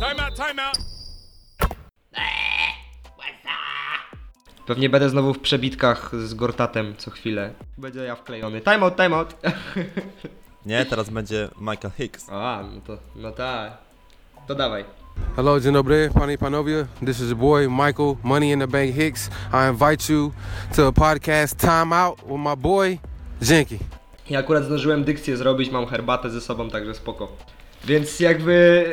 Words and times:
Time 0.00 0.20
out, 0.20 0.34
time 0.36 0.62
out. 0.62 0.76
Pewnie 4.66 4.88
będę 4.88 5.08
znowu 5.08 5.34
w 5.34 5.38
przebitkach 5.38 6.10
z 6.16 6.34
Gortatem 6.34 6.94
co 6.96 7.10
chwilę. 7.10 7.50
Będzie 7.78 8.00
ja 8.00 8.16
wklejony. 8.16 8.60
Timeout, 8.60 8.96
timeout! 8.96 9.34
Nie, 10.66 10.86
teraz 10.86 11.10
będzie 11.10 11.48
Michael 11.60 11.90
Hicks. 11.96 12.26
A, 12.30 12.62
no 12.74 12.80
to, 12.80 12.98
no 13.16 13.32
tak. 13.32 13.72
To 14.46 14.54
dawaj. 14.54 14.84
Hello, 15.36 15.60
Genobre, 15.60 16.10
Pani 16.14 16.38
Panovia. 16.38 16.86
This 17.06 17.20
is 17.20 17.28
your 17.28 17.36
boy 17.38 17.68
Michael 17.68 18.16
Money 18.22 18.50
in 18.50 18.60
the 18.60 18.66
Bank 18.66 18.94
Hicks. 18.94 19.30
I 19.52 19.70
invite 19.70 20.12
you 20.12 20.32
to 20.76 20.86
a 20.86 20.92
podcast 20.92 21.56
Time 21.60 21.92
Out 21.92 22.18
with 22.22 22.40
my 22.40 22.56
boy 22.56 22.98
Jinky. 23.42 23.78
Ja 24.30 24.38
akurat 24.38 24.64
zdążyłem 24.64 25.04
dykcję 25.04 25.36
zrobić, 25.36 25.70
mam 25.70 25.86
herbatę 25.86 26.30
ze 26.30 26.40
sobą, 26.40 26.70
także 26.70 26.94
spoko. 26.94 27.28
Więc 27.84 28.20
jakby 28.20 28.84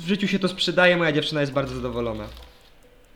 w 0.00 0.08
życiu 0.08 0.28
się 0.28 0.38
to 0.38 0.48
sprzedaje, 0.48 0.96
moja 0.96 1.12
dziewczyna 1.12 1.40
jest 1.40 1.52
bardzo 1.52 1.74
zadowolona. 1.74 2.24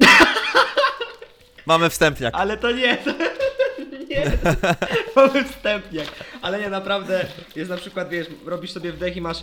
Mamy 1.67 1.91
wstępniak. 1.91 2.35
Ale 2.35 2.57
to 2.57 2.71
nie, 2.71 2.97
to 2.97 3.11
nie, 4.11 4.33
mamy 5.17 5.45
wstępniak. 5.45 6.09
Ale 6.43 6.61
nie, 6.61 6.69
naprawdę, 6.69 7.27
jest 7.57 7.71
na 7.71 7.77
przykład, 7.77 8.09
wiesz, 8.09 8.27
robisz 8.47 8.73
sobie 8.73 8.93
wdech 8.93 9.17
i 9.17 9.21
masz 9.21 9.43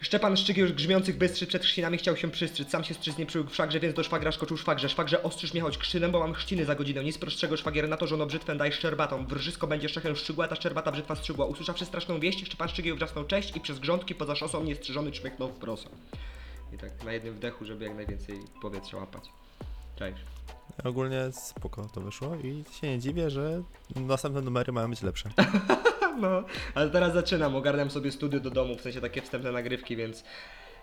Szczepan 0.00 0.36
Szczygiel 0.36 0.66
już 0.66 0.72
grzmiących 0.72 1.18
bystrzy 1.18 1.46
przed 1.46 1.64
chrzcinami 1.64 1.98
chciał 1.98 2.16
się 2.16 2.30
przystryć, 2.30 2.70
sam 2.70 2.84
się 2.84 2.94
strzyc 2.94 3.18
nie 3.18 3.26
przyłógł 3.26 3.50
w 3.50 3.80
więc 3.80 3.94
do 3.94 4.02
szwagra 4.02 4.32
szkoczył 4.32 4.56
szwagrze, 4.56 4.88
szwagrze 4.88 5.22
ostrzyż 5.22 5.52
mnie 5.52 5.62
choć 5.62 5.78
krzynem, 5.78 6.10
bo 6.10 6.18
mam 6.18 6.34
chrzciny 6.34 6.64
za 6.64 6.74
godzinę, 6.74 7.04
nic 7.04 7.18
prostszego 7.18 7.56
szwagier 7.56 7.88
na 7.88 7.96
to, 7.96 8.06
żono 8.06 8.26
brzytwę 8.26 8.56
daj 8.56 8.72
szczerbatą, 8.72 9.26
wrżysko 9.26 9.66
będzie 9.66 9.88
szczechem 9.88 10.16
szczygła, 10.16 10.48
ta 10.48 10.56
szczerbata 10.56 10.92
brzytwa 10.92 11.16
strzygła, 11.16 11.46
usłyszawszy 11.46 11.84
straszną 11.84 12.20
wieść, 12.20 12.46
Szczepan 12.46 12.68
Szczygiel 12.68 12.96
wrzasnął 12.96 13.24
cześć 13.24 13.56
i 13.56 13.60
przez 13.60 13.78
grządki 13.78 14.14
poza 14.14 14.36
szosą 14.36 14.64
niestrzyżony 14.64 15.12
czmychnął 15.12 15.48
w 15.48 15.58
proso. 15.58 15.88
I 16.72 16.78
tak 16.78 17.04
na 17.04 17.12
jednym 17.12 17.34
wdechu, 17.34 17.64
żeby 17.64 17.84
jak 17.84 17.94
najwięcej 17.94 18.38
powietrza 18.62 18.96
łapać. 18.96 19.24
Cześć. 19.96 20.18
Ogólnie 20.84 21.32
spoko 21.32 21.88
to 21.94 22.00
wyszło 22.00 22.36
i 22.36 22.64
się 22.80 22.86
nie 22.88 22.98
dziwię, 22.98 23.30
że 23.30 23.62
następne 23.96 24.40
numery 24.40 24.72
mają 24.72 24.90
być 24.90 25.02
lepsze. 25.02 25.30
No, 26.20 26.42
ale 26.74 26.90
teraz 26.90 27.12
zaczynam, 27.12 27.56
ogarniam 27.56 27.90
sobie 27.90 28.12
studio 28.12 28.40
do 28.40 28.50
domu, 28.50 28.76
w 28.76 28.80
sensie 28.80 29.00
takie 29.00 29.22
wstępne 29.22 29.52
nagrywki, 29.52 29.96
więc, 29.96 30.24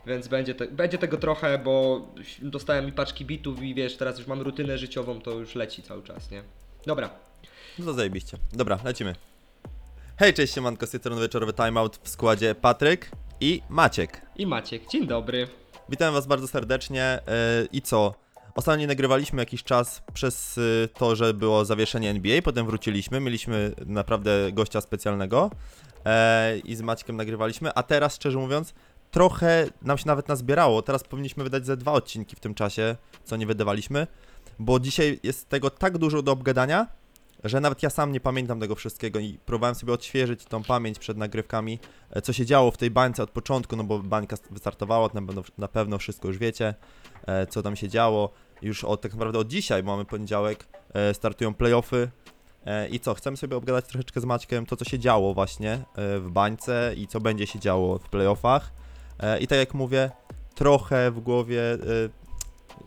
więc 0.05 0.27
będzie, 0.27 0.55
te, 0.55 0.67
będzie 0.67 0.97
tego 0.97 1.17
trochę, 1.17 1.57
bo 1.57 2.07
dostałem 2.41 2.85
mi 2.85 2.91
paczki 2.91 3.25
bitów 3.25 3.61
i 3.61 3.75
wiesz, 3.75 3.97
teraz 3.97 4.17
już 4.17 4.27
mam 4.27 4.41
rutynę 4.41 4.77
życiową, 4.77 5.21
to 5.21 5.31
już 5.31 5.55
leci 5.55 5.83
cały 5.83 6.03
czas, 6.03 6.31
nie? 6.31 6.43
Dobra, 6.85 7.09
No 7.79 7.85
to 7.85 7.93
zajebiście. 7.93 8.37
Dobra, 8.53 8.79
lecimy. 8.83 9.15
Hej, 10.17 10.33
cześć 10.33 10.53
siemanko, 10.53 10.87
z 10.87 10.91
tej 10.91 10.99
strony 10.99 11.21
wieczorowy 11.21 11.53
timeout 11.53 11.99
w 12.03 12.09
składzie 12.09 12.55
Patryk 12.55 13.11
i 13.41 13.61
Maciek. 13.69 14.21
i 14.35 14.47
Maciek, 14.47 14.87
dzień 14.87 15.07
dobry. 15.07 15.47
Witam 15.89 16.13
was 16.13 16.27
bardzo 16.27 16.47
serdecznie 16.47 17.19
yy, 17.27 17.67
i 17.71 17.81
co? 17.81 18.13
Ostatnio 18.55 18.87
nagrywaliśmy 18.87 19.41
jakiś 19.41 19.63
czas 19.63 20.01
przez 20.13 20.57
y, 20.57 20.89
to, 20.93 21.15
że 21.15 21.33
było 21.33 21.65
zawieszenie 21.65 22.09
NBA, 22.09 22.41
potem 22.41 22.65
wróciliśmy, 22.65 23.19
mieliśmy 23.19 23.71
naprawdę 23.85 24.51
gościa 24.51 24.81
specjalnego 24.81 25.51
e, 26.05 26.57
i 26.57 26.75
z 26.75 26.81
Maćkiem 26.81 27.17
nagrywaliśmy, 27.17 27.73
a 27.73 27.83
teraz 27.83 28.15
szczerze 28.15 28.37
mówiąc 28.37 28.73
trochę 29.11 29.67
nam 29.81 29.97
się 29.97 30.07
nawet 30.07 30.27
nazbierało, 30.27 30.81
teraz 30.81 31.03
powinniśmy 31.03 31.43
wydać 31.43 31.65
ze 31.65 31.77
dwa 31.77 31.91
odcinki 31.91 32.35
w 32.35 32.39
tym 32.39 32.53
czasie, 32.53 32.95
co 33.23 33.35
nie 33.35 33.45
wydawaliśmy, 33.45 34.07
bo 34.59 34.79
dzisiaj 34.79 35.19
jest 35.23 35.49
tego 35.49 35.69
tak 35.69 35.97
dużo 35.97 36.21
do 36.21 36.31
obgadania, 36.31 36.87
że 37.45 37.61
nawet 37.61 37.83
ja 37.83 37.89
sam 37.89 38.11
nie 38.11 38.19
pamiętam 38.19 38.59
tego 38.59 38.75
wszystkiego 38.75 39.19
i 39.19 39.39
próbowałem 39.45 39.75
sobie 39.75 39.93
odświeżyć 39.93 40.45
tą 40.45 40.63
pamięć 40.63 40.99
przed 40.99 41.17
nagrywkami, 41.17 41.79
e, 42.09 42.21
co 42.21 42.33
się 42.33 42.45
działo 42.45 42.71
w 42.71 42.77
tej 42.77 42.91
bańce 42.91 43.23
od 43.23 43.29
początku, 43.29 43.75
no 43.75 43.83
bo 43.83 43.99
bańka 43.99 44.37
wystartowała, 44.51 45.09
na 45.13 45.21
pewno, 45.21 45.43
na 45.57 45.67
pewno 45.67 45.97
wszystko 45.97 46.27
już 46.27 46.37
wiecie, 46.37 46.73
e, 47.27 47.47
co 47.47 47.61
tam 47.61 47.75
się 47.75 47.89
działo. 47.89 48.29
Już 48.61 48.83
od, 48.83 49.01
tak 49.01 49.11
naprawdę 49.11 49.39
od 49.39 49.47
dzisiaj, 49.47 49.83
bo 49.83 49.91
mamy 49.91 50.05
poniedziałek, 50.05 50.67
e, 50.93 51.13
startują 51.13 51.53
playoffy. 51.53 52.09
I 52.91 52.99
co, 52.99 53.13
chcemy 53.13 53.37
sobie 53.37 53.57
obgadać 53.57 53.85
troszeczkę 53.85 54.21
z 54.21 54.25
Maćkiem 54.25 54.65
to, 54.65 54.75
co 54.75 54.85
się 54.85 54.99
działo 54.99 55.33
właśnie 55.33 55.79
w 56.19 56.29
bańce 56.31 56.93
i 56.97 57.07
co 57.07 57.19
będzie 57.19 57.47
się 57.47 57.59
działo 57.59 57.99
w 57.99 58.09
playoffach. 58.09 58.71
I 59.39 59.47
tak 59.47 59.59
jak 59.59 59.73
mówię, 59.73 60.11
trochę 60.55 61.11
w 61.11 61.19
głowie, 61.19 61.61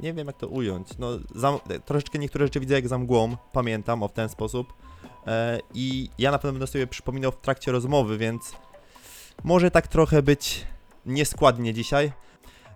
nie 0.01 0.15
wiem 0.15 0.27
jak 0.27 0.37
to 0.37 0.49
ująć, 0.49 0.89
no 0.99 1.09
za, 1.35 1.59
troszeczkę 1.85 2.19
niektóre 2.19 2.47
rzeczy 2.47 2.61
widzę 2.61 2.75
jak 2.75 2.89
za 2.89 2.99
mgłą, 2.99 3.37
pamiętam 3.53 4.03
o 4.03 4.09
w 4.09 4.13
ten 4.13 4.29
sposób. 4.29 4.73
E, 5.27 5.61
I 5.75 6.11
ja 6.19 6.31
na 6.31 6.39
pewno 6.39 6.53
będę 6.53 6.67
sobie 6.67 6.87
przypominał 6.87 7.33
w 7.33 7.37
trakcie 7.37 7.73
rozmowy, 7.73 8.19
więc 8.19 8.53
może 9.45 9.71
tak 9.71 9.89
trochę 9.89 10.23
być 10.23 10.67
nieskładnie 11.07 11.75
dzisiaj. 11.75 12.13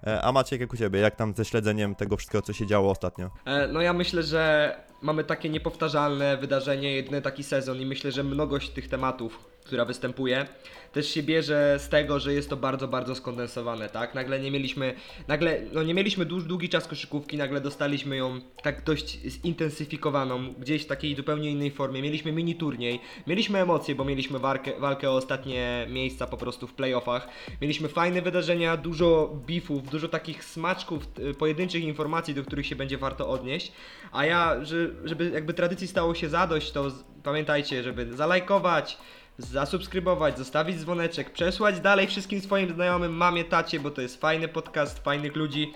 E, 0.07 0.23
A 0.23 0.33
Maciek, 0.33 0.61
jak 0.61 0.73
u 0.73 0.77
Ciebie, 0.77 1.01
jak 1.01 1.17
tam 1.17 1.35
ze 1.35 1.45
śledzeniem 1.45 1.95
tego 1.95 2.17
wszystkiego, 2.17 2.43
co 2.43 2.53
się 2.53 2.67
działo 2.67 2.91
ostatnio? 2.91 3.31
E, 3.45 3.69
no 3.69 3.81
ja 3.81 3.93
myślę, 3.93 4.23
że 4.23 4.75
mamy 5.03 5.25
takie 5.25 5.49
niepowtarzalne 5.49 6.37
wydarzenie, 6.37 6.95
jedyny 6.95 7.23
taki 7.23 7.45
sezon 7.45 7.81
i 7.81 7.87
myślę, 7.87 8.13
że 8.13 8.25
mnogość 8.25 8.71
tych 8.71 8.89
tematów, 8.89 9.52
która 9.65 9.85
występuje, 9.85 10.47
też 10.93 11.09
się 11.09 11.23
bierze 11.23 11.77
z 11.79 11.89
tego, 11.89 12.21
że 12.21 12.35
jest 12.35 12.51
to 12.51 12.57
bardzo, 12.57 12.89
bardzo 12.89 13.15
skondensowane, 13.15 13.89
tak? 13.89 14.15
Nagle 14.15 14.41
nie 14.41 14.51
mieliśmy, 14.51 14.95
nagle, 15.29 15.61
no 15.73 15.83
nie 15.83 15.95
mieliśmy 15.95 16.25
dłuż, 16.25 16.45
długi 16.45 16.69
czas 16.69 16.87
koszykówki, 16.87 17.37
nagle 17.37 17.61
dostaliśmy 17.61 18.17
ją 18.17 18.41
tak 18.63 18.85
dość 18.85 19.19
zintensyfikowaną, 19.27 20.55
gdzieś 20.59 20.83
w 20.83 20.87
takiej 20.87 21.17
zupełnie 21.17 21.51
innej 21.51 21.71
formie. 21.71 22.03
Mieliśmy 22.03 22.33
mini 22.33 22.55
turniej, 22.55 23.01
mieliśmy 23.27 23.59
emocje, 23.59 23.95
bo 23.95 24.05
mieliśmy 24.05 24.39
walkę, 24.39 24.73
walkę 24.81 25.11
o 25.11 25.17
ostatnie 25.17 25.87
miejsca 25.91 26.27
po 26.27 26.37
prostu 26.37 26.67
w 26.67 26.75
playoffach. 26.75 27.29
Mieliśmy 27.61 27.89
fajne 27.89 28.23
wydarzenia, 28.23 28.77
dużo 28.77 29.37
beefów, 29.47 29.89
dużo 29.91 30.09
takich 30.09 30.45
smaczków, 30.45 31.07
pojedynczych 31.39 31.83
informacji, 31.83 32.35
do 32.35 32.45
których 32.45 32.67
się 32.67 32.77
będzie 32.77 32.99
warto 32.99 33.29
odnieść. 33.29 33.73
A 34.13 34.25
ja, 34.25 34.65
że, 34.65 34.77
żeby 35.05 35.31
jakby 35.31 35.55
tradycji 35.55 35.89
stało 35.89 36.15
się 36.15 36.29
zadość, 36.29 36.73
to 36.73 36.91
pamiętajcie, 37.23 37.83
żeby 37.83 38.17
zalajkować, 38.17 38.99
zasubskrybować, 39.45 40.39
zostawić 40.39 40.77
dzwoneczek, 40.77 41.33
przesłać 41.33 41.81
dalej 41.81 42.07
wszystkim 42.07 42.41
swoim 42.41 42.75
znajomym, 42.75 43.13
mamie, 43.13 43.45
tacie, 43.45 43.81
bo 43.81 43.91
to 43.91 44.01
jest 44.01 44.21
fajny 44.21 44.49
podcast, 44.49 44.99
fajnych 44.99 45.37
ludzi. 45.37 45.73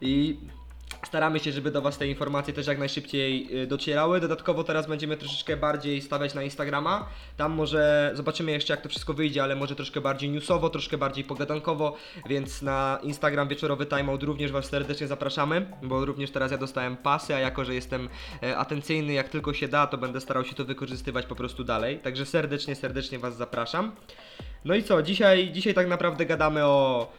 I 0.00 0.38
staramy 1.06 1.40
się, 1.40 1.52
żeby 1.52 1.70
do 1.70 1.82
Was 1.82 1.98
te 1.98 2.06
informacje 2.06 2.54
też 2.54 2.66
jak 2.66 2.78
najszybciej 2.78 3.62
y, 3.62 3.66
docierały. 3.66 4.20
Dodatkowo 4.20 4.64
teraz 4.64 4.86
będziemy 4.86 5.16
troszeczkę 5.16 5.56
bardziej 5.56 6.02
stawiać 6.02 6.34
na 6.34 6.42
Instagrama. 6.42 7.08
Tam 7.36 7.52
może 7.52 8.10
zobaczymy 8.14 8.52
jeszcze 8.52 8.72
jak 8.72 8.80
to 8.80 8.88
wszystko 8.88 9.14
wyjdzie, 9.14 9.42
ale 9.42 9.56
może 9.56 9.76
troszkę 9.76 10.00
bardziej 10.00 10.30
newsowo, 10.30 10.70
troszkę 10.70 10.98
bardziej 10.98 11.24
pogadankowo, 11.24 11.96
więc 12.28 12.62
na 12.62 12.98
Instagram 13.02 13.48
wieczorowy 13.48 13.86
timeout 13.86 14.22
również 14.22 14.52
Was 14.52 14.66
serdecznie 14.66 15.06
zapraszamy, 15.06 15.66
bo 15.82 16.04
również 16.04 16.30
teraz 16.30 16.50
ja 16.50 16.58
dostałem 16.58 16.96
pasy, 16.96 17.34
a 17.34 17.38
jako, 17.38 17.64
że 17.64 17.74
jestem 17.74 18.08
e, 18.42 18.56
atencyjny 18.56 19.12
jak 19.12 19.28
tylko 19.28 19.54
się 19.54 19.68
da, 19.68 19.86
to 19.86 19.98
będę 19.98 20.20
starał 20.20 20.44
się 20.44 20.54
to 20.54 20.64
wykorzystywać 20.64 21.26
po 21.26 21.34
prostu 21.34 21.64
dalej. 21.64 21.98
Także 21.98 22.26
serdecznie, 22.26 22.74
serdecznie 22.74 23.18
Was 23.18 23.36
zapraszam. 23.36 23.92
No 24.64 24.74
i 24.74 24.82
co, 24.82 25.02
dzisiaj, 25.02 25.52
dzisiaj 25.52 25.74
tak 25.74 25.88
naprawdę 25.88 26.26
gadamy 26.26 26.64
o, 26.64 27.12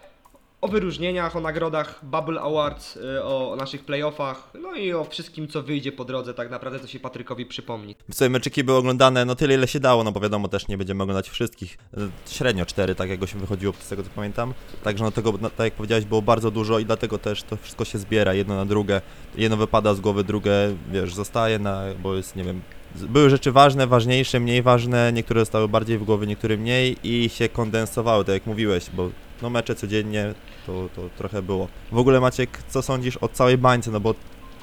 o 0.62 0.68
wyróżnieniach, 0.68 1.36
o 1.36 1.40
nagrodach 1.40 2.00
Bubble 2.04 2.42
Awards, 2.42 2.98
y, 2.98 3.24
o 3.24 3.56
naszych 3.56 3.86
playoffach, 3.86 4.52
no 4.62 4.76
i 4.76 4.94
o 4.94 5.04
wszystkim, 5.04 5.48
co 5.48 5.64
wyjdzie 5.64 5.92
po 5.92 6.06
drodze, 6.06 6.34
tak 6.34 6.52
naprawdę, 6.52 6.80
co 6.80 6.88
się 6.88 7.00
Patrykowi 7.00 7.46
przypomni. 7.46 7.96
Sobie 8.12 8.30
meczyki 8.30 8.64
były 8.64 8.78
oglądane 8.78 9.26
no 9.26 9.36
tyle, 9.36 9.54
ile 9.54 9.68
się 9.68 9.80
dało, 9.80 10.04
no 10.04 10.12
bo 10.12 10.20
wiadomo, 10.20 10.48
też 10.48 10.68
nie 10.68 10.78
będziemy 10.78 11.04
oglądać 11.04 11.30
wszystkich. 11.30 11.78
E, 11.98 12.10
Średnio 12.28 12.66
cztery, 12.66 12.96
tak 12.96 13.10
jak 13.10 13.30
się 13.30 13.40
wychodziło, 13.40 13.74
z 13.80 13.90
tego 13.90 14.04
co 14.04 14.10
pamiętam. 14.16 14.54
Także 14.84 15.04
no 15.04 15.12
tego, 15.12 15.34
no, 15.42 15.50
tak 15.50 15.66
jak 15.66 15.74
powiedziałeś, 15.74 16.06
było 16.06 16.22
bardzo 16.22 16.52
dużo 16.52 16.80
i 16.80 16.86
dlatego 16.86 17.18
też 17.18 17.44
to 17.44 17.58
wszystko 17.58 17.86
się 17.86 17.98
zbiera 17.98 18.34
jedno 18.34 18.56
na 18.56 18.66
drugie. 18.66 19.02
Jedno 19.36 19.58
wypada 19.58 19.94
z 19.94 20.00
głowy, 20.00 20.24
drugie, 20.24 20.52
wiesz, 20.92 21.14
zostaje 21.14 21.60
na, 21.60 21.84
bo 22.04 22.16
jest, 22.16 22.36
nie 22.36 22.44
wiem, 22.44 22.62
były 22.96 23.30
rzeczy 23.30 23.52
ważne, 23.52 23.88
ważniejsze, 23.88 24.40
mniej 24.40 24.62
ważne, 24.62 25.14
niektóre 25.14 25.40
zostały 25.40 25.68
bardziej 25.68 25.98
w 25.98 26.04
głowie, 26.04 26.28
niektóre 26.28 26.58
mniej 26.58 26.96
i 27.04 27.30
się 27.30 27.50
kondensowały, 27.50 28.26
tak 28.26 28.34
jak 28.34 28.46
mówiłeś, 28.46 28.90
bo 28.94 29.10
no 29.42 29.50
mecze 29.50 29.76
codziennie 29.76 30.34
to, 30.66 30.90
to 30.96 31.10
trochę 31.18 31.42
było. 31.42 31.68
W 31.92 31.98
ogóle 31.98 32.20
Maciek, 32.20 32.64
co 32.68 32.82
sądzisz 32.82 33.18
o 33.18 33.28
całej 33.28 33.58
bańce, 33.58 33.92
no 33.92 34.00
bo 34.00 34.16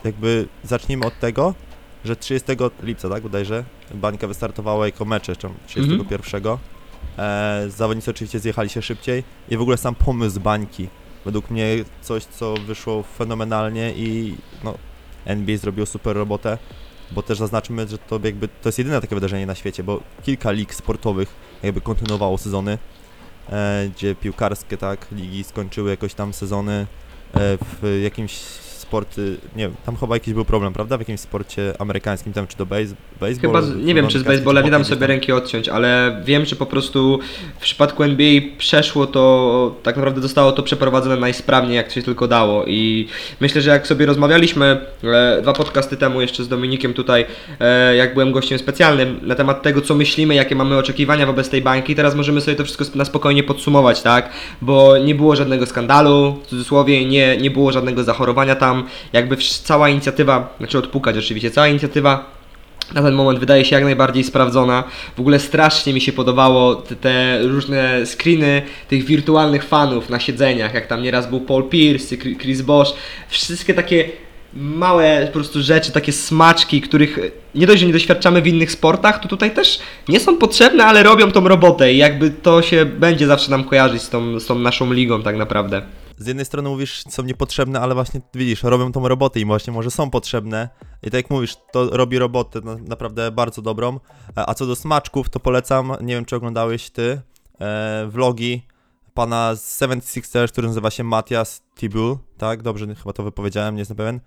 jakby 0.04 0.48
zacznijmy 0.64 1.06
od 1.06 1.18
tego, 1.18 1.54
że 2.04 2.16
30 2.16 2.48
lipca, 2.82 3.08
tak, 3.08 3.22
bodajże, 3.22 3.64
bańka 3.94 4.26
wystartowała 4.26 4.86
jako 4.86 5.04
mecze, 5.04 5.36
czy 5.36 5.48
31. 5.66 6.42
E, 7.18 7.66
zawodnicy 7.68 8.10
oczywiście 8.10 8.38
zjechali 8.38 8.68
się 8.68 8.82
szybciej 8.82 9.24
i 9.48 9.56
w 9.56 9.60
ogóle 9.60 9.76
sam 9.76 9.94
pomysł 9.94 10.40
bańki, 10.40 10.88
według 11.24 11.50
mnie 11.50 11.84
coś, 12.02 12.24
co 12.24 12.54
wyszło 12.54 13.02
fenomenalnie 13.02 13.92
i 13.96 14.36
no, 14.64 14.74
NBA 15.24 15.56
zrobiło 15.56 15.86
super 15.86 16.16
robotę, 16.16 16.58
bo 17.10 17.22
też 17.22 17.38
zaznaczmy, 17.38 17.88
że 17.88 17.98
to 17.98 18.20
jakby 18.24 18.48
to 18.48 18.68
jest 18.68 18.78
jedyne 18.78 19.00
takie 19.00 19.14
wydarzenie 19.14 19.46
na 19.46 19.54
świecie, 19.54 19.84
bo 19.84 20.00
kilka 20.22 20.50
lig 20.50 20.74
sportowych 20.74 21.34
jakby 21.62 21.80
kontynuowało 21.80 22.38
sezony, 22.38 22.78
gdzie 23.94 24.14
piłkarskie, 24.14 24.76
tak, 24.76 25.06
ligi 25.12 25.44
skończyły 25.44 25.90
jakoś 25.90 26.14
tam 26.14 26.32
sezony 26.32 26.86
e, 27.34 27.58
w 27.82 28.00
jakimś 28.02 28.32
sporty, 28.90 29.36
nie 29.56 29.62
wiem, 29.64 29.74
tam 29.86 29.96
chyba 29.96 30.16
jakiś 30.16 30.34
był 30.34 30.44
problem, 30.44 30.72
prawda? 30.72 30.96
W 30.96 31.00
jakimś 31.00 31.20
sporcie 31.20 31.72
amerykańskim, 31.78 32.32
tam 32.32 32.46
czy 32.46 32.56
do 32.56 32.66
base, 32.66 32.94
baseball? 33.20 33.40
Chyba, 33.40 33.62
z- 33.62 33.76
nie 33.76 33.94
wiem 33.94 34.08
czy 34.08 34.18
z 34.18 34.22
baseballa, 34.22 34.60
nie 34.60 34.70
dam 34.70 34.84
sobie 34.84 35.06
ręki 35.06 35.32
odciąć, 35.32 35.68
ale 35.68 36.22
wiem, 36.24 36.44
że 36.46 36.56
po 36.56 36.66
prostu 36.66 37.18
w 37.58 37.62
przypadku 37.62 38.02
NBA 38.02 38.40
przeszło 38.58 39.06
to, 39.06 39.74
tak 39.82 39.96
naprawdę 39.96 40.20
zostało 40.22 40.52
to 40.52 40.62
przeprowadzone 40.62 41.16
najsprawniej 41.16 41.76
jak 41.76 41.92
się 41.92 42.02
tylko 42.02 42.28
dało 42.28 42.64
i 42.66 43.08
myślę, 43.40 43.60
że 43.62 43.70
jak 43.70 43.86
sobie 43.86 44.06
rozmawialiśmy 44.06 44.80
e, 45.04 45.42
dwa 45.42 45.52
podcasty 45.52 45.96
temu 45.96 46.20
jeszcze 46.20 46.44
z 46.44 46.48
Dominikiem 46.48 46.94
tutaj, 46.94 47.26
e, 47.60 47.96
jak 47.96 48.14
byłem 48.14 48.32
gościem 48.32 48.58
specjalnym 48.58 49.18
na 49.22 49.34
temat 49.34 49.62
tego, 49.62 49.80
co 49.80 49.94
myślimy, 49.94 50.34
jakie 50.34 50.54
mamy 50.54 50.76
oczekiwania 50.76 51.26
wobec 51.26 51.48
tej 51.50 51.62
bańki, 51.62 51.94
teraz 51.94 52.14
możemy 52.14 52.40
sobie 52.40 52.56
to 52.56 52.64
wszystko 52.64 52.84
na 52.98 53.04
spokojnie 53.04 53.42
podsumować, 53.42 54.02
tak? 54.02 54.30
Bo 54.62 54.98
nie 54.98 55.14
było 55.14 55.36
żadnego 55.36 55.66
skandalu, 55.66 56.36
w 56.42 56.46
cudzysłowie, 56.46 57.04
nie, 57.04 57.36
nie 57.36 57.50
było 57.50 57.72
żadnego 57.72 58.04
zachorowania 58.04 58.54
tam, 58.56 58.75
jakby 59.12 59.36
cała 59.62 59.88
inicjatywa, 59.88 60.54
znaczy 60.58 60.78
odpukać 60.78 61.18
oczywiście, 61.18 61.50
cała 61.50 61.68
inicjatywa 61.68 62.36
na 62.94 63.02
ten 63.02 63.14
moment 63.14 63.38
wydaje 63.38 63.64
się 63.64 63.76
jak 63.76 63.84
najbardziej 63.84 64.24
sprawdzona. 64.24 64.84
W 65.16 65.20
ogóle 65.20 65.38
strasznie 65.38 65.92
mi 65.92 66.00
się 66.00 66.12
podobało 66.12 66.74
te, 66.74 66.96
te 66.96 67.42
różne 67.42 68.06
screeny 68.06 68.62
tych 68.88 69.04
wirtualnych 69.04 69.64
fanów 69.64 70.10
na 70.10 70.20
siedzeniach, 70.20 70.74
jak 70.74 70.86
tam 70.86 71.02
nieraz 71.02 71.30
był 71.30 71.40
Paul 71.40 71.68
Pierce, 71.68 72.16
Chri- 72.16 72.38
Chris 72.38 72.62
Bosh, 72.62 72.94
wszystkie 73.28 73.74
takie 73.74 74.08
małe 74.54 75.26
po 75.26 75.32
prostu 75.32 75.62
rzeczy, 75.62 75.92
takie 75.92 76.12
smaczki, 76.12 76.80
których 76.80 77.18
nie 77.54 77.66
dość, 77.66 77.80
że 77.80 77.86
nie 77.86 77.92
doświadczamy 77.92 78.42
w 78.42 78.46
innych 78.46 78.72
sportach, 78.72 79.20
to 79.20 79.28
tutaj 79.28 79.50
też 79.50 79.78
nie 80.08 80.20
są 80.20 80.36
potrzebne, 80.36 80.84
ale 80.84 81.02
robią 81.02 81.32
tą 81.32 81.48
robotę 81.48 81.92
i 81.92 81.96
jakby 81.96 82.30
to 82.30 82.62
się 82.62 82.84
będzie 82.84 83.26
zawsze 83.26 83.50
nam 83.50 83.64
kojarzyć 83.64 84.02
z 84.02 84.10
tą, 84.10 84.40
z 84.40 84.46
tą 84.46 84.58
naszą 84.58 84.92
ligą 84.92 85.22
tak 85.22 85.36
naprawdę. 85.36 85.82
Z 86.18 86.26
jednej 86.26 86.46
strony 86.46 86.68
mówisz, 86.68 87.04
są 87.08 87.22
niepotrzebne, 87.22 87.80
ale 87.80 87.94
właśnie 87.94 88.20
widzisz, 88.34 88.62
robią 88.62 88.92
tą 88.92 89.08
robotę 89.08 89.40
i 89.40 89.44
właśnie 89.44 89.72
może 89.72 89.90
są 89.90 90.10
potrzebne. 90.10 90.68
I 91.02 91.04
tak 91.06 91.14
jak 91.14 91.30
mówisz, 91.30 91.56
to 91.72 91.90
robi 91.96 92.18
robotę 92.18 92.60
na, 92.60 92.76
naprawdę 92.76 93.30
bardzo 93.30 93.62
dobrą. 93.62 94.00
E, 94.36 94.48
A 94.48 94.54
co 94.54 94.66
do 94.66 94.76
smaczków, 94.76 95.28
to 95.28 95.40
polecam, 95.40 95.92
nie 96.00 96.14
wiem 96.14 96.24
czy 96.24 96.36
oglądałeś 96.36 96.90
ty, 96.90 97.20
e, 97.60 98.06
vlogi 98.10 98.62
pana 99.14 99.54
z 99.54 99.62
Seven 99.62 100.00
Sixers, 100.00 100.52
który 100.52 100.68
nazywa 100.68 100.90
się 100.90 101.04
Matias 101.04 101.62
Tibu, 101.78 102.18
tak? 102.38 102.62
Dobrze, 102.62 102.94
chyba 102.94 103.12
to 103.12 103.22
wypowiedziałem, 103.22 103.74
nie 103.74 103.80
jestem 103.80 103.96
pewien. 103.96 104.20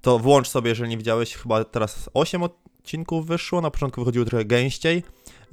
To 0.00 0.18
włącz 0.18 0.48
sobie, 0.48 0.68
jeżeli 0.68 0.90
nie 0.90 0.98
widziałeś, 0.98 1.34
chyba 1.34 1.64
teraz 1.64 2.10
8 2.14 2.42
odcinków 2.42 3.26
wyszło, 3.26 3.60
na 3.60 3.70
początku 3.70 4.00
wychodziło 4.00 4.24
trochę 4.24 4.44
gęściej. 4.44 5.02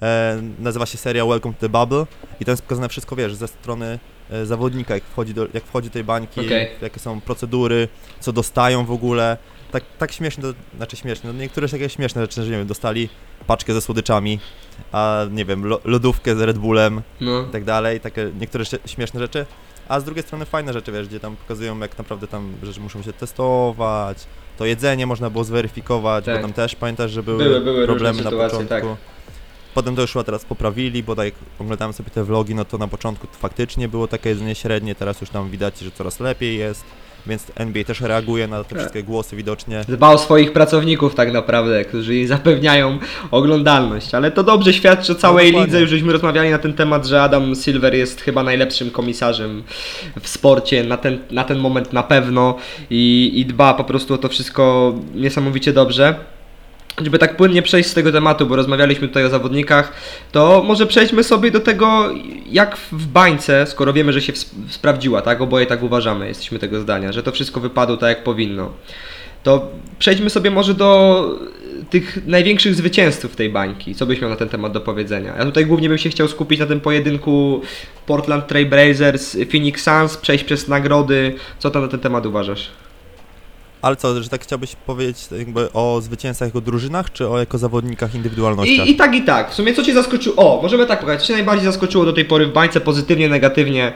E, 0.02 0.42
nazywa 0.60 0.86
się 0.86 0.98
seria 0.98 1.26
Welcome 1.26 1.56
to 1.56 1.60
the 1.62 1.70
Bubble 1.70 2.06
i 2.40 2.46
tam 2.46 2.54
jest 2.54 2.64
pokazane 2.64 2.90
wszystko, 2.90 3.16
wiesz, 3.16 3.36
ze 3.36 3.48
strony 3.48 4.00
zawodnika, 4.44 4.94
jak 4.94 5.04
wchodzi 5.04 5.34
do, 5.34 5.48
jak 5.54 5.64
wchodzi 5.64 5.90
do 5.90 5.94
tej 5.94 6.04
bańki, 6.04 6.42
Okej. 6.46 6.70
jakie 6.82 7.00
są 7.00 7.22
procedury, 7.22 7.88
co 8.20 8.34
dostają 8.34 8.86
w 8.86 8.92
ogóle. 8.92 9.38
Tak, 9.72 9.84
tak 9.98 10.12
śmieszne, 10.12 10.44
to, 10.44 10.54
znaczy 10.78 10.96
śmieszne, 10.96 11.34
no 11.34 11.40
niektóre 11.40 11.70
takie 11.70 11.90
śmieszne 11.90 12.22
rzeczy, 12.22 12.44
że 12.44 12.52
nie 12.52 12.58
wiem, 12.58 12.68
dostali 12.68 13.10
paczkę 13.48 13.74
ze 13.74 13.82
słodyczami, 13.82 14.40
a 14.92 15.26
nie 15.32 15.46
wiem, 15.46 15.66
lo, 15.66 15.80
lodówkę 15.86 16.36
z 16.36 16.42
Red 16.42 16.58
Bullem 16.58 17.02
No. 17.22 17.42
i 17.42 17.52
tak 17.52 17.64
dalej, 17.64 18.00
takie 18.00 18.32
niektóre 18.40 18.64
śmieszne 18.86 19.20
rzeczy, 19.20 19.46
a 19.88 20.00
z 20.00 20.04
drugiej 20.04 20.24
strony 20.24 20.46
fajne 20.46 20.74
rzeczy, 20.74 20.92
wiesz, 20.92 21.08
gdzie 21.08 21.20
tam 21.20 21.36
pokazują 21.36 21.80
jak 21.80 21.98
naprawdę 21.98 22.28
tam 22.28 22.54
rzeczy 22.64 22.80
muszą 22.80 23.02
się 23.02 23.14
testować, 23.14 24.18
to 24.58 24.66
jedzenie 24.66 25.06
można 25.08 25.30
było 25.30 25.44
zweryfikować, 25.44 26.26
Tak. 26.26 26.36
bo 26.36 26.42
tam 26.42 26.54
też 26.54 26.76
pamiętasz, 26.76 27.12
że 27.12 27.24
były, 27.24 27.44
Były- 27.44 27.62
były 27.62 27.86
problemy 27.86 28.22
na 28.24 28.30
sytuacje, 28.30 28.58
początku. 28.60 28.88
tak. 28.88 29.13
Potem 29.74 29.96
to 29.96 30.02
już 30.02 30.12
chyba 30.14 30.24
teraz 30.24 30.46
poprawili, 30.46 31.04
bo 31.04 31.24
jak 31.24 31.34
oglądałem 31.60 31.94
sobie 31.94 32.10
te 32.10 32.24
vlogi, 32.24 32.56
no 32.56 32.66
to 32.66 32.78
na 32.78 32.88
początku 32.88 33.28
faktycznie 33.32 33.88
było 33.88 34.08
takie 34.08 34.30
jedzenie 34.30 34.56
średnie, 34.56 34.96
teraz 34.96 35.22
już 35.22 35.30
tam 35.30 35.50
widać, 35.50 35.80
że 35.80 35.92
coraz 35.92 36.20
lepiej 36.20 36.58
jest, 36.58 36.84
więc 37.28 37.44
NBA 37.56 37.84
też 37.84 38.02
reaguje 38.02 38.48
na 38.48 38.64
te 38.64 38.70
Tak. 38.70 38.78
wszystkie 38.80 39.04
głosy 39.04 39.36
widocznie. 39.36 39.82
Dba 39.88 40.10
o 40.10 40.18
swoich 40.18 40.54
pracowników 40.54 41.16
tak 41.16 41.34
naprawdę, 41.34 41.86
którzy 41.86 42.16
jej 42.16 42.28
zapewniają 42.28 43.00
oglądalność, 43.32 44.16
ale 44.16 44.32
to 44.32 44.44
dobrze 44.44 44.74
świadczy 44.74 45.12
o 45.12 45.16
całej 45.16 45.48
dokładnie. 45.48 45.66
lidze, 45.68 45.82
już 45.82 45.90
żeśmy 45.90 46.14
rozmawiali 46.14 46.50
na 46.50 46.58
ten 46.60 46.74
temat, 46.74 47.06
że 47.06 47.22
Adam 47.22 47.56
Silver 47.56 47.96
jest 47.96 48.22
chyba 48.22 48.44
najlepszym 48.44 48.92
komisarzem 48.92 49.64
w 50.22 50.28
sporcie 50.28 50.84
na 50.84 50.98
ten, 50.98 51.20
na 51.32 51.44
ten 51.44 51.60
moment 51.60 51.94
na 51.94 52.04
pewno 52.04 52.58
i, 52.90 53.32
i 53.36 53.46
dba 53.46 53.74
po 53.74 53.84
prostu 53.84 54.14
o 54.14 54.18
to 54.18 54.30
wszystko 54.30 54.94
niesamowicie 55.16 55.74
dobrze. 55.74 56.16
Żeby 57.02 57.20
tak 57.20 57.38
płynnie 57.38 57.62
przejść 57.62 57.90
z 57.90 57.94
tego 57.94 58.12
tematu, 58.12 58.46
bo 58.46 58.56
rozmawialiśmy 58.56 59.08
tutaj 59.08 59.26
o 59.26 59.30
zawodnikach, 59.30 59.94
to 60.32 60.64
może 60.66 60.88
przejdźmy 60.88 61.24
sobie 61.24 61.52
do 61.52 61.60
tego, 61.60 62.10
jak 62.50 62.78
w 62.78 63.08
bańce, 63.08 63.68
skoro 63.68 63.94
wiemy, 63.94 64.14
że 64.14 64.22
się 64.22 64.34
sprawdziła, 64.70 65.22
tak? 65.22 65.42
Oboje 65.42 65.66
tak 65.66 65.84
uważamy, 65.84 66.28
jesteśmy 66.28 66.60
tego 66.60 66.80
zdania, 66.80 67.12
że 67.12 67.24
to 67.24 67.32
wszystko 67.32 67.60
wypadło 67.60 67.98
tak, 67.98 68.10
jak 68.10 68.24
powinno. 68.24 68.72
To 69.44 69.72
przejdźmy 70.00 70.30
sobie 70.30 70.52
może 70.52 70.74
do 70.74 71.24
tych 71.90 72.28
największych 72.28 72.76
zwycięzców 72.76 73.36
tej 73.36 73.50
bańki. 73.50 73.96
Co 73.96 74.06
byś 74.06 74.22
miał 74.22 74.30
na 74.30 74.36
ten 74.36 74.50
temat 74.50 74.72
do 74.72 74.82
powiedzenia? 74.82 75.36
Ja 75.38 75.46
tutaj 75.46 75.66
głównie 75.66 75.90
bym 75.90 75.98
się 75.98 76.10
chciał 76.10 76.28
skupić 76.28 76.60
na 76.60 76.66
tym 76.66 76.80
pojedynku 76.80 77.62
Portland 78.06 78.48
Trail 78.48 78.70
Blazers, 78.70 79.38
Phoenix 79.52 79.84
Suns, 79.84 80.18
przejść 80.18 80.44
przez 80.44 80.68
nagrody. 80.68 81.36
Co 81.60 81.72
tam 81.72 81.82
na 81.82 81.88
ten 81.88 82.00
temat 82.00 82.26
uważasz? 82.26 82.72
Ale 83.84 83.96
co, 83.96 84.24
że 84.24 84.30
tak 84.30 84.44
chciałbyś 84.44 84.76
powiedzieć 84.76 85.28
jakby 85.38 85.74
o 85.74 86.02
zwycięzcach 86.02 86.48
jako 86.48 86.62
drużynach, 86.62 87.12
czy 87.12 87.30
o 87.30 87.40
jako 87.40 87.58
zawodnikach 87.58 88.16
indywidualnościach? 88.16 88.88
I, 88.88 88.92
I 88.92 88.96
tak, 88.96 89.16
i 89.16 89.22
tak. 89.22 89.52
W 89.52 89.54
sumie 89.54 89.74
co 89.74 89.84
Cię 89.84 89.94
zaskoczyło? 89.94 90.36
O, 90.36 90.62
możemy 90.62 90.86
tak 90.86 91.00
powiedzieć. 91.00 91.22
Co 91.22 91.28
Cię 91.28 91.34
najbardziej 91.34 91.66
zaskoczyło 91.66 92.06
do 92.06 92.14
tej 92.14 92.26
pory 92.26 92.48
w 92.48 92.54
bańce, 92.54 92.82
pozytywnie, 92.82 93.30
negatywnie? 93.30 93.94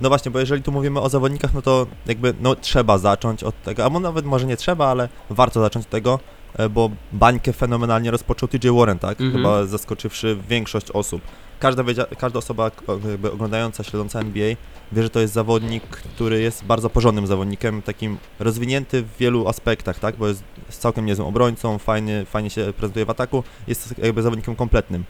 No 0.00 0.08
właśnie, 0.08 0.30
bo 0.30 0.38
jeżeli 0.40 0.62
tu 0.62 0.72
mówimy 0.72 1.00
o 1.00 1.08
zawodnikach, 1.08 1.54
no 1.54 1.62
to 1.62 1.86
jakby 2.06 2.34
no 2.40 2.56
trzeba 2.56 2.98
zacząć 2.98 3.44
od 3.44 3.62
tego, 3.62 3.84
albo 3.84 4.00
nawet 4.00 4.24
może 4.24 4.46
nie 4.46 4.56
trzeba, 4.56 4.86
ale 4.86 5.08
warto 5.30 5.60
zacząć 5.60 5.86
od 5.86 5.90
tego, 5.90 6.18
e, 6.56 6.68
bo 6.68 6.90
bańkę 7.12 7.52
fenomenalnie 7.52 8.10
rozpoczął 8.10 8.48
TJ 8.48 8.68
Warren, 8.70 8.98
tak? 8.98 9.20
Mhm. 9.20 9.32
Chyba 9.32 9.66
zaskoczywszy 9.66 10.38
większość 10.48 10.90
osób. 10.90 11.22
Każda, 11.62 11.84
każda 12.18 12.38
osoba 12.38 12.70
jakby 13.10 13.32
oglądająca, 13.32 13.84
śledząca 13.84 14.20
NBA 14.20 14.54
wie, 14.92 15.02
że 15.02 15.10
to 15.10 15.20
jest 15.20 15.34
zawodnik, 15.34 15.82
który 15.82 16.40
jest 16.40 16.64
bardzo 16.64 16.90
porządnym 16.90 17.26
zawodnikiem, 17.26 17.82
takim 17.82 18.18
rozwinięty 18.38 19.02
w 19.02 19.16
wielu 19.16 19.48
aspektach, 19.48 19.98
tak? 19.98 20.16
Bo 20.16 20.28
jest, 20.28 20.42
całkiem 20.68 21.06
niezłym 21.06 21.28
obrońcą, 21.28 21.78
fajnie, 21.78 22.24
fajnie 22.24 22.50
się 22.50 22.72
prezentuje 22.76 23.06
w 23.06 23.10
ataku, 23.10 23.44
jest 23.66 23.94
jakby 23.98 24.22
zawodnikiem 24.22 24.56
kompletnym. 24.56 25.04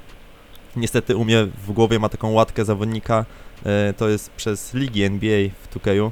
Niestety 0.76 1.16
u 1.16 1.24
mnie 1.24 1.46
w 1.66 1.72
głowie 1.72 1.98
ma 1.98 2.08
taką 2.08 2.32
łatkę 2.32 2.64
zawodnika, 2.64 3.24
e, 3.64 3.94
to 3.96 4.08
jest 4.08 4.30
przez 4.30 4.74
ligi 4.74 5.02
NBA 5.02 5.48
w 5.62 5.74
2K, 5.74 6.10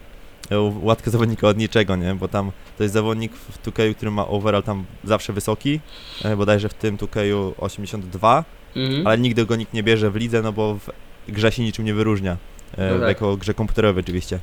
e, 0.50 0.60
łatkę 0.60 1.10
zawodnika 1.10 1.48
od 1.48 1.58
niczego, 1.58 1.96
nie? 1.96 2.14
Bo 2.14 2.28
tam 2.28 2.52
to 2.78 2.82
jest 2.82 2.94
zawodnik 2.94 3.32
w 3.32 3.62
2K, 3.62 3.94
który 3.94 4.10
ma 4.10 4.26
overall 4.26 4.62
tam 4.62 4.84
zawsze 5.04 5.32
wysoki, 5.32 5.80
e, 6.24 6.36
bodajże 6.36 6.68
w 6.68 6.74
tym 6.74 6.96
2K 6.96 7.20
82, 7.58 8.44
Mhm. 8.76 9.06
ale 9.06 9.18
nigdy 9.18 9.46
go 9.46 9.56
nikt 9.56 9.74
nie 9.74 9.82
bierze 9.82 10.10
w 10.10 10.16
lidze, 10.16 10.42
no 10.42 10.52
bo 10.52 10.74
w 10.74 10.90
grze 11.28 11.52
się 11.52 11.62
niczym 11.62 11.84
nie 11.84 11.94
wyróżnia. 11.94 12.36
E, 12.78 12.90
No 12.90 12.98
tak. 12.98 13.08
Jako 13.08 13.36
grze 13.36 13.54
komputerowej 13.54 14.02
oczywiście. 14.04 14.38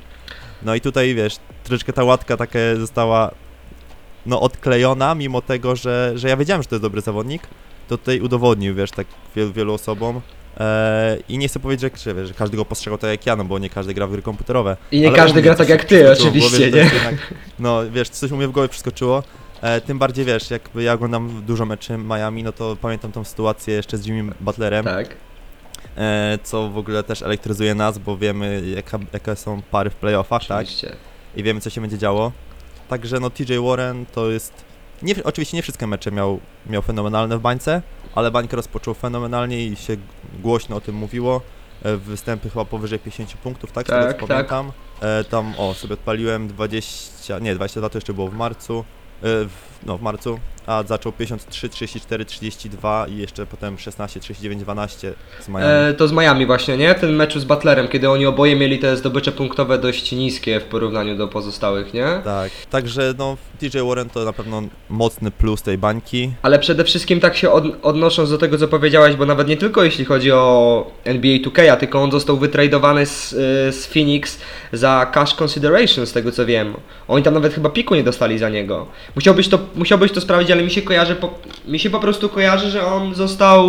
No 0.62 0.74
i 0.74 0.80
tutaj 0.80 1.14
wiesz, 1.14 1.36
troszeczkę 1.64 1.92
ta 1.92 2.04
łatka 2.04 2.36
taka 2.36 2.58
została 2.76 3.30
no 4.26 4.40
odklejona, 4.40 5.14
mimo 5.14 5.42
tego, 5.42 5.76
że, 5.76 6.12
że 6.14 6.28
ja 6.28 6.36
wiedziałem, 6.36 6.62
że 6.62 6.68
to 6.68 6.74
jest 6.74 6.82
dobry 6.82 7.00
zawodnik, 7.00 7.42
to 7.88 7.98
tutaj 7.98 8.20
udowodnił, 8.20 8.74
wiesz, 8.74 8.90
tak 8.90 9.06
wielu, 9.36 9.52
wielu 9.52 9.74
osobom. 9.74 10.20
E, 10.60 11.18
I 11.28 11.38
nie 11.38 11.48
chcę 11.48 11.60
powiedzieć, 11.60 12.02
że, 12.02 12.14
wiesz, 12.14 12.28
że 12.28 12.34
każdy 12.34 12.56
go 12.56 12.64
postrzegał 12.64 12.98
tak 12.98 13.10
jak 13.10 13.26
ja, 13.26 13.36
no 13.36 13.44
bo 13.44 13.58
nie 13.58 13.70
każdy 13.70 13.94
gra 13.94 14.06
w 14.06 14.10
gry 14.12 14.22
komputerowe. 14.22 14.76
I 14.92 15.00
nie 15.00 15.12
każdy 15.12 15.42
gra 15.42 15.54
tak 15.54 15.68
jak 15.68 15.84
ty, 15.84 15.98
głowie, 15.98 16.12
oczywiście, 16.12 16.70
to 16.70 16.76
nie? 16.76 16.82
Jednak, 16.82 17.34
no 17.58 17.90
wiesz, 17.90 18.08
coś 18.08 18.30
u 18.30 18.36
mnie 18.36 18.48
w 18.48 18.52
głowie 18.52 18.68
przeskoczyło. 18.68 19.22
E, 19.62 19.80
tym 19.80 19.98
bardziej 19.98 20.24
wiesz, 20.24 20.50
jakby 20.50 20.82
ja 20.82 20.92
oglądam 20.92 21.42
dużo 21.46 21.66
meczy 21.66 21.98
Miami, 21.98 22.42
no 22.42 22.52
to 22.52 22.76
pamiętam 22.80 23.12
tą 23.12 23.24
sytuację 23.24 23.74
jeszcze 23.74 23.98
z 23.98 24.06
Jimmy 24.06 24.32
Butlerem, 24.40 24.84
Tak. 24.84 25.08
e, 25.96 26.38
co 26.42 26.68
w 26.70 26.78
ogóle 26.78 27.02
też 27.02 27.22
elektryzuje 27.22 27.74
nas, 27.74 27.98
bo 27.98 28.16
wiemy 28.16 28.62
jaka, 28.76 28.98
jakie 29.12 29.36
są 29.36 29.62
pary 29.62 29.90
w 29.90 29.94
playoffach, 29.94 30.46
tak? 30.46 30.62
Oczywiście. 30.62 30.96
I 31.36 31.42
wiemy 31.42 31.60
co 31.60 31.70
się 31.70 31.80
będzie 31.80 31.98
działo. 31.98 32.32
Także 32.88 33.20
no 33.20 33.30
TJ 33.30 33.58
Warren 33.58 34.06
to 34.06 34.30
jest, 34.30 34.52
nie, 35.02 35.14
oczywiście 35.24 35.56
nie 35.56 35.62
wszystkie 35.62 35.86
mecze 35.86 36.10
miał, 36.12 36.40
miał 36.66 36.82
fenomenalne 36.82 37.38
w 37.38 37.40
bańce, 37.40 37.82
ale 38.14 38.30
bańkę 38.30 38.56
rozpoczął 38.56 38.94
fenomenalnie 38.94 39.66
i 39.66 39.76
się 39.76 39.96
głośno 40.42 40.76
o 40.76 40.80
tym 40.80 40.94
mówiło. 40.94 41.40
E, 41.82 41.96
Występy 41.96 42.50
chyba 42.50 42.64
powyżej 42.64 42.98
50 42.98 43.32
punktów, 43.40 43.72
tak? 43.72 43.86
Z 43.86 43.88
tego, 43.90 44.02
Tak, 44.04 44.18
tak. 44.18 44.28
pamiętam. 44.28 44.72
E, 45.00 45.24
tam, 45.24 45.54
o, 45.58 45.74
sobie 45.74 45.94
odpaliłem 45.94 46.48
20, 46.48 47.38
nie, 47.38 47.54
22 47.54 47.88
to 47.88 47.98
jeszcze 47.98 48.14
było 48.14 48.28
w 48.28 48.34
marcu. 48.34 48.84
E, 49.22 49.44
w, 49.44 49.50
no, 49.86 49.98
w 49.98 50.02
marcu. 50.02 50.38
A 50.68 50.82
zaczął 50.82 51.12
53, 51.12 51.68
34, 51.68 52.24
32 52.24 53.06
i 53.08 53.16
jeszcze 53.16 53.46
potem 53.46 53.78
16, 53.78 54.20
39, 54.20 54.62
12 54.62 55.14
z 55.40 55.48
Miami. 55.48 55.64
E, 55.64 55.94
to 55.94 56.08
z 56.08 56.12
Miami 56.12 56.46
właśnie, 56.46 56.76
nie? 56.76 56.94
W 56.94 57.00
tym 57.00 57.16
meczu 57.16 57.40
z 57.40 57.44
Butlerem, 57.44 57.88
kiedy 57.88 58.10
oni 58.10 58.26
oboje 58.26 58.56
mieli 58.56 58.78
te 58.78 58.96
zdobycze 58.96 59.32
punktowe 59.32 59.78
dość 59.78 60.12
niskie 60.12 60.60
w 60.60 60.64
porównaniu 60.64 61.16
do 61.16 61.28
pozostałych, 61.28 61.94
nie? 61.94 62.20
Tak, 62.24 62.50
także 62.70 63.14
no 63.18 63.36
DJ 63.60 63.78
Warren 63.78 64.10
to 64.10 64.24
na 64.24 64.32
pewno 64.32 64.62
mocny 64.90 65.30
plus 65.30 65.62
tej 65.62 65.78
bańki. 65.78 66.32
Ale 66.42 66.58
przede 66.58 66.84
wszystkim 66.84 67.20
tak 67.20 67.36
się 67.36 67.50
od, 67.50 67.64
odnosząc 67.82 68.30
do 68.30 68.38
tego, 68.38 68.58
co 68.58 68.68
powiedziałeś, 68.68 69.16
bo 69.16 69.26
nawet 69.26 69.48
nie 69.48 69.56
tylko 69.56 69.84
jeśli 69.84 70.04
chodzi 70.04 70.32
o 70.32 70.90
NBA 71.04 71.38
2K, 71.38 71.76
tylko 71.76 72.02
on 72.02 72.10
został 72.10 72.36
wytradowany 72.36 73.06
z, 73.06 73.32
y, 73.32 73.36
z 73.72 73.86
Phoenix 73.86 74.38
za 74.72 75.06
cash 75.12 75.42
consideration, 75.42 76.06
z 76.06 76.12
tego 76.12 76.32
co 76.32 76.46
wiem. 76.46 76.74
Oni 77.08 77.24
tam 77.24 77.34
nawet 77.34 77.54
chyba 77.54 77.70
piku 77.70 77.94
nie 77.94 78.02
dostali 78.02 78.38
za 78.38 78.48
niego. 78.48 78.86
Musiałbyś 79.14 79.48
to, 79.48 79.58
musiałbyś 79.74 80.12
to 80.12 80.20
sprawdzić, 80.20 80.57
ale 80.58 80.64
mi 80.64 80.70
się 80.72 80.82
kojarzy, 80.82 81.14
po, 81.14 81.34
mi 81.68 81.78
się 81.78 81.90
po 81.90 82.00
prostu 82.00 82.28
kojarzy, 82.28 82.70
że 82.70 82.86
on 82.86 83.14
został 83.14 83.68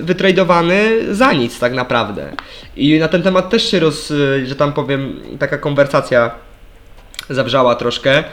wytradowany 0.00 1.14
za 1.14 1.32
nic 1.32 1.58
tak 1.58 1.72
naprawdę. 1.74 2.32
I 2.76 2.98
na 2.98 3.08
ten 3.08 3.22
temat 3.22 3.50
też 3.50 3.70
się 3.70 3.80
roz, 3.80 4.12
że 4.44 4.56
tam 4.56 4.72
powiem, 4.72 5.20
taka 5.38 5.58
konwersacja 5.58 6.30
zawrzała 7.30 7.74
troszkę. 7.74 8.18
E, 8.18 8.24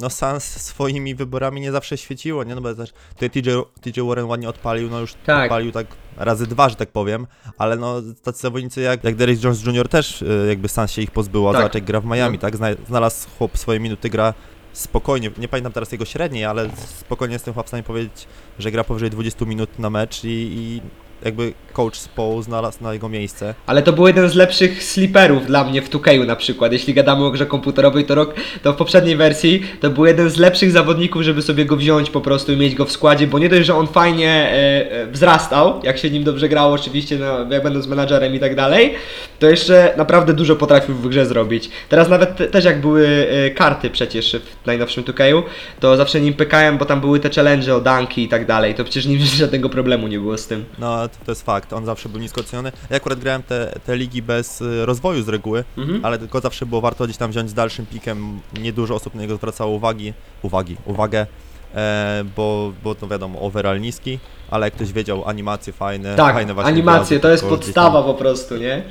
No 0.00 0.10
Sans 0.10 0.44
swoimi 0.44 1.14
wyborami 1.14 1.60
nie 1.60 1.72
zawsze 1.72 1.96
świeciło, 1.98 2.44
nie? 2.44 2.54
No 2.54 2.60
bo 2.60 2.74
też 2.74 2.90
tutaj 3.14 3.30
TJ, 3.30 3.50
TJ 3.80 4.00
Warren 4.00 4.26
ładnie 4.26 4.48
odpalił, 4.48 4.90
no 4.90 5.00
już 5.00 5.14
Tak. 5.26 5.44
odpalił 5.44 5.72
tak 5.72 5.86
razy 6.16 6.46
dwa, 6.46 6.68
że 6.68 6.74
tak 6.76 6.88
powiem, 6.88 7.26
ale 7.58 7.76
no 7.76 8.02
tacy 8.22 8.40
zawodnicy 8.42 8.80
jak, 8.80 9.04
jak 9.04 9.14
Derrick 9.16 9.44
Jones 9.44 9.64
Jr. 9.66 9.88
też 9.88 10.22
e, 10.22 10.26
jakby 10.48 10.68
Sans 10.68 10.92
się 10.92 11.02
ich 11.02 11.10
pozbyła, 11.10 11.52
Tak. 11.52 11.60
zobacz 11.60 11.74
jak 11.74 11.84
gra 11.84 12.00
w 12.00 12.04
Miami, 12.04 12.36
No. 12.36 12.40
tak? 12.40 12.56
Zna, 12.56 12.66
znalazł 12.88 13.28
chłop 13.38 13.58
swoje 13.58 13.80
minuty, 13.80 14.10
gra 14.10 14.34
spokojnie, 14.72 15.30
nie 15.38 15.48
pamiętam 15.48 15.72
teraz 15.72 15.92
jego 15.92 16.04
średniej, 16.04 16.44
ale 16.44 16.70
spokojnie 16.76 17.32
jestem 17.32 17.54
chyba 17.54 17.62
w 17.62 17.68
stanie 17.68 17.82
powiedzieć, 17.82 18.26
że 18.58 18.70
gra 18.70 18.84
powyżej 18.84 19.10
20 19.10 19.44
minut 19.44 19.78
na 19.78 19.90
mecz 19.90 20.24
i, 20.24 20.28
i 20.28 20.80
jakby 21.24 21.52
coach 21.72 21.96
Spo 21.96 22.42
znalazł 22.42 22.82
na 22.82 22.92
jego 22.92 23.08
miejsce. 23.08 23.54
Ale 23.66 23.82
to 23.82 23.92
był 23.92 24.06
jeden 24.06 24.28
z 24.28 24.34
lepszych 24.34 24.84
sliperów 24.84 25.46
dla 25.46 25.64
mnie 25.64 25.82
w 25.82 25.90
2K 25.90 26.26
na 26.26 26.36
przykład. 26.36 26.72
Jeśli 26.72 26.94
gadamy 26.94 27.24
o 27.24 27.30
grze 27.30 27.46
komputerowej, 27.46 28.04
to 28.04 28.14
rok, 28.14 28.34
to 28.62 28.72
w 28.72 28.76
poprzedniej 28.76 29.16
wersji 29.16 29.62
to 29.80 29.90
był 29.90 30.06
jeden 30.06 30.30
z 30.30 30.36
lepszych 30.36 30.70
zawodników, 30.70 31.22
żeby 31.22 31.42
sobie 31.42 31.64
go 31.64 31.76
wziąć 31.76 32.10
po 32.10 32.20
prostu 32.20 32.52
i 32.52 32.56
mieć 32.56 32.74
go 32.74 32.84
w 32.84 32.92
składzie, 32.92 33.26
bo 33.26 33.38
nie 33.38 33.48
dość, 33.48 33.66
że 33.66 33.74
on 33.74 33.86
fajnie 33.86 34.30
e, 34.30 34.92
e, 34.92 35.06
wzrastał, 35.06 35.80
jak 35.82 35.98
się 35.98 36.10
nim 36.10 36.24
dobrze 36.24 36.48
grało 36.48 36.74
oczywiście, 36.74 37.18
no, 37.18 37.54
jak 37.54 37.62
będąc 37.62 37.86
menadżerem 37.86 38.34
i 38.34 38.40
tak 38.40 38.54
dalej, 38.54 38.94
to 39.38 39.46
jeszcze 39.46 39.94
naprawdę 39.96 40.32
dużo 40.32 40.56
potrafił 40.56 40.94
w 40.94 41.08
grze 41.08 41.26
zrobić. 41.26 41.70
Teraz 41.88 42.08
nawet 42.08 42.36
te, 42.36 42.46
też 42.46 42.64
jak 42.64 42.80
były 42.80 43.26
e, 43.30 43.50
karty 43.50 43.90
przecież 43.90 44.36
w 44.62 44.66
najnowszym 44.66 45.04
2K, 45.04 45.42
to 45.80 45.96
zawsze 45.96 46.20
nim 46.20 46.34
pykałem, 46.34 46.78
bo 46.78 46.84
tam 46.84 47.00
były 47.00 47.20
te 47.20 47.30
challenge 47.30 47.74
o 47.74 47.80
danki 47.80 48.22
i 48.22 48.28
tak 48.28 48.46
dalej, 48.46 48.74
to 48.74 48.84
przecież 48.84 49.06
nim 49.06 49.18
żadnego 49.42 49.68
problemu 49.68 50.08
nie 50.08 50.18
było 50.18 50.38
z 50.38 50.46
tym. 50.46 50.64
No 50.78 51.08
to, 51.26 51.30
jest 51.32 51.42
fakt, 51.42 51.72
on 51.72 51.84
zawsze 51.86 52.08
był 52.08 52.20
nisko 52.20 52.40
oceniony. 52.40 52.72
Ja 52.90 52.96
akurat 52.96 53.18
grałem 53.18 53.42
te, 53.42 53.72
te 53.86 53.96
ligi 53.96 54.22
bez 54.22 54.60
y, 54.60 54.86
rozwoju 54.86 55.22
z 55.22 55.28
reguły, 55.28 55.64
Mhm. 55.78 56.04
ale 56.04 56.18
tylko 56.18 56.40
zawsze 56.40 56.66
było 56.66 56.80
warto 56.80 57.04
gdzieś 57.04 57.16
tam 57.16 57.30
wziąć 57.30 57.50
z 57.50 57.54
dalszym 57.54 57.86
pikiem. 57.86 58.40
Niedużo 58.60 58.94
osób 58.94 59.14
na 59.14 59.20
niego 59.22 59.36
zwracało 59.36 59.70
uwagi, 59.72 60.12
uwagi, 60.42 60.76
uwagę, 60.86 61.26
e, 61.74 62.24
bo, 62.36 62.72
bo 62.84 62.94
to 62.94 63.08
wiadomo, 63.08 63.40
overall 63.40 63.80
niski, 63.80 64.18
ale 64.50 64.66
jak 64.66 64.74
ktoś 64.74 64.92
wiedział, 64.92 65.28
animacje 65.28 65.72
fajne, 65.72 66.16
Tak, 66.16 66.34
fajne 66.34 66.54
właśnie 66.54 66.72
animacje, 66.72 67.20
to 67.20 67.30
jest 67.30 67.44
podstawa 67.46 68.02
po 68.02 68.14
prostu, 68.14 68.56
nie? 68.56 68.82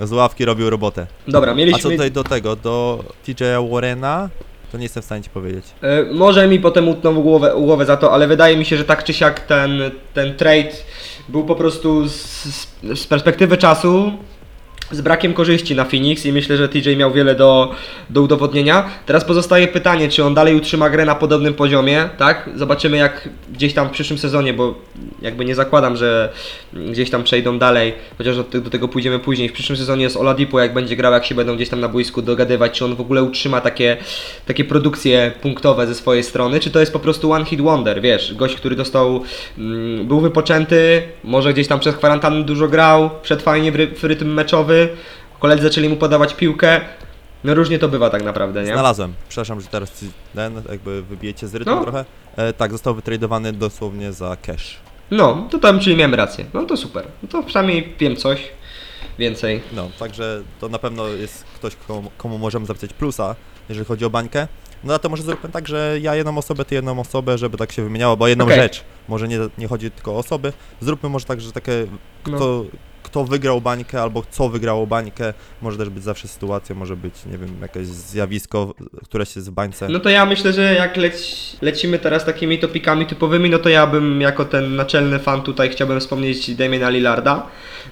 Z 0.00 0.12
ławki 0.12 0.44
robił 0.44 0.70
robotę. 0.70 1.06
Dobra, 1.28 1.50
A 1.50 1.54
co 1.54 1.58
mieliśmy... 1.58 1.90
tutaj 1.90 2.10
do 2.10 2.24
tego, 2.24 2.56
do 2.56 3.04
TJ'a 3.26 3.70
Warrena, 3.72 4.28
to 4.72 4.78
nie 4.78 4.82
jestem 4.84 5.02
w 5.02 5.06
stanie 5.06 5.22
ci 5.22 5.30
powiedzieć. 5.30 5.64
E, 5.82 6.02
Może 6.14 6.48
mi 6.48 6.60
potem 6.60 6.88
utną 6.88 7.22
głowę, 7.22 7.52
głowę 7.58 7.86
za 7.86 7.96
to, 7.96 8.12
ale 8.12 8.26
wydaje 8.26 8.56
mi 8.56 8.64
się, 8.64 8.76
że 8.76 8.84
tak 8.84 9.04
czy 9.04 9.12
siak 9.14 9.40
ten, 9.40 9.70
ten 10.14 10.36
trade 10.36 10.70
był 11.28 11.44
po 11.44 11.54
prostu 11.54 12.08
z, 12.08 12.44
z- 12.94 13.06
perspektywy 13.06 13.56
czasu 13.56 14.12
z 14.90 15.00
brakiem 15.00 15.34
korzyści 15.34 15.74
na 15.74 15.84
Phoenix 15.84 16.26
i 16.26 16.32
myślę, 16.32 16.56
że 16.56 16.68
TJ 16.68 16.96
miał 16.96 17.12
wiele 17.12 17.34
do, 17.34 17.74
do 18.10 18.22
udowodnienia. 18.22 18.90
Teraz 19.06 19.24
pozostaje 19.24 19.68
pytanie, 19.68 20.08
czy 20.08 20.24
on 20.24 20.34
dalej 20.34 20.54
utrzyma 20.54 20.90
grę 20.90 21.04
na 21.04 21.14
podobnym 21.14 21.54
poziomie, 21.54 22.08
tak? 22.18 22.50
Zobaczymy 22.54 22.96
jak 22.96 23.28
gdzieś 23.52 23.74
tam 23.74 23.88
w 23.88 23.90
przyszłym 23.90 24.18
sezonie, 24.18 24.54
bo 24.54 24.74
jakby 25.22 25.44
nie 25.44 25.54
zakładam, 25.54 25.96
że 25.96 26.32
gdzieś 26.72 27.10
tam 27.10 27.24
przejdą 27.24 27.58
dalej, 27.58 27.94
chociaż 28.18 28.36
do, 28.36 28.60
do 28.60 28.70
tego 28.70 28.88
pójdziemy 28.88 29.18
później. 29.18 29.48
W 29.48 29.52
przyszłym 29.52 29.78
sezonie 29.78 30.02
jest 30.02 30.16
Oladipo, 30.16 30.60
jak 30.60 30.74
będzie 30.74 30.96
grał, 30.96 31.12
jak 31.12 31.24
się 31.24 31.34
będą 31.34 31.56
gdzieś 31.56 31.68
tam 31.68 31.80
na 31.80 31.88
boisku 31.88 32.22
dogadywać, 32.22 32.78
czy 32.78 32.84
on 32.84 32.96
w 32.96 33.00
ogóle 33.00 33.22
utrzyma 33.22 33.60
takie, 33.60 33.96
takie 34.46 34.64
produkcje 34.64 35.32
punktowe 35.42 35.86
ze 35.86 35.94
swojej 35.94 36.22
strony, 36.22 36.60
czy 36.60 36.70
to 36.70 36.80
jest 36.80 36.92
po 36.92 36.98
prostu 36.98 37.32
one 37.32 37.44
hit 37.44 37.60
wonder, 37.60 38.00
wiesz, 38.00 38.34
gość, 38.34 38.56
który 38.56 38.76
dostał, 38.76 39.22
mm, 39.58 40.06
był 40.06 40.20
wypoczęty, 40.20 41.02
może 41.24 41.52
gdzieś 41.52 41.68
tam 41.68 41.80
przez 41.80 41.96
kwarantannę 41.96 42.44
dużo 42.44 42.68
grał, 42.68 43.10
wszedł 43.22 43.42
fajnie 43.42 43.72
w, 43.72 43.74
ry, 43.74 43.86
w 43.86 44.04
rytm 44.04 44.32
meczowy, 44.32 44.73
koledzy 45.40 45.62
zaczęli 45.62 45.88
mu 45.88 45.96
podawać 45.96 46.34
piłkę, 46.34 46.80
no 47.44 47.54
różnie 47.54 47.78
to 47.78 47.88
bywa 47.88 48.10
tak 48.10 48.22
naprawdę, 48.24 48.60
nie? 48.64 48.72
Znalazłem, 48.72 49.14
przepraszam, 49.28 49.60
że 49.60 49.66
teraz 49.66 50.00
ci 50.00 50.10
ten, 50.34 50.62
jakby 50.70 51.02
wybijecie 51.02 51.48
z 51.48 51.54
rytmu 51.54 51.74
No. 51.74 51.82
trochę. 51.82 52.04
E, 52.36 52.52
tak, 52.52 52.72
został 52.72 52.94
wytradowany 52.94 53.52
dosłownie 53.52 54.12
za 54.12 54.36
cash. 54.36 54.76
No, 55.10 55.48
to 55.50 55.58
tam, 55.58 55.80
czyli 55.80 55.96
miałem 55.96 56.14
rację, 56.14 56.44
no 56.54 56.62
to 56.64 56.76
super, 56.76 57.06
no 57.22 57.28
to 57.28 57.42
przynajmniej 57.42 57.94
wiem 57.98 58.16
coś 58.16 58.40
więcej. 59.18 59.60
No, 59.72 59.88
także 59.98 60.42
to 60.60 60.68
na 60.68 60.78
pewno 60.78 61.08
jest 61.08 61.44
ktoś, 61.44 61.76
komu, 61.76 62.10
komu 62.18 62.38
możemy 62.38 62.66
zapisać 62.66 62.92
plusa, 62.92 63.36
jeżeli 63.68 63.86
chodzi 63.86 64.04
o 64.04 64.10
bańkę. 64.10 64.48
No 64.84 64.94
a 64.94 64.98
to 64.98 65.08
może 65.08 65.22
zróbmy 65.22 65.50
tak, 65.50 65.68
że 65.68 65.96
ja 66.00 66.14
jedną 66.14 66.38
osobę, 66.38 66.64
ty 66.64 66.74
jedną 66.74 67.00
osobę, 67.00 67.38
żeby 67.38 67.56
tak 67.56 67.72
się 67.72 67.82
wymieniało, 67.82 68.16
bo 68.16 68.28
jedną 68.28 68.44
Okej. 68.44 68.56
rzecz, 68.56 68.84
może 69.08 69.28
nie, 69.28 69.38
nie 69.58 69.68
chodzi 69.68 69.90
tylko 69.90 70.12
o 70.12 70.18
osoby. 70.18 70.52
Zróbmy 70.80 71.08
może 71.08 71.24
tak, 71.26 71.40
że 71.40 71.52
takie, 71.52 71.86
No. 72.26 72.36
kto, 72.36 72.64
kto 73.14 73.24
wygrał 73.24 73.60
bańkę 73.60 74.02
albo 74.02 74.22
co 74.30 74.48
wygrało 74.48 74.86
bańkę, 74.86 75.34
może 75.62 75.78
też 75.78 75.88
być 75.88 76.04
zawsze 76.04 76.28
sytuacja, 76.28 76.74
może 76.74 76.96
być, 76.96 77.14
nie 77.32 77.38
wiem, 77.38 77.56
jakieś 77.62 77.86
zjawisko, 77.86 78.74
które 79.04 79.26
się 79.26 79.40
z 79.40 79.50
bańce... 79.50 79.88
No 79.88 80.00
to 80.00 80.10
ja 80.10 80.26
myślę, 80.26 80.52
że 80.52 80.74
jak 80.74 80.96
leci, 80.96 81.56
lecimy 81.62 81.98
teraz 81.98 82.24
takimi 82.24 82.58
topikami 82.58 83.06
typowymi, 83.06 83.50
no 83.50 83.58
to 83.58 83.68
ja 83.68 83.86
bym 83.86 84.20
jako 84.20 84.44
ten 84.44 84.76
naczelny 84.76 85.18
fan 85.18 85.42
tutaj 85.42 85.70
chciałbym 85.70 86.00
wspomnieć 86.00 86.54
Damiena 86.54 86.90
Lillarda. 86.90 87.46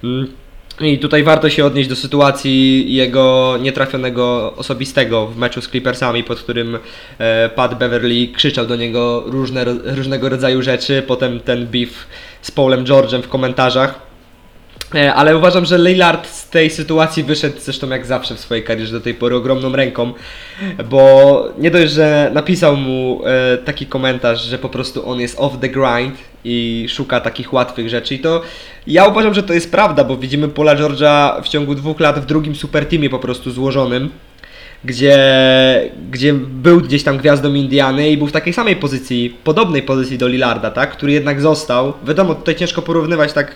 Mm, 0.04 0.32
I 0.80 0.98
tutaj 0.98 1.22
warto 1.22 1.50
się 1.50 1.64
odnieść 1.64 1.88
do 1.88 1.96
sytuacji 1.96 2.86
jego 2.94 3.58
nietrafionego 3.60 4.54
osobistego 4.56 5.26
w 5.26 5.36
meczu 5.36 5.60
z 5.60 5.68
Clippersami, 5.68 6.24
pod 6.24 6.38
którym 6.38 6.78
e, 7.18 7.48
Pat 7.48 7.78
Beverly 7.78 8.28
krzyczał 8.28 8.66
do 8.66 8.76
niego 8.76 9.24
różne, 9.26 9.64
różnego 9.84 10.28
rodzaju 10.28 10.62
rzeczy, 10.62 11.02
potem 11.06 11.40
ten 11.40 11.66
beef 11.66 12.06
z 12.42 12.50
Paulem 12.50 12.84
George'em 12.84 13.22
w 13.22 13.28
komentarzach. 13.28 14.11
E, 14.94 15.14
Ale 15.14 15.36
uważam, 15.36 15.64
że 15.64 15.78
Lillard 15.78 16.28
z 16.28 16.48
tej 16.48 16.70
sytuacji 16.70 17.22
wyszedł 17.22 17.60
zresztą 17.60 17.88
jak 17.88 18.06
zawsze 18.06 18.34
w 18.34 18.40
swojej 18.40 18.64
karierze 18.64 18.92
do 18.92 19.00
tej 19.00 19.14
pory 19.14 19.36
ogromną 19.36 19.76
ręką, 19.76 20.12
bo 20.90 21.44
nie 21.58 21.70
dość, 21.70 21.92
że 21.92 22.30
napisał 22.34 22.76
mu 22.76 23.22
e, 23.24 23.58
taki 23.58 23.86
komentarz, 23.86 24.44
że 24.44 24.58
po 24.58 24.68
prostu 24.68 25.08
on 25.08 25.20
jest 25.20 25.40
off 25.40 25.52
the 25.60 25.68
grind 25.68 26.18
i 26.44 26.86
szuka 26.88 27.20
takich 27.20 27.52
łatwych 27.52 27.88
rzeczy 27.88 28.14
i 28.14 28.18
to 28.18 28.42
ja 28.86 29.06
uważam, 29.06 29.34
że 29.34 29.42
to 29.42 29.52
jest 29.52 29.70
prawda, 29.70 30.04
bo 30.04 30.16
widzimy 30.16 30.48
Paula 30.48 30.76
George'a 30.76 31.42
w 31.42 31.48
ciągu 31.48 31.74
dwóch 31.74 32.00
lat 32.00 32.20
w 32.20 32.26
drugim 32.26 32.56
super 32.56 32.86
teamie 32.86 33.10
po 33.10 33.18
prostu 33.18 33.50
złożonym, 33.50 34.10
gdzie, 34.84 35.18
gdzie 36.10 36.34
był 36.34 36.80
gdzieś 36.80 37.02
tam 37.02 37.18
gwiazdą 37.18 37.54
Indiany 37.54 38.10
i 38.10 38.16
był 38.16 38.26
w 38.26 38.32
takiej 38.32 38.52
samej 38.52 38.76
pozycji, 38.76 39.36
podobnej 39.44 39.82
pozycji 39.82 40.18
do 40.18 40.28
Lillarda, 40.28 40.70
tak, 40.70 40.90
który 40.90 41.12
jednak 41.12 41.40
został. 41.40 41.92
Wiadomo, 42.06 42.34
tutaj 42.34 42.56
ciężko 42.56 42.82
porównywać 42.82 43.32
tak 43.32 43.54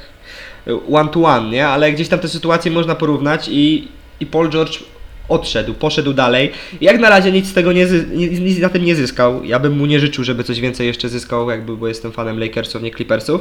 one 0.92 1.08
to 1.08 1.22
one, 1.22 1.50
nie? 1.50 1.68
Ale 1.68 1.92
gdzieś 1.92 2.08
tam 2.08 2.18
te 2.18 2.28
sytuacje 2.28 2.70
można 2.70 2.94
porównać 2.94 3.48
i, 3.48 3.88
i 4.20 4.26
Paul 4.26 4.50
George 4.50 4.82
odszedł, 5.28 5.74
poszedł 5.74 6.12
dalej. 6.12 6.52
Jak 6.80 7.00
na 7.00 7.10
razie 7.10 7.32
nic 7.32 7.46
z 7.46 7.54
tego 7.54 7.72
nie, 7.72 7.86
nic 8.40 8.58
na 8.58 8.68
tym 8.68 8.84
nie 8.84 8.94
zyskał. 8.94 9.44
Ja 9.44 9.58
bym 9.58 9.78
mu 9.78 9.86
nie 9.86 10.00
życzył, 10.00 10.24
żeby 10.24 10.44
coś 10.44 10.60
więcej 10.60 10.86
jeszcze 10.86 11.08
zyskał, 11.08 11.50
jakby, 11.50 11.76
bo 11.76 11.88
jestem 11.88 12.12
fanem 12.12 12.40
Lakersów, 12.40 12.82
nie 12.82 12.90
Clippersów. 12.90 13.40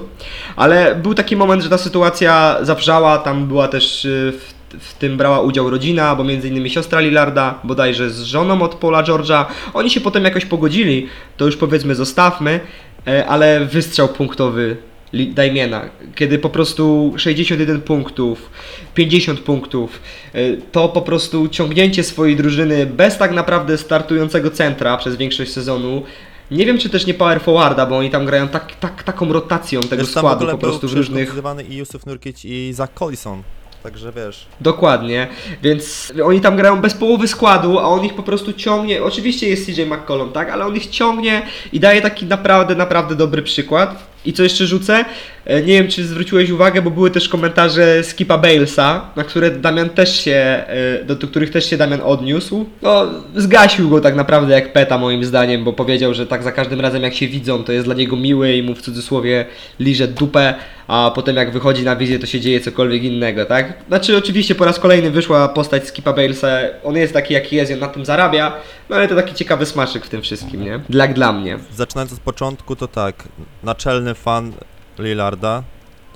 Ale 0.56 0.96
był 0.96 1.14
taki 1.14 1.36
moment, 1.36 1.64
że 1.64 1.70
ta 1.70 1.78
sytuacja 1.78 2.58
zawrzała, 2.62 3.18
tam 3.18 3.48
była 3.48 3.68
też 3.68 4.06
y, 4.06 4.34
w 4.40 4.56
w 4.80 4.94
tym 4.94 5.18
brała 5.18 5.42
udział 5.42 5.70
rodzina, 5.70 6.16
bo 6.16 6.24
między 6.24 6.48
innymi 6.48 6.70
siostra 6.70 7.00
Lillarda, 7.00 7.60
bodajże 7.64 8.10
z 8.10 8.24
żoną 8.24 8.62
od 8.62 8.76
Paula 8.76 9.04
George'a. 9.04 9.46
Oni 9.74 9.90
się 9.90 10.02
potem 10.02 10.24
jakoś 10.24 10.46
pogodzili, 10.46 11.08
to 11.38 11.46
już 11.46 11.58
powiedzmy 11.58 11.96
zostawmy, 11.96 12.60
e, 13.08 13.26
ale 13.26 13.66
wystrzał 13.66 14.08
punktowy 14.08 14.78
Damiena, 15.14 15.90
kiedy 16.16 16.40
po 16.40 16.50
prostu 16.50 17.14
61 17.18 17.82
punktów, 17.82 18.50
50 18.94 19.40
punktów, 19.40 20.02
y, 20.36 20.62
to 20.72 20.90
po 20.90 21.02
prostu 21.02 21.48
ciągnięcie 21.48 22.04
swojej 22.04 22.36
drużyny 22.36 22.86
bez 22.86 23.18
tak 23.18 23.32
naprawdę 23.32 23.78
startującego 23.78 24.52
centra 24.52 24.98
przez 24.98 25.16
większość 25.16 25.52
sezonu. 25.52 26.04
Nie 26.52 26.66
wiem, 26.66 26.78
czy 26.78 26.90
też 26.90 27.06
nie 27.06 27.14
power 27.14 27.42
forwarda, 27.42 27.86
bo 27.86 27.98
oni 27.98 28.10
tam 28.10 28.26
grają 28.26 28.48
tak, 28.48 28.76
tak, 28.76 29.04
taką 29.04 29.34
rotacją 29.34 29.82
tego 29.82 30.04
Wiesz, 30.04 30.12
składu 30.12 30.48
po 30.48 30.58
prostu 30.58 30.88
w 30.88 30.94
różnych... 30.94 31.34
i 31.70 31.76
Yusuf 31.76 32.06
Nurkic 32.06 32.46
i 32.46 32.74
Zach 32.74 32.94
Collison. 32.94 33.44
także 33.84 34.12
wiesz. 34.12 34.46
Dokładnie, 34.62 35.28
więc 35.64 36.14
oni 36.24 36.42
tam 36.42 36.56
grają 36.58 36.82
bez 36.82 36.94
połowy 36.94 37.28
składu, 37.28 37.80
a 37.80 37.84
on 37.84 38.06
ich 38.06 38.14
po 38.14 38.24
prostu 38.24 38.54
ciągnie. 38.54 39.04
Oczywiście 39.04 39.50
jest 39.50 39.66
CJ 39.66 39.82
McCollum, 39.82 40.32
tak, 40.32 40.50
ale 40.50 40.66
on 40.66 40.76
ich 40.76 40.88
ciągnie 40.88 41.42
i 41.74 41.80
daje 41.80 42.02
taki 42.02 42.26
naprawdę, 42.26 42.76
naprawdę 42.76 43.16
dobry 43.16 43.42
przykład. 43.42 44.15
I 44.26 44.34
co 44.34 44.44
jeszcze 44.44 44.66
rzucę? 44.66 45.06
E, 45.46 45.62
Nie 45.62 45.74
wiem, 45.74 45.88
czy 45.88 46.04
zwróciłeś 46.08 46.50
uwagę, 46.50 46.82
bo 46.82 46.92
były 46.92 47.12
też 47.12 47.30
komentarze 47.30 48.04
Skipa 48.04 48.38
Balesa, 48.38 49.12
na 49.16 49.24
które 49.24 49.52
Damian 49.52 49.90
też 49.90 50.20
się, 50.20 50.34
e, 50.34 51.04
do, 51.06 51.28
których 51.28 51.50
też 51.50 51.70
się 51.70 51.78
Damian 51.78 52.02
odniósł. 52.02 52.66
No, 52.82 53.06
zgasił 53.36 53.90
go 53.90 54.02
tak 54.02 54.16
naprawdę 54.16 54.54
jak 54.54 54.74
peta 54.74 54.98
moim 54.98 55.26
zdaniem, 55.26 55.64
bo 55.64 55.74
powiedział, 55.74 56.14
że 56.14 56.28
tak 56.28 56.44
za 56.44 56.52
każdym 56.52 56.82
razem 56.82 57.04
jak 57.04 57.14
się 57.14 57.28
widzą, 57.28 57.64
to 57.64 57.72
jest 57.72 57.86
dla 57.86 57.96
niego 57.96 58.16
miły 58.16 58.54
i 58.54 58.64
mu 58.64 58.76
w 58.76 58.82
cudzysłowie 58.82 59.46
liże 59.80 60.08
dupę, 60.08 60.56
a 60.88 61.12
potem 61.16 61.36
jak 61.36 61.52
wychodzi 61.52 61.84
na 61.84 61.96
wizję, 61.96 62.20
to 62.20 62.26
się 62.26 62.40
dzieje 62.40 62.60
cokolwiek 62.60 63.04
innego, 63.04 63.46
tak? 63.46 63.74
Znaczy 63.88 64.18
oczywiście 64.18 64.56
po 64.56 64.66
raz 64.66 64.80
kolejny 64.80 65.12
wyszła 65.12 65.48
postać 65.50 65.88
Skipa 65.88 66.14
Balesa, 66.14 66.58
on 66.84 66.96
jest 66.96 67.14
taki 67.14 67.34
jaki 67.34 67.56
jest 67.56 67.72
on 67.72 67.80
na 67.80 67.88
tym 67.88 68.06
zarabia, 68.06 68.54
no 68.90 68.96
ale 68.96 69.08
to 69.08 69.16
taki 69.16 69.36
ciekawy 69.36 69.66
smaczek 69.66 70.06
w 70.06 70.10
tym 70.10 70.22
wszystkim, 70.22 70.64
nie? 70.64 70.80
Dla, 70.90 71.08
dla 71.08 71.34
mnie. 71.34 71.58
Zaczynając 71.76 72.14
od 72.14 72.20
początku, 72.20 72.76
to 72.76 72.88
tak, 72.88 73.24
naczelny 73.64 74.15
fan 74.16 74.52
Lillarda, 75.00 75.64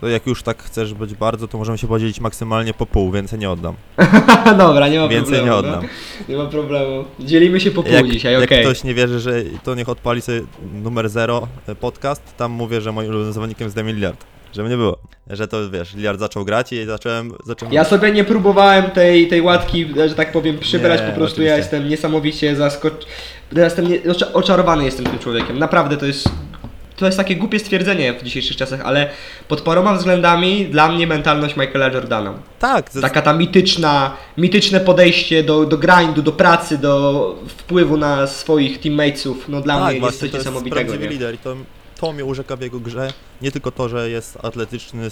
to 0.01 0.07
jak 0.07 0.27
już 0.27 0.43
tak 0.43 0.63
chcesz 0.63 0.93
być 0.93 1.15
bardzo, 1.15 1.47
to 1.47 1.57
możemy 1.57 1.77
się 1.77 1.87
podzielić 1.87 2.19
maksymalnie 2.19 2.73
po 2.73 2.85
pół, 2.85 3.11
więcej 3.11 3.39
nie 3.39 3.49
oddam. 3.51 3.75
Dobra, 4.57 4.87
nie 4.87 4.99
ma 4.99 5.07
Więcej 5.07 5.33
problemu. 5.39 5.45
nie 5.45 5.49
no. 5.51 5.57
oddam. 5.77 5.89
Nie 6.29 6.37
ma 6.37 6.45
problemu. 6.45 7.05
Dzielimy 7.19 7.59
się 7.59 7.71
po 7.71 7.83
pół 7.83 7.93
Jak, 7.93 8.07
dzisiaj, 8.07 8.33
jak 8.33 8.43
okej. 8.43 8.61
ktoś 8.65 8.83
nie 8.83 8.93
wierzy, 8.93 9.19
że 9.19 9.31
to 9.63 9.75
niech 9.75 9.89
odpali 9.89 10.21
sobie 10.21 10.41
numer 10.73 11.09
0 11.09 11.47
podcast, 11.79 12.21
tam 12.37 12.51
mówię, 12.51 12.81
że 12.81 12.91
moim 12.91 13.09
ulubionym 13.09 13.33
zawodnikiem 13.33 13.65
jest 13.65 13.75
Demi 13.75 13.93
Lillard. 13.93 14.25
Żeby 14.53 14.69
nie 14.69 14.77
było. 14.77 14.97
Że 15.29 15.47
to 15.47 15.69
wiesz, 15.69 15.93
Lillard 15.95 16.19
zaczął 16.19 16.45
grać 16.45 16.73
i 16.73 16.85
zacząłem. 16.85 17.33
zacząłem 17.45 17.73
Ja 17.73 17.83
sobie 17.83 18.11
nie 18.11 18.23
próbowałem 18.23 18.91
tej, 18.91 19.27
tej 19.27 19.41
łatki, 19.41 19.87
że 20.07 20.15
tak 20.15 20.31
powiem, 20.31 20.57
przybrać, 20.59 21.01
Nie, 21.01 21.07
po 21.07 21.13
prostu 21.13 21.33
oczywiście. 21.35 21.51
ja 21.51 21.57
jestem 21.57 21.89
niesamowicie 21.89 22.55
zaskoczony. 22.55 23.03
Jestem 23.55 23.87
nie, 23.87 23.99
ocza- 23.99 24.31
oczarowany 24.33 24.85
jestem 24.85 25.05
tym 25.05 25.19
człowiekiem. 25.19 25.59
Naprawdę 25.59 25.97
to 25.97 26.05
jest. 26.05 26.29
To 26.99 27.05
jest 27.05 27.17
takie 27.17 27.35
głupie 27.35 27.59
stwierdzenie 27.59 28.13
w 28.13 28.23
dzisiejszych 28.23 28.57
czasach, 28.57 28.81
ale 28.81 29.09
pod 29.47 29.61
paroma 29.61 29.93
względami 29.93 30.65
dla 30.65 30.91
mnie 30.91 31.07
mentalność 31.07 31.55
Michaela 31.57 31.87
Jordana. 31.87 32.33
Tak, 32.59 32.91
ze- 32.91 33.01
Taka 33.01 33.21
ta 33.21 33.33
mityczna, 33.33 34.15
mityczne 34.37 34.79
podejście 34.79 35.43
do, 35.43 35.65
do 35.65 35.77
grindu, 35.77 36.21
do 36.21 36.31
pracy, 36.31 36.77
do 36.77 37.35
wpływu 37.47 37.97
na 37.97 38.27
swoich 38.27 38.79
teammatesów, 38.79 39.49
no 39.49 39.61
dla 39.61 39.79
tak, 39.79 39.95
mnie 39.95 40.05
jest 40.05 40.19
coś 40.19 40.31
to 40.31 40.37
jest 40.37 40.47
niesamowitego. 40.47 40.95
Nie? 40.95 41.07
lider 41.07 41.35
i 41.35 41.37
to, 41.37 41.55
to 41.99 42.13
mnie 42.13 42.25
urzeka 42.25 42.55
w 42.55 42.61
jego 42.61 42.79
grze. 42.79 43.13
Nie 43.41 43.51
tylko 43.51 43.71
to, 43.71 43.89
że 43.89 44.09
jest 44.09 44.37
atletyczny, 44.43 45.07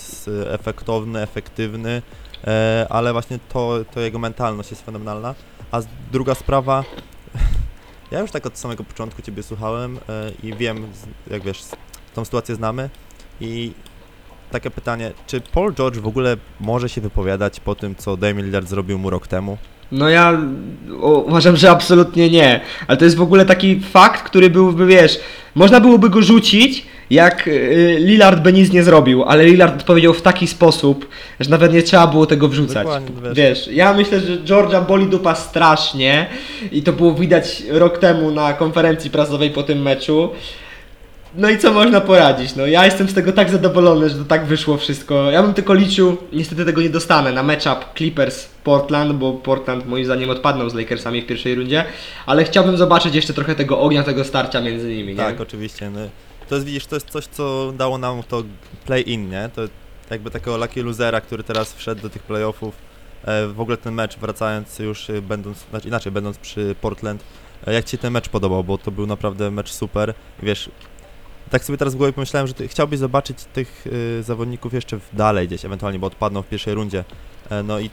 efektowny, 0.50 1.22
efektywny, 1.22 2.02
e, 2.48 2.88
ale 2.90 3.14
właśnie 3.14 3.40
to, 3.54 3.80
to 3.94 4.00
jego 4.00 4.20
mentalność 4.20 4.70
jest 4.70 4.86
fenomenalna. 4.86 5.36
A 5.72 5.82
druga 6.12 6.36
sprawa, 6.36 6.84
ja 8.12 8.20
już 8.20 8.32
tak 8.32 8.46
od 8.46 8.58
samego 8.58 8.84
początku 8.84 9.22
Ciebie 9.22 9.44
słuchałem 9.44 9.98
e, 10.10 10.32
i 10.44 10.54
wiem, 10.54 10.88
jak 11.32 11.44
wiesz, 11.44 11.62
tą 12.14 12.26
sytuację 12.26 12.56
znamy 12.56 12.90
i 13.42 13.72
takie 14.52 14.72
pytanie, 14.72 15.12
czy 15.28 15.42
Paul 15.42 15.74
George 15.74 15.98
w 15.98 16.08
ogóle 16.08 16.38
może 16.60 16.90
się 16.90 17.02
wypowiadać 17.02 17.60
po 17.60 17.76
tym, 17.76 17.96
co 17.96 18.18
Damian 18.18 18.46
Lillard 18.46 18.68
zrobił 18.68 18.98
mu 18.98 19.10
rok 19.10 19.28
temu? 19.28 19.58
No 19.92 20.10
ja 20.10 20.42
uważam, 21.02 21.58
że 21.58 21.72
absolutnie 21.72 22.30
nie. 22.30 22.62
Ale 22.88 22.98
to 22.98 23.06
jest 23.06 23.18
w 23.18 23.22
ogóle 23.22 23.46
taki 23.46 23.80
fakt, 23.80 24.24
który 24.24 24.50
byłby, 24.50 24.86
wiesz, 24.86 25.20
można 25.56 25.80
byłoby 25.80 26.10
go 26.10 26.22
rzucić, 26.22 26.86
jak 27.10 27.48
y, 27.48 27.98
Lillard 28.00 28.40
by 28.42 28.54
nic 28.54 28.72
nie 28.72 28.84
zrobił, 28.84 29.24
ale 29.24 29.46
Lillard 29.46 29.76
odpowiedział 29.76 30.14
w 30.14 30.22
taki 30.22 30.48
sposób, 30.48 31.08
że 31.40 31.50
nawet 31.50 31.74
nie 31.74 31.84
trzeba 31.84 32.08
było 32.08 32.26
tego 32.26 32.48
wrzucać. 32.48 32.84
Dokładnie, 32.84 33.34
wiesz. 33.34 33.70
Ja 33.72 33.94
myślę, 33.94 34.20
że 34.20 34.38
Georgia 34.38 34.82
boli 34.82 35.06
dupa 35.06 35.36
strasznie 35.36 36.28
i 36.72 36.84
to 36.84 36.94
było 36.94 37.14
widać 37.14 37.64
rok 37.70 37.98
temu 37.98 38.32
na 38.32 38.54
konferencji 38.54 39.10
prasowej 39.10 39.50
po 39.50 39.64
tym 39.64 39.82
meczu. 39.82 40.30
No 41.36 41.50
i 41.50 41.58
co 41.58 41.74
można 41.74 42.02
poradzić? 42.02 42.56
No 42.56 42.68
ja 42.68 42.86
jestem 42.86 43.10
z 43.10 43.14
tego 43.14 43.32
tak 43.32 43.50
zadowolony, 43.50 44.10
że 44.10 44.16
to 44.16 44.26
tak 44.26 44.46
wyszło 44.46 44.78
wszystko. 44.78 45.32
Ja 45.32 45.44
bym 45.44 45.54
tylko 45.54 45.74
liczył, 45.74 46.18
niestety 46.34 46.66
tego 46.66 46.82
nie 46.82 46.90
dostanę, 46.90 47.32
na 47.32 47.44
matchup 47.44 47.86
Clippers-Portland, 47.96 49.14
bo 49.14 49.34
Portland 49.34 49.88
moim 49.88 50.06
zdaniem 50.06 50.30
odpadną 50.30 50.70
z 50.70 50.74
Lakersami 50.74 51.22
w 51.22 51.26
pierwszej 51.26 51.56
rundzie, 51.56 51.86
ale 52.26 52.44
chciałbym 52.44 52.78
zobaczyć 52.78 53.16
jeszcze 53.16 53.34
trochę 53.34 53.56
tego 53.56 53.80
ognia, 53.80 54.04
tego 54.04 54.24
starcia 54.24 54.62
między 54.62 54.96
nimi, 54.96 55.14
nie? 55.14 55.18
Tak, 55.18 55.42
oczywiście. 55.42 55.90
No, 55.90 56.00
to 56.50 56.56
jest, 56.56 56.68
widzisz, 56.68 56.86
to 56.86 56.96
jest 56.96 57.10
coś, 57.10 57.28
co 57.28 57.74
dało 57.78 57.98
nam 57.98 58.24
to 58.24 58.44
play-in, 58.86 59.30
nie? 59.30 59.50
To 59.56 59.62
jakby 60.10 60.32
takiego 60.32 60.58
lucky 60.58 60.84
losera, 60.84 61.22
który 61.22 61.44
teraz 61.44 61.74
wszedł 61.74 62.02
do 62.02 62.10
tych 62.10 62.24
playoffów. 62.24 62.76
E, 63.26 63.48
w 63.48 63.62
ogóle 63.62 63.78
ten 63.78 63.94
mecz, 63.94 64.18
wracając 64.18 64.80
już, 64.80 65.10
e, 65.10 65.22
będąc, 65.22 65.58
znaczy 65.70 65.88
inaczej, 65.88 66.12
będąc 66.12 66.38
przy 66.38 66.76
Portland, 66.82 67.24
e, 67.68 67.74
jak 67.74 67.86
Ci 67.86 67.92
się 67.92 67.98
ten 67.98 68.14
mecz 68.14 68.30
podobał, 68.30 68.64
bo 68.64 68.78
to 68.78 68.92
był 68.92 69.08
naprawdę 69.08 69.52
mecz 69.52 69.72
super. 69.72 70.14
Wiesz, 70.44 70.70
tak 71.50 71.64
sobie 71.64 71.78
teraz 71.78 71.94
w 71.94 71.98
głowie 71.98 72.14
pomyślałem, 72.14 72.48
że 72.48 72.54
ty 72.54 72.68
chciałbyś 72.68 73.00
zobaczyć 73.00 73.44
tych 73.54 73.86
e, 74.20 74.24
zawodników 74.24 74.74
jeszcze 74.74 75.00
w 75.00 75.10
dalej 75.14 75.48
gdzieś, 75.48 75.66
ewentualnie, 75.66 76.00
bo 76.00 76.08
odpadną 76.08 76.42
w 76.42 76.48
pierwszej 76.48 76.74
rundzie. 76.74 77.04
E, 77.50 77.64
no 77.64 77.80
i 77.80 77.90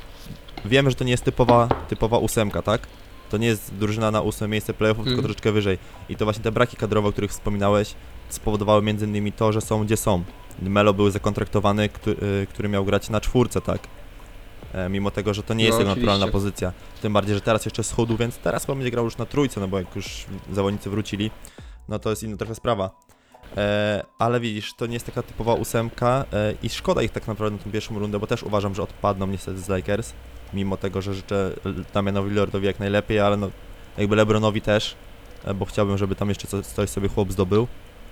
wiemy, 0.64 0.90
że 0.90 0.96
to 0.96 1.04
nie 1.04 1.11
jest 1.11 1.25
typowa, 1.25 1.68
typowa 1.88 2.18
ósemka, 2.18 2.62
tak? 2.62 2.87
To 3.30 3.37
nie 3.37 3.46
jest 3.46 3.75
drużyna 3.75 4.11
na 4.11 4.20
ósme 4.20 4.49
miejsce 4.49 4.75
playoffów, 4.75 5.04
tylko 5.04 5.18
Mm. 5.18 5.25
troszeczkę 5.25 5.52
wyżej. 5.52 5.78
I 6.08 6.16
to 6.16 6.25
właśnie 6.25 6.42
te 6.44 6.52
braki 6.52 6.76
kadrowe, 6.76 7.08
o 7.08 7.12
których 7.12 7.30
wspominałeś, 7.30 7.94
spowodowały 8.28 8.82
między 8.82 9.06
innymi 9.06 9.32
to, 9.32 9.52
że 9.52 9.60
są 9.60 9.84
gdzie 9.84 9.97
są. 9.97 10.23
Melo 10.63 10.95
był 10.95 11.10
zakontraktowany, 11.10 11.89
który, 11.89 12.47
który 12.50 12.69
miał 12.69 12.84
grać 12.84 13.10
na 13.10 13.21
czwórce, 13.21 13.60
tak? 13.60 13.80
E, 14.75 14.89
mimo 14.89 15.10
tego, 15.10 15.34
że 15.34 15.43
to 15.43 15.54
nie 15.54 15.65
jest 15.65 15.78
No, 15.78 15.84
jego 15.84 15.95
naturalna 15.95 16.28
pozycja. 16.28 16.73
Tym 17.02 17.13
bardziej, 17.13 17.34
że 17.34 17.41
teraz 17.41 17.65
jeszcze 17.65 17.84
schudł, 17.84 18.17
więc 18.17 18.39
teraz 18.39 18.67
będzie 18.67 18.91
grał 18.91 19.04
już 19.04 19.17
na 19.17 19.26
trójce, 19.26 19.60
no 19.60 19.69
bo 19.69 19.78
jak 19.78 19.97
już 19.97 20.26
zawodnicy 20.52 20.91
wrócili, 20.91 21.30
no 21.89 21.99
to 21.99 22.10
jest 22.10 22.23
inna 22.23 22.37
trochę 22.37 22.54
sprawa. 22.54 22.91
E, 23.56 24.04
ale 24.19 24.41
widzisz, 24.41 24.75
to 24.75 24.87
nie 24.87 24.95
jest 24.95 25.06
taka 25.06 25.23
typowa 25.23 25.54
ósemka 25.54 26.25
e, 26.32 26.54
i 26.63 26.69
szkoda 26.69 27.02
ich 27.02 27.10
tak 27.10 27.26
naprawdę 27.28 27.56
na 27.56 27.63
tą 27.65 27.71
pierwszą 27.71 27.99
rundę, 27.99 28.19
bo 28.19 28.26
też 28.26 28.43
uważam, 28.43 28.75
że 28.75 28.82
odpadną 28.82 29.26
niestety 29.26 29.58
z 29.58 29.69
Lakers, 29.69 30.13
mimo 30.54 30.76
tego, 30.76 31.02
że 31.02 31.15
życzę 31.15 31.52
Damianowi 31.95 32.30
Lillardowi 32.30 32.67
jak 32.67 32.78
najlepiej, 32.80 33.21
ale 33.21 33.37
no 33.37 33.50
jakby 33.99 34.17
LeBronowi 34.17 34.60
też, 34.60 34.95
e, 35.45 35.54
bo 35.54 35.65
chciałbym, 35.65 35.99
żeby 35.99 36.15
tam 36.15 36.28
jeszcze 36.28 36.49
coś, 36.49 36.67
coś 36.67 36.91
sobie 36.91 37.08
chłop 37.08 37.32
zdobył. 37.32 37.67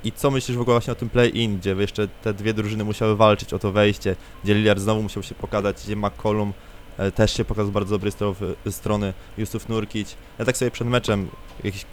I 0.05 0.13
co 0.13 0.31
myślisz 0.31 0.57
w 0.57 0.61
ogóle 0.61 0.75
właśnie 0.75 0.93
o 0.93 0.97
tym 0.97 1.11
play-in, 1.11 1.59
gdzie 1.59 1.71
jeszcze 1.71 2.09
te 2.09 2.35
dwie 2.35 2.55
drużyny 2.55 2.85
musiały 2.85 3.17
walczyć 3.17 3.53
o 3.55 3.59
to 3.59 3.73
wejście, 3.73 4.17
gdzie 4.45 4.55
Lillard 4.55 4.81
znowu 4.81 5.03
musiał 5.03 5.23
się 5.23 5.35
pokazać, 5.35 5.77
gdzie 5.85 5.97
McCollum 5.97 6.53
e, 6.99 7.11
też 7.11 7.37
się 7.37 7.45
pokazał 7.45 7.67
z 7.67 7.71
bardzo 7.71 7.95
dobrej 7.95 8.13
stro- 8.13 8.55
strony, 8.71 9.13
Jusuf 9.39 9.69
Nurkic. 9.69 10.17
Ja 10.39 10.45
tak 10.45 10.57
sobie 10.57 10.71
przed 10.71 10.89
meczem, 10.89 11.29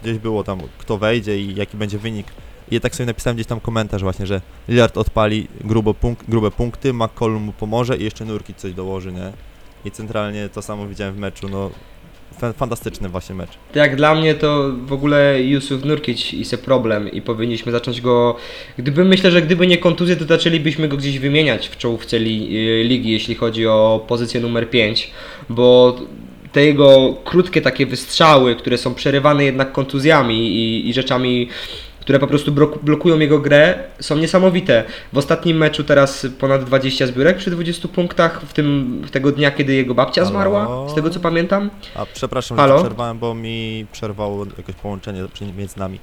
gdzieś 0.01 0.17
było 0.17 0.43
tam, 0.43 0.59
kto 0.77 0.97
wejdzie 0.97 1.39
i 1.41 1.55
jaki 1.55 1.77
będzie 1.77 1.97
wynik. 1.97 2.27
I 2.71 2.75
ja 2.75 2.79
tak 2.81 2.95
sobie 2.95 3.07
napisałem 3.07 3.35
gdzieś 3.35 3.47
tam 3.47 3.59
komentarz 3.59 4.01
właśnie, 4.01 4.27
że 4.27 4.41
Lillard 4.67 4.97
odpali 4.97 5.47
grubo 5.61 5.91
punk- 5.93 6.23
grube 6.27 6.51
punkty, 6.51 6.93
McCollum 6.93 7.43
mu 7.43 7.51
pomoże 7.51 7.97
i 7.97 8.03
jeszcze 8.03 8.25
Nurkic 8.25 8.57
coś 8.57 8.73
dołoży, 8.73 9.11
nie? 9.11 9.31
I 9.85 9.91
centralnie 9.91 10.49
to 10.49 10.61
samo 10.61 10.87
widziałem 10.87 11.15
w 11.15 11.17
meczu, 11.17 11.49
no 11.49 11.71
fa- 12.39 12.53
fantastyczny 12.53 13.09
właśnie 13.09 13.35
mecz. 13.35 13.49
Jak 13.75 13.95
dla 13.95 14.15
mnie 14.15 14.35
to 14.35 14.69
w 14.85 14.93
ogóle 14.93 15.43
Yusuf 15.43 15.85
Nurkic 15.85 16.33
jest 16.33 16.65
problem 16.65 17.11
i 17.11 17.21
powinniśmy 17.21 17.71
zacząć 17.71 18.01
go. 18.01 18.35
Gdyby 18.77 19.05
myślę, 19.05 19.31
że 19.31 19.41
gdyby 19.41 19.67
nie 19.67 19.77
kontuzje, 19.77 20.15
to 20.15 20.25
zaczęlibyśmy 20.25 20.87
go 20.87 20.97
gdzieś 20.97 21.19
wymieniać 21.19 21.67
w 21.67 21.77
czołówce 21.77 22.17
li, 22.19 22.57
y, 22.57 22.83
ligi, 22.83 23.11
jeśli 23.11 23.35
chodzi 23.35 23.67
o 23.67 24.05
pozycję 24.07 24.41
numer 24.41 24.69
5, 24.69 25.11
bo 25.49 25.95
te 26.51 26.65
jego 26.65 27.15
krótkie 27.25 27.61
takie 27.61 27.85
wystrzały, 27.85 28.55
które 28.55 28.77
są 28.77 28.93
przerywane 28.95 29.43
jednak 29.45 29.71
kontuzjami 29.71 30.47
i, 30.47 30.89
i 30.89 30.93
rzeczami, 30.93 31.49
które 32.09 32.19
po 32.19 32.27
prostu 32.27 32.51
blokują 32.83 33.19
jego 33.19 33.39
grę, 33.39 33.83
są 33.99 34.17
niesamowite. 34.17 34.83
W 35.13 35.17
ostatnim 35.17 35.57
meczu 35.57 35.83
teraz 35.83 36.27
ponad 36.39 36.63
20 36.63 37.07
zbiórek 37.07 37.37
przy 37.37 37.51
20 37.51 37.87
punktach, 37.87 38.41
w 38.41 38.53
tym 38.53 39.01
w 39.05 39.11
tego 39.11 39.31
dnia, 39.31 39.51
kiedy 39.51 39.73
jego 39.73 39.93
babcia 39.93 40.21
Halo? 40.21 40.31
zmarła, 40.31 40.89
z 40.89 40.95
tego 40.95 41.09
co 41.09 41.19
pamiętam. 41.19 41.69
A 41.95 42.05
przepraszam, 42.05 42.57
Halo? 42.57 42.77
że 42.77 42.83
przerwałem, 42.83 43.19
bo 43.19 43.35
mi 43.35 43.85
przerwało 43.91 44.45
jakieś 44.57 44.75
połączenie 44.75 45.23
między 45.57 45.79
nami. 45.79 45.99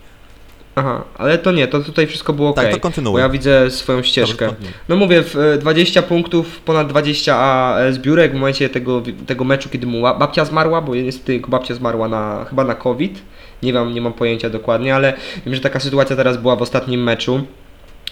Aha, 0.74 1.04
ale 1.18 1.38
to 1.38 1.52
nie, 1.52 1.68
to 1.68 1.80
tutaj 1.80 2.06
wszystko 2.06 2.32
było 2.32 2.50
ok. 2.50 2.56
Tak, 2.56 2.70
to 2.70 2.76
Bo 2.76 2.80
kontynuuj. 2.80 3.20
ja 3.20 3.28
widzę 3.28 3.70
swoją 3.70 4.02
ścieżkę. 4.02 4.54
No 4.88 4.96
mówię, 4.96 5.22
w 5.22 5.36
e, 5.36 5.58
20 5.58 6.02
punktów, 6.02 6.60
ponad 6.60 6.88
20 6.88 7.36
a, 7.36 7.78
e, 7.80 7.92
zbiórek 7.92 8.32
w 8.32 8.34
momencie 8.34 8.68
tego, 8.68 9.02
tego 9.26 9.44
meczu, 9.44 9.68
kiedy 9.68 9.86
mu 9.86 10.02
babcia 10.02 10.44
zmarła, 10.44 10.80
bo 10.80 10.94
niestety 10.94 11.32
jego 11.32 11.48
babcia 11.48 11.74
zmarła 11.74 12.08
na, 12.08 12.46
chyba 12.48 12.64
na 12.64 12.74
COVID. 12.74 13.22
Nie 13.62 13.72
mam, 13.72 13.94
nie 13.94 14.00
mam 14.00 14.12
pojęcia 14.12 14.50
dokładnie, 14.50 14.94
ale 14.94 15.12
wiem, 15.46 15.54
że 15.54 15.60
taka 15.60 15.80
sytuacja 15.80 16.16
teraz 16.16 16.36
była 16.36 16.56
w 16.56 16.62
ostatnim 16.62 17.02
meczu. 17.02 17.40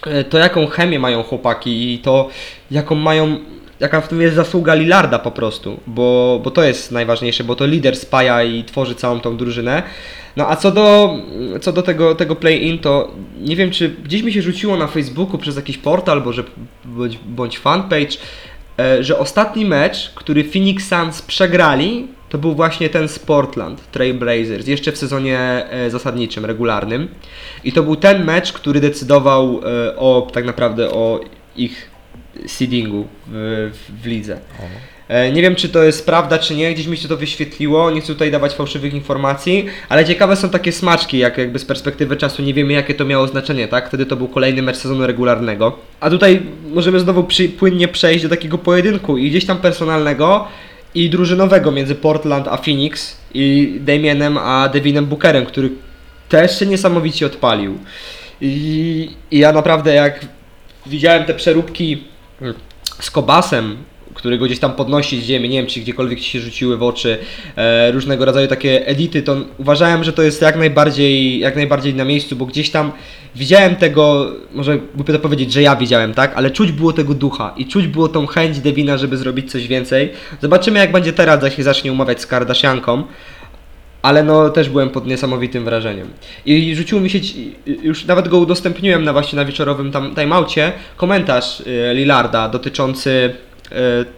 E, 0.07 0.25
To 0.25 0.39
jaką 0.39 0.67
chemię 0.67 0.99
mają 0.99 1.23
chłopaki 1.23 1.95
i 1.95 1.99
to 1.99 2.29
jaką 2.71 2.95
mają, 2.95 3.39
jaka 3.81 4.01
w 4.01 4.09
tym 4.09 4.21
jest 4.21 4.35
zasługa 4.35 4.75
Lillarda 4.75 5.19
po 5.19 5.31
prostu, 5.31 5.81
bo, 5.87 6.41
bo 6.45 6.51
to 6.51 6.63
jest 6.63 6.93
najważniejsze, 6.93 7.45
bo 7.45 7.57
to 7.57 7.67
lider 7.67 7.97
spaja 7.97 8.43
i 8.43 8.65
tworzy 8.65 8.95
całą 8.95 9.21
tą 9.21 9.37
drużynę. 9.37 9.83
No 10.37 10.51
a 10.51 10.57
co 10.57 10.71
do, 10.71 11.17
co 11.61 11.73
do 11.73 11.83
tego, 11.83 12.15
tego 12.15 12.37
play-in, 12.37 12.79
to 12.79 13.11
nie 13.41 13.57
wiem, 13.57 13.71
czy 13.71 13.89
gdzieś 13.89 14.23
mi 14.23 14.33
się 14.33 14.43
rzuciło 14.43 14.77
na 14.77 14.87
Facebooku 14.87 15.39
przez 15.39 15.57
jakiś 15.57 15.79
portal, 15.79 16.19
albo 16.19 16.33
że, 16.33 16.45
bądź, 16.85 17.19
bądź 17.19 17.59
fanpage, 17.59 18.17
e, 18.79 19.05
że 19.05 19.19
ostatni 19.19 19.65
mecz, 19.65 20.13
który 20.15 20.45
Phoenix 20.45 20.89
Suns 20.89 21.23
przegrali, 21.23 22.07
to 22.35 22.39
był 22.39 22.55
właśnie 22.55 22.89
ten 22.89 23.09
z 23.09 23.19
Portland, 23.19 23.91
Trail 23.91 24.15
Blazers, 24.15 24.67
jeszcze 24.67 24.93
w 24.93 24.99
sezonie 24.99 25.39
e, 25.39 25.91
zasadniczym, 25.91 26.45
regularnym. 26.45 27.09
I 27.65 27.73
to 27.73 27.83
był 27.83 27.97
ten 27.97 28.25
mecz, 28.25 28.53
który 28.53 28.81
decydował 28.81 29.61
e, 29.65 29.97
o 29.97 30.29
tak 30.33 30.45
naprawdę 30.45 30.91
o 30.91 31.21
ich 31.57 31.91
seedingu 32.47 33.07
w, 33.27 33.71
w, 33.75 34.03
w 34.03 34.07
lidze. 34.07 34.39
E, 35.09 35.33
Nie 35.33 35.43
wiem, 35.43 35.55
czy 35.55 35.69
to 35.69 35.83
jest 35.85 36.07
prawda, 36.07 36.39
czy 36.39 36.55
nie, 36.55 36.75
gdzieś 36.75 36.87
mi 36.87 36.97
się 36.97 37.09
to 37.09 37.17
wyświetliło, 37.17 37.91
nie 37.91 38.01
chcę 38.01 38.13
tutaj 38.13 38.31
dawać 38.31 38.55
fałszywych 38.55 38.95
informacji, 38.95 39.67
ale 39.89 40.05
ciekawe 40.05 40.37
są 40.37 40.51
takie 40.51 40.73
smaczki, 40.73 41.19
jak 41.19 41.39
jakby 41.39 41.59
z 41.59 41.65
perspektywy 41.65 42.17
czasu 42.17 42.43
nie 42.43 42.55
wiemy, 42.55 42.73
jakie 42.73 42.95
to 42.95 43.05
miało 43.05 43.27
znaczenie, 43.27 43.69
tak? 43.69 43.89
Wtedy 43.89 44.07
to 44.07 44.17
był 44.17 44.29
kolejny 44.29 44.63
mecz 44.63 44.77
sezonu 44.77 45.07
regularnego. 45.07 45.79
A 46.01 46.11
tutaj 46.11 46.43
możemy 46.75 47.01
znowu 47.01 47.25
przy, 47.25 47.49
płynnie 47.49 47.89
przejść 47.89 48.23
do 48.23 48.29
takiego 48.29 48.59
pojedynku 48.59 49.19
i 49.19 49.31
gdzieś 49.31 49.45
tam 49.47 49.59
personalnego 49.59 50.49
i 50.95 51.11
drużynowego 51.11 51.73
między 51.73 51.95
Portland 51.95 52.49
a 52.49 52.57
Phoenix 52.57 53.17
i 53.35 53.77
Damienem 53.81 54.39
a 54.39 54.69
Devinem 54.69 55.07
Bookerem, 55.07 55.47
który 55.47 55.71
też 56.29 56.59
się 56.59 56.67
niesamowicie 56.67 57.27
odpalił. 57.27 57.79
I, 58.41 59.11
i 59.31 59.39
ja 59.39 59.53
naprawdę 59.53 59.95
jak 59.95 60.27
widziałem 60.87 61.25
te 61.25 61.35
przeróbki 61.35 62.05
z 63.01 63.11
Kobasem, 63.11 63.77
który 64.15 64.39
go 64.39 64.45
gdzieś 64.45 64.59
tam 64.59 64.73
podnosi 64.73 65.21
z 65.21 65.25
ziemi, 65.25 65.49
nie 65.49 65.59
wiem 65.59 65.67
czy 65.67 65.81
gdziekolwiek 65.81 66.21
ci 66.21 66.31
się 66.31 66.41
rzuciły 66.41 66.77
w 66.77 66.83
oczy, 66.83 67.19
e, 67.57 67.93
różnego 67.93 68.25
rodzaju 68.25 68.49
takie 68.49 68.87
edity, 68.87 69.23
to 69.23 69.37
uważałem, 69.59 70.05
że 70.05 70.13
to 70.13 70.23
jest 70.23 70.43
jak 70.43 70.57
najbardziej, 70.57 71.39
jak 71.39 71.57
najbardziej 71.57 71.95
na 71.95 72.05
miejscu, 72.05 72.37
bo 72.37 72.47
gdzieś 72.47 72.71
tam 72.71 72.93
widziałem 73.37 73.77
tego, 73.77 74.33
może 74.53 74.79
głupio 74.95 75.13
to 75.13 75.19
powiedzieć, 75.19 75.53
że 75.53 75.63
ja 75.63 75.77
widziałem, 75.77 76.15
tak, 76.15 76.33
ale 76.37 76.51
czuć 76.51 76.73
było 76.73 76.93
tego 76.93 77.15
ducha 77.15 77.55
i 77.57 77.67
czuć 77.67 77.87
było 77.87 78.09
tą 78.09 78.27
chęć 78.27 78.61
Devina, 78.61 78.99
żeby 78.99 79.17
zrobić 79.17 79.51
coś 79.51 79.67
więcej. 79.67 80.13
Zobaczymy 80.43 80.79
jak 80.79 80.93
będzie 80.93 81.13
teraz, 81.13 81.43
jak 81.43 81.53
się 81.53 81.63
zacznie 81.63 81.93
umawiać 81.93 82.21
z 82.21 82.27
Kardashianką, 82.27 83.05
ale 84.03 84.23
no 84.23 84.51
też 84.51 84.69
byłem 84.69 84.91
pod 84.91 85.07
niesamowitym 85.07 85.65
wrażeniem. 85.65 86.09
I 86.47 86.75
rzuciło 86.75 87.01
mi 87.01 87.11
się, 87.11 87.19
już 87.67 88.05
nawet 88.05 88.29
go 88.29 88.39
udostępniłem 88.39 89.05
na 89.05 89.13
właśnie 89.13 89.37
na 89.37 89.45
wieczorowym 89.45 89.93
tam 89.93 90.15
timeoutie, 90.15 90.73
komentarz 90.97 91.61
y, 91.61 91.95
Lillarda 91.95 92.49
dotyczący 92.49 93.35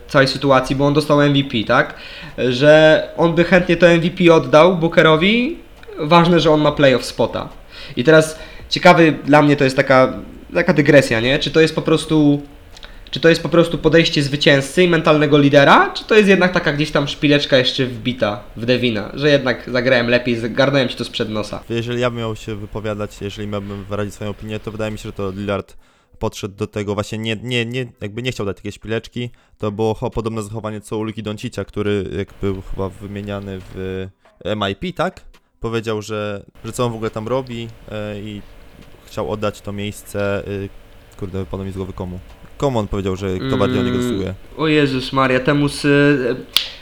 całej 0.08 0.28
sytuacji, 0.28 0.76
bo 0.76 0.86
on 0.86 0.94
dostał 0.94 1.22
MVP, 1.22 1.64
tak? 1.66 1.94
Że 2.48 3.02
on 3.16 3.34
by 3.34 3.44
chętnie 3.44 3.76
to 3.76 3.86
MVP 3.88 4.34
oddał 4.34 4.76
Bookerowi, 4.76 5.58
ważne, 5.98 6.40
że 6.40 6.50
on 6.50 6.60
ma 6.60 6.72
playoff 6.72 7.04
spota. 7.04 7.48
I 7.96 8.04
teraz 8.04 8.38
ciekawy 8.68 9.14
dla 9.24 9.42
mnie 9.42 9.56
to 9.56 9.64
jest 9.64 9.76
taka, 9.76 10.12
taka 10.54 10.72
dygresja, 10.72 11.20
nie? 11.20 11.38
Czy 11.38 11.50
to 11.50 11.60
jest 11.60 11.74
po 11.74 11.82
prostu 11.82 12.42
czy 13.10 13.20
to 13.20 13.28
jest 13.28 13.42
po 13.42 13.48
prostu 13.48 13.78
podejście 13.78 14.22
zwycięzcy 14.22 14.82
i 14.82 14.88
mentalnego 14.88 15.38
lidera, 15.38 15.90
czy 15.94 16.04
to 16.04 16.14
jest 16.14 16.28
jednak 16.28 16.52
taka 16.52 16.72
gdzieś 16.72 16.90
tam 16.90 17.08
szpileczka 17.08 17.56
jeszcze 17.56 17.86
wbita 17.86 18.40
w 18.56 18.66
Devina, 18.66 19.10
że 19.14 19.30
jednak 19.30 19.70
zagrałem 19.70 20.08
lepiej, 20.08 20.36
zagarnąłem 20.36 20.88
ci 20.88 20.96
to 20.96 21.04
sprzed 21.04 21.30
nosa. 21.30 21.60
Jeżeli 21.70 22.00
ja 22.00 22.10
bym 22.10 22.18
miał 22.18 22.36
się 22.36 22.54
wypowiadać, 22.54 23.16
jeżeli 23.20 23.48
miałbym 23.48 23.84
wyrazić 23.84 24.14
swoją 24.14 24.30
opinię, 24.30 24.60
to 24.60 24.70
wydaje 24.70 24.92
mi 24.92 24.98
się, 24.98 25.08
że 25.08 25.12
to 25.12 25.30
Lillard 25.30 25.76
podszedł 26.18 26.54
do 26.54 26.66
tego 26.66 26.94
właśnie 26.94 27.18
nie, 27.18 27.36
nie, 27.42 27.66
nie, 27.66 27.86
jakby 28.00 28.22
nie 28.22 28.32
chciał 28.32 28.46
dać 28.46 28.56
takiej 28.56 28.72
szpileczki. 28.72 29.30
To 29.58 29.72
było 29.72 29.94
podobne 29.94 30.42
zachowanie 30.42 30.80
co 30.80 30.98
u 30.98 31.02
Luki 31.02 31.22
Doncicia, 31.22 31.64
który 31.64 32.10
jak 32.18 32.28
był 32.40 32.62
chyba 32.62 32.88
wymieniany 32.88 33.60
w 33.74 34.06
MIP, 34.56 34.96
tak? 34.96 35.20
Powiedział, 35.60 36.02
że, 36.02 36.44
że 36.64 36.72
co 36.72 36.84
on 36.84 36.92
w 36.92 36.94
ogóle 36.94 37.10
tam 37.10 37.28
robi 37.28 37.68
e, 37.92 38.20
i 38.20 38.42
chciał 39.06 39.30
oddać 39.30 39.60
to 39.60 39.72
miejsce, 39.72 40.48
y, 40.48 40.68
kurde, 41.18 41.38
wypadło 41.38 41.66
mi 41.66 41.72
z 41.72 41.76
głowy 41.76 41.92
komu. 41.92 42.18
Komu 42.56 42.78
on 42.78 42.88
powiedział, 42.88 43.16
że 43.16 43.38
kto 43.38 43.56
bardziej 43.56 43.80
o 43.80 43.82
niego 43.82 43.96
Mm, 43.96 44.02
zasługuje? 44.02 44.34
O 44.56 44.66
Jezus 44.66 45.12
Maria, 45.12 45.40
temu 45.40 45.68
z, 45.68 45.80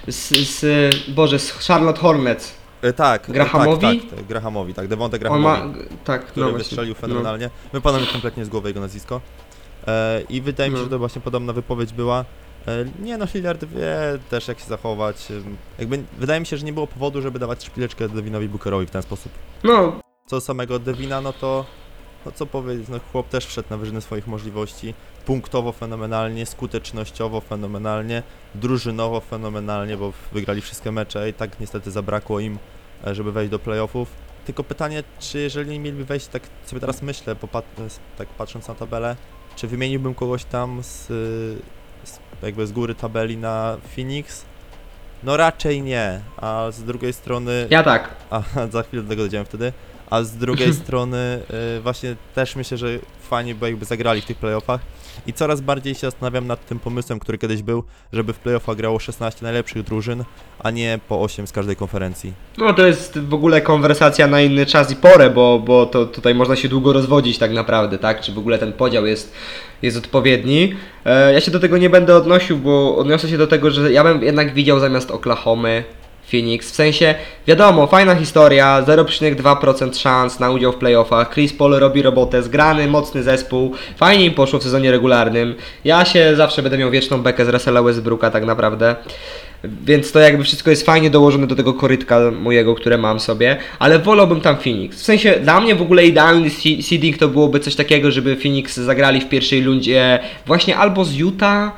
z, 0.09 0.49
z 0.49 0.65
Boże, 1.11 1.39
z 1.39 1.51
Charlotte 1.53 2.01
Hornets. 2.01 2.64
E, 2.85 2.93
tak, 2.93 3.31
Grahamowi? 3.31 3.81
tak, 4.01 4.11
tak, 4.11 4.19
tak, 4.19 4.27
Grahamowi, 4.27 4.75
tak, 4.75 4.89
Devonte 4.89 5.17
On 5.17 5.21
Grahamowi. 5.21 5.45
ma, 5.79 5.85
tak, 6.05 6.27
który 6.27 6.47
no 6.47 6.53
wystrzelił 6.53 6.95
no. 6.95 7.01
fenomenalnie. 7.01 7.51
Wypadło 7.73 8.01
mi 8.01 8.07
kompletnie 8.07 8.45
z 8.45 8.49
głowy 8.49 8.69
jego 8.69 8.81
nazwisko. 8.81 9.21
E, 9.87 10.23
I 10.29 10.41
wydaje 10.41 10.71
mi 10.71 10.77
się, 10.77 10.81
No. 10.81 10.85
że 10.85 10.91
to 10.91 10.99
właśnie 10.99 11.23
podobna 11.23 11.53
wypowiedź 11.53 11.93
była. 11.93 12.25
E, 12.69 12.85
nie 13.03 13.19
no, 13.19 13.27
Lillard 13.35 13.65
wie 13.65 13.97
też 14.31 14.49
jak 14.49 14.59
się 14.59 14.67
zachować. 14.67 15.27
Jakby 15.79 16.03
wydaje 16.19 16.41
mi 16.41 16.47
się, 16.47 16.57
że 16.57 16.67
nie 16.67 16.73
było 16.73 16.87
powodu, 16.87 17.23
żeby 17.23 17.39
dawać 17.39 17.65
szpileczkę 17.65 18.09
Devinowi 18.09 18.49
Bookerowi 18.49 18.87
w 18.87 18.91
ten 18.91 19.03
sposób. 19.03 19.33
No, 19.65 20.01
Co 20.27 20.41
samego 20.41 20.79
Devina, 20.79 21.21
no 21.21 21.33
to 21.33 21.65
no 22.27 22.33
co 22.33 22.47
powiedzieć, 22.47 22.89
no 22.89 22.99
chłop 23.13 23.29
też 23.29 23.47
wszedł 23.47 23.69
na 23.71 23.77
wyżyny 23.77 24.01
swoich 24.01 24.27
możliwości. 24.27 24.95
Punktowo 25.27 25.73
fenomenalnie, 25.73 26.47
skutecznościowo 26.47 27.41
fenomenalnie, 27.41 28.23
drużynowo 28.55 29.21
fenomenalnie, 29.21 29.97
bo 29.97 30.13
wygrali 30.33 30.61
wszystkie 30.61 30.93
mecze 30.93 31.29
i 31.29 31.33
tak 31.35 31.61
niestety 31.61 31.91
zabrakło 31.91 32.41
im, 32.41 32.55
e, 32.55 32.59
żeby 33.13 33.33
wejść 33.33 33.51
do 33.51 33.59
playoffów. 33.59 34.09
Tylko 34.47 34.65
pytanie, 34.65 35.03
czy 35.19 35.39
jeżeli 35.39 35.79
mieliby 35.79 36.05
wejść, 36.05 36.27
tak 36.27 36.43
sobie 36.67 36.81
teraz 36.81 37.03
myślę, 37.03 37.35
bo 37.35 37.49
pat, 37.49 37.65
tak 38.19 38.29
patrząc 38.29 38.69
na 38.69 38.75
tabelę, 38.75 39.17
czy 39.57 39.69
wymieniłbym 39.69 40.15
kogoś 40.15 40.45
tam 40.45 40.83
z, 40.83 41.07
z 42.05 42.19
jakby 42.43 42.67
z 42.67 42.73
góry 42.73 42.95
tabeli 42.95 43.37
na 43.37 43.77
Phoenix? 43.95 44.45
No 45.23 45.37
raczej 45.37 45.83
nie, 45.83 46.21
a 46.37 46.67
z 46.71 46.83
drugiej 46.83 47.13
strony... 47.13 47.67
ja 47.71 47.83
tak. 47.83 48.15
A 48.31 48.43
za 48.73 48.83
chwilę 48.83 49.03
do 49.03 49.09
tego 49.09 49.23
dojdziemy 49.23 49.45
wtedy. 49.45 49.73
A 50.11 50.23
z 50.23 50.33
drugiej 50.37 50.75
strony 50.85 51.43
y, 51.79 51.81
właśnie 51.81 52.17
też 52.35 52.57
myślę, 52.57 52.79
że 52.79 52.89
fajnie 53.21 53.55
by 53.55 53.67
jakby 53.67 53.85
zagrali 53.85 54.21
w 54.21 54.25
tych 54.25 54.37
playoffach. 54.37 54.81
I 55.27 55.33
coraz 55.33 55.61
bardziej 55.61 55.95
się 55.95 56.01
zastanawiam 56.01 56.47
nad 56.47 56.67
tym 56.67 56.79
pomysłem, 56.79 57.19
który 57.19 57.39
kiedyś 57.39 57.63
był, 57.63 57.85
żeby 58.13 58.33
w 58.33 58.39
playoffach 58.39 58.77
grało 58.77 58.99
16 58.99 59.41
najlepszych 59.43 59.83
drużyn, 59.83 60.25
a 60.59 60.71
nie 60.71 60.99
po 61.09 61.21
8 61.23 61.47
z 61.47 61.53
każdej 61.53 61.77
konferencji. 61.77 62.33
No 62.59 62.75
to 62.75 62.87
jest 62.87 63.19
w 63.19 63.35
ogóle 63.35 63.61
konwersacja 63.61 64.27
na 64.27 64.41
inny 64.41 64.67
czas 64.67 64.91
i 64.91 64.97
porę, 64.97 65.31
bo, 65.31 65.59
bo 65.59 65.87
to 65.87 66.07
tutaj 66.07 66.35
można 66.35 66.57
się 66.57 66.69
długo 66.69 66.93
rozwodzić 66.93 67.39
tak 67.39 67.53
naprawdę, 67.53 67.99
tak? 67.99 68.21
Czy 68.21 68.33
w 68.33 68.39
ogóle 68.39 68.59
ten 68.59 68.73
podział 68.73 69.07
jest, 69.07 69.33
jest 69.83 69.97
odpowiedni. 69.97 70.75
E, 71.05 71.33
ja 71.33 71.41
się 71.41 71.51
do 71.51 71.61
tego 71.61 71.79
nie 71.79 71.91
będę 71.91 72.17
odnosił, 72.17 72.59
bo 72.59 72.97
odniosę 72.97 73.29
się 73.29 73.39
do 73.39 73.47
tego, 73.47 73.71
że 73.71 73.93
ja 73.93 74.05
bym 74.05 74.23
jednak 74.23 74.55
widział 74.55 74.81
zamiast 74.81 75.11
Oklahomy 75.11 75.85
Phoenix. 76.31 76.71
W 76.71 76.75
sensie, 76.75 77.15
wiadomo, 77.47 77.87
fajna 77.87 78.15
historia, 78.15 78.83
0,2% 78.87 79.99
szans 79.99 80.41
na 80.41 80.51
udział 80.51 80.73
w 80.73 80.77
playoffach. 80.77 81.35
Chris 81.35 81.53
Paul 81.53 81.73
robi 81.73 82.03
robotę, 82.03 82.43
zgrany, 82.43 82.89
mocny 82.89 83.23
zespół. 83.23 83.73
Fajnie 83.97 84.25
im 84.25 84.35
poszło 84.35 84.59
w 84.59 84.63
sezonie 84.63 84.91
regularnym. 84.91 85.55
Ja 85.85 86.05
się 86.05 86.37
zawsze 86.37 86.63
będę 86.63 86.79
miał 86.79 86.91
wieczną 86.91 87.23
bekę 87.23 87.45
z 87.45 87.49
Russella 87.49 87.83
Westbrooka 87.83 88.31
tak 88.31 88.45
naprawdę. 88.45 88.97
Więc 89.85 90.13
to 90.13 90.19
jakby 90.19 90.45
wszystko 90.45 90.71
jest 90.71 90.87
fajnie 90.87 91.11
dołożone 91.11 91.47
do 91.47 91.57
tego 91.57 91.75
korytka 91.75 92.21
mojego, 92.41 92.75
które 92.75 92.99
mam 92.99 93.21
sobie, 93.21 93.57
ale 93.79 93.99
wolałbym 93.99 94.41
tam 94.41 94.57
Phoenix. 94.57 94.97
W 95.01 95.05
sensie 95.05 95.35
dla 95.43 95.61
mnie 95.61 95.75
w 95.75 95.83
ogóle 95.83 96.07
idealny 96.07 96.51
se- 96.51 96.83
seeding 96.83 97.19
to 97.19 97.29
byłoby 97.29 97.61
coś 97.61 97.75
takiego, 97.75 98.11
żeby 98.11 98.37
Phoenix 98.37 98.77
zagrali 98.77 99.21
w 99.21 99.29
pierwszej 99.29 99.65
rundzie 99.65 100.19
właśnie 100.47 100.77
albo 100.77 101.05
z 101.05 101.15
Utah, 101.15 101.73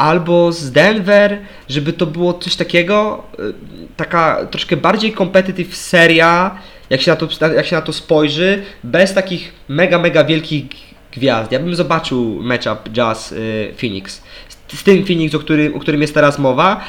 albo 0.00 0.52
z 0.52 0.72
Denver, 0.72 1.38
żeby 1.68 1.92
to 1.92 2.06
było 2.06 2.34
coś 2.34 2.56
takiego, 2.56 3.22
y, 3.38 3.54
taka 3.96 4.46
troszkę 4.46 4.76
bardziej 4.76 5.12
competitive 5.12 5.76
seria, 5.76 6.58
jak 6.90 7.02
się 7.02 7.10
na 7.10 7.16
to, 7.16 7.28
jak 7.54 7.66
się 7.66 7.76
na 7.76 7.82
to 7.82 7.92
spojrzy, 7.92 8.62
bez 8.84 9.14
takich 9.14 9.52
mega, 9.68 9.98
mega 9.98 10.24
wielkich 10.24 10.64
gwiazd. 11.12 11.52
Ja 11.52 11.58
bym 11.58 11.74
zobaczył 11.74 12.38
matchup 12.42 12.88
Jazz 12.92 13.32
y, 13.32 13.74
Phoenix. 13.80 14.22
Z, 14.68 14.82
tym 14.82 15.04
Phoenix, 15.06 15.34
o 15.34 15.38
którym, 15.38 15.74
o 15.74 15.80
którym 15.80 16.00
jest 16.00 16.14
teraz 16.14 16.38
mowa, 16.38 16.80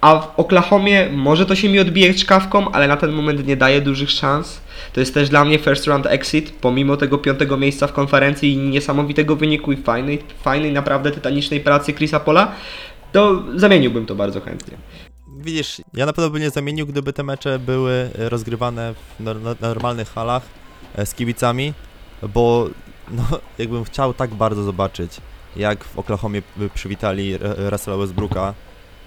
a 0.00 0.18
w 0.18 0.28
Oklahomie 0.36 1.08
może 1.12 1.46
to 1.46 1.54
się 1.54 1.68
mi 1.68 1.80
odbije 1.80 2.14
czkawką, 2.14 2.72
ale 2.72 2.88
na 2.88 2.96
ten 2.96 3.12
moment 3.12 3.46
nie 3.46 3.56
daje 3.56 3.80
dużych 3.80 4.10
szans. 4.10 4.60
To 4.92 5.00
jest 5.00 5.14
też 5.14 5.28
dla 5.28 5.44
mnie 5.44 5.58
first 5.58 5.86
round 5.86 6.06
exit, 6.06 6.52
pomimo 6.60 6.96
tego 6.96 7.18
piątego 7.18 7.56
miejsca 7.56 7.86
w 7.86 7.92
konferencji 7.92 8.52
i 8.52 8.56
niesamowitego 8.56 9.36
wyniku 9.36 9.72
i 9.72 9.76
fajnej, 9.76 10.22
fajnej 10.42 10.72
naprawdę 10.72 11.10
tytanicznej 11.10 11.60
pracy 11.60 11.92
Chrisa 11.92 12.20
Pola, 12.20 12.52
to 13.12 13.42
zamieniłbym 13.56 14.06
to 14.06 14.14
bardzo 14.14 14.40
chętnie. 14.40 14.76
Widzisz, 15.38 15.80
ja 15.94 16.06
na 16.06 16.12
pewno 16.12 16.30
bym 16.30 16.42
nie 16.42 16.50
zamienił, 16.50 16.86
gdyby 16.86 17.12
te 17.12 17.22
mecze 17.22 17.58
były 17.58 18.10
rozgrywane 18.14 18.94
w 19.20 19.24
normalnych 19.60 20.08
halach 20.08 20.42
e, 20.96 21.06
z 21.06 21.14
kibicami, 21.14 21.74
bo 22.34 22.68
no, 23.10 23.22
jakbym 23.58 23.84
chciał 23.84 24.14
tak 24.14 24.34
bardzo 24.34 24.62
zobaczyć, 24.62 25.12
jak 25.56 25.84
w 25.84 25.98
Oklahomie 25.98 26.42
przywitali 26.74 27.38
Russella 27.56 27.96
Westbrooka, 27.96 28.54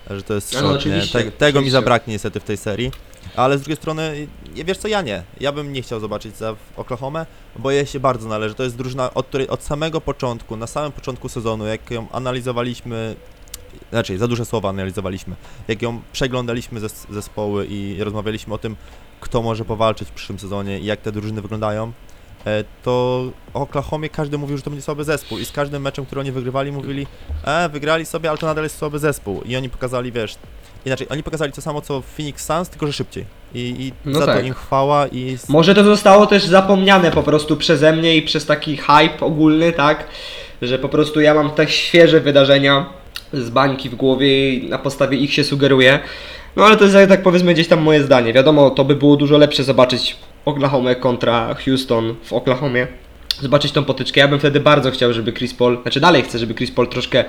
że 0.10 0.24
to 0.24 0.34
jest 0.34 0.54
No, 0.54 0.60
szok, 0.60 0.70
nie? 0.70 0.76
oczywiście, 0.78 1.20
Te, 1.24 1.32
tego 1.32 1.48
mi 1.48 1.50
oczywiście. 1.50 1.72
zabraknie 1.72 2.14
niestety 2.14 2.40
w 2.40 2.44
tej 2.44 2.58
serii. 2.58 2.92
Ale 3.36 3.58
z 3.58 3.62
drugiej 3.62 3.78
strony, 3.78 4.28
nie 4.56 4.64
wiesz 4.66 4.78
co, 4.78 4.88
ja 4.88 5.02
nie. 5.02 5.24
Ja 5.40 5.52
bym 5.52 5.74
nie 5.74 5.82
chciał 5.82 6.00
zobaczyć 6.00 6.38
za 6.38 6.54
w 6.54 6.80
Oklahomę, 6.80 7.26
bo 7.56 7.72
jej 7.72 7.86
się 7.86 8.00
bardzo 8.00 8.28
należy. 8.30 8.56
To 8.56 8.64
jest 8.64 8.76
drużyna, 8.76 9.14
od 9.14 9.28
której 9.28 9.48
od 9.50 9.64
samego 9.64 10.02
początku, 10.02 10.58
na 10.58 10.68
samym 10.68 10.92
początku 10.92 11.30
sezonu, 11.30 11.66
jak 11.68 11.92
ją 11.92 12.08
analizowaliśmy, 12.12 13.16
znaczy 13.92 14.18
za 14.18 14.28
duże 14.28 14.46
słowa 14.46 14.70
analizowaliśmy, 14.70 15.36
jak 15.68 15.82
ją 15.82 16.02
przeglądaliśmy 16.14 16.80
zes 16.80 17.08
zespoły 17.10 17.66
i 17.70 18.04
rozmawialiśmy 18.04 18.54
o 18.54 18.58
tym, 18.58 18.76
kto 19.20 19.42
może 19.42 19.66
powalczyć 19.66 20.10
w 20.10 20.12
przyszłym 20.12 20.40
sezonie 20.40 20.80
i 20.80 20.86
jak 20.86 21.02
te 21.02 21.12
drużyny 21.12 21.42
wyglądają, 21.42 21.92
to 22.84 23.26
o 23.54 23.62
Oklahomie 23.62 24.10
każdy 24.10 24.38
mówił, 24.38 24.58
że 24.58 24.64
to 24.64 24.70
będzie 24.70 24.84
słaby 24.84 25.04
zespół 25.04 25.38
i 25.38 25.46
z 25.46 25.52
każdym 25.52 25.82
meczem, 25.82 26.06
który 26.06 26.22
oni 26.22 26.32
wygrywali, 26.32 26.72
mówili, 26.72 27.08
e, 27.46 27.70
wygrali 27.70 28.06
sobie, 28.06 28.30
ale 28.30 28.38
to 28.38 28.46
nadal 28.46 28.64
jest 28.64 28.78
słaby 28.78 29.00
zespół. 29.00 29.42
I 29.42 29.56
oni 29.56 29.70
pokazali, 29.70 30.12
wiesz, 30.12 30.36
inaczej, 30.86 31.08
oni 31.10 31.24
pokazali 31.24 31.52
to 31.52 31.62
samo 31.62 31.82
co 31.82 32.02
Phoenix 32.02 32.46
Suns, 32.46 32.70
tylko 32.70 32.88
że 32.88 32.94
szybciej. 32.94 33.26
I, 33.54 33.60
i 33.60 33.94
No 34.06 34.20
za 34.20 34.26
tak. 34.26 34.40
to 34.40 34.46
im 34.46 34.54
chwała 34.54 35.08
i... 35.08 35.38
Może 35.50 35.76
to 35.76 35.84
zostało 35.84 36.28
też 36.28 36.46
zapomniane 36.46 37.12
po 37.12 37.24
prostu 37.24 37.58
przeze 37.58 37.94
mnie 37.94 38.18
i 38.18 38.22
przez 38.22 38.46
taki 38.46 38.78
hype 38.78 39.20
ogólny, 39.20 39.72
tak? 39.72 40.08
Że 40.62 40.80
po 40.80 40.90
prostu 40.90 41.22
ja 41.22 41.34
mam 41.34 41.52
te 41.52 41.68
świeże 41.68 42.20
wydarzenia 42.20 42.86
z 43.34 43.50
bańki 43.50 43.90
w 43.90 43.96
głowie 43.96 44.54
i 44.54 44.70
na 44.70 44.78
podstawie 44.78 45.18
ich 45.18 45.34
się 45.34 45.44
sugeruję. 45.44 46.00
No 46.56 46.66
ale 46.66 46.78
to 46.78 46.84
jest 46.84 47.10
tak 47.10 47.24
powiedzmy 47.24 47.54
gdzieś 47.54 47.68
tam 47.68 47.82
moje 47.82 48.04
zdanie. 48.04 48.34
Wiadomo, 48.34 48.70
to 48.70 48.86
by 48.86 48.96
było 48.96 49.16
dużo 49.16 49.38
lepsze 49.38 49.64
zobaczyć 49.64 50.16
Oklahoma 50.46 50.96
kontra 50.96 51.56
Houston 51.66 52.16
w 52.24 52.34
Oklahomie. 52.34 52.88
Zobaczyć 53.42 53.72
tą 53.72 53.84
potyczkę. 53.84 54.22
Ja 54.22 54.28
bym 54.28 54.40
wtedy 54.40 54.60
bardzo 54.60 54.92
chciał, 54.92 55.14
żeby 55.14 55.34
Chris 55.34 55.54
Paul, 55.54 55.82
znaczy 55.82 56.00
dalej 56.00 56.22
chcę, 56.22 56.40
żeby 56.40 56.54
Chris 56.54 56.72
Paul 56.72 56.88
troszkę 56.88 57.26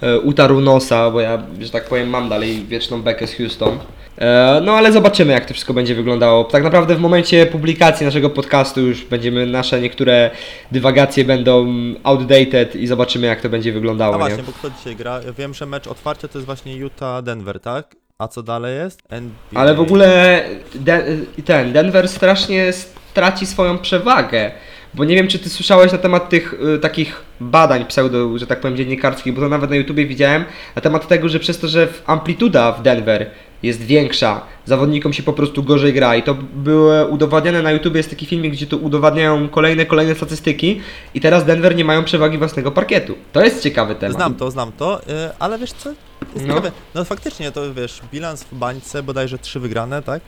e, 0.00 0.18
utarł 0.18 0.60
nosa, 0.60 1.10
bo 1.10 1.20
ja, 1.20 1.42
że 1.60 1.70
tak 1.70 1.88
powiem, 1.88 2.08
mam 2.10 2.28
dalej 2.28 2.64
wieczną 2.64 3.02
bekę 3.02 3.26
z 3.26 3.34
Houston. 3.34 3.78
E, 4.18 4.60
No 4.64 4.72
ale 4.72 4.92
zobaczymy, 4.92 5.32
jak 5.32 5.44
to 5.44 5.54
wszystko 5.54 5.74
będzie 5.74 5.94
wyglądało. 5.94 6.44
Tak 6.44 6.62
naprawdę 6.62 6.94
w 6.94 7.00
momencie 7.00 7.46
publikacji 7.46 8.06
naszego 8.06 8.30
podcastu 8.30 8.80
już 8.80 9.04
będziemy, 9.04 9.46
nasze 9.46 9.80
niektóre 9.80 10.30
dywagacje 10.72 11.24
będą 11.24 11.66
outdated 12.02 12.76
i 12.76 12.86
zobaczymy, 12.86 13.26
jak 13.26 13.40
to 13.40 13.48
będzie 13.48 13.72
wyglądało. 13.72 14.14
A 14.14 14.18
nie? 14.18 14.24
właśnie, 14.24 14.42
bo 14.42 14.52
kto 14.52 14.70
dzisiaj 14.78 14.96
gra? 14.96 15.20
Ja 15.26 15.32
Wiem, 15.32 15.54
że 15.54 15.66
mecz 15.66 15.86
otwarcia 15.86 16.28
to 16.28 16.38
jest 16.38 16.46
właśnie 16.46 16.76
Utah-Denver, 16.76 17.60
tak? 17.60 18.07
A 18.22 18.28
co 18.28 18.42
dalej 18.42 18.76
jest? 18.76 19.02
NBA. 19.08 19.60
Ale 19.60 19.74
w 19.74 19.80
ogóle 19.80 20.42
De- 20.74 21.04
ten 21.44 21.72
Denver 21.72 22.08
strasznie 22.08 22.72
straci 22.72 23.46
swoją 23.46 23.78
przewagę. 23.78 24.50
Bo 24.94 25.04
nie 25.04 25.14
wiem, 25.14 25.28
czy 25.28 25.38
ty 25.38 25.48
słyszałeś 25.48 25.92
na 25.92 25.98
temat 25.98 26.28
tych 26.28 26.54
y, 26.76 26.78
takich 26.78 27.22
badań 27.40 27.84
pseudo, 27.84 28.38
że 28.38 28.46
tak 28.46 28.60
powiem, 28.60 28.76
dziennikarskich, 28.76 29.34
bo 29.34 29.40
to 29.40 29.48
nawet 29.48 29.70
na 29.70 29.76
YouTubie 29.76 30.06
widziałem, 30.06 30.44
na 30.76 30.82
temat 30.82 31.08
tego, 31.08 31.28
że 31.28 31.38
przez 31.40 31.58
to, 31.58 31.68
że 31.68 31.88
amplituda 32.06 32.72
w 32.72 32.82
Denver 32.82 33.30
jest 33.62 33.82
większa, 33.82 34.40
zawodnikom 34.64 35.12
się 35.12 35.22
po 35.22 35.32
prostu 35.32 35.62
gorzej 35.62 35.92
gra 35.92 36.16
i 36.16 36.22
to 36.22 36.34
było 36.52 37.06
udowadniane 37.06 37.62
na 37.62 37.72
YouTubie, 37.72 37.98
jest 37.98 38.10
taki 38.10 38.26
filmik, 38.26 38.52
gdzie 38.52 38.66
to 38.66 38.76
udowadniają 38.76 39.48
kolejne, 39.48 39.86
kolejne 39.86 40.14
statystyki 40.14 40.80
i 41.14 41.20
teraz 41.20 41.44
Denver 41.44 41.76
nie 41.76 41.84
mają 41.84 42.04
przewagi 42.04 42.38
własnego 42.38 42.70
parkietu. 42.72 43.14
To 43.32 43.44
jest 43.44 43.62
ciekawy 43.62 43.94
temat. 43.94 44.16
Znam 44.16 44.34
to, 44.34 44.50
znam 44.50 44.72
to, 44.72 45.00
y, 45.00 45.04
ale 45.38 45.58
wiesz 45.58 45.72
co? 45.72 45.90
Jest 46.34 46.46
No. 46.46 46.54
ciekawe. 46.54 46.72
No 46.94 47.04
faktycznie 47.04 47.52
to 47.52 47.74
wiesz, 47.74 48.00
bilans 48.12 48.44
w 48.44 48.54
bańce 48.54 49.02
bodajże 49.02 49.38
trzy 49.38 49.60
wygrane, 49.60 50.02
tak? 50.02 50.22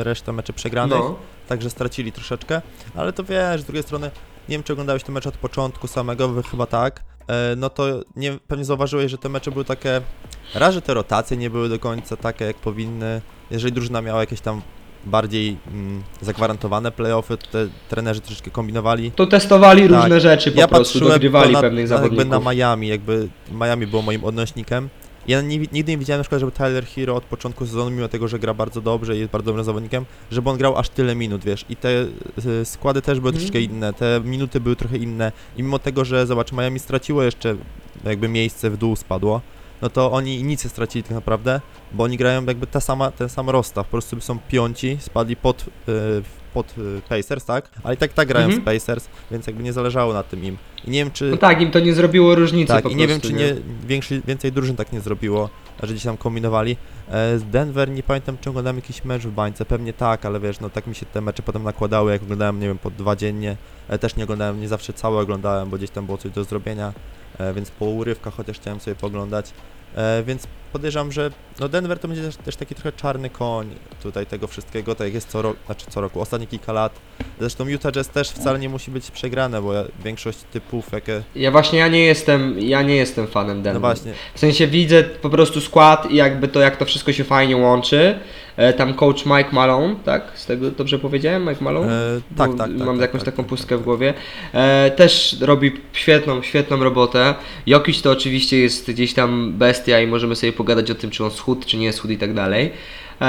Y, 0.00 0.04
Reszta 0.04 0.32
meczy 0.32 0.52
przegranych, 0.52 0.98
No. 0.98 1.16
także 1.48 1.70
stracili 1.70 2.12
troszeczkę, 2.12 2.62
ale 2.96 3.12
to 3.12 3.24
wiesz, 3.24 3.60
z 3.60 3.64
drugiej 3.64 3.82
strony, 3.82 4.10
nie 4.48 4.52
wiem 4.56 4.62
czy 4.62 4.72
oglądałeś 4.72 5.02
te 5.02 5.12
mecze 5.12 5.28
od 5.28 5.36
początku 5.36 5.86
samego, 5.86 6.42
chyba 6.50 6.66
tak, 6.66 7.00
y, 7.52 7.56
no 7.56 7.70
to 7.70 7.86
nie, 8.16 8.38
pewnie 8.48 8.64
zauważyłeś, 8.64 9.10
że 9.10 9.18
te 9.18 9.28
mecze 9.28 9.50
były 9.50 9.64
takie, 9.64 10.00
raz, 10.54 10.74
że 10.74 10.82
te 10.82 10.94
rotacje 10.94 11.36
nie 11.36 11.50
były 11.50 11.68
do 11.68 11.78
końca 11.78 12.16
takie 12.16 12.44
jak 12.44 12.56
powinny, 12.56 13.20
jeżeli 13.50 13.72
drużyna 13.72 14.02
miała 14.02 14.20
jakieś 14.20 14.40
tam 14.40 14.62
bardziej 15.04 15.56
mm, 15.72 16.02
zagwarantowane 16.20 16.92
playoffy, 16.92 17.36
to 17.36 17.46
te 17.46 17.68
trenerzy 17.88 18.20
troszeczkę 18.20 18.50
kombinowali, 18.50 19.10
To 19.12 19.26
testowali 19.26 19.88
Tak. 19.88 19.90
różne 20.02 20.20
rzeczy 20.20 20.52
po 20.52 20.60
ja 20.60 20.68
prostu, 20.68 21.00
dogrywali 21.00 21.52
na, 21.52 21.60
pewnych 21.60 21.88
na, 21.90 21.94
jakby 21.94 22.08
zawodników. 22.08 22.44
na 22.44 22.52
Miami, 22.52 22.88
jakby 22.88 23.28
Miami 23.52 23.86
było 23.86 24.02
moim 24.02 24.24
odnośnikiem. 24.24 24.88
Ja 25.28 25.40
nie, 25.40 25.58
nigdy 25.58 25.92
nie 25.92 25.98
widziałem 25.98 26.18
na 26.20 26.24
przykład, 26.24 26.40
żeby 26.40 26.52
Tyler 26.52 26.86
Hero 26.86 27.14
od 27.16 27.24
początku 27.24 27.66
sezonu, 27.66 27.90
mimo 27.90 28.08
tego, 28.08 28.28
że 28.28 28.38
gra 28.38 28.54
bardzo 28.54 28.80
dobrze 28.80 29.16
i 29.16 29.18
jest 29.18 29.32
bardzo 29.32 29.46
dobrym 29.46 29.64
zawodnikiem, 29.64 30.04
żeby 30.30 30.50
on 30.50 30.58
grał 30.58 30.76
aż 30.78 30.88
tyle 30.88 31.14
minut, 31.14 31.44
wiesz. 31.44 31.64
I 31.68 31.76
te 31.76 31.88
y, 32.60 32.64
składy 32.64 33.02
też 33.02 33.20
były 33.20 33.30
Mhm. 33.30 33.40
troszkę 33.44 33.60
inne, 33.60 33.92
te 33.92 34.20
minuty 34.24 34.60
były 34.60 34.76
trochę 34.76 34.96
inne. 34.96 35.32
I 35.56 35.62
mimo 35.62 35.78
tego, 35.78 36.04
że 36.04 36.26
zobacz, 36.26 36.52
Miami 36.52 36.78
straciło 36.78 37.22
jeszcze 37.22 37.56
jakby 38.04 38.28
miejsce 38.28 38.70
w 38.70 38.76
dół 38.76 38.96
spadło, 38.96 39.40
no 39.82 39.88
to 39.90 40.12
oni 40.12 40.42
nic 40.42 40.64
nie 40.64 40.70
stracili 40.70 41.02
tak 41.02 41.12
naprawdę, 41.12 41.60
bo 41.92 42.04
oni 42.04 42.16
grają 42.16 42.44
jakby 42.44 42.66
ta 42.66 42.80
sama, 42.80 43.10
ten 43.10 43.28
sam 43.28 43.50
rozstaw, 43.50 43.86
po 43.86 43.90
prostu 43.90 44.20
są 44.20 44.38
piąci, 44.48 44.98
spadli 45.00 45.36
pod, 45.36 45.62
y, 45.62 45.66
pod 46.56 46.74
y, 46.78 47.02
Pacers, 47.08 47.44
tak? 47.44 47.68
Ale 47.84 47.94
i 47.94 47.96
tak 47.98 48.12
tak 48.12 48.28
grają 48.28 48.46
Mhm. 48.46 48.62
z 48.62 48.64
Pacers, 48.64 49.08
więc 49.30 49.46
jakby 49.46 49.62
nie 49.62 49.72
zależało 49.72 50.12
na 50.12 50.22
tym 50.22 50.44
im. 50.44 50.56
I 50.84 50.90
nie 50.90 50.98
wiem 50.98 51.10
czy... 51.10 51.30
No 51.30 51.36
tak, 51.36 51.60
im 51.60 51.70
to 51.70 51.80
nie 51.80 51.94
zrobiło 51.94 52.34
różnicy 52.34 52.68
Tak, 52.68 52.82
po 52.82 52.88
i 52.88 52.96
nie 52.96 53.08
prostu, 53.08 53.28
wiem, 53.28 53.38
czy 53.38 53.44
nie, 53.44 53.62
większy, 53.88 54.22
więcej 54.26 54.52
drużyn 54.52 54.76
tak 54.76 54.92
nie 54.92 55.00
zrobiło, 55.00 55.50
że 55.82 55.92
gdzieś 55.92 56.04
tam 56.04 56.16
kombinowali. 56.16 56.76
E, 57.08 57.38
z 57.38 57.44
Denver 57.44 57.90
nie 57.90 58.02
pamiętam, 58.02 58.36
czy 58.40 58.50
oglądałem 58.50 58.76
jakiś 58.76 59.04
mecz 59.04 59.22
w 59.22 59.30
bańce, 59.30 59.64
pewnie 59.64 59.92
tak, 59.92 60.26
ale 60.26 60.40
wiesz, 60.40 60.60
no 60.60 60.70
tak 60.70 60.86
mi 60.86 60.94
się 60.94 61.06
te 61.06 61.20
mecze 61.20 61.42
potem 61.42 61.62
nakładały, 61.62 62.12
jak 62.12 62.22
oglądałem, 62.22 62.60
nie 62.60 62.66
wiem, 62.66 62.78
po 62.78 62.90
dwa 62.90 63.16
dziennie. 63.16 63.56
E, 63.88 63.98
też 63.98 64.16
nie 64.16 64.24
oglądałem, 64.24 64.60
nie 64.60 64.68
zawsze 64.68 64.92
całe 64.92 65.20
oglądałem, 65.20 65.70
bo 65.70 65.76
gdzieś 65.76 65.90
tam 65.90 66.06
było 66.06 66.18
coś 66.18 66.32
do 66.32 66.44
zrobienia, 66.44 66.92
e, 67.38 67.54
więc 67.54 67.70
po 67.70 67.84
urywkach 67.84 68.34
chociaż 68.34 68.56
chciałem 68.60 68.80
sobie 68.80 68.94
poglądać. 68.94 69.52
Więc 70.26 70.46
podejrzewam, 70.72 71.12
że 71.12 71.30
no 71.60 71.68
Denver 71.68 71.98
to 71.98 72.08
będzie 72.08 72.22
też, 72.22 72.36
też 72.36 72.56
taki 72.56 72.74
trochę 72.74 72.92
czarny 72.92 73.30
koń 73.30 73.68
tutaj 74.02 74.26
tego 74.26 74.46
wszystkiego, 74.46 74.94
tak 74.94 75.06
jak 75.06 75.14
jest 75.14 75.28
co 75.28 75.42
roku, 75.42 75.58
znaczy 75.66 75.86
co 75.88 76.00
roku, 76.00 76.20
ostatnie 76.20 76.46
kilka 76.46 76.72
lat. 76.72 76.92
Zresztą 77.40 77.68
Utah 77.68 77.92
Jazz 77.92 78.08
też 78.08 78.30
wcale 78.30 78.58
nie 78.58 78.68
musi 78.68 78.90
być 78.90 79.10
przegrane, 79.10 79.62
bo 79.62 79.72
ja, 79.72 79.84
większość 80.04 80.38
typów, 80.52 80.92
jakie... 80.92 81.22
Ja 81.36 81.50
właśnie 81.50 81.78
ja 81.78 81.88
nie 81.88 82.04
jestem, 82.04 82.60
ja 82.60 82.82
nie 82.82 82.96
jestem 82.96 83.26
fanem 83.26 83.62
Denver. 83.62 83.74
No 83.74 83.80
właśnie, 83.80 84.12
W 84.34 84.38
sensie 84.38 84.66
widzę 84.66 85.04
po 85.04 85.30
prostu 85.30 85.60
skład 85.60 86.10
i 86.10 86.16
jakby 86.16 86.48
to 86.48 86.60
jak 86.60 86.76
to 86.76 86.84
wszystko 86.84 87.12
się 87.12 87.24
fajnie 87.24 87.56
łączy. 87.56 88.18
E, 88.56 88.72
tam 88.72 88.94
coach 88.94 89.26
Mike 89.26 89.48
Malone, 89.52 89.96
tak? 90.04 90.22
Z 90.34 90.46
tego 90.46 90.70
dobrze 90.70 90.98
powiedziałem, 90.98 91.48
Mike 91.48 91.64
Malone? 91.64 91.92
E, 91.92 92.20
tak, 92.36 92.50
tak, 92.50 92.58
tak. 92.58 92.70
Mam 92.70 92.96
tak, 92.96 93.00
jakąś 93.00 93.20
tak, 93.20 93.34
taką 93.34 93.42
tak, 93.42 93.46
pustkę 93.46 93.74
tak, 93.74 93.80
w 93.80 93.84
głowie. 93.84 94.14
E, 94.52 94.90
też 94.90 95.36
robi 95.40 95.72
świetną, 95.92 96.42
świetną 96.42 96.84
robotę. 96.84 97.34
Jokic 97.66 98.02
to 98.02 98.10
oczywiście 98.10 98.58
jest 98.58 98.90
gdzieś 98.90 99.14
tam 99.14 99.52
bestia 99.52 100.00
i 100.00 100.06
możemy 100.06 100.36
sobie 100.36 100.52
pogadać 100.56 100.90
o 100.90 100.94
tym, 100.94 101.10
czy 101.10 101.24
on 101.24 101.30
schudł, 101.30 101.66
czy 101.66 101.76
nie 101.76 101.92
schudł 101.92 102.14
i 102.14 102.18
tak 102.18 102.34
dalej. 102.34 102.72
E, 103.20 103.24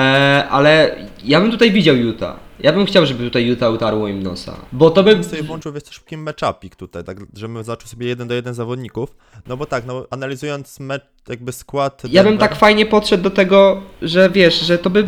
ale 0.49 0.95
ja 1.23 1.41
bym 1.41 1.51
tutaj 1.51 1.71
widział 1.71 1.95
Utah. 1.95 2.39
Ja 2.59 2.73
bym 2.73 2.85
chciał, 2.85 3.05
żeby 3.05 3.23
tutaj 3.23 3.45
Utah 3.45 3.73
utarło 3.73 4.07
im 4.07 4.23
nosa. 4.23 4.57
Bo 4.71 4.89
to 4.89 5.03
by... 5.03 5.15
bym 5.15 5.23
sobie 5.23 5.43
włączył 5.43 5.73
wiesz, 5.73 5.83
szybki 5.89 6.17
matchupik 6.17 6.75
tutaj, 6.75 7.03
tak, 7.03 7.17
żebym 7.33 7.63
zaczął 7.63 7.87
sobie 7.87 8.07
jeden 8.07 8.27
do 8.27 8.33
jeden 8.33 8.53
zawodników. 8.53 9.15
No 9.47 9.57
bo 9.57 9.65
tak, 9.65 9.85
no 9.85 10.05
analizując 10.09 10.79
mecz, 10.79 11.03
jakby 11.29 11.51
skład. 11.51 12.01
Ja 12.09 12.23
bym 12.23 12.37
tak 12.37 12.55
fajnie 12.55 12.85
podszedł 12.85 13.23
do 13.23 13.29
tego, 13.29 13.81
że 14.01 14.29
wiesz, 14.29 14.59
że 14.59 14.77
to 14.77 14.89
by. 14.89 15.07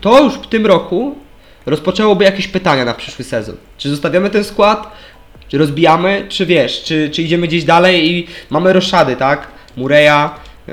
To 0.00 0.24
już 0.24 0.34
w 0.34 0.46
tym 0.46 0.66
roku 0.66 1.18
rozpoczęłoby 1.66 2.24
jakieś 2.24 2.48
pytania 2.48 2.84
na 2.84 2.94
przyszły 2.94 3.24
sezon. 3.24 3.56
Czy 3.78 3.90
zostawiamy 3.90 4.30
ten 4.30 4.44
skład, 4.44 4.92
czy 5.48 5.58
rozbijamy, 5.58 6.26
czy 6.28 6.46
wiesz, 6.46 6.82
czy, 6.82 7.10
czy 7.10 7.22
idziemy 7.22 7.46
gdzieś 7.46 7.64
dalej 7.64 8.10
i 8.10 8.26
mamy 8.50 8.72
roszady, 8.72 9.16
tak? 9.16 9.48
Mureya, 9.76 10.30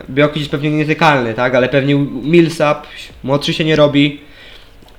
Biokic 0.10 0.50
pewnie 0.50 0.70
nietykalny, 0.70 1.34
tak? 1.34 1.56
Ale 1.56 1.70
pewnie 1.70 1.96
Millsap, 2.24 2.88
młodszy 3.24 3.54
się 3.54 3.66
nie 3.66 3.76
robi. 3.76 4.22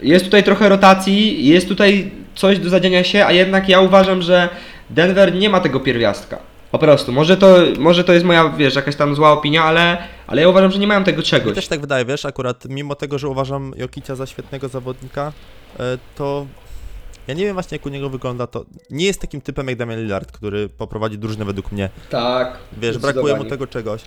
Jest 0.01 0.25
tutaj 0.25 0.43
trochę 0.45 0.69
rotacji, 0.69 1.47
jest 1.47 1.69
tutaj 1.69 2.11
coś 2.35 2.59
do 2.59 2.71
zadziania 2.71 3.05
się, 3.05 3.27
a 3.27 3.33
jednak 3.33 3.69
ja 3.69 3.81
uważam, 3.81 4.23
że 4.23 4.49
Denver 4.91 5.35
nie 5.35 5.51
ma 5.51 5.61
tego 5.61 5.81
pierwiastka. 5.81 6.39
Po 6.71 6.79
prostu, 6.79 7.13
może 7.13 7.37
to, 7.37 7.57
może 7.79 8.05
to 8.05 8.13
jest 8.13 8.25
moja, 8.25 8.49
wiesz, 8.49 8.75
jakaś 8.75 8.97
tam 8.97 9.15
zła 9.15 9.33
opinia, 9.33 9.65
ale, 9.65 9.99
ale 10.27 10.43
ja 10.43 10.49
uważam, 10.49 10.71
że 10.71 10.79
nie 10.79 10.87
mają 10.87 11.05
tego 11.05 11.19
Mi 11.19 11.25
czegoś. 11.25 11.55
też 11.55 11.69
tak 11.69 11.81
wydaje, 11.81 12.05
wiesz, 12.05 12.25
akurat 12.25 12.65
mimo 12.69 12.95
tego, 12.95 13.19
że 13.19 13.29
uważam 13.29 13.73
Jokicia 13.77 14.15
za 14.15 14.27
świetnego 14.27 14.69
zawodnika, 14.69 15.33
e, 15.81 15.99
to 16.17 16.47
ja 17.29 17.35
nie 17.35 17.45
wiem 17.45 17.55
właśnie 17.55 17.77
jak 17.77 17.87
u 17.87 17.89
niego 17.89 18.11
wygląda 18.11 18.47
to. 18.47 18.65
Nie 18.91 19.07
jest 19.07 19.21
takim 19.21 19.41
typem 19.41 19.69
jak 19.69 19.77
Damian 19.77 20.01
Lillard, 20.01 20.33
który 20.33 20.69
poprowadzi 20.69 21.19
drużynę 21.19 21.45
według 21.45 21.73
mnie. 21.73 21.91
Tak. 22.11 22.59
Wiesz, 22.77 22.99
brakuje 22.99 23.37
mu 23.37 23.45
tego 23.45 23.67
czegoś. 23.67 24.03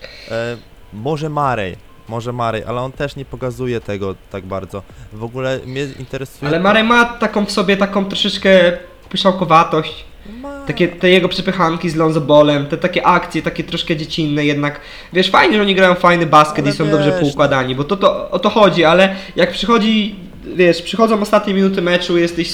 Może 1.02 1.28
Marej, 1.28 1.76
może 2.08 2.32
Marej, 2.32 2.62
ale 2.66 2.80
on 2.80 2.92
też 2.92 3.16
nie 3.16 3.24
pokazuje 3.24 3.80
tego 3.80 4.14
tak 4.30 4.44
bardzo. 4.44 4.82
W 5.12 5.24
ogóle 5.24 5.58
mnie 5.66 5.86
interesuje... 5.98 6.48
Ale 6.48 6.60
Mare 6.60 6.84
ma 6.84 7.04
taką 7.04 7.44
w 7.46 7.50
sobie 7.50 7.76
taką 7.76 8.04
troszeczkę 8.04 8.72
pyszałkowatość. 9.08 10.04
Ma- 10.40 10.64
Takie 10.66 10.88
te 10.88 11.10
jego 11.10 11.28
przepychanki 11.28 11.90
z 11.90 11.96
Lonzo 11.96 12.20
Ballem, 12.20 12.66
te 12.66 12.76
takie 12.76 13.06
akcje, 13.06 13.42
takie 13.42 13.64
troszkę 13.64 13.96
dziecinne 13.96 14.44
jednak. 14.44 14.80
Wiesz, 15.12 15.30
fajnie, 15.30 15.56
że 15.56 15.62
oni 15.62 15.74
grają 15.74 15.94
fajny 15.94 16.26
basket 16.26 16.64
Ale 16.64 16.74
i 16.74 16.76
są 16.76 16.90
dobrze 16.90 17.10
wiesz, 17.10 17.20
poukładani, 17.20 17.74
bo 17.74 17.84
to, 17.84 17.96
to 17.96 18.30
o 18.30 18.38
to 18.38 18.50
chodzi, 18.50 18.84
ale 18.84 19.14
jak 19.36 19.52
przychodzi, 19.52 20.16
wiesz, 20.56 20.82
przychodzą 20.82 21.20
ostatnie 21.20 21.54
minuty 21.54 21.82
meczu, 21.82 22.18
jesteś, 22.18 22.52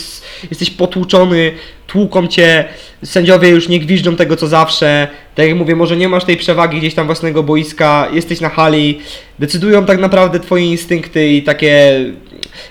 jesteś 0.51 0.71
potłuczony, 0.71 1.53
tłuką 1.87 2.27
cię, 2.27 2.65
sędziowie 3.05 3.49
już 3.49 3.69
nie 3.69 3.81
gwiżdżą 3.81 4.17
tego 4.17 4.37
co 4.37 4.49
zawsze. 4.49 5.09
Tak 5.35 5.47
jak 5.47 5.57
mówię, 5.57 5.77
może 5.77 5.97
nie 5.97 6.09
masz 6.09 6.25
tej 6.25 6.37
przewagi 6.37 6.79
gdzieś 6.79 6.95
tam 6.95 7.07
własnego 7.07 7.43
boiska, 7.43 8.09
jesteś 8.13 8.41
na 8.41 8.49
hali, 8.49 9.01
decydują 9.39 9.85
tak 9.85 9.99
naprawdę 10.01 10.41
twoje 10.41 10.65
instynkty 10.71 11.29
i 11.29 11.43
takie... 11.43 12.05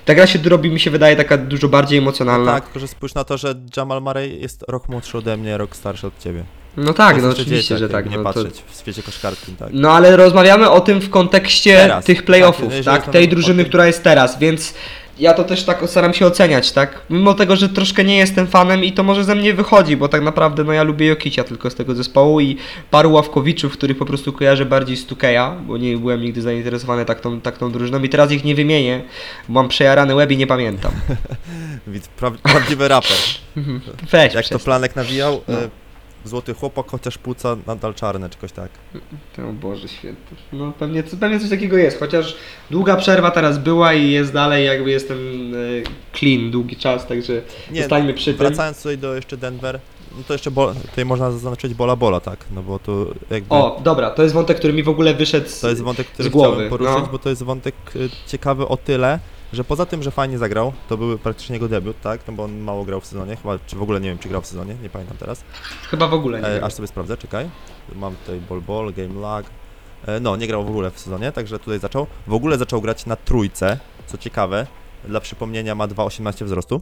Ta 0.05 0.15
gra 0.15 0.27
się 0.27 0.39
robi, 0.45 0.71
mi 0.71 0.79
się 0.79 0.91
wydaje, 0.91 1.15
taka 1.15 1.37
dużo 1.37 1.69
bardziej 1.69 1.99
emocjonalna. 1.99 2.51
Tak, 2.51 2.63
tylko 2.63 2.79
że 2.79 2.87
spójrz 2.87 3.13
na 3.15 3.23
to, 3.23 3.37
że 3.37 3.55
Jamal 3.77 4.01
Murray 4.01 4.41
jest 4.41 4.65
rok 4.67 4.89
młodszy 4.89 5.17
ode 5.17 5.37
mnie, 5.37 5.57
rok 5.57 5.75
starszy 5.75 6.07
od 6.07 6.19
ciebie. 6.19 6.43
No 6.77 6.93
tak, 6.93 7.21
no 7.21 7.29
oczywiście, 7.29 7.55
dzieciak, 7.55 7.77
że 7.77 7.89
tak. 7.89 7.95
jakby 8.05 8.11
No, 8.11 8.17
Nie 8.17 8.33
to, 8.33 8.43
patrzeć 8.43 8.63
w 8.71 8.79
świecie 8.79 9.03
koszkarki, 9.03 9.51
tak. 9.59 9.69
no 9.73 9.91
ale 9.91 10.15
rozmawiamy 10.15 10.69
o 10.69 10.81
tym 10.81 10.99
w 11.01 11.09
kontekście 11.09 11.75
Teraz, 11.75 12.05
tych 12.05 12.17
tak, 12.17 12.25
playoffów, 12.25 12.63
jeżeli 12.63 12.85
tak? 12.85 12.95
rozmawiamy 12.95 13.13
Tej 13.13 13.27
o 13.27 13.29
drużyny, 13.29 13.63
tym- 13.63 13.69
która 13.69 13.87
jest 13.87 14.03
teraz, 14.03 14.39
więc 14.39 14.73
ja 15.21 15.33
to 15.33 15.43
też 15.43 15.63
tak 15.63 15.81
staram 15.85 16.13
się 16.13 16.25
oceniać, 16.25 16.71
tak? 16.71 17.01
Mimo 17.09 17.33
tego, 17.33 17.55
że 17.55 17.69
troszkę 17.69 18.03
nie 18.03 18.17
jestem 18.17 18.47
fanem 18.47 18.83
i 18.83 18.91
to 18.91 19.03
może 19.03 19.23
ze 19.23 19.35
mnie 19.35 19.53
wychodzi, 19.53 19.97
bo 19.97 20.07
tak 20.07 20.21
naprawdę 20.21 20.63
no 20.63 20.73
ja 20.73 20.83
lubię 20.83 21.07
Jokicia 21.07 21.43
tylko 21.43 21.69
z 21.69 21.75
tego 21.75 21.95
zespołu 21.95 22.39
i 22.39 22.57
paru 22.91 23.11
ławkowiczów, 23.11 23.73
których 23.73 23.97
po 23.97 24.05
prostu 24.05 24.33
kojarzę 24.33 24.65
bardziej 24.65 24.97
z 24.97 25.05
Tukeja, 25.05 25.55
bo 25.67 25.77
nie 25.77 25.97
byłem 25.97 26.21
nigdy 26.21 26.41
zainteresowany 26.41 27.05
tak 27.05 27.19
tą, 27.19 27.41
tak 27.41 27.57
tą 27.57 27.71
drużyną 27.71 28.03
i 28.03 28.09
teraz 28.09 28.31
ich 28.31 28.43
nie 28.43 28.55
wymienię, 28.55 29.01
bo 29.47 29.53
mam 29.53 29.69
przejarany 29.69 30.15
łeb 30.15 30.31
i 30.31 30.37
nie 30.37 30.47
pamiętam. 30.47 30.91
Prawdziwy 32.43 32.87
raper. 32.87 33.17
Weź, 34.11 34.33
Jak 34.33 34.49
to. 34.49 34.59
Planek 34.59 34.95
nawijał, 34.95 35.41
No. 35.47 35.57
E, 36.25 36.29
złoty 36.29 36.53
chłopak, 36.53 36.85
chociaż 36.87 37.17
płuca 37.17 37.57
nadal 37.67 37.93
czarne, 37.93 38.29
czy 38.29 38.37
coś 38.37 38.51
tak. 38.51 38.69
O 39.49 39.53
Boże 39.53 39.87
święty. 39.87 40.35
No 40.53 40.73
pewnie, 40.79 41.03
pewnie 41.03 41.39
coś 41.39 41.49
takiego 41.49 41.77
jest, 41.77 41.99
chociaż 41.99 42.35
długa 42.71 42.95
przerwa 42.95 43.31
teraz 43.31 43.57
była 43.57 43.93
i 43.93 44.11
jest 44.11 44.33
dalej, 44.33 44.65
jakby 44.65 44.91
jestem 44.91 45.17
e, 45.53 46.17
clean 46.17 46.51
długi 46.51 46.75
czas, 46.75 47.07
także 47.07 47.41
Nie, 47.71 47.79
zostańmy 47.79 48.13
przy 48.13 48.33
tym. 48.33 48.37
Wracając 48.37 48.77
tutaj 48.77 48.97
do 48.97 49.15
jeszcze 49.15 49.37
Denver, 49.37 49.79
no 50.17 50.23
to 50.27 50.33
jeszcze 50.33 50.51
bol, 50.51 50.73
tutaj 50.75 51.05
można 51.05 51.31
zaznaczyć 51.31 51.73
Bola 51.73 51.95
Bola, 51.95 52.19
tak, 52.19 52.45
no 52.51 52.63
bo 52.63 52.79
tu 52.79 53.13
jakby... 53.29 53.55
O, 53.55 53.81
dobra, 53.83 54.09
to 54.09 54.23
jest 54.23 54.35
wątek, 54.35 54.57
który 54.57 54.73
mi 54.73 54.83
w 54.83 54.89
ogóle 54.89 55.13
wyszedł 55.13 55.49
z... 55.49 55.59
To 55.59 55.69
jest 55.69 55.81
wątek, 55.81 56.07
który 56.07 56.29
z 56.29 56.31
głowy, 56.31 56.51
chciałem 56.51 56.69
poruszyć, 56.69 56.97
no. 56.97 57.09
bo 57.11 57.19
to 57.19 57.29
jest 57.29 57.43
wątek 57.43 57.75
y, 57.95 58.09
ciekawy 58.27 58.67
o 58.67 58.77
tyle, 58.77 59.19
że 59.53 59.63
poza 59.63 59.85
tym, 59.85 60.03
że 60.03 60.11
fajnie 60.11 60.37
zagrał, 60.37 60.73
to 60.89 60.97
był 60.97 61.17
praktycznie 61.17 61.53
jego 61.55 61.67
debiut, 61.67 62.01
tak? 62.01 62.27
No 62.27 62.33
bo 62.33 62.43
on 62.43 62.59
mało 62.59 62.85
grał 62.85 63.01
w 63.01 63.05
sezonie, 63.05 63.35
chyba, 63.35 63.59
czy 63.67 63.75
w 63.75 63.81
ogóle 63.81 63.99
nie 64.01 64.09
wiem, 64.09 64.17
czy 64.19 64.29
grał 64.29 64.41
w 64.41 64.47
sezonie, 64.47 64.75
nie 64.83 64.89
pamiętam 64.89 65.17
teraz. 65.17 65.43
Chyba 65.89 66.07
w 66.07 66.13
ogóle 66.13 66.41
nie 66.41 66.47
E, 66.47 66.63
aż 66.63 66.73
sobie 66.73 66.87
sprawdzę, 66.87 67.17
czekaj. 67.17 67.49
Mam 67.95 68.15
tutaj 68.15 68.39
ball 68.49 68.61
ball, 68.61 68.93
game 68.93 69.19
lag. 69.21 69.45
E, 70.07 70.19
no, 70.19 70.35
nie 70.35 70.47
grał 70.47 70.65
w 70.65 70.69
ogóle 70.69 70.91
w 70.91 70.99
sezonie, 70.99 71.31
także 71.31 71.59
tutaj 71.59 71.79
zaczął. 71.79 72.07
W 72.27 72.33
ogóle 72.33 72.57
zaczął 72.57 72.81
grać 72.81 73.05
na 73.05 73.15
trójce, 73.15 73.79
co 74.07 74.17
ciekawe. 74.17 74.67
Dla 75.07 75.19
przypomnienia 75.19 75.75
ma 75.75 75.87
2,18 75.87 76.45
wzrostu. 76.45 76.81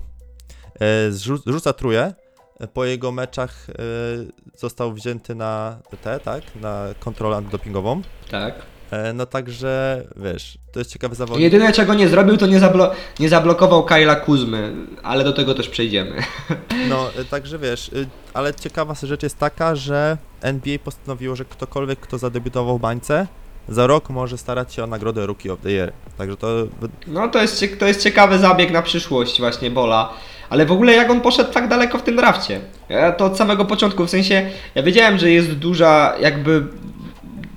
E, 0.82 1.12
rzuca 1.46 1.74
truje. 1.74 2.14
E, 2.60 2.68
Po 2.68 2.86
jego 2.86 3.12
meczach 3.12 3.70
e, 3.70 3.74
został 4.56 4.94
wzięty 4.94 5.36
na 5.36 5.78
T, 6.02 6.20
tak? 6.20 6.44
Na 6.56 6.86
kontrolę 7.00 7.38
antydopingową. 7.38 8.02
Tak. 8.32 8.56
E, 8.92 9.14
No 9.14 9.26
także, 9.26 10.04
wiesz, 10.16 10.58
to 10.72 10.80
jest 10.80 10.94
ciekawy 10.94 11.16
zawodnik. 11.16 11.44
Jedyne 11.44 11.74
czego 11.74 11.94
nie 11.94 12.08
zrobił, 12.08 12.38
to 12.38 12.48
nie, 12.48 12.60
zablo 12.60 12.92
nie 13.20 13.30
zablokował 13.30 13.84
Kyla 13.84 14.16
Kuzmy, 14.16 14.74
ale 15.04 15.24
do 15.24 15.34
tego 15.34 15.54
też 15.56 15.70
przejdziemy. 15.70 16.16
No, 16.90 17.10
y, 17.22 17.26
także 17.26 17.60
wiesz, 17.60 17.90
y, 17.90 18.08
ale 18.34 18.54
ciekawa 18.54 18.94
rzecz 19.04 19.24
jest 19.24 19.38
taka, 19.38 19.76
że 19.76 20.18
NBA 20.42 20.80
postanowiło, 20.80 21.36
że 21.36 21.46
ktokolwiek, 21.46 22.00
kto 22.00 22.18
zadebiutował 22.18 22.78
w 22.78 22.82
bańce, 22.82 23.28
za 23.70 23.88
rok 23.88 24.10
może 24.10 24.38
starać 24.38 24.74
się 24.74 24.84
o 24.84 24.88
nagrodę 24.88 25.26
Rookie 25.26 25.54
of 25.54 25.60
the 25.60 25.72
Year. 25.72 25.94
Także 26.18 26.38
to 26.38 26.48
No 27.08 27.28
to 27.28 27.42
jest, 27.42 27.66
to 27.80 27.88
jest 27.88 28.04
ciekawy 28.04 28.40
zabieg 28.40 28.72
na 28.72 28.82
przyszłość 28.82 29.40
właśnie 29.40 29.72
Bola. 29.72 30.14
Ale 30.50 30.66
w 30.66 30.72
ogóle 30.72 30.94
jak 30.94 31.10
on 31.10 31.22
poszedł 31.22 31.54
tak 31.54 31.68
daleko 31.68 31.98
w 31.98 32.04
tym 32.04 32.16
drafcie? 32.16 32.62
Ja 32.90 33.12
to 33.12 33.26
od 33.26 33.38
samego 33.38 33.66
początku, 33.66 34.06
w 34.06 34.10
sensie 34.10 34.50
ja 34.76 34.84
wiedziałem, 34.84 35.18
że 35.18 35.32
jest 35.32 35.54
duża 35.54 36.16
jakby 36.22 36.64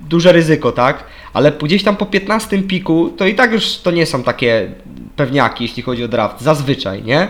duże 0.09 0.31
ryzyko, 0.31 0.71
tak? 0.71 1.03
Ale 1.33 1.51
gdzieś 1.51 1.83
tam 1.83 1.95
po 1.97 2.05
15 2.05 2.63
piku 2.63 3.09
to 3.17 3.25
i 3.25 3.35
tak 3.35 3.51
już 3.51 3.77
to 3.77 3.91
nie 3.91 4.05
są 4.05 4.23
takie 4.23 4.71
pewniaki, 5.15 5.63
jeśli 5.63 5.83
chodzi 5.83 6.03
o 6.03 6.07
draft, 6.07 6.41
zazwyczaj, 6.41 7.03
nie? 7.03 7.27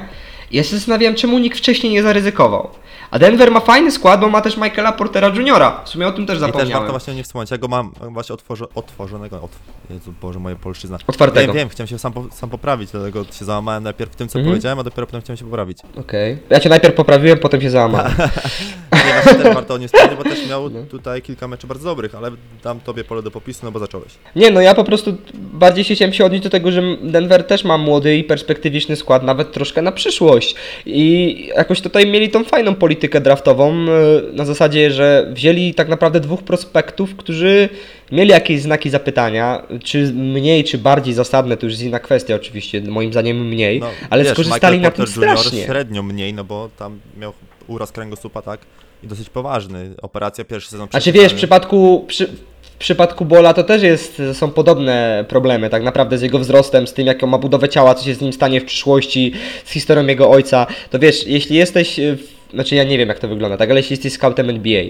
Ja 0.51 0.63
się 0.63 0.75
zastanawiałem, 0.75 1.15
czemu 1.15 1.39
nikt 1.39 1.57
wcześniej 1.57 1.93
nie 1.93 2.03
zaryzykował. 2.03 2.69
A 3.11 3.19
Denver 3.19 3.51
ma 3.51 3.59
fajny 3.59 3.91
skład, 3.91 4.19
bo 4.21 4.29
ma 4.29 4.41
też 4.41 4.57
Michaela 4.57 4.91
Portera 4.91 5.27
Jr. 5.27 5.61
W 5.85 5.89
sumie 5.89 6.07
o 6.07 6.11
tym 6.11 6.25
też 6.25 6.35
i 6.37 6.39
też 6.39 6.47
zapomniałem. 6.47 6.73
warto 6.73 6.91
właśnie 6.91 7.15
nie 7.15 7.23
wspomnieć. 7.23 7.51
Ja 7.51 7.57
go 7.57 7.67
mam 7.67 7.91
właśnie 8.09 8.33
otworzy, 8.33 8.65
otworzonego, 8.75 9.41
otw 9.41 9.59
Jezu 9.89 10.13
Boże, 10.21 10.39
moje 10.39 10.55
polszczyzna. 10.55 10.97
Otwartego. 11.07 11.53
Wiem, 11.53 11.61
wiem, 11.61 11.69
chciałem 11.69 11.87
się 11.87 11.99
sam, 11.99 12.13
po, 12.13 12.25
sam 12.31 12.49
poprawić, 12.49 12.91
dlatego 12.91 13.25
się 13.31 13.45
załamałem 13.45 13.83
najpierw 13.83 14.11
w 14.11 14.15
tym, 14.15 14.27
co 14.27 14.39
Mhm. 14.39 14.53
powiedziałem, 14.55 14.79
a 14.79 14.83
dopiero 14.83 15.07
potem 15.07 15.21
chciałem 15.21 15.37
się 15.37 15.45
poprawić. 15.45 15.77
Okej. 15.95 16.37
Ja 16.49 16.59
cię 16.59 16.69
najpierw 16.69 16.95
poprawiłem, 16.95 17.37
potem 17.39 17.61
się 17.61 17.69
załamałem. 17.69 18.11
Nie, 19.07 19.13
właśnie 19.13 19.43
też 19.43 19.53
warto 19.53 19.73
o 19.73 19.77
nie 19.77 19.87
wspomnieć, 19.87 20.17
bo 20.17 20.23
też 20.23 20.49
miał 20.49 20.69
tutaj 20.69 21.21
kilka 21.21 21.47
meczy 21.47 21.67
bardzo 21.67 21.85
dobrych, 21.89 22.15
ale 22.15 22.31
dam 22.63 22.79
tobie 22.79 23.03
pole 23.03 23.21
do 23.23 23.31
popisu, 23.31 23.59
no 23.63 23.71
bo 23.71 23.79
zacząłeś. 23.79 24.07
Nie, 24.35 24.51
no 24.51 24.61
ja 24.61 24.75
po 24.75 24.83
prostu 24.83 25.17
bardziej 25.33 25.83
się 25.83 25.95
chciałem 25.95 26.13
się 26.13 26.25
odnieść 26.25 26.43
do 26.43 26.49
tego, 26.49 26.71
że 26.71 26.81
Denver 27.01 27.43
też 27.43 27.63
ma 27.63 27.77
młody 27.77 28.17
i 28.17 28.23
perspektywiczny 28.23 28.95
skład, 28.95 29.23
nawet 29.23 29.51
troszkę 29.51 29.81
na 29.81 29.91
przyszłość. 29.91 30.55
I 30.85 31.37
jakoś 31.55 31.81
tutaj 31.81 32.07
mieli 32.07 32.29
tą 32.29 32.43
fajną 32.43 32.75
politykę 32.75 33.21
draftową, 33.21 33.73
e, 33.73 33.85
na 34.33 34.45
zasadzie, 34.45 34.91
że 34.91 35.27
wzięli 35.33 35.73
tak 35.73 35.87
naprawdę 35.87 36.19
dwóch 36.19 36.43
prospektów, 36.43 37.15
którzy 37.15 37.69
mieli 38.11 38.29
jakieś 38.29 38.61
znaki 38.61 38.89
zapytania, 38.89 39.63
czy 39.83 40.13
mniej, 40.13 40.63
czy 40.63 40.77
bardziej 40.77 41.13
zasadne, 41.13 41.57
to 41.57 41.65
już 41.65 41.73
jest 41.73 41.83
inna 41.83 41.99
kwestia 41.99 42.35
oczywiście, 42.35 42.81
moim 42.81 43.11
zdaniem 43.11 43.47
mniej, 43.47 43.79
No, 43.79 43.89
ale 44.09 44.23
wiesz, 44.23 44.33
skorzystali 44.33 44.77
Michael 44.77 44.81
na 44.81 45.05
tym 45.05 45.05
Porter 45.05 45.29
Jr. 45.29 45.39
strasznie. 45.39 45.65
średnio 45.65 46.03
mniej, 46.03 46.33
no 46.33 46.43
bo 46.43 46.69
tam 46.77 46.99
miał 47.17 47.33
uraz 47.67 47.91
kręgosłupa, 47.91 48.41
tak? 48.41 48.59
I 49.03 49.07
dosyć 49.07 49.29
poważny. 49.29 49.93
Operacja 50.01 50.43
pierwszy 50.43 50.69
sezon 50.69 50.87
Znaczy 50.91 51.11
wiesz, 51.11 51.33
w 51.33 51.35
przypadku, 51.35 52.05
przy, 52.07 52.27
w 52.61 52.77
przypadku 52.77 53.25
Bola 53.25 53.53
to 53.53 53.63
też 53.63 53.83
jest, 53.83 54.21
są 54.33 54.51
podobne 54.51 55.25
problemy 55.27 55.69
tak 55.69 55.83
naprawdę 55.83 56.17
z 56.17 56.21
jego 56.21 56.39
wzrostem, 56.39 56.87
z 56.87 56.93
tym 56.93 57.07
jaką 57.07 57.27
ma 57.27 57.37
budowę 57.37 57.69
ciała, 57.69 57.95
co 57.95 58.05
się 58.05 58.15
z 58.15 58.21
nim 58.21 58.33
stanie 58.33 58.61
w 58.61 58.65
przyszłości, 58.65 59.33
z 59.65 59.71
historią 59.71 60.07
jego 60.07 60.29
ojca. 60.29 60.67
To 60.89 60.99
wiesz, 60.99 61.27
jeśli 61.27 61.55
jesteś, 61.55 61.95
w, 61.95 62.42
znaczy 62.53 62.75
ja 62.75 62.83
nie 62.83 62.97
wiem 62.97 63.09
jak 63.09 63.19
to 63.19 63.27
wygląda, 63.27 63.57
tak, 63.57 63.69
ale 63.69 63.79
jeśli 63.79 63.93
jesteś 63.93 64.13
scoutem 64.13 64.49
NBA 64.49 64.83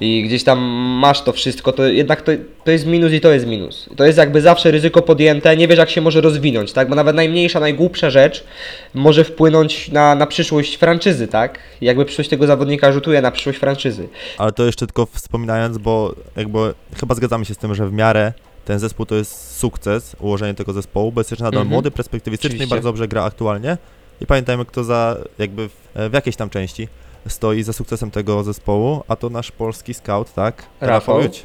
i 0.00 0.22
gdzieś 0.22 0.44
tam 0.44 0.58
masz 1.00 1.22
to 1.22 1.32
wszystko, 1.32 1.72
to 1.72 1.86
jednak 1.86 2.22
to, 2.22 2.32
to 2.64 2.70
jest 2.70 2.86
minus 2.86 3.12
i 3.12 3.20
to 3.20 3.32
jest 3.32 3.46
minus. 3.46 3.88
To 3.96 4.04
jest 4.04 4.18
jakby 4.18 4.40
zawsze 4.40 4.70
ryzyko 4.70 5.02
podjęte, 5.02 5.56
nie 5.56 5.68
wiesz 5.68 5.78
jak 5.78 5.90
się 5.90 6.00
może 6.00 6.20
rozwinąć, 6.20 6.72
tak, 6.72 6.88
bo 6.88 6.94
nawet 6.94 7.16
najmniejsza, 7.16 7.60
najgłupsza 7.60 8.10
rzecz 8.10 8.44
może 8.94 9.24
wpłynąć 9.24 9.88
na, 9.88 10.14
na 10.14 10.26
przyszłość 10.26 10.74
franczyzy, 10.74 11.28
tak, 11.28 11.58
jakby 11.80 12.04
przyszłość 12.04 12.30
tego 12.30 12.46
zawodnika 12.46 12.92
rzutuje 12.92 13.22
na 13.22 13.30
przyszłość 13.30 13.58
franczyzy. 13.58 14.08
Ale 14.38 14.52
to 14.52 14.64
jeszcze 14.66 14.86
tylko 14.86 15.06
wspominając, 15.06 15.78
bo 15.78 16.14
jakby 16.36 16.74
chyba 17.00 17.14
zgadzamy 17.14 17.44
się 17.44 17.54
z 17.54 17.58
tym, 17.58 17.74
że 17.74 17.86
w 17.86 17.92
miarę 17.92 18.32
ten 18.64 18.78
zespół 18.78 19.06
to 19.06 19.14
jest 19.14 19.56
sukces, 19.56 20.16
ułożenie 20.20 20.54
tego 20.54 20.72
zespołu, 20.72 21.12
bo 21.12 21.20
jest 21.20 21.30
jeszcze 21.30 21.44
nadal 21.44 21.60
Mhm. 21.60 21.72
młody, 21.72 21.90
perspektywistyczny 21.90 22.64
i 22.64 22.68
bardzo 22.68 22.88
dobrze 22.88 23.08
gra 23.08 23.24
aktualnie. 23.24 23.76
I 24.20 24.26
pamiętajmy, 24.26 24.64
kto 24.64 24.84
za 24.84 25.16
jakby 25.38 25.68
w, 25.68 25.72
w 26.10 26.12
jakiejś 26.12 26.36
tam 26.36 26.50
części 26.50 26.88
stoi 27.28 27.62
za 27.62 27.72
sukcesem 27.72 28.10
tego 28.10 28.42
zespołu, 28.44 29.02
a 29.08 29.16
to 29.16 29.30
nasz 29.30 29.50
polski 29.52 29.94
scout, 29.94 30.34
tak? 30.34 30.62
Rafał. 30.80 31.22
Juć. 31.22 31.42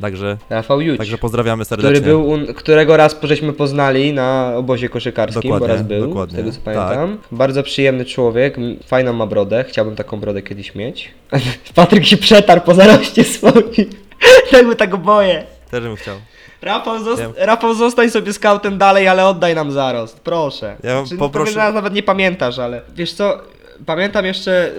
Także, 0.00 0.36
Rafał 0.50 0.80
Juć. 0.80 0.98
także 0.98 1.18
pozdrawiamy 1.18 1.64
serdecznie. 1.64 2.00
który 2.00 2.12
był, 2.12 2.54
którego 2.54 2.96
raz 2.96 3.16
żeśmy 3.22 3.52
poznali 3.52 4.12
na 4.12 4.52
obozie 4.56 4.88
koszykarskim, 4.88 5.42
bo 5.50 5.54
Dokładnie, 5.54 5.76
raz 5.76 5.86
był, 5.86 6.06
dokładnie. 6.08 6.32
z 6.34 6.36
tego 6.36 6.50
co 6.50 6.56
Tak. 6.56 6.64
pamiętam. 6.64 7.18
Bardzo 7.32 7.62
przyjemny 7.62 8.04
człowiek, 8.04 8.58
m- 8.58 8.76
fajną 8.86 9.12
ma 9.12 9.26
brodę, 9.26 9.64
chciałbym 9.68 9.96
taką 9.96 10.20
brodę 10.20 10.42
kiedyś 10.42 10.74
mieć. 10.74 11.10
Patryk 11.74 12.04
się 12.06 12.16
przetarł 12.16 12.60
po 12.60 12.74
zaroście 12.74 13.24
swoim. 13.24 13.90
tak 14.50 14.66
by 14.66 14.76
tak 14.76 14.96
boję. 14.96 15.44
Też 15.70 15.80
bym 15.82 15.96
chciał. 15.96 16.16
Rafał, 16.62 16.98
zost- 17.04 17.32
Rafał, 17.36 17.74
zostań 17.74 18.10
sobie 18.10 18.32
skautem 18.32 18.78
dalej, 18.78 19.08
ale 19.08 19.26
oddaj 19.26 19.54
nam 19.54 19.70
zarost, 19.72 20.20
proszę. 20.20 20.76
Ja 20.82 21.00
Znaczy, 21.04 21.16
poproszę- 21.16 21.44
pewnie 21.44 21.60
zaraz 21.60 21.74
nawet 21.74 21.94
nie 21.94 22.02
pamiętasz, 22.02 22.58
ale 22.58 22.80
wiesz 22.94 23.12
co, 23.12 23.38
pamiętam 23.86 24.24
jeszcze 24.24 24.70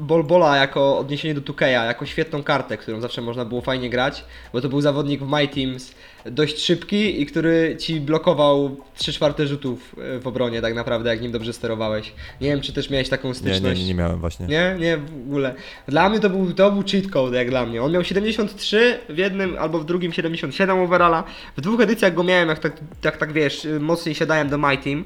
Bolbola 0.00 0.56
jako 0.56 0.98
odniesienie 0.98 1.34
do 1.34 1.40
Tukeja, 1.40 1.84
jako 1.84 2.06
świetną 2.06 2.42
kartę, 2.42 2.76
którą 2.76 3.00
zawsze 3.00 3.22
można 3.22 3.44
było 3.44 3.60
fajnie 3.60 3.90
grać, 3.90 4.24
bo 4.52 4.60
to 4.60 4.68
był 4.68 4.80
zawodnik 4.80 5.20
w 5.20 5.28
My 5.28 5.48
Teams 5.48 5.94
dość 6.24 6.58
szybki 6.64 7.22
i 7.22 7.26
który 7.26 7.76
ci 7.78 8.00
blokował 8.00 8.76
3 8.94 9.12
czwarte 9.12 9.46
rzutów 9.46 9.96
e, 9.98 10.18
w 10.18 10.26
obronie 10.26 10.60
tak 10.62 10.74
naprawdę, 10.74 11.10
jak 11.10 11.20
nim 11.20 11.32
dobrze 11.32 11.52
sterowałeś. 11.52 12.12
Nie 12.40 12.48
wiem, 12.48 12.60
czy 12.60 12.72
też 12.72 12.90
miałeś 12.90 13.08
taką 13.08 13.28
Nie, 13.28 13.34
styczność. 13.34 13.80
nie, 13.80 13.86
nie 13.86 13.94
miałem 13.94 14.20
właśnie. 14.20 14.46
Nie, 14.46 14.76
nie, 14.78 14.96
w 14.96 15.26
ogóle. 15.26 15.54
Dla 15.88 16.08
mnie 16.08 16.20
to 16.20 16.30
był, 16.30 16.52
to 16.52 16.72
był 16.72 16.82
cheat 16.82 17.06
code, 17.06 17.36
jak 17.36 17.50
dla 17.50 17.66
mnie. 17.66 17.82
On 17.82 17.92
miał 17.92 18.04
73 18.04 18.98
w 19.08 19.18
jednym 19.18 19.56
albo 19.58 19.78
w 19.78 19.84
drugim 19.84 20.12
77 20.12 20.78
overalla. 20.78 21.24
W 21.56 21.60
dwóch 21.60 21.80
edycjach 21.80 22.14
go 22.14 22.22
miałem, 22.24 22.48
jak 22.48 22.58
tak, 22.58 22.72
jak 23.04 23.16
tak 23.16 23.32
wiesz, 23.32 23.66
mocniej 23.80 24.14
siadałem 24.14 24.48
do 24.48 24.58
My 24.58 24.78
Team. 24.78 25.04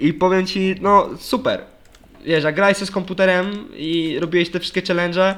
I 0.00 0.12
powiem 0.12 0.46
ci, 0.46 0.74
no 0.80 1.08
super. 1.18 1.73
Wiesz, 2.24 2.44
jak 2.44 2.54
grałeś 2.54 2.76
z 2.76 2.90
komputerem 2.90 3.68
i 3.76 4.18
robiłeś 4.20 4.50
te 4.50 4.60
wszystkie 4.60 4.82
challenge, 4.82 5.34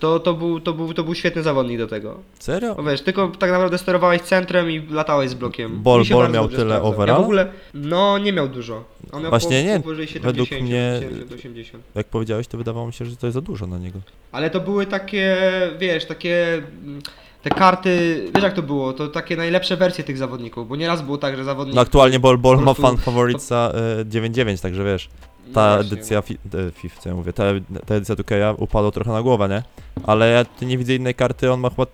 to, 0.00 0.20
to, 0.20 0.34
był, 0.34 0.60
to, 0.60 0.72
był, 0.72 0.94
to 0.94 1.04
był 1.04 1.14
świetny 1.14 1.42
zawodnik 1.42 1.78
do 1.78 1.86
tego. 1.86 2.20
Serio? 2.38 2.74
Bo 2.74 2.82
wiesz, 2.82 3.00
tylko 3.00 3.28
tak 3.38 3.50
naprawdę 3.50 3.78
sterowałeś 3.78 4.22
centrem 4.22 4.70
i 4.70 4.86
latałeś 4.90 5.30
z 5.30 5.34
blokiem. 5.34 5.82
Ball 5.82 6.04
bardzo 6.10 6.28
miał 6.28 6.48
tyle 6.48 6.60
sprawdzał. 6.60 6.86
overalla? 6.86 7.18
Ja 7.18 7.20
w 7.20 7.24
ogóle, 7.24 7.52
no 7.74 8.18
nie 8.18 8.32
miał 8.32 8.48
dużo. 8.48 8.84
On 9.12 9.22
miał 9.22 9.30
Właśnie 9.30 9.62
po, 9.62 9.68
nie, 9.68 9.80
powyżej 9.80 10.06
70, 10.06 10.24
według 10.48 10.62
mnie- 10.62 10.98
70, 11.00 11.32
80. 11.32 11.84
Jak 11.94 12.06
powiedziałeś, 12.06 12.46
to 12.46 12.58
wydawało 12.58 12.86
mi 12.86 12.92
się, 12.92 13.04
że 13.04 13.16
to 13.16 13.26
jest 13.26 13.34
za 13.34 13.40
dużo 13.40 13.66
na 13.66 13.78
niego. 13.78 13.98
Ale 14.32 14.50
to 14.50 14.60
były 14.60 14.86
takie, 14.86 15.36
wiesz, 15.78 16.04
takie 16.04 16.54
mm, 16.54 17.02
te 17.42 17.50
karty, 17.50 18.24
wiesz 18.34 18.44
jak 18.44 18.54
to 18.54 18.62
było, 18.62 18.92
to 18.92 19.08
takie 19.08 19.36
najlepsze 19.36 19.76
wersje 19.76 20.04
tych 20.04 20.18
zawodników, 20.18 20.68
bo 20.68 20.76
nieraz 20.76 21.02
było 21.02 21.18
tak, 21.18 21.36
że 21.36 21.44
zawodnik... 21.44 21.74
No 21.76 21.80
aktualnie 21.80 22.20
Ball 22.20 22.38
po 22.38 22.56
ma 22.56 22.74
fan 22.74 22.96
faworyca 22.96 23.72
y, 24.00 24.04
9-9, 24.04 24.62
także 24.62 24.84
wiesz. 24.84 25.08
No 25.50 25.54
ta 25.54 25.74
właśnie. 25.76 25.92
edycja 25.92 26.22
fi, 26.22 26.34
e, 26.34 26.70
FIF, 26.70 26.98
co 26.98 27.08
ja 27.08 27.14
mówię, 27.14 27.32
ta, 27.32 27.44
ta 27.86 27.94
edycja 27.94 28.14
2K 28.14 28.54
upadła 28.58 28.90
trochę 28.90 29.10
na 29.12 29.22
głowę, 29.22 29.48
nie? 29.48 29.62
Ale 30.06 30.30
ja 30.30 30.44
tu 30.44 30.64
nie 30.64 30.78
widzę 30.78 30.94
innej 30.94 31.14
karty, 31.14 31.52
on 31.52 31.60
ma 31.60 31.70
chyba... 31.70 31.86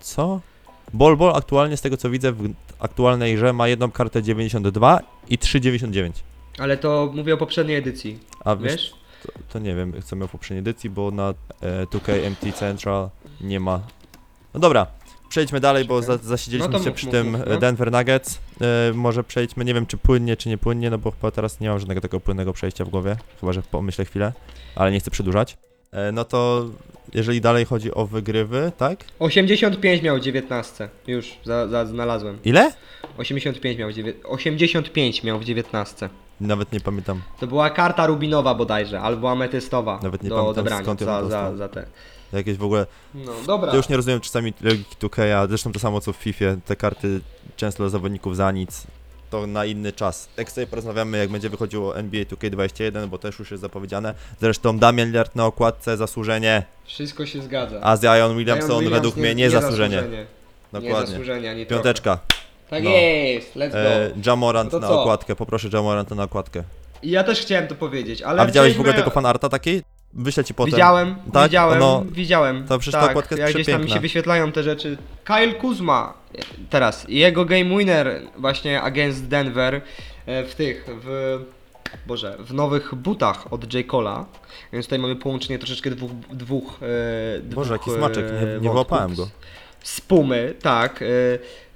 Co? 0.00 0.40
Ball 0.94 1.16
Ball 1.16 1.36
aktualnie, 1.36 1.76
z 1.76 1.80
tego 1.80 1.96
co 1.96 2.10
widzę, 2.10 2.32
w 2.32 2.54
aktualnej 2.78 3.34
grze 3.36 3.52
ma 3.52 3.68
jedną 3.68 3.90
kartę 3.90 4.22
92 4.22 5.00
i 5.28 5.38
3,99. 5.38 6.10
Ale 6.58 6.76
to 6.76 7.12
mówię 7.14 7.34
o 7.34 7.36
poprzedniej 7.36 7.76
edycji, 7.76 8.18
A 8.44 8.56
wiesz, 8.56 8.72
wiesz? 8.72 8.94
to, 9.22 9.32
to 9.52 9.58
nie 9.58 9.74
wiem, 9.74 9.92
co 10.04 10.16
miał 10.16 10.28
w 10.28 10.30
poprzedniej 10.30 10.58
edycji, 10.60 10.90
bo 10.90 11.10
na 11.10 11.28
e, 11.60 11.86
2K 11.86 12.30
MT 12.30 12.56
Central 12.58 13.10
nie 13.40 13.60
ma. 13.60 13.80
No 14.54 14.60
dobra, 14.60 14.86
przejdźmy 15.32 15.60
dalej, 15.60 15.84
bo 15.84 16.02
za, 16.02 16.16
zasiedzieliśmy 16.16 16.72
No 16.72 16.78
się 16.78 16.90
mów, 16.90 16.96
przy 16.96 17.06
mów, 17.06 17.12
tym 17.12 17.30
mów, 17.30 17.40
e, 17.40 17.50
no. 17.50 17.58
Denver 17.58 17.92
Nuggets. 17.92 18.38
E, 18.60 18.92
może 18.94 19.24
przejdźmy, 19.24 19.64
nie 19.64 19.74
wiem 19.74 19.86
czy 19.86 19.96
płynnie, 19.96 20.36
czy 20.36 20.48
nie 20.48 20.58
płynnie, 20.58 20.90
no 20.90 20.98
bo 20.98 21.10
chyba 21.10 21.30
teraz 21.30 21.60
nie 21.60 21.68
mam 21.68 21.78
żadnego 21.78 22.00
takiego 22.00 22.20
płynnego 22.20 22.52
przejścia 22.52 22.84
w 22.84 22.88
głowie, 22.88 23.16
chyba 23.40 23.52
że 23.52 23.62
pomyślę 23.62 24.04
chwilę, 24.04 24.32
ale 24.74 24.92
nie 24.92 25.00
chcę 25.00 25.10
przedłużać. 25.10 25.56
E, 25.92 26.12
no 26.12 26.24
to 26.24 26.66
jeżeli 27.14 27.40
dalej 27.40 27.64
chodzi 27.64 27.94
o 27.94 28.06
wygrywy, 28.06 28.72
tak? 28.78 29.04
85 29.18 30.02
miał 30.02 30.16
w 30.16 30.20
19. 30.20 30.88
Już, 31.06 31.34
za, 31.44 31.68
za, 31.68 31.86
znalazłem. 31.86 32.38
Ile? 32.44 32.72
85 33.18 33.78
miał 33.78 33.90
w 33.90 33.92
dziewię... 33.92 34.12
85 34.24 35.22
miał 35.22 35.38
w 35.38 35.44
19. 35.44 36.08
Nawet 36.40 36.72
nie 36.72 36.80
pamiętam. 36.80 37.22
To 37.40 37.46
była 37.46 37.70
karta 37.70 38.06
rubinowa 38.06 38.54
bodajże, 38.54 39.00
albo 39.00 39.30
ametystowa 39.30 40.00
Nawet 40.02 40.22
nie 40.22 40.28
do 40.28 40.34
pamiętam, 40.34 40.50
odebrania 40.50 40.82
skąd 40.82 41.00
ją 41.00 41.06
za, 41.06 41.28
za, 41.28 41.56
za 41.56 41.68
te. 41.68 41.86
Jakieś 42.32 42.56
w 42.56 42.62
ogóle 42.64 42.86
No 43.14 43.32
dobra. 43.46 43.70
Ja 43.70 43.76
już 43.76 43.88
nie 43.88 43.96
rozumiem 43.96 44.20
czasami 44.20 44.52
logiki 44.60 44.96
2K, 45.00 45.22
a 45.32 45.46
zresztą 45.46 45.72
to 45.72 45.78
samo 45.78 46.00
co 46.00 46.12
w 46.12 46.16
FIFA, 46.16 46.44
te 46.66 46.76
karty 46.76 47.20
często 47.56 47.82
dla 47.82 47.88
zawodników 47.90 48.36
za 48.36 48.52
nic, 48.52 48.86
to 49.30 49.46
na 49.46 49.64
inny 49.64 49.92
czas. 49.92 50.28
Jak 50.36 50.52
sobie 50.52 50.66
porozmawiamy, 50.66 51.18
jak 51.18 51.28
będzie 51.30 51.48
wychodziło 51.50 51.96
NBA 51.96 52.22
2K21, 52.24 53.06
bo 53.08 53.18
też 53.18 53.38
już 53.38 53.50
jest 53.50 53.60
zapowiedziane. 53.60 54.14
Zresztą 54.40 54.78
Damian 54.78 55.08
Lillard 55.08 55.36
na 55.36 55.46
okładce, 55.46 55.96
zasłużenie, 55.96 56.62
Wszystko 56.84 57.26
się 57.26 57.42
zgadza. 57.42 57.80
a 57.82 57.96
Zion 57.96 58.36
Williamson 58.38 58.68
Zion 58.70 58.78
Williams 58.80 58.94
według 58.96 59.16
mnie 59.16 59.34
nie, 59.34 59.50
zasłużenie. 59.50 59.96
zasłużenie. 59.96 60.26
Nie 60.72 60.80
Dokładnie. 60.80 61.06
zasłużenie, 61.10 61.50
ani 61.50 61.66
Piąteczka. 61.66 62.18
Tak 62.70 62.84
No. 62.84 62.90
jest, 62.90 63.56
let's 63.56 63.70
go. 63.72 63.78
E, 63.78 64.10
Jamorant 64.26 64.72
No 64.72 64.78
na 64.78 64.88
okładkę, 64.90 65.36
poproszę 65.36 65.68
Jamorant 65.72 66.10
na 66.10 66.22
okładkę. 66.22 66.62
Ja 67.02 67.24
też 67.24 67.40
chciałem 67.40 67.68
to 67.68 67.74
powiedzieć, 67.74 68.22
ale 68.22 68.42
A 68.42 68.46
widziałeś 68.46 68.74
w 68.76 68.80
ogóle 68.80 68.94
tego 68.94 69.10
fanarta 69.10 69.48
takiej? 69.48 69.82
Wyślę 70.14 70.44
ci 70.44 70.54
potem. 70.54 70.72
Widziałem, 70.72 71.14
Tak? 71.32 71.44
widziałem, 71.44 71.78
No, 71.78 72.04
widziałem. 72.10 72.64
to 72.68 72.78
przecież 72.78 72.92
ta 72.92 73.00
tak, 73.00 73.10
okładka 73.10 73.34
jest 73.36 73.40
jak 73.40 73.54
gdzieś 73.54 73.74
tam 73.74 73.84
mi 73.84 73.90
się 73.90 74.00
wyświetlają 74.00 74.52
te 74.52 74.62
rzeczy. 74.62 74.98
Kyle 75.24 75.54
Kuzma 75.54 76.14
teraz, 76.70 77.06
jego 77.08 77.44
game 77.44 77.64
winner 77.78 78.22
właśnie 78.38 78.82
against 78.82 79.28
Denver 79.28 79.80
e, 80.26 80.44
w 80.44 80.54
tych, 80.54 80.86
w... 81.04 81.38
Boże, 82.06 82.36
w 82.38 82.54
nowych 82.54 82.94
butach 82.94 83.52
od 83.52 83.74
J. 83.74 83.86
Cola. 83.86 84.26
Więc 84.72 84.86
tutaj 84.86 84.98
mamy 84.98 85.16
połączenie 85.16 85.58
troszeczkę 85.58 85.90
dwóch, 85.90 86.10
dwóch, 86.32 86.78
e, 86.82 87.40
dwóch 87.40 87.54
Boże, 87.54 87.72
jaki 87.72 87.90
e, 87.90 87.94
smaczek, 87.94 88.24
nie, 88.24 88.32
nie 88.32 88.38
wątków. 88.46 88.62
wyłapałem 88.62 89.14
go. 89.14 89.28
Z 89.82 90.00
Pumy, 90.00 90.54
tak. 90.62 91.02
E, 91.02 91.06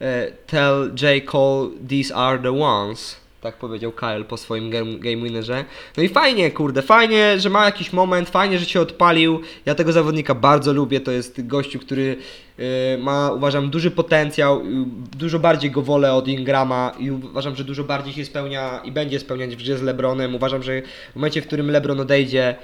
e, 0.06 0.32
tell 0.46 0.92
J. 1.02 1.24
Cole 1.24 1.68
these 1.88 2.14
are 2.14 2.38
the 2.38 2.52
ones. 2.52 3.16
Tak 3.46 3.56
powiedział 3.56 3.92
Kyle 3.92 4.24
po 4.24 4.36
swoim 4.36 4.70
game, 4.70 4.98
game 4.98 5.16
winnerze. 5.16 5.64
No 5.96 6.02
i 6.02 6.08
fajnie, 6.08 6.50
kurde, 6.50 6.82
fajnie, 6.82 7.40
że 7.40 7.50
ma 7.50 7.64
jakiś 7.64 7.92
moment, 7.92 8.28
fajnie, 8.28 8.58
że 8.58 8.64
się 8.64 8.80
odpalił. 8.80 9.40
Ja 9.66 9.74
tego 9.74 9.92
zawodnika 9.92 10.34
bardzo 10.34 10.72
lubię. 10.72 11.00
To 11.00 11.10
jest 11.10 11.46
gościu, 11.46 11.78
który 11.78 12.16
e, 12.58 12.98
ma, 12.98 13.32
uważam, 13.32 13.70
duży 13.70 13.90
potencjał. 13.90 14.64
i 14.64 14.86
Dużo 15.16 15.38
bardziej 15.38 15.70
go 15.70 15.82
wolę 15.82 16.12
od 16.12 16.28
Ingrama 16.28 16.92
i 16.98 17.10
uważam, 17.10 17.56
że 17.56 17.64
dużo 17.64 17.84
bardziej 17.84 18.14
się 18.14 18.24
spełnia 18.24 18.80
i 18.84 18.92
będzie 18.92 19.20
spełniać 19.20 19.56
w 19.56 19.58
grze 19.58 19.78
z 19.78 19.82
LeBronem. 19.82 20.34
Uważam, 20.34 20.62
że 20.62 20.82
w 21.12 21.16
momencie, 21.16 21.42
w 21.42 21.46
którym 21.46 21.70
LeBron 21.70 22.00
odejdzie, 22.00 22.56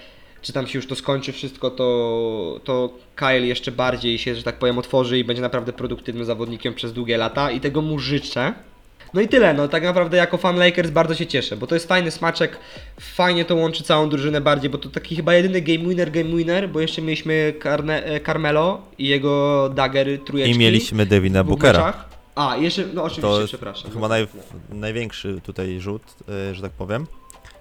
czy 0.43 0.53
tam 0.53 0.67
się 0.67 0.79
już 0.79 0.87
to 0.87 0.95
skończy 0.95 1.33
wszystko, 1.33 1.71
to, 1.71 2.61
to 2.65 2.93
Kyle 3.17 3.47
jeszcze 3.47 3.73
bardziej 3.73 4.19
się, 4.19 4.35
że 4.35 4.43
tak 4.43 4.59
powiem, 4.59 4.79
otworzy 4.79 5.19
i 5.19 5.25
będzie 5.25 5.43
naprawdę 5.43 5.73
produktywnym 5.73 6.25
zawodnikiem 6.25 6.75
przez 6.75 6.93
długie 6.93 7.17
lata 7.17 7.51
i 7.51 7.61
tego 7.61 7.83
mu 7.83 7.99
życzę. 7.99 8.55
No 9.15 9.21
i 9.21 9.29
tyle, 9.29 9.55
no 9.55 9.69
tak 9.69 9.83
naprawdę 9.83 10.17
jako 10.17 10.37
fan 10.39 10.57
Lakers 10.57 10.91
bardzo 10.91 11.15
się 11.15 11.27
cieszę, 11.27 11.57
bo 11.57 11.67
to 11.67 11.75
jest 11.75 11.89
fajny 11.89 12.11
smaczek, 12.11 12.59
fajnie 13.01 13.45
to 13.45 13.57
łączy 13.57 13.85
całą 13.85 14.09
drużynę 14.09 14.41
bardziej, 14.41 14.71
bo 14.71 14.79
to 14.79 14.89
taki 14.89 15.17
chyba 15.17 15.35
jedyny 15.35 15.61
game 15.61 15.79
winner, 15.89 16.11
game 16.11 16.37
winner, 16.37 16.69
bo 16.69 16.81
jeszcze 16.81 17.03
mieliśmy 17.03 17.55
Carne, 17.63 18.05
e, 18.05 18.21
Carmelo 18.21 18.81
i 18.99 19.09
jego 19.09 19.69
dagger 19.75 20.07
trójeczki. 20.25 20.55
I 20.55 20.59
mieliśmy 20.59 21.07
Devina 21.07 21.45
Bookera. 21.45 21.79
meczach. 21.79 22.09
A, 22.35 22.57
jeszcze, 22.57 22.85
no 22.95 23.03
oczywiście, 23.03 23.23
To 23.41 23.47
przepraszam. 23.47 23.91
chyba 23.91 24.09
naj, 24.09 24.27
największy 24.71 25.41
tutaj 25.43 25.81
rzut, 25.81 26.03
e, 26.51 26.55
że 26.55 26.63
tak 26.63 26.73
powiem. 26.73 27.07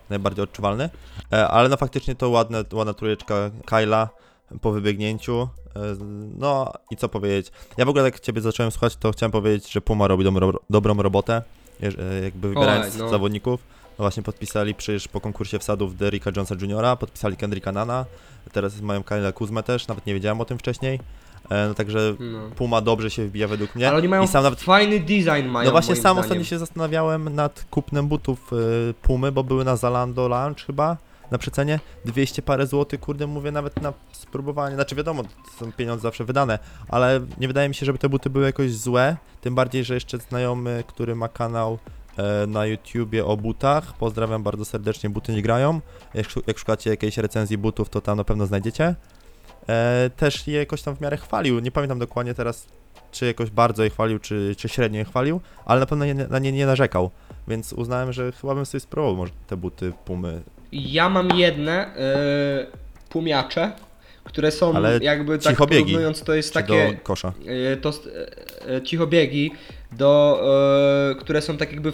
Najbardziej 0.10 0.44
odczuwalny. 0.44 0.90
E, 1.34 1.48
ale 1.48 1.70
no 1.70 1.78
faktycznie 1.78 2.16
to 2.16 2.30
ładne, 2.30 2.64
ładna 2.74 2.94
trójeczka 2.94 3.52
Kyla 3.66 4.10
po 4.62 4.72
wybiegnięciu. 4.72 5.48
No 6.38 6.74
i 6.92 6.98
co 6.98 7.10
powiedzieć. 7.10 7.52
Ja 7.78 7.86
w 7.86 7.90
ogóle 7.90 8.04
jak 8.04 8.20
ciebie 8.20 8.42
zacząłem 8.42 8.72
słuchać, 8.72 8.96
to 8.96 9.12
chciałem 9.12 9.32
powiedzieć, 9.32 9.72
że 9.72 9.82
Puma 9.82 10.08
robi 10.08 10.24
dobrą, 10.24 10.52
dobrą 10.70 11.02
robotę. 11.02 11.42
e, 11.84 12.24
Jakby 12.24 12.50
wybierając 12.50 12.98
no. 12.98 13.10
zawodników. 13.10 13.60
No 14.00 14.04
właśnie 14.04 14.24
podpisali 14.24 14.76
przecież 14.76 15.08
po 15.08 15.22
konkursie 15.22 15.60
wsadów 15.60 15.98
Derricka 15.98 16.32
Jonesa 16.36 16.56
Jr., 16.56 16.98
podpisali 17.00 17.38
Kendricka 17.38 17.72
Nana. 17.72 18.06
Teraz 18.52 18.82
mają 18.82 19.04
Kyla 19.04 19.32
Kuzmę 19.32 19.64
też, 19.64 19.88
nawet 19.88 20.06
nie 20.06 20.14
wiedziałem 20.14 20.42
o 20.42 20.46
tym 20.46 20.58
wcześniej. 20.58 21.00
E, 21.50 21.68
no 21.68 21.74
także 21.74 22.16
No. 22.20 22.50
Puma 22.56 22.82
dobrze 22.82 23.10
się 23.12 23.26
wbija 23.28 23.48
według 23.48 23.76
mnie. 23.76 23.88
Ale 23.88 23.98
oni 23.98 24.08
mają 24.08 24.24
I 24.24 24.28
sam 24.28 24.44
nawet 24.44 24.62
fajny 24.62 25.00
design 25.00 25.48
mają, 25.48 25.66
no 25.66 25.72
właśnie 25.72 25.96
sam 25.96 26.02
zdaniem. 26.02 26.20
ostatnio 26.20 26.44
się 26.44 26.60
zastanawiałem 26.60 27.36
nad 27.36 27.66
kupnem 27.72 28.08
butów 28.08 28.54
y, 28.54 28.94
Pumy, 29.02 29.32
bo 29.32 29.44
były 29.44 29.66
na 29.66 29.76
Zalando 29.76 30.28
Lounge 30.28 30.64
chyba, 30.66 30.98
na 31.32 31.38
przecenie, 31.38 31.80
200 32.06 32.42
parę 32.42 32.68
złotych, 32.68 33.00
kurde 33.00 33.28
mówię 33.28 33.52
nawet 33.52 33.82
na 33.82 33.94
spróbowanie, 34.12 34.76
znaczy 34.76 34.96
wiadomo, 34.96 35.24
są 35.60 35.72
pieniądze 35.72 36.02
zawsze 36.02 36.26
wydane, 36.26 36.60
ale 36.88 37.22
nie 37.38 37.48
wydaje 37.48 37.70
mi 37.70 37.76
się, 37.76 37.86
żeby 37.86 38.00
te 38.00 38.10
buty 38.10 38.30
były 38.30 38.46
jakoś 38.46 38.74
złe, 38.74 39.18
tym 39.42 39.56
bardziej, 39.56 39.84
że 39.84 39.94
jeszcze 39.94 40.18
znajomy, 40.18 40.84
który 40.88 41.16
ma 41.16 41.28
kanał 41.28 41.78
e, 42.18 42.48
na 42.48 42.66
YouTubie 42.66 43.26
o 43.26 43.38
butach, 43.38 43.94
pozdrawiam 43.94 44.44
bardzo 44.44 44.66
serdecznie, 44.66 45.10
buty 45.10 45.34
nie 45.34 45.42
grają, 45.42 45.82
jak, 46.14 46.26
jak 46.48 46.58
szukacie 46.58 46.90
jakiejś 46.90 47.18
recenzji 47.18 47.58
butów, 47.58 47.90
to 47.90 48.02
tam 48.02 48.18
na 48.18 48.24
pewno 48.24 48.46
znajdziecie, 48.46 48.96
e, 49.70 50.10
też 50.18 50.48
je 50.48 50.58
jakoś 50.58 50.82
tam 50.82 50.96
w 50.96 51.02
miarę 51.02 51.18
chwalił, 51.18 51.60
nie 51.60 51.72
pamiętam 51.72 52.00
dokładnie 52.00 52.34
teraz, 52.34 52.68
czy 53.12 53.26
jakoś 53.26 53.50
bardzo 53.50 53.84
je 53.84 53.90
chwalił, 53.90 54.20
czy, 54.20 54.56
czy 54.58 54.70
średnio 54.70 55.00
je 55.00 55.06
chwalił, 55.06 55.42
ale 55.66 55.80
na 55.80 55.86
pewno 55.86 56.06
nie, 56.06 56.14
na 56.14 56.40
nie 56.40 56.52
nie 56.52 56.66
narzekał. 56.66 57.12
Więc 57.48 57.74
uznałem, 57.74 58.14
że 58.14 58.32
chyba 58.32 58.56
bym 58.56 58.66
sobie 58.66 58.80
spróbował 58.80 59.16
może 59.16 59.32
te 59.48 59.58
buty 59.58 59.94
Pumy. 60.06 60.42
Ja 60.72 61.10
mam 61.10 61.32
jedne 61.32 61.96
e, 61.96 62.66
pumiacze, 63.10 63.72
które 64.24 64.52
są 64.52 64.76
Ale 64.76 65.00
jakby 65.02 65.40
tak 65.40 65.54
cichobiegi, 65.54 65.84
porównując, 65.84 66.24
to 66.24 66.34
jest 66.34 66.54
takie 66.54 66.94
do 66.94 67.04
kosza. 67.04 67.34
e, 67.74 67.78
to, 67.78 67.94
e, 68.70 68.82
cichobiegi, 68.82 69.52
do, 69.92 70.42
e, 71.12 71.16
które 71.16 71.42
są 71.42 71.58
tak 71.58 71.72
jakby 71.72 71.92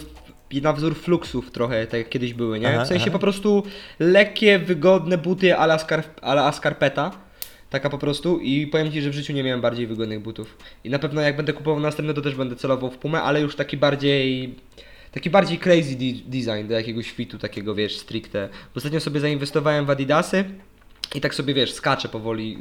na 0.62 0.72
wzór 0.72 0.96
fluxów 0.96 1.50
trochę, 1.50 1.86
tak 1.86 2.00
jak 2.00 2.08
kiedyś 2.08 2.34
były, 2.34 2.60
nie? 2.60 2.68
Aha, 2.74 2.84
w 2.84 2.88
sensie 2.88 3.04
aha. 3.04 3.12
po 3.12 3.18
prostu 3.18 3.62
lekkie, 3.98 4.58
wygodne 4.58 5.18
buty 5.18 5.56
a 5.56 5.64
la, 5.64 5.78
skarp, 5.78 6.06
a 6.22 6.32
la 6.32 6.52
skarpeta. 6.52 7.10
Taka 7.70 7.90
po 7.90 7.98
prostu 7.98 8.38
i 8.38 8.66
powiem 8.66 8.92
Ci, 8.92 9.02
że 9.02 9.10
w 9.10 9.14
życiu 9.14 9.32
nie 9.32 9.44
miałem 9.44 9.60
bardziej 9.60 9.86
wygodnych 9.86 10.20
butów. 10.20 10.56
I 10.84 10.90
na 10.90 10.98
pewno 10.98 11.20
jak 11.20 11.36
będę 11.36 11.52
kupował 11.52 11.80
następne, 11.80 12.14
to 12.14 12.22
też 12.22 12.34
będę 12.34 12.56
celował 12.56 12.90
w 12.90 12.98
Pumę, 12.98 13.22
ale 13.22 13.40
już 13.40 13.56
taki 13.56 13.76
bardziej... 13.76 14.54
Taki 15.12 15.30
bardziej 15.30 15.58
crazy 15.58 15.94
de- 15.96 16.22
design 16.24 16.68
do 16.68 16.74
jakiegoś 16.74 17.10
fitu 17.10 17.38
takiego, 17.38 17.74
wiesz, 17.74 17.96
stricte. 17.98 18.48
Ostatnio 18.76 19.00
sobie 19.00 19.20
zainwestowałem 19.20 19.86
w 19.86 19.90
Adidasy 19.90 20.44
i 21.14 21.20
tak 21.20 21.34
sobie, 21.34 21.54
wiesz, 21.54 21.72
skaczę 21.72 22.08
powoli, 22.08 22.58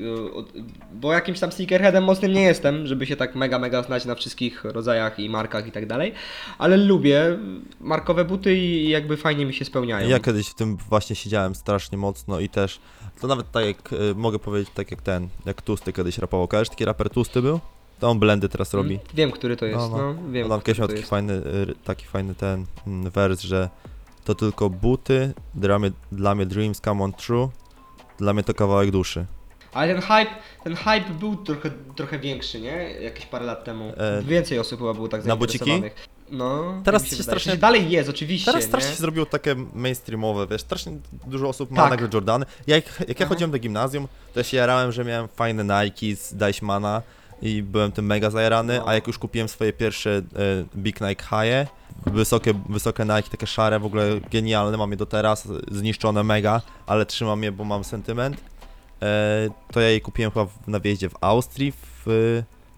y, 0.56 0.64
bo 0.94 1.14
jakimś 1.14 1.40
tam 1.40 1.52
sneakerheadem 1.52 2.04
mocnym 2.04 2.32
nie 2.34 2.42
jestem, 2.42 2.88
żeby 2.88 3.06
się 3.06 3.16
tak 3.16 3.36
mega, 3.36 3.60
mega 3.60 3.84
znać 3.84 4.06
na 4.06 4.16
wszystkich 4.16 4.64
rodzajach 4.64 5.20
i 5.20 5.30
markach 5.30 5.68
i 5.68 5.72
tak 5.72 5.86
dalej, 5.86 6.14
ale 6.58 6.78
lubię 6.78 7.38
markowe 7.80 8.26
buty 8.26 8.56
i 8.56 8.90
jakby 8.90 9.18
fajnie 9.18 9.46
mi 9.46 9.54
się 9.54 9.66
spełniają. 9.66 10.10
Ja 10.10 10.20
kiedyś 10.20 10.48
w 10.48 10.54
tym 10.54 10.78
właśnie 10.78 11.16
siedziałem 11.16 11.56
strasznie 11.56 11.98
mocno 11.98 12.40
i 12.40 12.50
też, 12.50 12.80
to 13.22 13.28
nawet 13.28 13.52
tak 13.52 13.66
jak, 13.66 13.94
y, 13.94 14.16
mogę 14.16 14.40
powiedzieć 14.40 14.70
tak 14.74 14.92
jak 14.92 15.02
ten, 15.02 15.28
jak 15.46 15.62
Tusty 15.62 15.94
kiedyś 15.94 16.18
rapował. 16.18 16.48
Kojarzysz 16.48 16.70
taki 16.70 16.86
raper 16.86 17.10
Tusty 17.10 17.42
był? 17.42 17.60
To 18.00 18.10
on 18.10 18.20
blendy 18.20 18.50
teraz 18.50 18.74
robi. 18.74 18.94
Mm, 18.96 19.06
Wiem, 19.14 19.32
który 19.32 19.58
to 19.58 19.66
jest, 19.66 19.78
No, 19.80 19.90
no, 19.90 20.14
no. 20.14 20.32
wiem, 20.32 20.44
On 20.44 20.50
tam 20.50 20.60
który 20.62 20.76
kiedyś 20.76 20.80
miał 20.80 20.88
to 20.88 20.92
taki 20.94 21.00
jest. 21.00 21.10
fajny, 21.10 21.34
y, 21.34 21.76
taki 21.84 22.06
fajny 22.06 22.36
ten 22.36 22.66
mm, 22.88 23.12
wers, 23.12 23.42
że 23.42 23.70
to 24.26 24.36
tylko 24.36 24.70
buty, 24.70 25.34
dla 25.56 25.80
mnie, 25.80 25.92
dla 26.12 26.36
mnie 26.36 26.46
dreams 26.46 26.82
come 26.82 27.04
on 27.04 27.14
true, 27.14 27.50
dla 28.18 28.34
mnie 28.34 28.44
to 28.44 28.54
kawałek 28.54 28.92
duszy. 28.92 29.26
Ale 29.74 29.94
ten 29.94 30.02
hype, 30.02 30.36
ten 30.64 30.76
hype 30.76 31.10
był 31.20 31.36
trochę, 31.36 31.72
trochę 31.96 32.20
większy, 32.20 32.62
nie? 32.62 32.92
Jakieś 32.92 33.26
parę 33.26 33.46
lat 33.46 33.64
temu. 33.64 33.94
E, 33.98 34.22
Więcej 34.24 34.60
osób 34.60 34.80
chyba 34.80 34.94
było 34.94 35.08
tak 35.08 35.26
na 35.26 35.36
buciki? 35.36 35.58
zainteresowanych. 35.66 36.08
No, 36.32 36.82
Teraz 36.86 37.02
tak 37.02 37.12
mi 37.12 37.18
się 37.18 37.24
wydaje. 37.24 37.40
strasznie- 37.40 37.58
Dalej 37.62 37.90
jest, 37.90 38.10
oczywiście, 38.10 38.52
Teraz 38.52 38.64
strasznie 38.64 38.90
nie? 38.90 38.96
się 38.96 39.02
zrobiło 39.02 39.26
takie 39.26 39.56
mainstreamowe, 39.74 40.48
wiesz, 40.48 40.62
strasznie 40.62 40.98
dużo 41.28 41.50
osób 41.50 41.72
ma 41.72 41.82
Tak. 41.82 41.92
nagle 41.92 42.08
Jordany. 42.14 42.46
Jak, 42.68 43.00
jak 43.00 43.20
ja 43.20 43.26
Aha. 43.26 43.26
chodziłem 43.30 43.52
do 43.52 43.60
gimnazjum, 43.60 44.08
to 44.34 44.44
się 44.44 44.58
jarałem, 44.58 44.92
że 44.92 45.06
miałem 45.06 45.28
fajne 45.28 45.64
Nike 45.64 46.16
z 46.22 46.34
Deichmana 46.36 47.02
i 47.42 47.64
byłem 47.64 47.92
tym 47.92 48.06
mega 48.06 48.30
zajarany, 48.30 48.78
No. 48.80 48.88
a 48.88 48.94
jak 48.94 49.08
już 49.08 49.18
kupiłem 49.18 49.48
swoje 49.50 49.74
pierwsze 49.74 50.10
e, 50.18 50.22
Big 50.78 51.02
Nike 51.02 51.24
High, 51.24 51.70
wysokie, 52.06 52.54
wysokie 52.70 53.04
Nike, 53.04 53.30
takie 53.32 53.48
szare, 53.48 53.80
w 53.80 53.86
ogóle 53.86 54.04
genialne, 54.32 54.78
mam 54.78 54.92
je 54.92 54.98
do 54.98 55.06
teraz, 55.06 55.48
zniszczone 55.72 56.24
mega, 56.24 56.62
ale 56.86 57.06
trzymam 57.06 57.44
je, 57.44 57.52
bo 57.52 57.64
mam 57.64 57.84
sentyment, 57.84 58.38
e, 59.02 59.50
to 59.72 59.82
ja 59.82 59.90
je 59.90 60.02
kupiłem 60.02 60.32
chyba 60.32 60.46
w, 60.46 60.68
na 60.68 60.80
wjeździe 60.80 61.10
w 61.10 61.14
Austrii, 61.22 61.72
w, 61.72 62.04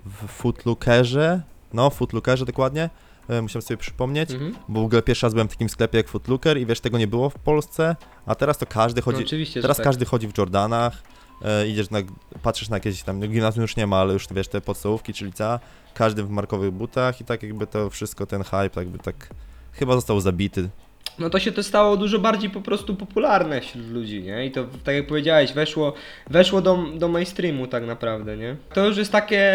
w 0.05 0.27
Footlookerze, 0.27 1.41
no, 1.73 1.89
Footlookerze 1.89 2.45
dokładnie, 2.45 2.89
e, 3.29 3.41
musiałem 3.41 3.61
sobie 3.61 3.77
przypomnieć, 3.77 4.31
Mhm. 4.31 4.55
bo 4.69 4.81
w 4.81 4.85
ogóle 4.85 5.01
pierwszy 5.01 5.25
raz 5.25 5.33
byłem 5.33 5.47
w 5.47 5.51
takim 5.51 5.69
sklepie 5.69 5.97
jak 5.97 6.07
Footlooker 6.07 6.57
i 6.57 6.65
wiesz, 6.65 6.79
tego 6.79 6.97
nie 6.97 7.07
było 7.07 7.29
w 7.29 7.35
Polsce, 7.35 7.95
a 8.25 8.35
teraz 8.35 8.57
to 8.57 8.65
każdy 8.65 9.01
No, 9.01 9.05
chodzi, 9.05 9.23
oczywiście, 9.23 9.61
teraz 9.61 9.77
tak. 9.77 9.83
każdy 9.83 10.05
chodzi 10.05 10.27
w 10.27 10.37
Jordanach, 10.37 11.03
e, 11.41 11.67
idziesz 11.67 11.89
na, 11.89 11.99
patrzysz 12.41 12.69
na 12.69 12.75
jakieś 12.75 13.03
tam, 13.03 13.19
no, 13.19 13.27
gimnazjum 13.27 13.61
już 13.61 13.75
nie 13.75 13.87
ma, 13.87 13.97
ale 13.97 14.13
już 14.13 14.27
wiesz, 14.31 14.47
te 14.47 14.61
podstawówki 14.61 15.13
czy 15.13 15.25
licea, 15.25 15.59
każdy 15.93 16.23
w 16.23 16.29
markowych 16.29 16.71
butach 16.71 17.21
i 17.21 17.25
tak 17.25 17.43
jakby 17.43 17.67
to 17.67 17.89
wszystko, 17.89 18.25
ten 18.25 18.43
hype 18.43 18.69
jakby 18.75 18.97
tak 18.99 19.29
chyba 19.73 19.95
został 19.95 20.21
zabity. 20.21 20.69
No 21.19 21.29
to 21.29 21.39
się 21.39 21.51
to 21.51 21.63
stało 21.63 21.97
dużo 21.97 22.19
bardziej 22.19 22.49
po 22.49 22.61
prostu 22.61 22.95
popularne 22.95 23.61
wśród 23.61 23.87
ludzi, 23.87 24.23
nie? 24.23 24.45
I 24.45 24.51
to, 24.51 24.65
tak 24.83 24.95
jak 24.95 25.07
powiedziałeś, 25.07 25.53
weszło, 25.53 25.93
weszło 26.29 26.61
do, 26.61 26.85
do 26.95 27.07
mainstreamu 27.07 27.67
tak 27.67 27.85
naprawdę, 27.85 28.37
nie? 28.37 28.55
To 28.73 28.85
już 28.85 28.97
jest 28.97 29.11
takie, 29.11 29.53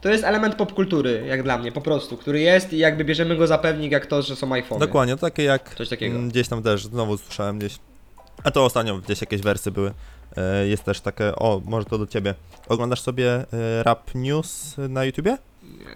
to 0.00 0.08
jest 0.08 0.24
element 0.24 0.54
popkultury, 0.54 1.24
jak 1.28 1.42
dla 1.42 1.58
mnie, 1.58 1.72
po 1.72 1.80
prostu, 1.80 2.16
który 2.16 2.40
jest 2.40 2.72
i 2.72 2.78
jakby 2.78 3.04
bierzemy 3.04 3.36
go 3.36 3.46
za 3.46 3.58
pewnik 3.58 3.92
jak 3.92 4.06
to, 4.06 4.22
że 4.22 4.36
są 4.36 4.52
iPhone. 4.52 4.78
Dokładnie, 4.78 5.16
takie 5.16 5.42
jak 5.42 5.74
Coś 5.74 5.88
takiego. 5.88 6.18
gdzieś 6.18 6.48
tam 6.48 6.62
też, 6.62 6.84
znowu 6.84 7.18
słyszałem 7.18 7.58
gdzieś, 7.58 7.78
a 8.44 8.50
to 8.50 8.64
ostatnio 8.64 8.98
gdzieś 8.98 9.20
jakieś 9.20 9.40
wersy 9.40 9.70
były, 9.70 9.92
jest 10.68 10.84
też 10.84 11.00
takie, 11.00 11.36
o, 11.36 11.60
może 11.64 11.84
to 11.86 11.98
do 11.98 12.06
ciebie, 12.06 12.34
oglądasz 12.68 13.00
sobie 13.00 13.34
e, 13.34 13.82
Rap 13.82 14.14
News 14.14 14.74
na 14.88 15.04
YouTubie? 15.04 15.38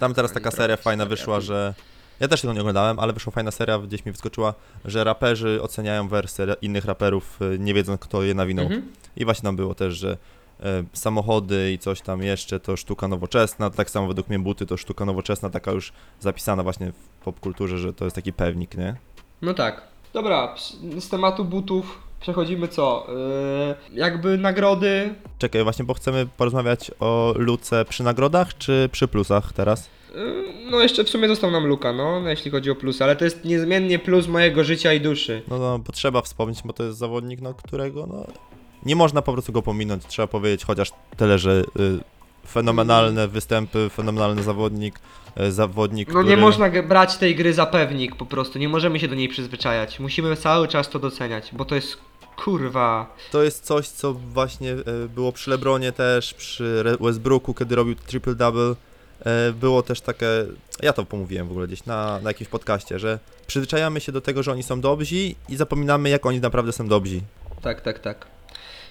Tam 0.01 0.15
teraz 0.15 0.33
taka 0.33 0.51
seria 0.51 0.77
fajna 0.77 1.07
wyszła, 1.07 1.41
że. 1.41 1.75
Ja 2.21 2.29
też 2.29 2.41
tego 2.41 2.53
nie 2.53 2.61
oglądałem, 2.61 2.99
ale 2.99 3.13
wyszła 3.13 3.33
fajna 3.33 3.51
seria, 3.51 3.79
gdzieś 3.79 4.05
mi 4.05 4.13
wyskoczyła, 4.13 4.55
że 4.85 5.05
raperzy 5.05 5.63
oceniają 5.63 6.09
wersy 6.09 6.47
ra- 6.47 6.55
innych 6.63 6.85
raperów, 6.85 7.43
y, 7.43 7.59
nie 7.59 7.75
wiedząc 7.75 8.01
kto 8.01 8.23
je 8.23 8.35
nawinął. 8.35 8.65
Mhm. 8.65 8.93
I 9.17 9.25
właśnie 9.25 9.43
tam 9.43 9.57
było 9.57 9.75
też, 9.75 9.95
że 9.95 10.17
e, 10.61 10.85
samochody 10.93 11.73
i 11.73 11.79
coś 11.79 12.01
tam 12.01 12.23
jeszcze 12.23 12.61
to 12.61 12.77
sztuka 12.77 13.09
nowoczesna, 13.09 13.71
tak 13.71 13.91
samo 13.91 14.07
według 14.07 14.29
mnie 14.29 14.39
buty 14.39 14.67
to 14.67 14.77
sztuka 14.77 15.05
nowoczesna, 15.05 15.51
taka 15.51 15.73
już 15.73 15.93
zapisana 16.21 16.63
właśnie 16.63 16.93
w 16.93 17.25
popkulturze, 17.25 17.79
że 17.79 17.93
to 17.93 18.05
jest 18.05 18.15
taki 18.17 18.33
pewnik, 18.33 18.77
nie? 18.77 18.97
No 19.43 19.55
tak. 19.55 19.83
Dobra, 20.13 20.55
z 21.01 21.09
tematu 21.09 21.45
butów 21.45 22.06
przechodzimy 22.27 22.69
co? 22.69 23.07
Yy, 23.93 23.99
jakby 23.99 24.39
nagrody. 24.39 25.15
Czekaj, 25.39 25.63
właśnie, 25.63 25.85
bo 25.85 25.95
chcemy 25.95 26.27
porozmawiać 26.37 26.91
o 27.01 27.35
Luce 27.37 27.85
przy 27.85 28.03
nagrodach 28.03 28.59
czy 28.59 28.89
przy 28.93 29.09
plusach 29.09 29.53
teraz? 29.53 29.91
Yy, 30.15 30.45
no 30.71 30.81
jeszcze 30.81 31.05
w 31.05 31.09
sumie 31.09 31.29
został 31.29 31.51
nam 31.51 31.67
Luka, 31.67 31.93
no, 31.93 32.21
no, 32.21 32.31
jeśli 32.31 32.51
chodzi 32.51 32.71
o 32.71 32.75
plusy, 32.75 33.05
ale 33.05 33.17
to 33.17 33.25
jest 33.25 33.45
niezmiennie 33.45 33.99
plus 33.99 34.29
mojego 34.29 34.65
życia 34.65 34.93
i 34.93 35.01
duszy. 35.01 35.43
No, 35.49 35.59
no 35.59 35.79
bo 35.79 35.93
trzeba 35.93 36.23
wspomnieć, 36.23 36.59
bo 36.65 36.73
to 36.73 36.85
jest 36.85 36.99
zawodnik, 36.99 37.41
no, 37.41 37.55
którego 37.55 38.07
no, 38.07 38.27
nie 38.87 38.97
można 38.97 39.23
po 39.23 39.33
prostu 39.33 39.53
go 39.53 39.63
pominąć. 39.63 40.07
Trzeba 40.07 40.29
powiedzieć 40.29 40.65
chociaż 40.65 40.91
tyle, 41.17 41.39
że 41.39 41.65
y, 41.81 42.01
fenomenalne 42.47 43.29
występy, 43.29 43.91
fenomenalny 43.91 44.43
zawodnik, 44.43 45.01
y, 45.41 45.53
zawodnik, 45.53 46.09
No 46.09 46.15
który... 46.15 46.29
nie 46.29 46.37
można 46.37 46.71
brać 46.83 47.17
tej 47.17 47.35
gry 47.35 47.53
za 47.53 47.67
pewnik 47.67 48.17
po 48.17 48.27
prostu, 48.27 48.59
nie 48.59 48.69
możemy 48.69 49.01
się 49.01 49.09
do 49.09 49.15
niej 49.15 49.29
przyzwyczajać. 49.29 50.01
Musimy 50.01 50.37
cały 50.37 50.69
czas 50.69 50.89
to 50.91 50.99
doceniać, 50.99 51.51
bo 51.53 51.65
to 51.65 51.75
jest 51.75 52.06
kurwa. 52.37 53.17
To 53.33 53.43
jest 53.43 53.65
coś, 53.65 53.89
co 53.89 54.13
właśnie 54.15 54.73
y, 54.73 55.09
było 55.15 55.33
przy 55.33 55.51
Lebronie 55.51 55.93
też, 55.93 56.35
przy 56.35 56.65
Re- 56.81 56.97
Westbrooku, 57.01 57.55
kiedy 57.55 57.77
robił 57.77 57.95
triple-double. 57.95 58.75
Y, 59.51 59.53
Było 59.53 59.83
też 59.83 60.01
takie, 60.01 60.27
ja 60.83 60.93
to 60.93 61.05
pomówiłem 61.05 61.49
w 61.49 61.51
ogóle 61.51 61.67
gdzieś 61.67 61.85
na, 61.87 62.21
na 62.21 62.31
jakimś 62.31 62.49
podcaście, 62.49 62.99
że 62.99 63.19
przyzwyczajamy 63.47 64.01
się 64.01 64.13
do 64.13 64.21
tego, 64.21 64.43
że 64.43 64.53
oni 64.53 64.63
są 64.63 64.81
dobrzy 64.81 65.17
i 65.49 65.57
zapominamy, 65.57 66.09
jak 66.09 66.27
oni 66.27 66.41
naprawdę 66.41 66.73
są 66.73 66.89
dobrzy. 66.89 67.21
Tak, 67.63 67.81
tak, 67.81 67.99
tak. 67.99 68.27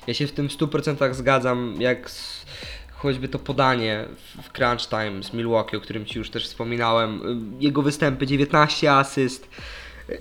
Ja 0.07 0.13
się 0.13 0.27
w 0.27 0.31
tym 0.31 0.49
w 0.49 0.51
100% 0.51 1.13
zgadzam, 1.13 1.75
jak 1.79 2.09
z, 2.09 2.45
choćby 2.93 3.27
to 3.27 3.39
podanie 3.39 4.05
w, 4.37 4.47
w 4.47 4.51
Crunch 4.51 4.89
Time 4.89 5.23
z 5.23 5.33
Milwaukee, 5.33 5.77
o 5.77 5.81
którym 5.81 6.05
Ci 6.05 6.17
już 6.19 6.29
też 6.29 6.45
wspominałem. 6.47 7.21
Jego 7.59 7.81
występy, 7.81 8.27
19 8.27 8.91
asyst, 8.93 9.47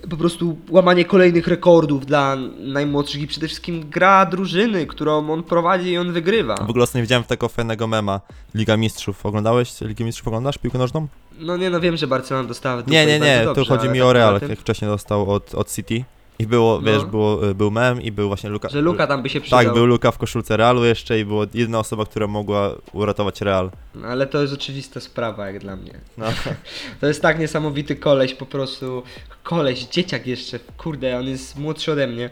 po 0.09 0.17
prostu 0.17 0.57
łamanie 0.69 1.05
kolejnych 1.05 1.47
rekordów 1.47 2.05
dla 2.05 2.37
najmłodszych 2.57 3.21
i 3.21 3.27
przede 3.27 3.47
wszystkim 3.47 3.89
gra 3.89 4.25
drużyny, 4.25 4.85
którą 4.85 5.29
on 5.31 5.43
prowadzi 5.43 5.89
i 5.89 5.97
on 5.97 6.13
wygrywa. 6.13 6.55
W 6.55 6.69
ogóle 6.69 6.83
ostatnio 6.83 7.01
widziałem 7.01 7.23
takiego 7.23 7.49
fajnego 7.49 7.87
mema, 7.87 8.21
Liga 8.55 8.77
Mistrzów. 8.77 9.25
Oglądałeś 9.25 9.81
Ligę 9.81 10.05
Mistrzów? 10.05 10.27
Oglądasz 10.27 10.57
piłkę 10.57 10.77
nożną? 10.77 11.07
No 11.39 11.57
nie, 11.57 11.69
no 11.69 11.79
wiem, 11.79 11.97
że 11.97 12.07
Barcelona 12.07 12.47
dostała 12.47 12.83
Nie, 12.87 13.05
nie, 13.05 13.19
nie, 13.19 13.45
tu 13.55 13.65
chodzi 13.65 13.89
mi 13.89 13.99
tak 13.99 14.07
o 14.07 14.13
Real, 14.13 14.39
jak 14.49 14.59
wcześniej 14.59 14.91
dostał 14.91 15.31
od, 15.31 15.55
od 15.55 15.71
City. 15.71 16.03
I 16.39 16.47
było, 16.47 16.81
No. 16.81 16.91
wiesz, 16.91 17.05
było, 17.05 17.49
y, 17.49 17.55
był 17.55 17.71
mem 17.71 18.01
i 18.01 18.11
był 18.11 18.27
właśnie 18.27 18.49
Luka. 18.49 18.69
Że 18.69 18.81
Luka 18.81 19.07
tam 19.07 19.23
by 19.23 19.29
się 19.29 19.41
przydał. 19.41 19.63
Tak, 19.63 19.73
był 19.73 19.85
Luka 19.85 20.11
w 20.11 20.17
koszulce 20.17 20.57
Realu 20.57 20.85
jeszcze 20.85 21.19
i 21.19 21.25
była 21.25 21.45
jedna 21.53 21.79
osoba, 21.79 22.05
która 22.05 22.27
mogła 22.27 22.75
uratować 22.93 23.41
Real. 23.41 23.71
No, 23.95 24.07
ale 24.07 24.27
to 24.27 24.41
jest 24.41 24.53
oczywista 24.53 24.99
sprawa 24.99 25.47
jak 25.47 25.59
dla 25.59 25.75
mnie. 25.75 25.93
No. 26.17 26.25
To 27.01 27.07
jest 27.07 27.21
tak 27.21 27.39
niesamowity 27.39 27.95
koleś, 27.95 28.33
po 28.33 28.45
prostu 28.45 29.03
koleś, 29.43 29.83
dzieciak 29.85 30.27
jeszcze, 30.27 30.59
kurde, 30.77 31.17
on 31.19 31.27
jest 31.27 31.57
młodszy 31.59 31.91
ode 31.91 32.07
mnie 32.07 32.29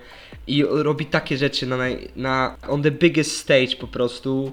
i 0.47 0.65
robi 0.69 1.05
takie 1.05 1.37
rzeczy 1.37 1.65
na, 1.67 1.77
na 2.15 2.55
on 2.69 2.83
the 2.83 2.91
biggest 2.91 3.37
stage 3.37 3.75
po 3.79 3.87
prostu. 3.87 4.51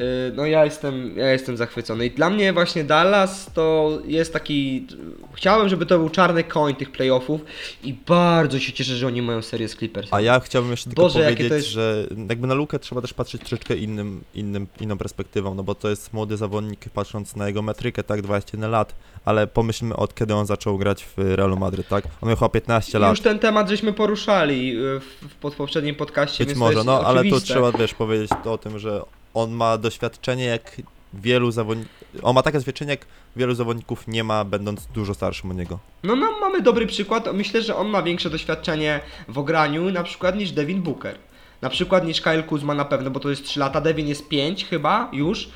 Yy, 0.00 0.32
No 0.36 0.46
ja 0.46 0.64
jestem, 0.64 1.16
ja 1.16 1.32
jestem 1.32 1.56
zachwycony 1.56 2.06
i 2.06 2.10
dla 2.10 2.30
mnie 2.30 2.52
właśnie 2.52 2.84
Dallas 2.84 3.50
to 3.54 3.98
jest 4.04 4.32
taki, 4.32 4.86
chciałem 5.34 5.68
żeby 5.68 5.86
to 5.86 5.98
był 5.98 6.10
czarny 6.10 6.44
koń 6.44 6.74
tych 6.74 6.92
playoffów 6.92 7.40
i 7.84 7.94
bardzo 7.94 8.58
się 8.58 8.72
cieszę, 8.72 8.94
że 8.96 9.06
oni 9.06 9.22
mają 9.22 9.42
serię 9.42 9.68
z 9.68 9.76
Clippers. 9.76 10.08
A 10.12 10.20
ja 10.20 10.40
chciałbym 10.40 10.70
jeszcze 10.70 10.90
tylko 10.90 11.02
Boże, 11.02 11.20
jakie 11.20 11.36
powiedzieć, 11.36 11.52
jest- 11.52 11.68
że 11.68 12.06
jakby 12.28 12.46
na 12.46 12.54
Lukę 12.54 12.78
trzeba 12.78 13.00
też 13.00 13.14
patrzeć 13.14 13.40
troszeczkę 13.40 13.76
innym, 13.76 14.20
innym, 14.34 14.66
inną 14.80 14.98
perspektywą, 14.98 15.54
no 15.54 15.62
bo 15.62 15.74
to 15.74 15.90
jest 15.90 16.12
młody 16.12 16.36
zawodnik, 16.36 16.88
patrząc 16.94 17.36
na 17.36 17.46
jego 17.46 17.62
metrykę, 17.62 18.02
tak, 18.02 18.22
21 18.22 18.70
lat, 18.70 18.94
ale 19.24 19.46
pomyślmy 19.46 19.96
od 19.96 20.14
kiedy 20.14 20.34
on 20.34 20.46
zaczął 20.46 20.78
grać 20.78 21.04
w 21.04 21.18
Realu 21.18 21.56
Madryt, 21.56 21.88
tak? 21.88 22.04
On 22.20 22.28
miał 22.28 22.36
chyba 22.36 22.48
15 22.48 22.98
I 22.98 23.00
lat. 23.00 23.10
już 23.10 23.20
ten 23.20 23.38
temat 23.38 23.68
żeśmy 23.68 23.92
poruszali 23.92 24.68
yy, 24.74 25.00
w, 25.00 25.50
w 25.50 25.56
poprzednim 25.56 25.94
podcaście, 25.94 26.44
Być 26.46 26.56
może, 26.56 26.84
no 26.84 27.00
ale 27.00 27.24
tu 27.24 27.40
trzeba, 27.40 27.72
wiesz, 27.72 27.94
powiedzieć 27.94 28.30
o 28.44 28.58
tym, 28.58 28.78
że 28.78 29.02
on 29.34 29.50
ma 29.50 29.78
doświadczenie 29.78 30.44
jak 30.44 30.76
wielu 31.14 31.50
zawodników, 31.50 31.92
on 32.22 32.34
ma 32.34 32.42
takie 32.42 32.58
doświadczenie 32.58 32.90
jak 32.90 33.06
wielu 33.36 33.54
zawodników 33.54 34.08
nie 34.08 34.24
ma, 34.24 34.44
będąc 34.44 34.86
dużo 34.86 35.14
starszym 35.14 35.50
od 35.50 35.56
niego. 35.56 35.78
No, 36.02 36.16
no 36.16 36.40
mamy 36.40 36.60
dobry 36.60 36.86
przykład. 36.86 37.32
Myślę, 37.32 37.62
że 37.62 37.76
on 37.76 37.88
ma 37.88 38.02
większe 38.02 38.30
doświadczenie 38.30 39.00
w 39.28 39.38
ograniu 39.38 39.90
na 39.90 40.02
przykład 40.02 40.36
niż 40.36 40.52
Devin 40.52 40.82
Booker. 40.82 41.18
Na 41.62 41.70
przykład 41.70 42.04
niż 42.04 42.20
Kyle 42.20 42.42
Kuzma 42.42 42.74
na 42.74 42.84
pewno, 42.84 43.10
bo 43.10 43.20
to 43.20 43.30
jest 43.30 43.44
3 43.44 43.60
lata, 43.60 43.80
Devin 43.80 44.08
jest 44.08 44.28
5 44.28 44.66
chyba 44.66 45.10
już. 45.12 45.48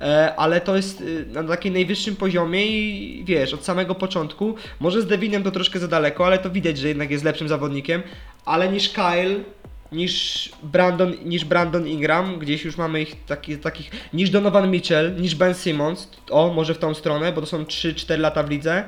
E, 0.00 0.34
ale 0.36 0.60
to 0.60 0.76
jest 0.76 1.00
y, 1.00 1.26
na 1.32 1.44
takim 1.44 1.72
najwyższym 1.72 2.16
poziomie 2.16 2.66
i 2.66 3.24
wiesz, 3.24 3.54
od 3.54 3.64
samego 3.64 3.94
początku, 3.94 4.54
może 4.80 5.02
z 5.02 5.06
Devinem 5.06 5.42
to 5.42 5.50
troszkę 5.50 5.78
za 5.78 5.88
daleko, 5.88 6.26
ale 6.26 6.38
to 6.38 6.50
widać, 6.50 6.78
że 6.78 6.88
jednak 6.88 7.10
jest 7.10 7.24
lepszym 7.24 7.48
zawodnikiem, 7.48 8.02
ale 8.44 8.72
niż 8.72 8.88
Kyle, 8.88 9.40
niż 9.92 10.50
Brandon, 10.62 11.14
niż 11.24 11.44
Brandon 11.44 11.88
Ingram, 11.88 12.38
gdzieś 12.38 12.64
już 12.64 12.76
mamy 12.76 13.02
ich 13.02 13.24
taki, 13.24 13.58
takich, 13.58 13.90
niż 14.12 14.30
Donovan 14.30 14.70
Mitchell, 14.70 15.16
niż 15.20 15.34
Ben 15.34 15.54
Simmons, 15.54 16.08
o, 16.30 16.52
może 16.54 16.74
w 16.74 16.78
tą 16.78 16.94
stronę, 16.94 17.32
bo 17.32 17.40
to 17.40 17.46
są 17.46 17.62
3-4 17.64 18.18
lata 18.18 18.42
w 18.42 18.50
lidze. 18.50 18.84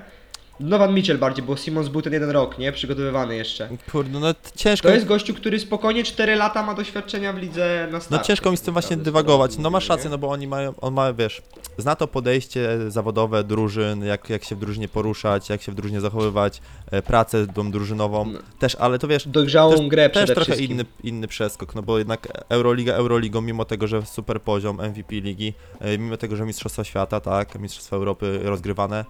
Donovan 0.62 0.94
Mitchell 0.94 1.18
bardziej, 1.18 1.44
bo 1.44 1.56
Simmons 1.56 1.88
był 1.88 2.02
ten 2.02 2.12
jeden 2.12 2.30
rok, 2.30 2.58
nie? 2.58 2.72
Przygotowywany 2.72 3.36
jeszcze. 3.36 3.68
Kurde, 3.92 4.20
no 4.20 4.34
ciężko, 4.56 4.88
To 4.88 4.94
jest 4.94 5.06
gościu, 5.06 5.34
który 5.34 5.60
spokojnie 5.60 6.04
4 6.04 6.36
lata 6.36 6.62
ma 6.62 6.74
doświadczenia 6.74 7.32
w 7.32 7.38
lidze 7.38 7.86
na 7.86 7.92
no 7.98 8.00
start. 8.00 8.26
ciężko 8.26 8.50
mi 8.50 8.56
z 8.56 8.60
tym 8.60 8.72
właśnie 8.72 8.96
dywagować, 8.96 9.58
no 9.58 9.70
masz 9.70 9.88
rację, 9.88 10.10
no 10.10 10.18
bo 10.18 10.28
oni 10.30 10.46
mają, 10.46 10.74
on 10.80 10.94
ma, 10.94 11.12
wiesz, 11.12 11.42
zna 11.78 11.96
to 11.96 12.08
podejście 12.08 12.68
zawodowe 12.90 13.44
drużyn, 13.44 14.04
jak, 14.04 14.30
jak 14.30 14.44
się 14.44 14.56
w 14.56 14.58
drużynie 14.58 14.88
poruszać, 14.88 15.48
jak 15.48 15.62
się 15.62 15.72
w 15.72 15.74
drużynie 15.74 16.00
zachowywać, 16.00 16.60
e, 16.90 17.02
pracę 17.02 17.46
tą 17.46 17.70
drużynową, 17.70 18.24
No. 18.32 18.38
też, 18.58 18.74
ale 18.74 18.98
to 18.98 19.08
wiesz, 19.08 19.28
Dojrzałą 19.28 19.76
też, 19.76 19.86
grę 19.88 20.10
też 20.10 20.22
przede 20.22 20.34
trochę 20.34 20.52
wszystkim. 20.52 20.70
inny, 20.72 20.84
inny 21.04 21.28
przeskok, 21.28 21.74
no 21.74 21.82
bo 21.82 21.98
jednak 21.98 22.28
Euroliga 22.48 22.92
Euroligą, 22.94 23.40
mimo 23.40 23.64
tego, 23.64 23.86
że 23.86 24.02
super 24.06 24.40
poziom 24.42 24.76
MVP 24.80 25.14
ligi, 25.14 25.54
e, 25.80 25.98
mimo 25.98 26.16
tego, 26.16 26.36
że 26.36 26.44
Mistrzostwa 26.44 26.84
Świata, 26.84 27.20
tak, 27.20 27.58
Mistrzostwa 27.58 27.96
Europy 27.96 28.40
rozgrywane, 28.42 29.04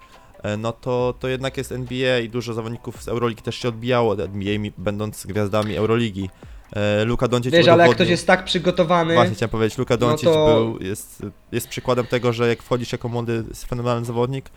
no 0.59 0.73
to, 0.73 1.15
to 1.21 1.29
jednak 1.29 1.57
jest 1.57 1.73
NBA 1.73 2.19
i 2.19 2.29
dużo 2.29 2.55
zawodników 2.55 3.03
z 3.03 3.09
Euroligi 3.09 3.43
też 3.43 3.57
się 3.57 3.69
odbijało 3.69 4.13
od 4.13 4.21
NBA, 4.21 4.59
będąc 4.79 5.27
gwiazdami 5.27 5.77
Euroligi. 5.77 6.31
E, 6.77 7.05
Luka 7.05 7.29
Doncic 7.29 7.53
Wiesz, 7.53 7.69
ale 7.69 7.87
jak 7.87 7.95
ktoś 7.97 8.09
jest 8.09 8.27
tak 8.27 8.45
przygotowany, 8.45 9.15
Właśnie 9.15 9.35
chciałem 9.35 9.51
powiedzieć, 9.51 9.79
Luka 9.79 9.95
no 9.95 9.99
Doncic 9.99 10.25
to- 10.29 10.47
był, 10.47 10.89
jest, 10.89 11.27
jest 11.53 11.69
przykładem 11.69 12.07
tego, 12.07 12.33
że 12.33 12.49
jak 12.49 12.63
wchodzisz 12.63 12.93
jako 12.93 13.09
młody, 13.09 13.45
fenomenalny 13.69 14.07
zawodnik, 14.07 14.51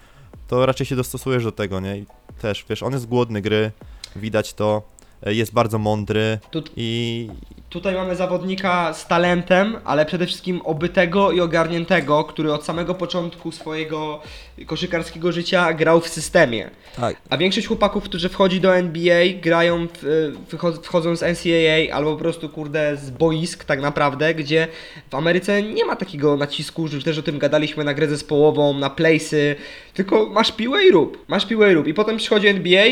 to 0.47 0.65
raczej 0.65 0.85
się 0.85 0.95
dostosujesz 0.95 1.43
do 1.43 1.51
tego, 1.51 1.79
nie? 1.79 1.97
I 1.97 2.05
też, 2.41 2.65
wiesz, 2.69 2.83
on 2.83 2.93
jest 2.93 3.05
głodny 3.05 3.41
gry, 3.41 3.71
widać 4.15 4.53
to. 4.53 4.81
E, 5.23 5.33
jest 5.33 5.53
bardzo 5.53 5.77
mądry 5.79 6.37
i 6.77 7.29
Tutaj 7.69 7.93
mamy 7.95 8.15
zawodnika 8.15 8.93
z 8.93 9.07
talentem, 9.07 9.75
ale 9.85 10.05
przede 10.05 10.25
wszystkim 10.25 10.61
obytego 10.63 11.31
i 11.31 11.39
ogarniętego, 11.41 12.23
który 12.23 12.53
od 12.53 12.63
samego 12.65 12.95
początku 12.95 13.51
swojego 13.51 14.21
koszykarskiego 14.65 15.31
życia 15.31 15.73
grał 15.73 16.01
w 16.01 16.07
systemie. 16.07 16.69
tak, 16.95 17.15
A 17.29 17.37
większość 17.37 17.67
chłopaków, 17.67 18.03
którzy 18.03 18.29
wchodzi 18.29 18.61
do 18.61 18.75
NBA, 18.75 19.23
grają, 19.41 19.87
w, 19.87 20.31
wycho- 20.51 20.81
wchodzą 20.81 21.15
z 21.15 21.21
NCAA 21.21 21.95
albo 21.97 22.11
po 22.13 22.17
prostu, 22.19 22.49
kurde, 22.49 22.97
z 22.97 23.09
boisk 23.09 23.65
tak 23.65 23.81
naprawdę, 23.81 24.33
gdzie 24.35 24.67
w 25.11 25.15
Ameryce 25.15 25.63
nie 25.63 25.85
ma 25.85 25.95
takiego 25.95 26.37
nacisku, 26.37 26.87
że 26.87 27.01
też 27.01 27.17
o 27.17 27.23
tym 27.23 27.39
gadaliśmy 27.39 27.83
na 27.83 27.93
grę 27.93 28.07
zespołową, 28.07 28.73
na 28.73 28.89
playsy, 28.89 29.55
tylko 29.93 30.25
masz 30.25 30.51
piłę 30.51 30.85
i 30.85 30.91
rób, 30.91 31.25
masz 31.27 31.45
piłę 31.45 31.71
i 31.71 31.73
rób. 31.73 31.87
I 31.87 31.93
potem 31.93 32.17
przychodzi 32.17 32.47
NBA 32.47 32.85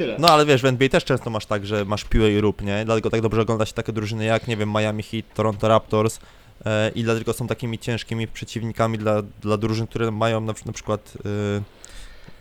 tyle. 0.00 0.16
No 0.18 0.28
ale 0.28 0.46
wiesz, 0.46 0.62
w 0.62 0.64
NBA 0.64 0.88
też 0.88 1.04
często 1.04 1.30
masz 1.30 1.46
tak, 1.46 1.66
że 1.66 1.84
masz 1.84 2.04
piłę 2.04 2.32
i 2.32 2.40
rób, 2.40 2.62
nie? 2.62 2.84
Dlatego 2.84 3.10
tak 3.10 3.20
dobrze 3.20 3.40
ogląda 3.40 3.66
się 3.66 3.72
takie 3.72 3.92
drużyny 3.92 4.24
jak, 4.24 4.48
nie 4.48 4.56
wiem, 4.56 4.68
Miami 4.68 5.02
Heat, 5.02 5.24
Toronto 5.34 5.68
Raptors 5.68 6.20
e, 6.64 6.90
i 6.94 7.02
dlatego 7.02 7.32
są 7.32 7.46
takimi 7.46 7.78
ciężkimi 7.78 8.28
przeciwnikami 8.28 8.98
dla, 8.98 9.22
dla 9.22 9.56
drużyn, 9.56 9.86
które 9.86 10.10
mają 10.10 10.40
na, 10.40 10.54
na 10.66 10.72
przykład 10.72 11.12
e, 11.56 11.79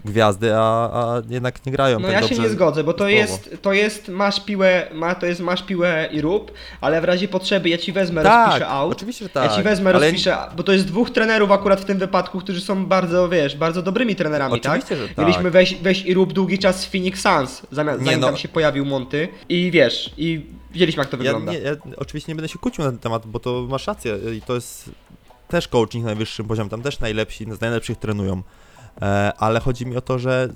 gwiazdy, 0.05 0.55
a, 0.55 0.59
a 0.93 1.21
jednak 1.29 1.65
nie 1.65 1.71
grają 1.71 1.99
No 1.99 2.07
tak 2.07 2.21
ja 2.21 2.27
się 2.27 2.39
nie 2.39 2.49
zgodzę, 2.49 2.83
bo 2.83 2.93
to 2.93 3.07
jest, 3.09 3.57
to 3.61 3.73
jest 3.73 4.07
masz 4.07 4.39
piłę, 4.45 4.87
ma, 4.93 5.15
to 5.15 5.25
jest 5.25 5.41
masz 5.41 5.63
piłę 5.63 6.09
i 6.11 6.21
rób, 6.21 6.51
ale 6.81 7.01
w 7.01 7.03
razie 7.03 7.27
potrzeby 7.27 7.69
ja 7.69 7.77
ci 7.77 7.91
wezmę, 7.91 8.23
Tak, 8.23 8.45
rozpiszę 8.45 8.67
out. 8.67 8.91
oczywiście, 8.91 9.25
że 9.25 9.29
tak. 9.29 9.51
Ja 9.51 9.57
ci 9.57 9.63
wezmę, 9.63 9.89
ale 9.89 9.99
rozpiszę, 9.99 10.37
bo 10.57 10.63
to 10.63 10.71
jest 10.71 10.85
dwóch 10.87 11.09
trenerów 11.09 11.51
akurat 11.51 11.81
w 11.81 11.85
tym 11.85 11.97
wypadku, 11.97 12.39
którzy 12.39 12.61
są 12.61 12.85
bardzo, 12.85 13.29
wiesz, 13.29 13.55
bardzo 13.55 13.81
dobrymi 13.81 14.15
trenerami, 14.15 14.61
tak? 14.61 14.71
Oczywiście, 14.71 14.95
że 14.95 15.07
tak. 15.07 15.17
Mieliśmy 15.17 15.51
weź, 15.51 15.75
weź 15.75 16.05
i 16.05 16.13
rób 16.13 16.33
długi 16.33 16.59
czas 16.59 16.85
w 16.85 16.91
Phoenix 16.91 17.21
Suns, 17.21 17.61
zamiast, 17.71 17.99
Nie 17.99 18.05
zanim 18.05 18.19
no. 18.19 18.27
tam 18.27 18.37
się 18.37 18.47
pojawił 18.47 18.85
Monty. 18.85 19.27
I 19.49 19.71
wiesz, 19.71 20.13
i 20.17 20.45
widzieliśmy 20.71 21.01
jak 21.01 21.09
to 21.09 21.17
Ja, 21.17 21.23
wygląda. 21.23 21.51
nie, 21.51 21.59
ja 21.59 21.71
oczywiście 21.97 22.31
nie 22.31 22.35
będę 22.35 22.49
się 22.49 22.59
kłócił 22.59 22.83
na 22.83 22.89
ten 22.89 22.99
temat, 22.99 23.25
bo 23.27 23.39
to 23.39 23.65
masz 23.69 23.87
rację 23.87 24.17
i 24.37 24.41
to 24.41 24.55
jest 24.55 24.89
też 25.47 25.67
coaching 25.67 26.03
na 26.03 26.09
najwyższym 26.09 26.47
poziomie, 26.47 26.69
tam 26.69 26.81
też 26.81 26.99
najlepsi, 26.99 27.45
z 27.57 27.61
najlepszych 27.61 27.97
trenują. 27.97 28.43
E, 29.01 29.33
ale 29.37 29.59
chodzi 29.59 29.85
mi 29.85 29.97
o 29.97 30.01
to, 30.01 30.19
że 30.19 30.49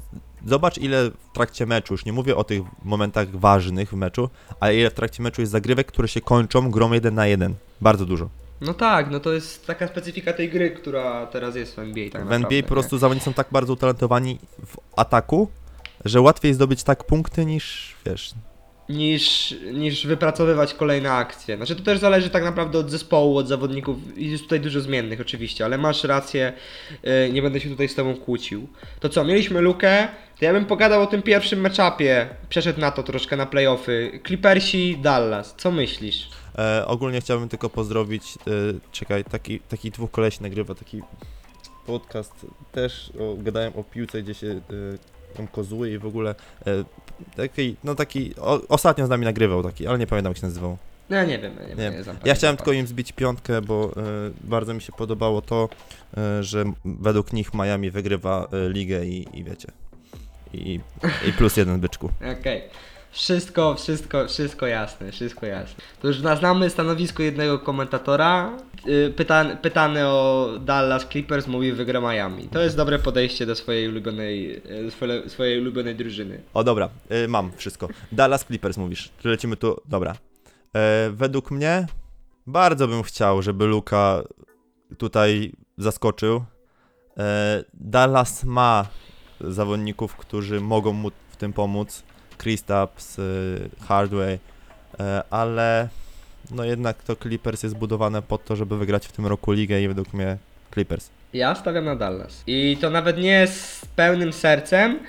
zobacz 0.46 0.78
ile 0.78 1.10
w 1.10 1.34
trakcie 1.34 1.66
meczu, 1.66 1.94
już 1.94 2.06
nie 2.06 2.14
mówię 2.14 2.36
o 2.36 2.44
tych 2.44 2.62
momentach 2.84 3.30
ważnych 3.30 3.90
w 3.90 3.94
meczu, 3.94 4.30
ale 4.60 4.76
ile 4.76 4.90
w 4.90 4.94
trakcie 4.94 5.24
meczu 5.24 5.42
jest 5.42 5.52
zagrywek, 5.52 5.88
które 5.88 6.08
się 6.08 6.22
kończą 6.22 6.72
grą 6.72 6.92
jeden 6.92 7.16
na 7.16 7.28
jeden. 7.28 7.56
Bardzo 7.82 8.06
dużo. 8.06 8.30
No 8.62 8.74
tak, 8.74 9.12
no 9.12 9.20
to 9.20 9.34
jest 9.34 9.68
taka 9.68 9.88
specyfika 9.88 10.34
tej 10.34 10.50
gry, 10.50 10.72
która 10.72 11.26
teraz 11.26 11.56
jest 11.56 11.76
w 11.76 11.80
NBA 11.80 12.04
tak 12.04 12.22
w 12.22 12.26
naprawdę. 12.26 12.36
NBA 12.36 12.62
po 12.64 12.68
prostu 12.68 12.98
zawodnicy 12.98 13.26
są 13.26 13.34
tak 13.34 13.48
bardzo 13.52 13.74
utalentowani 13.74 14.40
w 14.66 14.78
ataku, 14.96 15.48
że 16.06 16.22
łatwiej 16.22 16.54
zdobyć 16.54 16.84
tak 16.84 17.04
punkty 17.04 17.46
niż, 17.46 17.96
wiesz, 18.06 18.34
niż, 18.90 19.56
niż 19.74 20.08
wypracowywać 20.08 20.74
kolejne 20.74 21.12
akcje. 21.12 21.58
Znaczy 21.58 21.76
to 21.76 21.84
też 21.84 22.00
zależy 22.00 22.30
tak 22.30 22.44
naprawdę 22.44 22.80
od 22.80 22.92
zespołu, 22.92 23.38
od 23.38 23.48
zawodników 23.48 24.18
i 24.18 24.32
jest 24.32 24.44
tutaj 24.44 24.60
dużo 24.60 24.82
zmiennych 24.82 25.22
oczywiście, 25.22 25.66
ale 25.66 25.78
masz 25.78 26.04
rację, 26.04 26.54
yy, 27.04 27.32
nie 27.34 27.42
będę 27.42 27.60
się 27.60 27.70
tutaj 27.70 27.88
z 27.88 27.96
tobą 27.96 28.16
kłócił. 28.16 28.68
To 29.00 29.10
co, 29.10 29.24
mieliśmy 29.24 29.62
lukę, 29.62 30.08
to 30.40 30.46
ja 30.46 30.54
bym 30.54 30.66
pogadał 30.66 31.02
o 31.02 31.08
tym 31.08 31.22
pierwszym 31.22 31.62
meczapie, 31.62 32.30
przeszedł 32.50 32.80
na 32.80 32.92
to 32.92 33.04
troszkę 33.04 33.38
na 33.38 33.46
playoffy. 33.46 34.20
Clippersi, 34.28 34.98
Dallas, 35.02 35.56
co 35.58 35.72
myślisz? 35.72 36.30
E, 36.58 36.88
ogólnie 36.88 37.22
chciałbym 37.22 37.50
tylko 37.50 37.70
pozdrowić, 37.70 38.24
e, 38.48 38.52
czekaj, 38.92 39.24
taki, 39.24 39.60
taki 39.60 39.92
dwóch 39.92 40.12
kolesi 40.12 40.44
nagrywa 40.44 40.76
taki 40.76 41.02
podcast, 41.86 42.46
też 42.72 43.12
o, 43.20 43.36
gadałem 43.38 43.74
o 43.76 43.84
piłce, 43.84 44.24
gdzie 44.24 44.34
się 44.34 44.48
e, 44.48 44.62
tam 45.38 45.48
kozłuje 45.48 45.94
i 45.94 45.98
w 45.98 46.06
ogóle 46.06 46.36
e, 46.68 46.84
taki, 47.36 47.76
no 47.84 47.96
taki, 47.96 48.36
o, 48.36 48.62
ostatnio 48.68 49.06
z 49.06 49.10
nami 49.10 49.26
nagrywał 49.26 49.64
taki, 49.64 49.88
ale 49.88 49.98
nie 49.98 50.08
pamiętam 50.08 50.32
jak 50.32 50.38
się 50.38 50.48
nazywał. 50.48 50.78
No 51.10 51.16
ja 51.16 51.26
nie 51.26 51.40
wiem, 51.40 51.54
ja 51.62 51.68
nie, 51.68 51.76
Nie, 51.76 51.98
nie 51.98 52.04
znam 52.04 52.18
Ja 52.26 52.36
chciałem 52.36 52.58
tylko 52.58 52.72
im 52.72 52.88
zbić 52.88 53.12
piątkę, 53.12 53.62
bo 53.62 53.92
e, 53.98 54.02
bardzo 54.44 54.74
mi 54.74 54.82
się 54.82 54.92
podobało 54.92 55.42
to, 55.42 55.70
e, 56.18 56.44
że 56.44 56.64
według 56.86 57.34
nich 57.34 57.54
Miami 57.54 57.92
wygrywa 57.92 58.48
e, 58.54 58.70
ligę 58.70 59.06
i, 59.06 59.40
i 59.40 59.44
wiecie, 59.44 59.68
i, 60.54 60.80
i 61.28 61.34
plus 61.34 61.58
jeden 61.58 61.80
byczku. 61.80 62.10
Okej. 62.40 62.62
Wszystko, 63.14 63.76
wszystko, 63.76 64.28
wszystko 64.28 64.68
jasne, 64.68 65.12
wszystko 65.12 65.46
jasne. 65.46 65.84
To 66.02 66.08
już 66.08 66.22
na- 66.22 66.36
znamy 66.36 66.70
stanowisko 66.70 67.24
jednego 67.24 67.60
komentatora. 67.60 68.58
Yy, 68.86 69.14
Pyta, 69.16 69.46
pytany 69.62 70.08
o 70.08 70.50
Dallas 70.62 71.06
Clippers 71.12 71.48
mówi 71.48 71.72
wygra 71.72 72.02
Miami. 72.02 72.48
To 72.48 72.60
jest 72.60 72.78
dobre 72.78 73.00
podejście 73.00 73.46
do 73.46 73.56
swojej 73.56 73.90
ulubionej, 73.90 74.62
swoje, 74.90 75.30
swojej 75.30 75.62
ulubionej 75.62 75.96
drużyny. 75.96 76.42
O 76.54 76.64
dobra, 76.64 76.90
y, 77.12 77.28
mam 77.28 77.52
wszystko. 77.56 77.88
Dallas 78.12 78.46
Clippers 78.46 78.78
mówisz, 78.78 79.10
lecimy 79.24 79.58
tu, 79.58 79.82
dobra. 79.86 80.16
E, 80.76 81.10
według 81.14 81.52
mnie 81.52 81.88
bardzo 82.48 82.88
bym 82.88 83.04
chciał, 83.04 83.42
żeby 83.42 83.66
Luka 83.66 84.22
tutaj 84.98 85.52
zaskoczył. 85.78 86.44
E, 87.18 87.64
Dallas 87.74 88.44
ma 88.44 88.86
zawodników, 89.42 90.16
którzy 90.16 90.62
mogą 90.62 90.94
mu 90.94 91.12
w 91.30 91.36
tym 91.38 91.54
pomóc. 91.54 92.04
Kristaps, 92.38 93.20
y, 93.20 93.70
Hardway, 93.88 94.40
e, 95.00 95.24
ale 95.30 95.90
no 96.52 96.64
jednak 96.64 97.04
to 97.04 97.16
Clippers 97.16 97.64
jest 97.64 97.76
budowane 97.76 98.22
po 98.22 98.38
to, 98.38 98.56
żeby 98.56 98.78
wygrać 98.78 99.08
w 99.08 99.12
tym 99.12 99.28
roku 99.28 99.52
ligę 99.52 99.82
i 99.82 99.88
według 99.88 100.14
mnie 100.14 100.38
Clippers. 100.74 101.10
Ja 101.34 101.56
stawiam 101.56 101.86
na 101.86 101.96
Dallas. 101.96 102.44
I 102.48 102.78
to 102.82 102.90
nawet 102.90 103.18
nie 103.18 103.48
z 103.48 103.86
pełnym 103.96 104.34
sercem, 104.34 105.00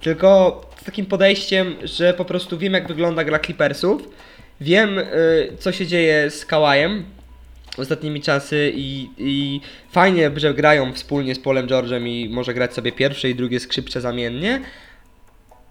tylko 0.00 0.60
z 0.80 0.84
takim 0.84 1.06
podejściem, 1.06 1.74
że 1.82 2.14
po 2.14 2.24
prostu 2.24 2.58
wiem 2.58 2.72
jak 2.72 2.88
wygląda 2.88 3.24
gra 3.24 3.38
Clippersów. 3.38 4.08
Wiem 4.60 4.98
y, 4.98 5.04
co 5.58 5.72
się 5.72 5.86
dzieje 5.86 6.30
z 6.30 6.46
Kałajem 6.46 7.04
ostatnimi 7.78 8.20
czasy 8.20 8.72
i, 8.74 9.08
i 9.18 9.60
fajnie, 9.90 10.30
że 10.36 10.54
grają 10.54 10.92
wspólnie 10.92 11.34
z 11.34 11.38
Polem 11.38 11.66
George'em 11.66 12.06
i 12.06 12.28
może 12.28 12.54
grać 12.54 12.74
sobie 12.74 12.92
pierwsze 12.92 13.30
i 13.30 13.34
drugie 13.34 13.60
skrzypce 13.60 14.00
zamiennie, 14.00 14.60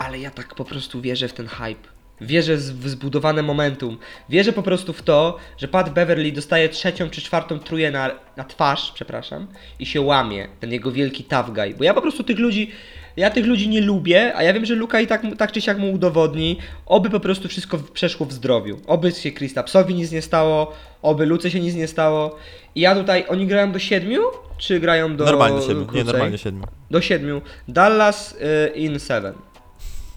ale 0.02 0.20
ja 0.20 0.32
tak 0.32 0.56
po 0.56 0.66
prostu 0.66 1.02
wierzę 1.02 1.28
w 1.28 1.34
ten 1.34 1.48
hype. 1.48 1.88
Wierzę 2.22 2.58
w 2.58 2.90
zbudowane 2.90 3.44
momentum. 3.44 3.98
Wierzę 4.30 4.54
po 4.54 4.64
prostu 4.64 4.94
w 4.94 5.02
to, 5.02 5.38
że 5.58 5.68
Pat 5.68 5.94
Beverly 5.94 6.32
dostaje 6.32 6.70
trzecią 6.70 7.10
czy 7.10 7.22
czwartą 7.22 7.60
truję 7.60 7.92
na, 7.92 8.12
na 8.38 8.44
twarz, 8.44 8.92
przepraszam, 8.92 9.48
i 9.80 9.86
się 9.86 10.02
łamie. 10.02 10.48
Ten 10.60 10.72
jego 10.72 10.92
wielki 10.92 11.24
tough 11.24 11.50
guy. 11.50 11.76
Bo 11.78 11.84
ja 11.84 11.94
po 11.94 12.02
prostu 12.02 12.24
tych 12.24 12.40
ludzi, 12.40 12.72
ja 13.18 13.30
tych 13.30 13.46
ludzi 13.46 13.70
nie 13.70 13.82
lubię, 13.82 14.36
a 14.36 14.44
ja 14.44 14.54
wiem, 14.54 14.66
że 14.66 14.76
Luka 14.76 15.00
i 15.02 15.08
tak, 15.08 15.22
tak 15.38 15.52
czy 15.52 15.62
siak 15.62 15.78
mu 15.78 15.92
udowodni. 15.92 16.58
Oby 16.86 17.10
po 17.10 17.20
prostu 17.20 17.48
wszystko 17.48 17.78
przeszło 17.94 18.26
w 18.26 18.34
zdrowiu. 18.34 18.80
Oby 18.88 19.12
się 19.12 19.32
Kristapsowi 19.32 19.96
nic 19.96 20.12
nie 20.12 20.22
stało, 20.22 20.74
oby 21.02 21.26
Luce 21.26 21.52
się 21.52 21.60
nic 21.60 21.76
nie 21.76 21.88
stało. 21.88 22.38
I 22.76 22.82
ja 22.82 22.96
tutaj, 22.96 23.26
oni 23.28 23.48
grają 23.48 23.72
do 23.72 23.80
siedmiu, 23.80 24.22
czy 24.58 24.80
grają 24.80 25.16
do 25.16 25.26
normalnie 25.26 25.62
siedmiu, 25.62 25.88
nie 25.94 26.04
normalnie 26.04 26.38
siedmiu. 26.38 26.64
Do 26.92 27.02
siedmiu. 27.02 27.42
Dallas 27.68 28.36
y, 28.76 28.78
in 28.78 29.00
seven. 29.00 29.51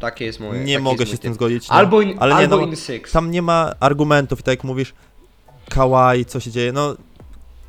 Takie 0.05 0.25
jest 0.25 0.41
moje. 0.41 0.65
Nie 0.65 0.79
mogę 0.79 0.97
jest 1.03 1.11
się 1.11 1.15
mój 1.15 1.17
z 1.17 1.21
tym 1.21 1.33
typ. 1.33 1.35
zgodzić. 1.35 1.69
no. 1.69 1.75
Albo 1.75 2.01
in, 2.01 2.17
ale 2.21 2.35
nie, 2.35 2.41
albo 2.41 2.57
no, 2.57 2.67
in 2.67 2.77
six. 2.77 3.13
Tam 3.13 3.31
nie 3.31 3.43
ma 3.43 3.73
argumentów 3.81 4.41
i 4.41 4.43
tak 4.43 4.53
jak 4.53 4.65
mówisz, 4.65 4.95
Kawhi, 5.71 6.25
co 6.25 6.41
się 6.41 6.51
dzieje, 6.51 6.73
no 6.73 6.97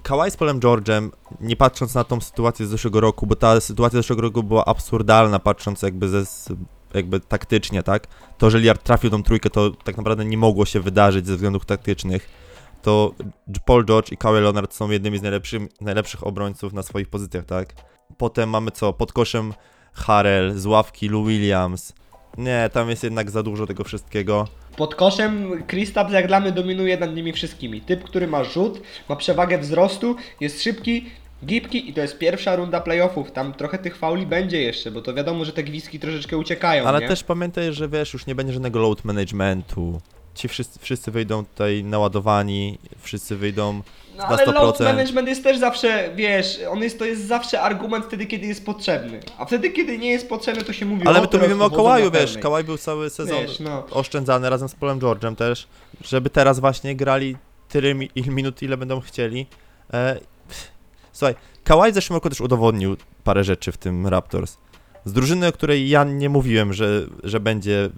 Kawhi 0.03 0.31
z 0.31 0.37
Polem 0.37 0.59
George'em, 0.59 1.09
nie 1.41 1.55
patrząc 1.55 1.93
na 1.93 2.03
tą 2.03 2.21
sytuację 2.21 2.65
z 2.65 2.69
zeszłego 2.69 2.99
roku, 2.99 3.27
bo 3.27 3.35
ta 3.35 3.61
sytuacja 3.61 3.99
z 3.99 4.03
zeszłego 4.03 4.21
roku 4.21 4.43
była 4.43 4.65
absurdalna, 4.65 5.39
patrząc 5.39 5.81
jakby 5.81 6.09
ze, 6.09 6.23
jakby 6.93 7.19
taktycznie, 7.19 7.83
tak? 7.83 8.07
To, 8.37 8.49
że 8.49 8.59
Lillard 8.59 8.83
trafił 8.83 9.09
tą 9.09 9.23
trójkę, 9.23 9.49
to 9.49 9.71
tak 9.71 9.97
naprawdę 9.97 10.25
nie 10.25 10.37
mogło 10.37 10.65
się 10.65 10.79
wydarzyć 10.79 11.27
ze 11.27 11.35
względów 11.35 11.65
taktycznych. 11.65 12.29
To 12.81 13.13
Paul 13.65 13.85
George 13.85 14.11
i 14.11 14.17
Kawhi 14.17 14.41
Leonard 14.41 14.73
są 14.73 14.89
jednymi 14.89 15.17
z 15.17 15.21
najlepszych, 15.21 15.61
najlepszych 15.81 16.27
obrońców 16.27 16.73
na 16.73 16.83
swoich 16.83 17.09
pozycjach, 17.09 17.45
tak? 17.45 17.73
Potem 18.17 18.49
mamy 18.49 18.71
co? 18.71 18.93
Pod 18.93 19.13
koszem 19.13 19.53
Harrell, 19.93 20.59
z 20.59 20.65
ławki 20.65 21.09
Lou 21.09 21.25
Williams. 21.25 21.93
Nie, 22.37 22.69
tam 22.73 22.89
jest 22.89 23.03
jednak 23.03 23.31
za 23.31 23.43
dużo 23.43 23.67
tego 23.67 23.83
wszystkiego. 23.83 24.47
Pod 24.77 24.95
koszem 24.95 25.63
Kristaps 25.67 26.13
jak 26.13 26.27
dla 26.27 26.39
mnie 26.39 26.51
dominuje 26.51 26.97
nad 26.97 27.15
nimi 27.15 27.33
wszystkimi. 27.33 27.81
Typ, 27.81 28.03
który 28.03 28.27
ma 28.27 28.43
rzut, 28.43 28.81
ma 29.09 29.15
przewagę 29.15 29.57
wzrostu, 29.57 30.15
jest 30.39 30.63
szybki, 30.63 31.05
gibki 31.45 31.89
i 31.89 31.93
to 31.93 32.01
jest 32.01 32.17
pierwsza 32.17 32.55
runda 32.55 32.81
playoffów. 32.81 33.31
Tam 33.31 33.53
trochę 33.53 33.77
tych 33.77 33.97
fauli 33.97 34.25
będzie 34.25 34.61
jeszcze, 34.61 34.91
bo 34.91 35.01
to 35.01 35.13
wiadomo, 35.13 35.45
że 35.45 35.51
te 35.53 35.63
gwizdki 35.63 35.99
troszeczkę 35.99 36.37
uciekają, 36.37 36.85
Ale 36.85 36.99
nie? 36.99 37.07
też 37.07 37.23
pamiętaj, 37.23 37.73
że 37.73 37.89
wiesz, 37.89 38.13
już 38.13 38.25
nie 38.25 38.35
będzie 38.35 38.53
żadnego 38.53 38.79
load 38.79 39.05
managementu. 39.05 40.01
Ci 40.35 40.47
wszyscy, 40.47 40.79
wszyscy 40.79 41.11
wyjdą 41.11 41.45
tutaj 41.45 41.83
naładowani, 41.83 42.77
wszyscy 43.01 43.35
wyjdą 43.35 43.73
No 44.17 44.23
na 44.23 44.27
ale 44.27 44.45
load 44.45 44.79
100%. 44.79 44.83
management 44.83 45.27
jest 45.27 45.43
też 45.43 45.57
zawsze, 45.57 46.09
wiesz, 46.15 46.59
on 46.69 46.79
jest, 46.79 46.99
to 46.99 47.05
jest 47.05 47.25
zawsze 47.27 47.61
argument 47.61 48.05
wtedy, 48.05 48.25
kiedy 48.25 48.47
jest 48.47 48.65
potrzebny. 48.65 49.19
A 49.37 49.45
wtedy, 49.45 49.69
kiedy 49.69 49.97
nie 49.97 50.09
jest 50.09 50.29
potrzebny, 50.29 50.63
to 50.63 50.73
się 50.73 50.85
mówi 50.85 51.07
Ale 51.07 51.21
my 51.21 51.27
tu 51.27 51.31
teraz 51.31 51.47
mówimy 51.47 51.63
o 51.63 51.69
dowodzą 51.69 51.83
Kałaju, 51.83 52.05
na 52.05 52.11
wiesz, 52.11 52.23
pełnej. 52.25 52.43
Kałaj 52.43 52.63
był 52.63 52.77
cały 52.77 53.09
sezon 53.09 53.37
Wiesz, 53.37 53.59
no. 53.59 53.85
oszczędzany 53.91 54.49
razem 54.49 54.69
z 54.69 54.75
Polem 54.75 54.99
George'em 54.99 55.35
też, 55.35 55.67
żeby 56.03 56.29
teraz 56.29 56.59
właśnie 56.59 56.95
grali 56.95 57.35
tyle 57.69 57.93
mi- 57.95 58.09
il- 58.15 58.29
minut, 58.31 58.61
ile 58.61 58.77
będą 58.77 58.99
chcieli. 59.01 59.47
E, 59.93 60.13
pff, 60.47 60.67
słuchaj, 61.13 61.35
Kałaj 61.63 61.91
w 61.91 61.95
zeszłym 61.95 62.15
roku 62.15 62.29
też 62.29 62.41
udowodnił 62.41 62.97
parę 63.23 63.43
rzeczy 63.43 63.71
w 63.71 63.77
tym 63.77 64.07
Raptors. 64.07 64.57
Z 65.05 65.13
drużyny, 65.13 65.47
o 65.47 65.51
której 65.51 65.89
ja 65.89 66.03
nie 66.03 66.29
mówiłem, 66.29 66.73
że, 66.73 67.01
że 67.23 67.39
będzie 67.39 67.89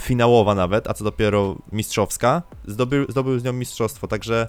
finałowa 0.00 0.54
nawet, 0.54 0.90
a 0.90 0.94
co 0.94 1.04
dopiero 1.04 1.56
mistrzowska. 1.72 2.42
Zdobył, 2.66 3.06
zdobył 3.08 3.38
z 3.38 3.44
nią 3.44 3.52
mistrzostwo, 3.52 4.08
także 4.08 4.48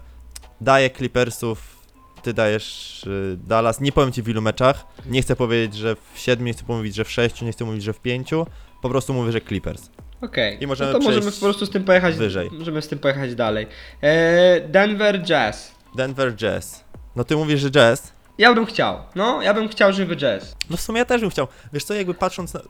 daję 0.62 0.90
Clippersów, 0.90 1.76
ty 2.22 2.34
dajesz 2.34 3.04
y, 3.04 3.38
Dallas. 3.48 3.82
Nie 3.82 3.92
powiem 3.92 4.12
ci 4.12 4.22
w 4.22 4.30
ilu 4.30 4.42
meczach, 4.42 4.86
nie 5.06 5.22
chcę 5.22 5.36
powiedzieć, 5.36 5.76
że 5.76 5.96
w 6.14 6.20
siedmiu, 6.20 6.46
nie 6.46 6.54
chcę 6.54 6.64
mówić, 6.68 6.96
że 6.96 7.04
w 7.04 7.12
sześciu, 7.12 7.46
nie 7.46 7.52
chcę 7.52 7.66
mówić, 7.66 7.84
że 7.84 7.94
w 7.94 8.00
pięciu, 8.00 8.46
po 8.82 8.90
prostu 8.90 9.14
mówię, 9.14 9.32
że 9.32 9.42
Clippers. 9.42 9.90
Okej, 10.22 10.64
I 10.64 10.68
możemy 10.68 10.94
no 10.94 11.00
to 11.00 11.06
możemy 11.06 11.32
po 11.32 11.40
prostu 11.40 11.66
z 11.66 11.70
tym 11.70 11.84
pojechać 11.84 12.16
wyżej. 12.16 12.50
Możemy 12.52 12.82
z 12.82 12.88
tym 12.88 13.00
pojechać 13.00 13.36
dalej. 13.36 13.68
E, 14.02 14.62
Denver 14.62 15.22
Jazz. 15.22 15.72
Denver 15.96 16.36
Jazz. 16.36 16.84
No 17.16 17.24
ty 17.24 17.36
mówisz, 17.36 17.62
że 17.62 17.72
Jazz? 17.72 18.14
Ja 18.38 18.54
bym 18.54 18.66
chciał, 18.66 18.98
no, 19.16 19.42
ja 19.42 19.54
bym 19.54 19.70
chciał, 19.70 19.94
żeby 19.94 20.16
Jazz. 20.16 20.56
No 20.70 20.78
w 20.78 20.82
sumie 20.82 21.00
ja 21.00 21.06
też 21.06 21.22
bym 21.22 21.30
chciał. 21.30 21.48
Wiesz 21.74 21.84
co, 21.84 21.94
jakby 21.94 22.14
patrząc 22.14 22.54
na, 22.54 22.62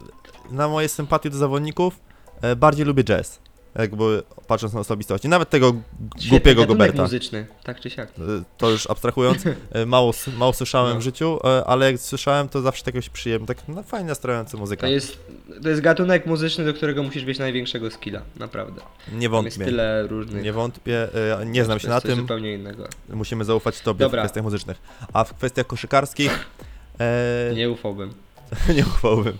na 0.51 0.67
moje 0.67 0.89
sympatie 0.89 1.29
do 1.29 1.37
zawodników, 1.37 1.99
bardziej 2.57 2.85
lubię 2.85 3.03
jazz. 3.03 3.39
Jakby 3.79 4.23
patrząc 4.47 4.73
na 4.73 4.79
osobistości. 4.79 5.29
Nawet 5.29 5.49
tego 5.49 5.73
Świetny 6.17 6.29
głupiego 6.29 6.65
Goberta. 6.65 7.01
muzyczny, 7.01 7.47
tak 7.63 7.79
czy 7.79 7.89
siak. 7.89 8.09
E, 8.09 8.43
To 8.57 8.69
już 8.69 8.89
abstrahując, 8.89 9.43
e, 9.71 9.85
mało, 9.85 10.13
mało 10.37 10.53
słyszałem 10.53 10.93
No. 10.93 10.99
w 10.99 11.03
życiu, 11.03 11.39
e, 11.43 11.65
ale 11.65 11.91
jak 11.91 12.01
słyszałem, 12.01 12.49
to 12.49 12.61
zawsze 12.61 12.83
jakoś 12.85 13.09
przyjemnie, 13.09 13.47
tak 13.47 13.57
no, 13.67 13.83
fajnie 13.83 14.07
nastrajająca 14.07 14.57
muzyka. 14.57 14.81
To 14.81 14.87
jest, 14.93 15.19
to 15.63 15.69
jest 15.69 15.81
gatunek 15.81 16.25
muzyczny, 16.25 16.65
do 16.65 16.73
którego 16.73 17.03
musisz 17.03 17.25
mieć 17.25 17.39
największego 17.39 17.91
skilla, 17.91 18.21
naprawdę. 18.39 18.81
Nie 18.81 19.29
Tam 19.29 19.45
jest 19.45 19.57
wątpię. 19.57 19.65
tyle 19.65 20.07
różnych. 20.07 20.43
Nie 20.43 20.53
wątpię, 20.53 21.07
e, 21.41 21.45
nie 21.45 21.65
znam 21.65 21.79
się 21.79 21.87
na 21.89 22.01
tym, 22.01 22.15
zupełnie 22.15 22.53
innego. 22.53 22.87
musimy 23.09 23.45
zaufać 23.45 23.79
Tobie 23.81 23.99
Dobra. 23.99 24.21
w 24.21 24.25
kwestiach 24.25 24.43
muzycznych. 24.43 24.77
A 25.13 25.23
w 25.23 25.33
kwestiach 25.33 25.67
koszykarskich 25.67 26.45
e, 26.99 27.51
Nie 27.55 27.69
ufałbym. 27.69 28.13
nie 28.75 28.81
uchwałbym. 28.85 29.37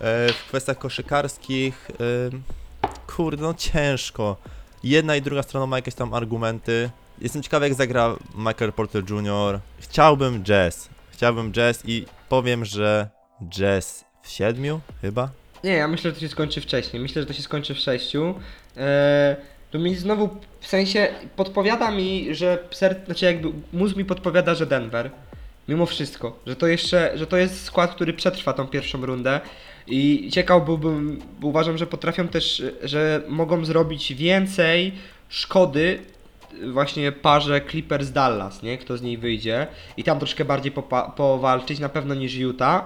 E, 0.00 0.32
w 0.32 0.48
kwestiach 0.48 0.78
koszykarskich, 0.78 1.90
e, 1.90 2.84
kurde, 3.06 3.42
no 3.42 3.54
ciężko. 3.54 4.36
Jedna 4.84 5.16
i 5.16 5.22
druga 5.22 5.42
strona 5.42 5.66
ma 5.66 5.76
jakieś 5.76 5.94
tam 5.94 6.14
argumenty. 6.14 6.90
Jestem 7.20 7.42
ciekawy, 7.42 7.68
jak 7.68 7.74
zagra 7.74 8.16
Michael 8.34 8.72
Porter 8.72 9.02
Jr. 9.10 9.60
Chciałbym 9.78 10.44
jazz. 10.44 10.88
Chciałbym 11.12 11.52
jazz 11.52 11.82
i 11.84 12.06
powiem, 12.28 12.64
że 12.64 13.08
jazz 13.48 14.04
w 14.22 14.28
siedmiu, 14.28 14.80
chyba. 15.02 15.30
Nie, 15.64 15.72
ja 15.72 15.88
myślę, 15.88 16.10
że 16.10 16.14
to 16.14 16.20
się 16.20 16.28
skończy 16.28 16.60
wcześniej. 16.60 17.02
Myślę, 17.02 17.22
że 17.22 17.26
to 17.26 17.32
się 17.32 17.42
skończy 17.42 17.74
w 17.74 17.78
sześciu. 17.78 18.34
Eee, 18.76 19.36
to 19.70 19.78
mi 19.78 19.94
znowu, 19.94 20.28
w 20.60 20.66
sensie, 20.66 21.08
podpowiada 21.36 21.90
mi, 21.90 22.34
że 22.34 22.58
ser, 22.70 23.00
znaczy 23.06 23.24
jakby 23.24 23.52
mózg 23.72 23.96
mi 23.96 24.04
podpowiada, 24.04 24.54
że 24.54 24.66
Denver. 24.66 25.10
Mimo 25.68 25.86
wszystko, 25.86 26.38
że 26.46 26.56
to 26.56 26.66
jeszcze, 26.66 27.12
że 27.14 27.26
to 27.26 27.36
jest 27.36 27.64
skład, 27.64 27.94
który 27.94 28.12
przetrwa 28.12 28.52
tą 28.52 28.66
pierwszą 28.66 29.06
rundę. 29.06 29.40
I 29.86 30.28
ciekaw 30.32 30.64
byłbym, 30.64 31.22
bo 31.40 31.48
uważam, 31.48 31.78
że 31.78 31.86
potrafią 31.86 32.28
też, 32.28 32.62
że 32.82 33.22
mogą 33.28 33.64
zrobić 33.64 34.14
więcej 34.14 34.92
szkody 35.28 35.98
właśnie 36.72 37.12
parze 37.12 37.60
Clippers 37.70 38.10
Dallas, 38.10 38.62
nie? 38.62 38.78
Kto 38.78 38.96
z 38.96 39.02
niej 39.02 39.18
wyjdzie 39.18 39.66
i 39.96 40.04
tam 40.04 40.18
troszkę 40.18 40.44
bardziej 40.44 40.72
powalczyć 41.16 41.78
na 41.78 41.88
pewno 41.88 42.14
niż 42.14 42.34
Utah. 42.34 42.84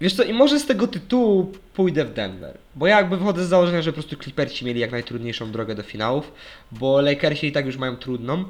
Wiesz 0.00 0.14
co, 0.14 0.22
i 0.22 0.32
może 0.32 0.58
z 0.60 0.66
tego 0.66 0.86
tytułu 0.86 1.52
pójdę 1.74 2.04
w 2.04 2.12
Denver. 2.12 2.58
Bo 2.74 2.86
ja 2.86 2.96
jakby 2.96 3.16
wychodzę 3.16 3.44
z 3.44 3.48
założenia, 3.48 3.82
że 3.82 3.92
po 3.92 3.94
prostu 3.94 4.16
Clippersi 4.16 4.64
mieli 4.64 4.80
jak 4.80 4.92
najtrudniejszą 4.92 5.52
drogę 5.52 5.74
do 5.74 5.82
finałów, 5.82 6.32
bo 6.72 7.00
Lakersi 7.00 7.46
i 7.46 7.52
tak 7.52 7.66
już 7.66 7.76
mają 7.76 7.96
trudną. 7.96 8.44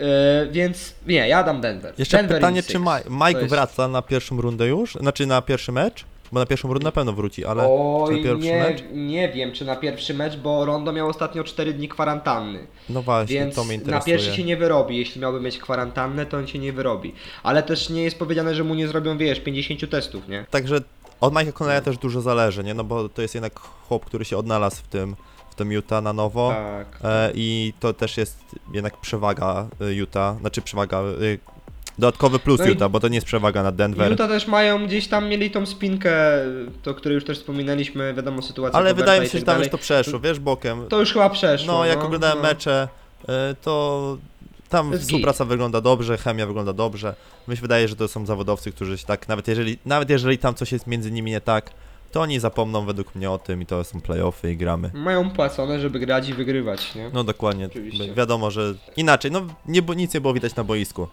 Yy, 0.00 0.50
więc 0.52 0.94
nie, 1.06 1.28
ja 1.28 1.42
dam 1.42 1.60
Denver. 1.60 1.94
Jeszcze 1.98 2.16
Denver 2.16 2.36
pytanie, 2.36 2.62
czy. 2.62 2.78
Mike, 2.78 3.02
Mike 3.10 3.40
jest- 3.40 3.50
wraca 3.54 3.88
na 3.88 4.02
pierwszą 4.02 4.40
rundę 4.40 4.66
już? 4.66 4.92
Znaczy 4.94 5.26
na 5.26 5.42
pierwszy 5.42 5.72
mecz? 5.72 6.04
Bo 6.32 6.40
na 6.40 6.46
pierwszą 6.46 6.68
rundę 6.68 6.84
na 6.84 6.92
pewno 6.92 7.12
wróci, 7.12 7.44
ale 7.44 7.62
Oj, 7.68 8.16
na 8.16 8.22
pierwszy 8.22 8.46
nie, 8.46 8.58
mecz? 8.62 8.82
nie 8.92 9.28
wiem, 9.28 9.52
czy 9.52 9.64
na 9.64 9.76
pierwszy 9.76 10.14
mecz, 10.14 10.36
bo 10.36 10.64
Rondo 10.64 10.92
miał 10.92 11.08
ostatnio 11.08 11.44
4 11.44 11.72
dni 11.72 11.88
kwarantanny. 11.88 12.66
No 12.88 13.02
właśnie, 13.02 13.34
Więc 13.34 13.54
to 13.54 13.64
mnie 13.64 13.76
na 13.76 13.82
interesuje. 13.82 14.16
pierwszy 14.16 14.36
się 14.36 14.44
nie 14.44 14.56
wyrobi. 14.56 14.96
Jeśli 14.96 15.20
miałby 15.20 15.40
mieć 15.40 15.58
kwarantannę, 15.58 16.26
to 16.26 16.36
on 16.36 16.46
się 16.46 16.58
nie 16.58 16.72
wyrobi. 16.72 17.14
Ale 17.42 17.62
też 17.62 17.90
nie 17.90 18.02
jest 18.02 18.18
powiedziane, 18.18 18.54
że 18.54 18.64
mu 18.64 18.74
nie 18.74 18.88
zrobią, 18.88 19.18
wiesz, 19.18 19.40
50 19.40 19.86
testów, 19.90 20.28
nie? 20.28 20.46
Także 20.50 20.80
od 21.20 21.34
Mike'a 21.34 21.52
Conleya 21.52 21.82
też 21.82 21.98
dużo 21.98 22.20
zależy, 22.20 22.64
nie? 22.64 22.74
No 22.74 22.84
bo 22.84 23.08
to 23.08 23.22
jest 23.22 23.34
jednak 23.34 23.58
chłop, 23.60 24.04
który 24.04 24.24
się 24.24 24.36
odnalazł 24.36 24.76
w 24.82 24.88
tym, 24.88 25.16
tym 25.60 25.72
Utah 25.72 26.02
na 26.02 26.12
nowo. 26.12 26.50
Tak. 26.50 27.00
E, 27.04 27.32
I 27.34 27.72
to 27.80 27.92
też 27.92 28.16
jest 28.16 28.38
jednak 28.72 28.96
przewaga 28.96 29.66
y, 29.82 29.94
Utah, 29.94 30.38
znaczy 30.40 30.62
przewaga, 30.62 31.02
y, 31.22 31.38
dodatkowy 31.98 32.38
plus 32.38 32.60
No 32.60 32.66
Utah, 32.66 32.90
bo 32.90 33.00
to 33.00 33.08
nie 33.08 33.14
jest 33.14 33.26
przewaga 33.26 33.62
nad 33.62 33.76
Denver. 33.76 34.10
Utah 34.10 34.28
też 34.28 34.46
mają 34.46 34.86
gdzieś 34.86 35.08
tam 35.08 35.28
mieli 35.28 35.50
tą 35.50 35.66
spinkę, 35.66 36.12
to 36.82 36.94
której 36.94 37.14
już 37.14 37.24
też 37.24 37.38
wspominaliśmy, 37.38 38.14
wiadomo 38.14 38.42
sytuacja. 38.42 38.78
Ale 38.78 38.90
Roberta 38.90 39.02
wydaje 39.02 39.20
mi 39.20 39.26
się, 39.26 39.32
tak 39.32 39.40
że 39.40 39.46
tam 39.46 39.54
dalej. 39.54 39.64
już 39.66 39.72
to 39.72 39.78
przeszło, 39.78 40.20
wiesz, 40.20 40.38
bokiem. 40.38 40.86
To 40.88 41.00
już 41.00 41.12
chyba 41.12 41.30
przeszło. 41.30 41.72
No, 41.72 41.84
jak 41.84 42.04
oglądałem 42.04 42.36
no. 42.36 42.42
mecze, 42.42 42.88
y, 43.22 43.26
to 43.62 44.16
tam 44.68 44.88
To 44.88 44.94
jest 44.94 45.04
współpraca 45.04 45.44
wygląda 45.44 45.80
dobrze, 45.80 46.18
chemia 46.18 46.46
wygląda 46.46 46.72
dobrze. 46.72 47.14
Mi 47.48 47.56
się 47.56 47.62
wydaje, 47.62 47.88
że 47.88 47.96
to 47.96 48.08
są 48.08 48.26
zawodowcy, 48.26 48.72
którzy 48.72 48.98
się 48.98 49.06
tak, 49.06 49.28
nawet 49.28 49.48
jeżeli, 49.48 49.78
nawet 49.86 50.10
jeżeli 50.10 50.38
tam 50.38 50.54
coś 50.54 50.72
jest 50.72 50.86
między 50.86 51.10
nimi 51.10 51.30
nie 51.30 51.40
tak, 51.40 51.70
to 52.12 52.20
oni 52.20 52.40
zapomną 52.40 52.84
według 52.86 53.14
mnie 53.14 53.30
o 53.30 53.38
tym 53.38 53.62
i 53.62 53.66
to 53.66 53.84
są 53.84 54.00
playoffy 54.00 54.52
i 54.52 54.56
gramy. 54.56 54.90
Mają 54.94 55.30
płacone, 55.30 55.80
żeby 55.80 55.98
grać 55.98 56.28
i 56.28 56.34
wygrywać, 56.34 56.94
nie? 56.94 57.10
No 57.14 57.24
dokładnie. 57.24 57.66
Oczywiście. 57.66 58.04
Wi- 58.04 58.14
Wiadomo, 58.14 58.50
że 58.50 58.74
inaczej, 58.96 59.30
no 59.30 59.40
nie, 59.66 59.80
nic 59.96 60.14
nie 60.14 60.20
było 60.20 60.34
widać 60.34 60.56
na 60.56 60.64
boisku. 60.64 61.08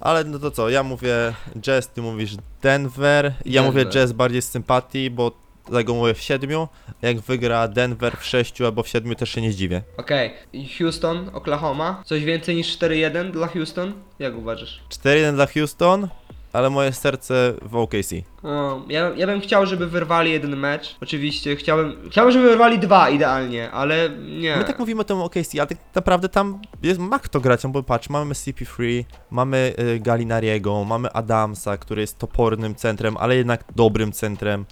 Ale 0.00 0.24
no 0.24 0.38
to 0.38 0.50
co, 0.50 0.68
ja 0.70 0.82
mówię 0.82 1.34
Jazz, 1.60 1.88
ty 1.88 2.02
mówisz 2.02 2.36
Denver. 2.62 3.24
Ja 3.46 3.62
Denver. 3.62 3.64
mówię 3.84 3.92
Jazz 3.92 4.12
bardziej 4.12 4.42
z 4.42 4.48
sympatii, 4.50 5.10
bo 5.10 5.32
tego 5.72 5.94
mówię 5.94 6.14
w 6.14 6.20
siedmiu. 6.20 6.68
Jak 7.02 7.20
wygra 7.20 7.68
Denver 7.68 8.16
w 8.16 8.24
sześciu 8.24 8.64
albo 8.64 8.82
w 8.82 8.88
siedmiu, 8.88 9.14
też 9.14 9.30
się 9.30 9.40
nie 9.40 9.52
zdziwię. 9.52 9.82
Okej, 9.96 10.30
I 10.52 10.68
Houston, 10.68 11.30
Oklahoma. 11.32 12.02
Coś 12.06 12.24
więcej 12.24 12.56
niż 12.56 12.78
4-1 12.78 13.30
dla 13.30 13.46
Houston? 13.46 13.92
Jak 14.18 14.36
uważasz? 14.36 14.80
4-1 14.90 15.34
dla 15.34 15.46
Houston, 15.46 16.08
ale 16.54 16.70
moje 16.70 16.92
serce 16.92 17.54
w 17.62 17.76
OKC. 17.76 18.12
O, 18.42 18.82
ja, 18.88 19.10
ja 19.16 19.26
bym 19.26 19.40
chciał, 19.40 19.66
żeby 19.66 19.86
wyrwali 19.86 20.30
jeden 20.32 20.56
mecz. 20.56 20.96
Oczywiście, 21.00 21.56
chciałbym, 21.56 21.96
chciałbym, 22.10 22.32
żeby 22.32 22.48
wyrwali 22.48 22.78
dwa 22.78 23.10
idealnie, 23.10 23.70
ale 23.70 24.10
nie. 24.40 24.56
My 24.56 24.64
tak 24.64 24.78
mówimy 24.78 25.00
o 25.00 25.04
tym 25.04 25.18
OKC, 25.18 25.58
ale 25.58 25.66
tak 25.66 25.78
naprawdę 25.94 26.28
tam 26.28 26.58
jest, 26.82 27.00
ma 27.00 27.18
kto 27.18 27.40
grać, 27.40 27.64
no 27.64 27.70
bo 27.70 27.82
patrz, 27.82 28.08
mamy 28.08 28.34
CP3, 28.34 29.04
mamy 29.30 29.74
y, 29.78 30.00
Galinariego, 30.00 30.84
mamy 30.84 31.12
Adamsa, 31.12 31.76
który 31.76 32.00
jest 32.00 32.18
topornym 32.18 32.74
centrem, 32.74 33.16
ale 33.16 33.36
jednak 33.36 33.64
dobrym 33.76 34.12
centrem. 34.12 34.64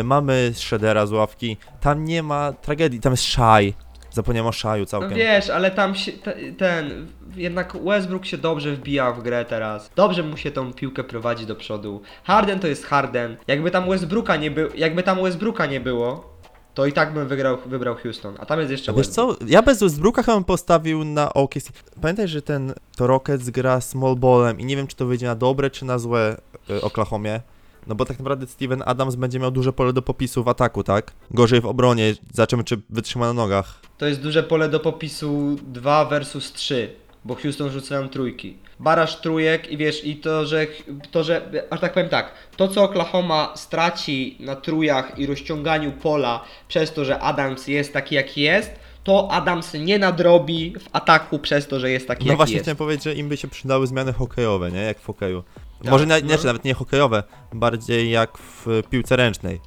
Y, 0.00 0.04
mamy 0.04 0.50
Shreddera 0.54 1.06
z 1.06 1.12
ławki. 1.12 1.56
Tam 1.80 2.04
nie 2.04 2.22
ma 2.22 2.52
tragedii, 2.52 3.00
tam 3.00 3.12
jest 3.12 3.24
Shai. 3.24 3.74
Zapomniałem 4.14 4.48
o 4.48 4.52
Shaiu 4.52 4.80
No 4.80 4.86
całkiem. 4.86 5.14
wiesz, 5.14 5.50
ale 5.50 5.70
tam 5.70 5.94
się, 5.94 6.12
te, 6.12 6.34
ten, 6.52 7.06
jednak 7.36 7.76
Westbrook 7.84 8.26
się 8.26 8.38
dobrze 8.38 8.72
wbija 8.72 9.12
w 9.12 9.22
grę 9.22 9.44
teraz. 9.44 9.90
Dobrze 9.96 10.22
mu 10.22 10.36
się 10.36 10.50
tą 10.50 10.72
piłkę 10.72 11.04
prowadzi 11.04 11.46
do 11.46 11.56
przodu. 11.56 12.00
Harden 12.24 12.58
to 12.60 12.66
jest 12.66 12.84
Harden. 12.84 13.36
Jakby 13.46 13.70
tam 13.70 13.88
Westbrooka 13.88 14.36
nie 14.36 14.50
było, 14.50 14.70
jakby 14.74 15.02
tam 15.02 15.22
Westbrooka 15.22 15.66
nie 15.66 15.80
było, 15.80 16.34
to 16.74 16.86
i 16.86 16.92
tak 16.92 17.14
bym 17.14 17.28
wygrał, 17.28 17.58
wybrał 17.66 17.94
Houston. 17.94 18.34
A 18.38 18.46
tam 18.46 18.58
jest 18.58 18.70
jeszcze 18.70 18.92
A 18.92 18.94
wiesz 18.94 19.06
Westbrook. 19.06 19.38
co, 19.38 19.44
ja 19.46 19.62
bez 19.62 19.80
Westbrooka 19.80 20.22
chyba 20.22 20.34
bym 20.36 20.44
postawił 20.44 21.04
na 21.04 21.34
OKC. 21.34 21.68
Pamiętaj, 22.00 22.28
że 22.28 22.42
ten 22.42 22.72
to 22.96 23.06
Rockets 23.06 23.50
gra 23.50 23.80
small 23.80 24.16
ballem 24.16 24.60
i 24.60 24.64
nie 24.64 24.76
wiem, 24.76 24.86
czy 24.86 24.96
to 24.96 25.06
wyjdzie 25.06 25.26
na 25.26 25.34
dobre, 25.34 25.70
czy 25.70 25.84
na 25.84 25.98
złe 25.98 26.36
y, 26.70 26.82
Oklahomie. 26.82 27.40
No 27.86 27.94
bo 27.94 28.04
tak 28.04 28.18
naprawdę 28.18 28.46
Steven 28.46 28.82
Adams 28.86 29.14
będzie 29.14 29.38
miał 29.40 29.50
duże 29.50 29.72
pole 29.72 29.92
do 29.92 30.02
popisu 30.02 30.44
w 30.44 30.48
ataku, 30.48 30.82
tak? 30.82 31.12
Gorzej 31.30 31.60
w 31.60 31.66
obronie, 31.66 32.14
zobaczymy, 32.32 32.64
czy 32.64 32.80
wytrzyma 32.90 33.26
na 33.26 33.32
nogach. 33.32 33.80
To 33.98 34.06
jest 34.06 34.20
duże 34.20 34.42
pole 34.42 34.68
do 34.68 34.80
popisu 34.80 35.56
2 35.62 36.04
versus 36.04 36.52
3, 36.52 36.94
bo 37.24 37.34
Houston 37.34 37.70
rzucają 37.70 38.08
trójki. 38.08 38.56
Baraż 38.80 39.20
trójek 39.20 39.70
i 39.70 39.76
wiesz, 39.76 40.04
i 40.04 40.16
to, 40.16 40.46
że, 40.46 40.66
to, 41.10 41.24
że, 41.24 41.42
aż 41.70 41.80
tak 41.80 41.92
powiem 41.92 42.08
tak, 42.08 42.32
to 42.56 42.68
co 42.68 42.82
Oklahoma 42.82 43.52
straci 43.56 44.36
na 44.40 44.56
trójach 44.56 45.18
i 45.18 45.26
rozciąganiu 45.26 45.92
pola 45.92 46.44
przez 46.68 46.92
to, 46.92 47.04
że 47.04 47.18
Adams 47.20 47.68
jest 47.68 47.92
taki 47.92 48.14
jaki 48.14 48.40
jest, 48.40 48.70
to 49.04 49.28
Adams 49.30 49.74
nie 49.74 49.98
nadrobi 49.98 50.74
w 50.80 50.88
ataku 50.92 51.38
przez 51.38 51.66
to, 51.68 51.80
że 51.80 51.90
jest 51.90 52.08
taki 52.08 52.24
No 52.24 52.32
jaki 52.32 52.36
właśnie 52.36 52.54
jest. 52.54 52.64
chciałem 52.64 52.76
powiedzieć, 52.76 53.04
że 53.04 53.14
im 53.14 53.28
by 53.28 53.36
się 53.36 53.48
przydały 53.48 53.86
zmiany 53.86 54.12
hokejowe, 54.12 54.70
nie? 54.72 54.80
Jak 54.82 54.98
w 54.98 55.04
hokeju. 55.06 55.44
Tak, 55.82 55.90
Może 55.90 56.06
na, 56.06 56.14
no. 56.20 56.28
znaczy, 56.28 56.46
nawet 56.46 56.64
nie 56.64 56.74
hokejowe, 56.74 57.22
bardziej 57.52 58.10
jak 58.10 58.38
w 58.38 58.66
piłce 58.90 59.16
ręcznej. 59.16 59.60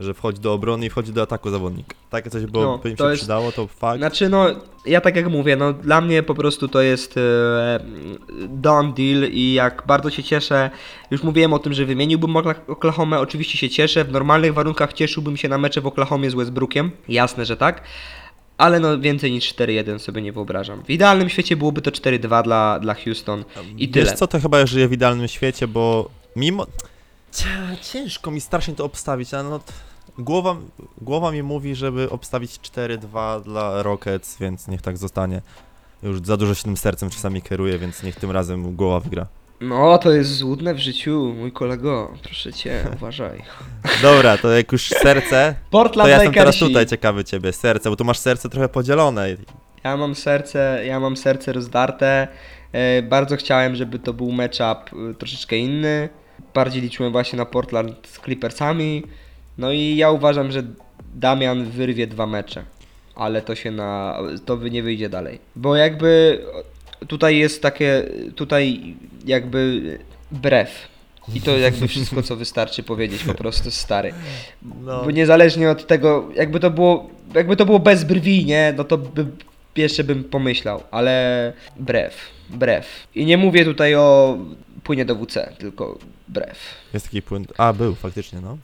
Że 0.00 0.14
wchodzi 0.14 0.40
do 0.40 0.52
obrony 0.52 0.86
i 0.86 0.90
wchodzi 0.90 1.12
do 1.12 1.22
ataku 1.22 1.50
zawodnik. 1.50 1.94
Takie 2.10 2.30
coś 2.30 2.46
było, 2.46 2.64
No, 2.64 2.78
by 2.78 2.90
im 2.90 2.96
się 2.96 3.04
jest- 3.04 3.16
przydało, 3.22 3.52
to 3.52 3.66
fakt. 3.66 3.98
Znaczy 3.98 4.28
no, 4.28 4.46
ja 4.86 5.00
tak 5.00 5.16
jak 5.16 5.28
mówię, 5.28 5.56
no 5.56 5.72
dla 5.72 6.00
mnie 6.00 6.22
po 6.22 6.34
prostu 6.34 6.68
to 6.68 6.82
jest 6.82 7.16
e, 7.16 7.80
done 8.48 8.92
deal 8.92 9.30
i 9.32 9.52
jak 9.52 9.82
bardzo 9.86 10.10
się 10.10 10.22
cieszę, 10.22 10.70
już 11.10 11.22
mówiłem 11.22 11.52
o 11.52 11.58
tym, 11.58 11.72
że 11.74 11.84
wymieniłbym 11.84 12.32
Okla- 12.34 12.54
Oklahomę, 12.68 13.20
oczywiście 13.20 13.58
się 13.58 13.68
cieszę, 13.70 14.04
w 14.04 14.12
normalnych 14.12 14.54
warunkach 14.54 14.92
cieszyłbym 14.92 15.36
się 15.36 15.48
na 15.48 15.58
mecze 15.58 15.80
w 15.80 15.86
Oklahomie 15.86 16.30
z 16.30 16.34
Westbrookiem, 16.34 16.90
jasne, 17.08 17.44
że 17.44 17.56
tak, 17.56 17.82
ale 18.58 18.80
no 18.80 18.98
więcej 18.98 19.32
niż 19.32 19.54
4-1 19.54 19.98
sobie 19.98 20.22
nie 20.22 20.32
wyobrażam. 20.32 20.82
W 20.84 20.90
idealnym 20.90 21.28
świecie 21.28 21.56
byłoby 21.56 21.82
to 21.82 21.90
4-2 21.90 22.42
dla, 22.42 22.78
dla 22.80 22.94
Houston 22.94 23.44
i 23.78 23.88
tyle. 23.88 24.04
Wiesz 24.06 24.14
co, 24.14 24.26
to 24.26 24.40
chyba 24.40 24.66
żyje 24.66 24.88
w 24.88 24.92
idealnym 24.92 25.28
świecie, 25.28 25.68
bo 25.68 26.10
mimo... 26.36 26.66
Ciężko 27.82 28.30
mi 28.30 28.40
strasznie 28.40 28.74
to 28.74 28.84
obstawić, 28.84 29.34
ale 29.34 29.44
no... 29.48 29.60
Głowa, 30.18 30.56
głowa 31.00 31.32
mi 31.32 31.42
mówi, 31.42 31.74
żeby 31.74 32.10
obstawić 32.10 32.52
4-2 32.52 33.42
dla 33.42 33.82
Rockets, 33.82 34.38
więc 34.38 34.68
niech 34.68 34.82
tak 34.82 34.98
zostanie. 34.98 35.42
Już 36.02 36.20
za 36.20 36.36
dużo 36.36 36.54
się 36.54 36.62
tym 36.62 36.76
sercem 36.76 37.10
czasami 37.10 37.42
kieruje, 37.42 37.78
więc 37.78 38.02
niech 38.02 38.16
tym 38.16 38.30
razem 38.30 38.76
głowa 38.76 39.00
wygra. 39.00 39.26
No, 39.60 39.98
to 39.98 40.12
jest 40.12 40.36
złudne 40.36 40.74
w 40.74 40.78
życiu, 40.78 41.34
mój 41.38 41.52
kolego. 41.52 42.12
Proszę 42.22 42.52
cię, 42.52 42.84
uważaj. 42.96 43.42
Dobra, 44.02 44.38
to 44.38 44.50
jak 44.50 44.72
już 44.72 44.88
serce, 44.88 45.54
to 45.54 45.70
Portland 45.70 46.10
ja 46.10 46.16
jestem 46.16 46.34
teraz 46.34 46.54
Lakersi. 46.54 46.66
tutaj 46.66 46.86
ciekawy 46.86 47.24
ciebie, 47.24 47.52
serce, 47.52 47.90
bo 47.90 47.96
tu 47.96 48.04
masz 48.04 48.18
serce 48.18 48.48
trochę 48.48 48.68
podzielone. 48.68 49.28
Ja 49.84 49.96
mam 49.96 50.14
serce, 50.14 50.82
ja 50.86 51.00
mam 51.00 51.16
serce 51.16 51.52
rozdarte. 51.52 52.28
E, 52.72 53.02
bardzo 53.02 53.36
chciałem, 53.36 53.76
żeby 53.76 53.98
to 53.98 54.12
był 54.12 54.32
matchup 54.32 54.90
e, 55.10 55.14
troszeczkę 55.14 55.56
inny. 55.56 56.08
Bardziej 56.54 56.82
liczyłem 56.82 57.12
właśnie 57.12 57.36
na 57.36 57.44
Portland 57.44 58.06
z 58.06 58.20
Clippersami. 58.20 59.02
No 59.58 59.72
i 59.72 59.96
ja 59.96 60.10
uważam, 60.10 60.52
że 60.52 60.62
Damian 61.14 61.64
wyrwie 61.64 62.06
dwa 62.06 62.26
mecze. 62.26 62.64
Ale 63.14 63.42
to 63.42 63.54
się 63.54 63.70
na. 63.70 64.18
to 64.44 64.56
nie 64.56 64.82
wyjdzie 64.82 65.08
dalej. 65.08 65.38
Bo 65.56 65.76
jakby 65.76 66.40
tutaj 67.08 67.36
jest 67.36 67.62
takie. 67.62 68.02
tutaj 68.36 68.94
jakby 69.24 69.98
brew. 70.32 70.94
I 71.34 71.40
to 71.40 71.58
jakby 71.58 71.88
wszystko, 71.88 72.22
co 72.22 72.36
wystarczy 72.36 72.82
powiedzieć 72.82 73.24
po 73.24 73.34
prostu 73.34 73.70
stary. 73.70 74.14
No, 74.84 75.04
Bo 75.04 75.10
niezależnie 75.10 75.70
od 75.70 75.86
tego, 75.86 76.28
jakby 76.36 76.60
to 76.60 76.70
było, 76.70 77.10
jakby 77.34 77.56
to 77.56 77.66
było 77.66 77.78
bez 77.78 78.04
brwi, 78.04 78.44
nie, 78.44 78.74
no 78.76 78.84
to 78.84 78.98
by, 78.98 79.26
jeszcze 79.76 80.04
bym 80.04 80.24
pomyślał, 80.24 80.82
ale 80.90 81.52
brew, 81.76 82.14
brew. 82.50 83.06
I 83.14 83.26
nie 83.26 83.36
mówię 83.36 83.64
tutaj 83.64 83.94
o 83.94 84.38
płynie 84.84 85.04
do 85.04 85.14
WC, 85.14 85.52
tylko 85.58 85.98
brew. 86.28 86.58
jest 86.94 87.06
taki 87.06 87.22
płyn... 87.22 87.46
A, 87.58 87.72
był, 87.72 87.94
faktycznie, 87.94 88.40
no. 88.40 88.58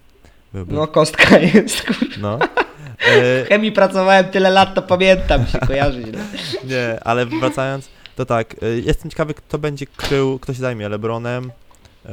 Był, 0.53 0.67
był. 0.67 0.77
No 0.77 0.87
kostka 0.87 1.39
jest, 1.55 1.83
kurwa. 1.83 2.17
No. 2.21 2.39
W 3.01 3.45
chemii 3.49 3.73
pracowałem 3.73 4.25
tyle 4.25 4.51
lat, 4.51 4.75
to 4.75 4.83
pamiętam, 4.83 5.47
się 5.47 5.59
kojarzy 5.59 6.03
źle. 6.03 6.19
nie, 6.71 7.05
ale 7.05 7.27
wracając, 7.27 7.89
to 8.17 8.27
tak, 8.27 8.57
e, 8.63 8.67
jestem 8.67 9.11
ciekawy, 9.11 9.35
kto 9.35 9.59
będzie 9.59 9.87
krył, 9.87 10.39
kto 10.39 10.55
się 10.55 10.61
zajmie 10.61 10.89
LeBronem, 10.89 11.51
e, 12.07 12.11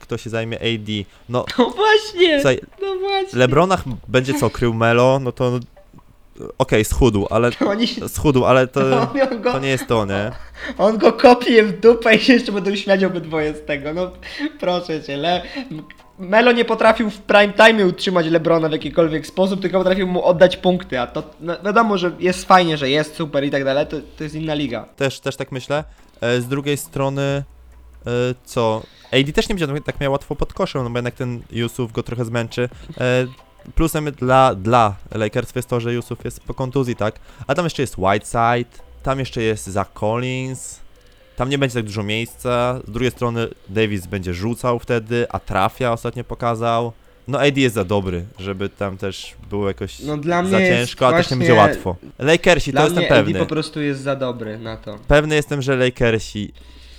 kto 0.00 0.18
się 0.18 0.30
zajmie 0.30 0.56
AD. 0.56 0.88
No, 1.28 1.44
No 1.58 1.70
właśnie, 1.70 2.34
słuchaj, 2.40 2.60
no 2.82 2.94
właśnie. 2.98 3.38
LeBronach 3.38 3.84
będzie 4.08 4.34
co, 4.34 4.50
krył 4.50 4.74
Melo, 4.74 5.18
no 5.22 5.32
to... 5.32 5.60
Okej, 6.58 6.84
schudł, 6.84 7.26
ale... 7.30 7.50
Oni 7.70 7.86
Schudł, 8.08 8.44
ale 8.44 8.66
to, 8.66 8.80
go, 9.42 9.52
to 9.52 9.58
nie 9.58 9.68
jest 9.68 9.86
to, 9.86 10.06
nie? 10.06 10.32
on 10.78 10.98
go 10.98 11.12
kopie 11.12 11.64
w 11.64 11.80
dupę 11.80 12.14
i 12.14 12.20
się 12.20 12.32
jeszcze 12.32 12.52
będą 12.52 12.76
śmiać 12.76 13.04
obydwoje 13.04 13.54
z 13.54 13.64
tego, 13.66 13.94
no 13.94 14.10
proszę 14.60 15.02
cię, 15.02 15.16
le... 15.16 15.42
Melo 16.18 16.52
nie 16.52 16.64
potrafił 16.64 17.10
w 17.10 17.18
prime 17.18 17.52
time 17.52 17.86
utrzymać 17.86 18.26
Lebrona 18.26 18.68
w 18.68 18.72
jakikolwiek 18.72 19.26
sposób, 19.26 19.60
tylko 19.60 19.78
potrafił 19.78 20.06
mu 20.06 20.24
oddać 20.24 20.56
punkty, 20.56 21.00
a 21.00 21.06
to 21.06 21.22
no, 21.40 21.56
wiadomo, 21.64 21.98
że 21.98 22.12
jest 22.18 22.44
fajnie, 22.44 22.76
że 22.76 22.90
jest 22.90 23.14
super 23.14 23.44
i 23.44 23.50
tak 23.50 23.64
dalej, 23.64 23.86
to, 23.86 23.96
to 24.16 24.24
jest 24.24 24.36
inna 24.36 24.54
liga. 24.54 24.84
Też, 24.96 25.20
też 25.20 25.36
tak 25.36 25.52
myślę. 25.52 25.84
E, 26.20 26.40
Z 26.40 26.46
drugiej 26.46 26.76
strony, 26.76 27.22
e, 27.22 27.44
co? 28.44 28.82
AD 29.12 29.32
też 29.34 29.48
nie 29.48 29.54
będzie 29.54 29.80
tak 29.80 30.00
miał 30.00 30.12
łatwo 30.12 30.36
pod 30.36 30.52
koszem, 30.52 30.84
no 30.84 30.90
bo 30.90 30.98
jednak 30.98 31.14
ten 31.14 31.42
Yusuf 31.50 31.92
go 31.92 32.02
trochę 32.02 32.24
zmęczy. 32.24 32.68
Plusem 33.74 34.10
dla, 34.12 34.54
dla 34.54 34.96
Lakersów 35.14 35.56
jest 35.56 35.68
to, 35.68 35.80
że 35.80 35.94
Yusuf 35.94 36.24
jest 36.24 36.40
po 36.40 36.54
kontuzji, 36.54 36.96
tak? 36.96 37.14
A 37.46 37.54
tam 37.54 37.64
jeszcze 37.66 37.82
jest 37.82 37.98
Whiteside, 37.98 38.82
tam 39.02 39.18
jeszcze 39.18 39.42
jest 39.42 39.66
Zach 39.66 39.92
Collins, 39.92 40.80
tam 41.36 41.48
nie 41.48 41.58
będzie 41.58 41.74
tak 41.74 41.84
dużo 41.84 42.02
miejsca. 42.02 42.80
Z 42.88 42.90
drugiej 42.90 43.10
strony 43.10 43.48
Davis 43.68 44.06
będzie 44.06 44.34
rzucał 44.34 44.78
wtedy, 44.78 45.26
a 45.30 45.38
trafia 45.38 45.92
ostatnio 45.92 46.24
pokazał. 46.24 46.92
No 47.28 47.40
AD 47.40 47.56
jest 47.56 47.74
za 47.74 47.84
dobry, 47.84 48.24
żeby 48.38 48.68
tam 48.68 48.96
też 48.96 49.34
było 49.50 49.68
jakoś 49.68 50.00
No 50.00 50.16
dla 50.16 50.36
za 50.36 50.42
mnie 50.42 50.60
jest 50.60 50.78
ciężko, 50.80 51.08
a 51.08 51.10
też 51.10 51.30
nie 51.30 51.36
właśnie- 51.36 51.54
będzie 51.54 51.54
łatwo. 51.54 51.96
Lakersi, 52.18 52.72
Dla 52.72 52.80
to 52.80 52.86
jestem 52.86 53.00
mnie 53.00 53.08
pewny. 53.08 53.38
Po 53.38 53.46
prostu 53.46 53.80
jest 53.80 54.00
za 54.00 54.16
dobry 54.16 54.58
na 54.58 54.76
to. 54.76 54.98
Pewny 55.08 55.34
jestem, 55.34 55.62
że 55.62 55.76
Lakersi, 55.76 56.52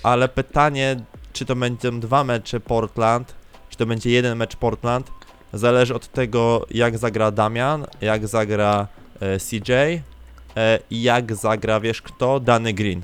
ale 0.03 0.29
pytanie, 0.29 0.95
czy 1.33 1.45
to 1.45 1.55
będą 1.55 1.99
dwa 1.99 2.23
mecze 2.23 2.59
Portland, 2.59 3.33
czy 3.69 3.77
to 3.77 3.85
będzie 3.85 4.09
jeden 4.09 4.37
mecz 4.37 4.55
Portland, 4.55 5.11
zależy 5.53 5.95
od 5.95 6.07
tego, 6.07 6.65
jak 6.71 6.97
zagra 6.97 7.31
Damian, 7.31 7.85
jak 8.01 8.27
zagra 8.27 8.87
e, 9.19 9.39
CJ 9.39 9.71
e, 9.71 10.79
i 10.89 11.01
jak 11.01 11.35
zagra, 11.35 11.79
wiesz 11.79 12.01
kto, 12.01 12.39
Dany 12.39 12.73
Green, 12.73 13.01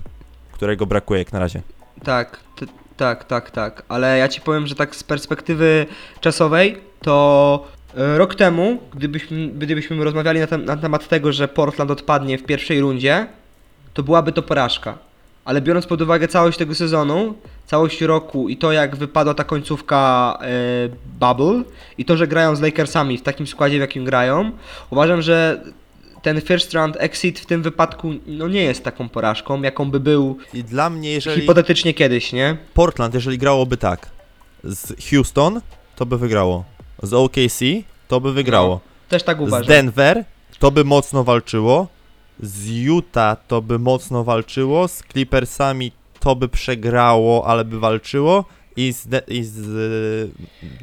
którego 0.51 0.85
brakuje 0.85 1.19
jak 1.19 1.33
na 1.33 1.39
razie. 1.39 1.61
Tak, 2.03 2.39
t- 2.55 2.65
tak, 2.97 3.23
tak, 3.23 3.51
tak. 3.51 3.83
Ale 3.89 4.17
ja 4.17 4.27
ci 4.27 4.41
powiem, 4.41 4.67
że 4.67 4.75
tak 4.75 4.95
z 4.95 5.03
perspektywy 5.03 5.85
czasowej, 6.21 6.77
to 7.01 7.67
e, 7.97 8.17
rok 8.17 8.35
temu, 8.35 8.77
gdybyśmy, 8.93 9.47
gdybyśmy 9.47 10.03
rozmawiali 10.03 10.39
na, 10.39 10.57
na 10.57 10.77
temat 10.77 11.07
tego, 11.07 11.33
że 11.33 11.47
Portland 11.47 11.91
odpadnie 11.91 12.37
w 12.37 12.43
pierwszej 12.43 12.81
rundzie, 12.81 13.27
to 13.93 14.03
byłaby 14.03 14.31
to 14.31 14.41
porażka. 14.43 15.09
Ale 15.49 15.61
biorąc 15.61 15.85
pod 15.85 16.01
uwagę 16.01 16.27
całość 16.27 16.57
tego 16.57 16.75
sezonu, 16.75 17.33
całość 17.65 18.01
roku 18.01 18.49
i 18.49 18.57
to 18.57 18.71
jak 18.71 18.95
wypadła 18.95 19.33
ta 19.33 19.43
końcówka 19.43 20.37
e, 20.41 20.45
Bubble 21.19 21.63
i 21.97 22.05
to, 22.05 22.17
że 22.17 22.27
grają 22.27 22.55
z 22.55 22.61
Lakersami 22.61 23.17
w 23.17 23.21
takim 23.21 23.47
składzie, 23.47 23.77
w 23.77 23.81
jakim 23.81 24.05
grają, 24.05 24.51
uważam, 24.89 25.21
że 25.21 25.63
ten 26.21 26.41
first 26.41 26.73
round 26.73 26.97
exit 26.99 27.39
w 27.39 27.45
tym 27.45 27.63
wypadku 27.63 28.11
no 28.27 28.47
nie 28.47 28.63
jest 28.63 28.83
taką 28.83 29.09
porażką, 29.09 29.61
jaką 29.61 29.91
by 29.91 29.99
był 29.99 30.37
I 30.53 30.63
dla 30.63 30.89
mnie, 30.89 31.11
jeżeli 31.11 31.41
Hipotetycznie 31.41 31.93
kiedyś, 31.93 32.33
nie? 32.33 32.57
Portland, 32.73 33.13
jeżeli 33.13 33.37
grałoby 33.37 33.77
tak, 33.77 34.09
z 34.63 35.09
Houston, 35.09 35.61
to 35.95 36.05
by 36.05 36.17
wygrało, 36.17 36.63
z 37.03 37.13
OKC, 37.13 37.59
to 38.07 38.21
by 38.21 38.33
wygrało. 38.33 38.79
Też 39.07 39.23
tak 39.23 39.37
Z 39.37 39.41
uważam. 39.41 39.67
Denver 39.67 40.23
to 40.59 40.71
by 40.71 40.83
mocno 40.83 41.23
walczyło. 41.23 41.87
Z 42.39 42.67
Utah 42.67 43.35
to 43.47 43.61
by 43.61 43.79
mocno 43.79 44.23
walczyło. 44.23 44.87
Z 44.87 45.03
Clippersami 45.03 45.91
to 46.19 46.35
by 46.35 46.49
przegrało, 46.49 47.47
ale 47.47 47.65
by 47.65 47.79
walczyło. 47.79 48.45
I 48.75 48.93
z, 48.93 49.07
De- 49.07 49.21
i 49.27 49.43
z 49.43 49.57
y, 49.59 50.31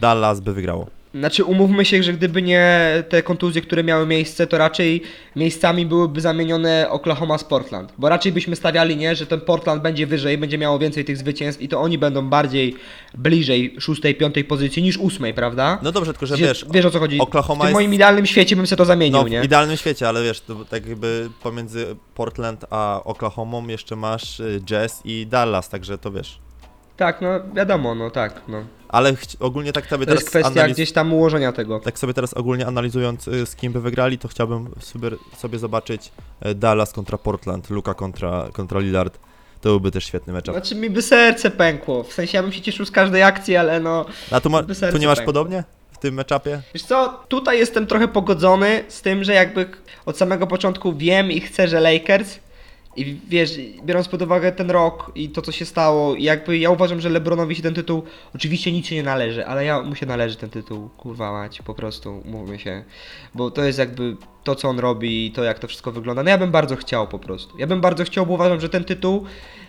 Dallas 0.00 0.40
by 0.40 0.52
wygrało. 0.54 0.86
Znaczy, 1.18 1.44
umówmy 1.44 1.84
się, 1.84 2.02
że 2.02 2.12
gdyby 2.12 2.42
nie 2.42 2.68
te 3.08 3.22
kontuzje, 3.22 3.62
które 3.62 3.84
miały 3.84 4.06
miejsce, 4.06 4.46
to 4.46 4.58
raczej 4.58 5.02
miejscami 5.36 5.86
byłyby 5.86 6.20
zamienione 6.20 6.86
Oklahoma 6.90 7.38
z 7.38 7.44
Portland. 7.44 7.92
Bo 7.98 8.08
raczej 8.08 8.32
byśmy 8.32 8.56
stawiali, 8.56 8.96
nie, 8.96 9.16
że 9.16 9.26
ten 9.26 9.40
Portland 9.40 9.82
będzie 9.82 10.06
wyżej, 10.06 10.38
będzie 10.38 10.58
miało 10.58 10.78
więcej 10.78 11.04
tych 11.04 11.16
zwycięstw 11.16 11.62
i 11.62 11.68
to 11.68 11.80
oni 11.80 11.98
będą 11.98 12.28
bardziej 12.28 12.76
bliżej 13.14 13.76
szóstej, 13.80 14.14
piątej 14.14 14.44
pozycji 14.44 14.82
niż 14.82 14.96
ósmej, 14.98 15.34
prawda? 15.34 15.78
No 15.82 15.92
dobrze, 15.92 16.12
tylko 16.12 16.26
że 16.26 16.36
wiesz, 16.36 16.66
wiesz 16.70 16.84
o 16.84 16.90
co 16.90 16.98
chodzi. 16.98 17.18
Oklahoma 17.18 17.64
w 17.64 17.66
jest- 17.66 17.74
moim 17.74 17.94
idealnym 17.94 18.26
świecie 18.26 18.56
bym 18.56 18.66
sobie 18.66 18.78
to 18.78 18.84
zamienił, 18.84 19.18
no, 19.18 19.24
w 19.24 19.30
nie? 19.30 19.44
idealnym 19.44 19.76
świecie, 19.76 20.08
ale 20.08 20.24
wiesz, 20.24 20.40
to 20.40 20.54
tak 20.64 20.86
jakby 20.86 21.28
pomiędzy 21.42 21.86
Portland 22.14 22.64
a 22.70 23.00
Oklahomą 23.04 23.66
jeszcze 23.66 23.96
masz 23.96 24.40
y, 24.40 24.60
Jazz 24.66 25.02
i 25.04 25.26
Dallas, 25.26 25.68
także 25.68 25.98
to 25.98 26.12
wiesz. 26.12 26.38
Tak, 26.96 27.20
no 27.20 27.28
wiadomo, 27.54 27.94
no 27.94 28.10
tak, 28.10 28.40
no. 28.48 28.64
Ale 28.88 29.14
ogólnie 29.40 29.72
tak 29.72 29.86
sobie 29.86 30.06
To 30.06 30.12
jest 30.12 30.32
teraz 30.32 30.44
kwestia 30.44 30.62
analiz- 30.66 30.72
gdzieś 30.72 30.92
tam 30.92 31.12
ułożenia 31.12 31.52
tego. 31.52 31.80
Tak 31.80 31.98
sobie 31.98 32.14
teraz 32.14 32.34
ogólnie 32.34 32.66
analizując 32.66 33.28
y, 33.28 33.46
z 33.46 33.56
kim 33.56 33.72
by 33.72 33.80
wygrali, 33.80 34.18
to 34.18 34.28
chciałbym 34.28 34.70
sobie, 34.80 35.10
sobie 35.36 35.58
zobaczyć 35.58 36.12
y, 36.46 36.54
Dallas 36.54 36.92
kontra 36.92 37.18
Portland, 37.18 37.70
Luka 37.70 37.94
kontra, 37.94 38.48
kontra 38.52 38.80
Lillard. 38.80 39.18
To 39.60 39.68
byłby 39.68 39.90
też 39.90 40.04
świetny 40.04 40.32
mecz. 40.32 40.50
Znaczy 40.50 40.74
mi 40.74 40.90
by 40.90 41.02
serce 41.02 41.50
pękło, 41.50 42.02
w 42.02 42.12
sensie 42.12 42.36
ja 42.38 42.42
bym 42.42 42.52
się 42.52 42.60
cieszył 42.60 42.86
z 42.86 42.90
każdej 42.90 43.22
akcji, 43.22 43.56
ale 43.56 43.80
no... 43.80 44.04
A 44.30 44.40
tu, 44.40 44.50
ma, 44.50 44.62
tu 44.62 44.98
nie 44.98 45.06
masz 45.06 45.18
pękło. 45.18 45.32
podobnie? 45.32 45.64
W 45.92 45.98
tym 45.98 46.14
meczapie? 46.14 46.62
Wiesz 46.74 46.82
co, 46.82 47.20
tutaj 47.28 47.58
jestem 47.58 47.86
trochę 47.86 48.08
pogodzony 48.08 48.84
z 48.88 49.02
tym, 49.02 49.24
że 49.24 49.34
jakby 49.34 49.68
od 50.06 50.18
samego 50.18 50.46
początku 50.46 50.92
wiem 50.92 51.32
i 51.32 51.40
chcę, 51.40 51.68
że 51.68 51.80
Lakers 51.80 52.38
i 52.96 53.20
wiesz, 53.28 53.58
biorąc 53.84 54.08
pod 54.08 54.22
uwagę 54.22 54.52
ten 54.52 54.70
rok 54.70 55.12
i 55.14 55.28
to 55.28 55.42
co 55.42 55.52
się 55.52 55.64
stało, 55.64 56.14
jakby 56.18 56.58
ja 56.58 56.70
uważam, 56.70 57.00
że 57.00 57.08
LeBronowi 57.08 57.56
się 57.56 57.62
ten 57.62 57.74
tytuł, 57.74 58.02
oczywiście 58.34 58.72
nic 58.72 58.86
się 58.86 58.94
nie 58.94 59.02
należy, 59.02 59.46
ale 59.46 59.64
ja 59.64 59.82
mu 59.82 59.94
się 59.94 60.06
należy 60.06 60.36
ten 60.36 60.50
tytuł, 60.50 60.88
kurwa 60.88 61.32
mać, 61.32 61.62
po 61.62 61.74
prostu, 61.74 62.22
mówmy 62.24 62.58
się, 62.58 62.84
bo 63.34 63.50
to 63.50 63.64
jest 63.64 63.78
jakby 63.78 64.16
to 64.44 64.54
co 64.54 64.68
on 64.68 64.78
robi 64.78 65.26
i 65.26 65.32
to 65.32 65.44
jak 65.44 65.58
to 65.58 65.68
wszystko 65.68 65.92
wygląda, 65.92 66.22
no 66.22 66.30
ja 66.30 66.38
bym 66.38 66.50
bardzo 66.50 66.76
chciał 66.76 67.08
po 67.08 67.18
prostu, 67.18 67.58
ja 67.58 67.66
bym 67.66 67.80
bardzo 67.80 68.04
chciał, 68.04 68.26
bo 68.26 68.34
uważam, 68.34 68.60
że 68.60 68.68
ten 68.68 68.84
tytuł 68.84 69.24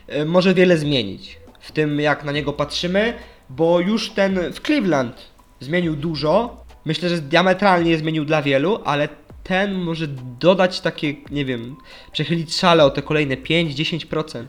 e, 0.07 0.25
może 0.25 0.53
wiele 0.53 0.77
zmienić 0.77 1.39
w 1.59 1.71
tym 1.71 1.99
jak 1.99 2.23
na 2.23 2.31
niego 2.31 2.53
patrzymy, 2.53 3.13
bo 3.49 3.79
już 3.79 4.09
ten 4.09 4.39
w 4.53 4.61
Cleveland 4.61 5.15
zmienił 5.59 5.95
dużo. 5.95 6.65
Myślę, 6.85 7.09
że 7.09 7.17
diametralnie 7.17 7.97
zmienił 7.97 8.25
dla 8.25 8.41
wielu, 8.41 8.79
ale 8.85 9.09
ten 9.47 9.73
może 9.73 10.07
dodać 10.39 10.81
takie, 10.81 11.13
nie 11.31 11.45
wiem, 11.45 11.75
przechylić 12.11 12.55
szale 12.55 12.85
o 12.85 12.89
te 12.89 13.01
kolejne 13.01 13.35
5-10%. 13.35 14.45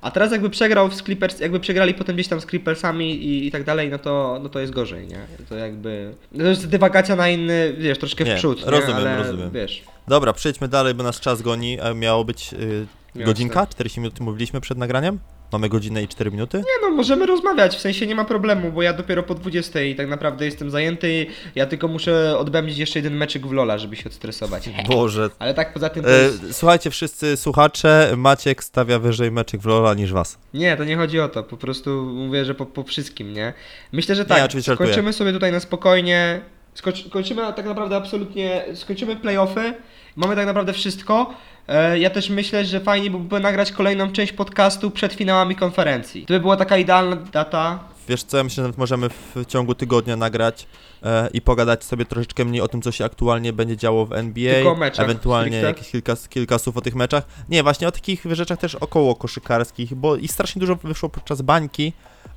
A 0.00 0.10
teraz 0.10 0.32
jakby 0.32 0.50
przegrał 0.50 0.90
z 0.90 1.02
Clippers, 1.02 1.40
jakby 1.40 1.60
przegrali 1.60 1.94
potem 1.94 2.16
gdzieś 2.16 2.28
tam 2.28 2.40
z 2.40 2.46
Clippersami 2.46 3.14
i, 3.24 3.46
i 3.46 3.50
tak 3.50 3.64
dalej, 3.64 3.90
no 3.90 3.98
to, 3.98 4.40
no 4.42 4.48
to 4.48 4.60
jest 4.60 4.72
gorzej, 4.72 5.06
nie? 5.06 5.18
To 5.48 5.56
jakby... 5.56 6.14
No 6.32 6.44
to 6.44 6.50
jest 6.50 6.68
dywagacja 6.68 7.16
na 7.16 7.28
inny, 7.28 7.74
wiesz, 7.78 7.98
troszkę 7.98 8.24
Nie, 8.24 8.34
w 8.34 8.38
przód, 8.38 8.64
nie? 8.64 8.70
rozumiem, 8.70 8.96
ale, 8.96 9.16
rozumiem. 9.18 9.50
wiesz... 9.50 9.82
Dobra, 10.08 10.32
przejdźmy 10.32 10.68
dalej, 10.68 10.94
bo 10.94 11.02
nas 11.02 11.20
czas 11.20 11.42
goni. 11.42 11.78
E, 11.80 11.94
Miało 11.94 12.24
być 12.24 12.52
y, 12.52 12.86
Jasne. 13.08 13.24
godzinka, 13.24 13.66
40 13.66 14.00
minut 14.00 14.20
mówiliśmy 14.20 14.60
przed 14.60 14.78
nagraniem. 14.78 15.18
Mamy 15.52 15.68
godzinę 15.68 16.02
i 16.02 16.08
4 16.08 16.30
minuty? 16.30 16.58
Nie 16.58 16.88
no, 16.88 16.96
możemy 16.96 17.26
rozmawiać, 17.26 17.76
w 17.76 17.80
sensie 17.80 18.06
nie 18.06 18.14
ma 18.14 18.24
problemu, 18.24 18.72
bo 18.72 18.82
ja 18.82 18.92
dopiero 18.92 19.22
po 19.22 19.34
20 19.34 19.80
i 19.82 19.94
tak 19.94 20.08
naprawdę 20.08 20.44
jestem 20.44 20.70
zajęty. 20.70 21.26
Ja 21.54 21.66
tylko 21.66 21.88
muszę 21.88 22.38
odbędzić 22.38 22.78
jeszcze 22.78 22.98
jeden 22.98 23.14
meczyk 23.16 23.46
w 23.46 23.52
Lola, 23.52 23.78
żeby 23.78 23.96
się 23.96 24.06
odstresować. 24.06 24.68
Boże. 24.88 25.30
Ale 25.38 25.54
tak 25.54 25.72
poza 25.72 25.88
tym 25.88 26.02
to 26.04 26.10
E, 26.10 26.22
jest... 26.22 26.56
słuchajcie, 26.56 26.90
wszyscy 26.90 27.36
słuchacze, 27.36 28.12
Maciek 28.16 28.64
stawia 28.64 28.98
wyżej 28.98 29.30
meczyk 29.30 29.60
w 29.60 29.66
Lola 29.66 29.94
niż 29.94 30.12
was. 30.12 30.38
Nie, 30.54 30.76
to 30.76 30.84
nie 30.84 30.96
chodzi 30.96 31.20
o 31.20 31.28
to, 31.28 31.42
po 31.42 31.56
prostu 31.56 31.90
mówię, 32.14 32.44
że 32.44 32.54
po, 32.54 32.66
po 32.66 32.82
wszystkim, 32.82 33.32
nie? 33.32 33.52
Myślę, 33.92 34.14
że 34.14 34.22
Nie, 34.22 34.28
tak, 34.28 34.50
skończymy 34.74 35.12
sobie 35.12 35.32
tutaj 35.32 35.52
na 35.52 35.60
spokojnie, 35.60 36.40
skończy, 36.74 37.10
kończymy 37.10 37.42
tak 37.56 37.66
naprawdę 37.66 37.96
absolutnie, 37.96 38.64
skończymy 38.74 39.16
playoffy, 39.16 39.74
mamy 40.16 40.36
tak 40.36 40.46
naprawdę 40.46 40.72
wszystko. 40.72 41.34
E, 41.68 41.98
Ja 41.98 42.10
też 42.10 42.30
myślę, 42.30 42.64
że 42.64 42.80
fajnie 42.80 43.10
byłoby 43.10 43.40
nagrać 43.40 43.72
kolejną 43.72 44.12
część 44.12 44.32
podcastu 44.32 44.90
przed 44.90 45.12
finałami 45.12 45.56
konferencji. 45.56 46.26
To 46.26 46.34
by 46.34 46.40
była 46.40 46.56
taka 46.56 46.76
idealna 46.78 47.16
data. 47.16 47.78
Wiesz 48.08 48.22
co, 48.22 48.36
ja 48.36 48.44
myślę, 48.44 48.54
że 48.56 48.62
nawet 48.62 48.78
możemy 48.78 49.08
w 49.08 49.46
ciągu 49.46 49.74
tygodnia 49.74 50.16
nagrać 50.16 50.66
e, 51.02 51.28
i 51.32 51.40
pogadać 51.40 51.84
sobie 51.84 52.04
troszeczkę 52.04 52.44
mniej 52.44 52.60
o 52.62 52.68
tym, 52.68 52.82
co 52.82 52.92
się 52.92 53.04
aktualnie 53.04 53.52
będzie 53.52 53.76
działo 53.76 54.06
w 54.06 54.12
NBA, 54.12 54.54
Tylko 54.54 54.72
o 54.72 54.74
meczach 54.76 55.04
ewentualnie 55.04 55.50
stricte? 55.50 55.66
jakieś 55.68 55.90
kilka, 55.90 56.14
kilka 56.28 56.58
słów 56.58 56.76
o 56.76 56.80
tych 56.80 56.94
meczach. 56.94 57.24
Nie, 57.48 57.62
właśnie 57.62 57.88
o 57.88 57.92
takich 57.92 58.24
rzeczach 58.30 58.58
też 58.58 58.74
około 58.74 59.14
koszykarskich, 59.14 59.94
bo 59.94 60.16
i 60.16 60.28
strasznie 60.28 60.60
dużo 60.60 60.76
wyszło 60.76 61.08
podczas 61.08 61.42
bańki 61.42 61.92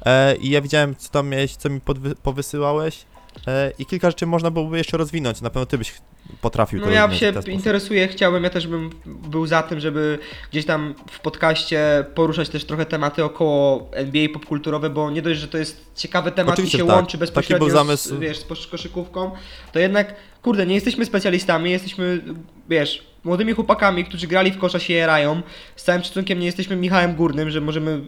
e, 0.06 0.36
i 0.36 0.50
ja 0.50 0.62
widziałem, 0.62 0.96
co 0.96 1.10
tam 1.10 1.30
miałeś, 1.30 1.56
co 1.56 1.70
mi 1.70 1.82
podwy, 1.82 2.16
powysyłałeś 2.16 3.06
e, 3.48 3.72
i 3.80 3.86
kilka 3.86 4.10
rzeczy 4.10 4.26
można 4.26 4.52
byłoby 4.52 4.78
jeszcze 4.78 4.98
rozwinąć, 4.98 5.42
na 5.42 5.50
pewno 5.50 5.66
ty 5.66 5.78
byś 5.78 5.94
potrafił 6.42 6.80
No 6.80 6.86
to 6.86 6.92
ja 6.92 7.14
się 7.14 7.34
interesuję, 7.48 8.08
chciałbym, 8.08 8.44
ja 8.44 8.50
też 8.50 8.68
bym 8.68 8.90
był 9.06 9.48
za 9.48 9.64
tym, 9.64 9.80
żeby 9.80 10.20
gdzieś 10.52 10.66
tam 10.66 10.96
w 11.12 11.20
podcaście 11.20 12.06
poruszać 12.16 12.50
też 12.50 12.66
trochę 12.66 12.86
tematy 12.86 13.24
około 13.24 13.90
NBA 13.92 14.30
popkulturowe, 14.34 14.90
bo 14.90 15.12
nie 15.12 15.22
dość, 15.22 15.40
że 15.40 15.48
to 15.48 15.58
jest 15.58 15.92
ciekawy 15.96 16.32
temat 16.32 16.54
Oczywiście, 16.54 16.78
i 16.78 16.82
się 16.82 16.88
tak. 16.88 16.96
łączy 16.96 17.18
bezpośrednio 17.18 17.70
zamysł. 17.70 18.16
z, 18.16 18.20
wiesz, 18.20 18.38
z 18.40 18.46
kosz- 18.46 18.68
koszykówką, 18.68 19.32
to 19.72 19.80
jednak, 19.80 20.16
kurde, 20.42 20.66
nie 20.68 20.76
jesteśmy 20.76 21.06
specjalistami, 21.06 21.72
jesteśmy, 21.72 22.22
wiesz, 22.70 23.11
młodymi 23.24 23.54
chłopakami, 23.54 24.06
którzy 24.06 24.28
grali 24.28 24.52
w 24.52 24.58
kosza 24.58 24.80
się 24.80 24.94
jarają. 24.94 25.42
Z 25.76 25.84
całym 25.84 26.04
szacunkiem 26.04 26.40
nie 26.40 26.46
jesteśmy 26.46 26.76
Michałem 26.76 27.16
Górnym, 27.16 27.50
że 27.50 27.62
możemy, 27.62 28.02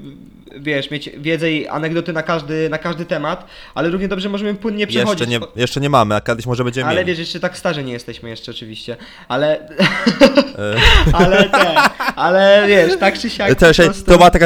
wiesz, 0.59 0.91
mieć 0.91 1.09
wiedzę 1.17 1.51
i 1.51 1.67
anegdoty 1.67 2.13
na 2.13 2.23
każdy, 2.23 2.69
na 2.69 2.77
każdy 2.77 3.05
temat, 3.05 3.45
ale 3.73 3.89
równie 3.89 4.07
dobrze 4.07 4.29
możemy 4.29 4.55
płynnie 4.55 4.87
przechodzić. 4.87 5.19
Jeszcze 5.19 5.39
nie, 5.39 5.61
jeszcze 5.61 5.81
nie 5.81 5.89
mamy, 5.89 6.15
a 6.15 6.21
kiedyś 6.21 6.45
może 6.45 6.63
będziemy 6.63 6.87
Ale 6.87 6.95
mieli. 6.95 7.07
wiesz, 7.07 7.19
jeszcze 7.19 7.39
tak 7.39 7.57
starzy 7.57 7.83
nie 7.83 7.93
jesteśmy 7.93 8.29
jeszcze 8.29 8.51
oczywiście, 8.51 8.97
ale... 9.27 9.59
Ale 11.13 11.49
te, 11.49 11.75
ale 12.15 12.63
wiesz, 12.67 12.99
tak 12.99 13.19
czy 13.19 13.29
siak 13.29 13.49
to, 13.55 13.73
prostu, 13.73 14.03
to, 14.05 14.17
była 14.17 14.29
taka, 14.29 14.45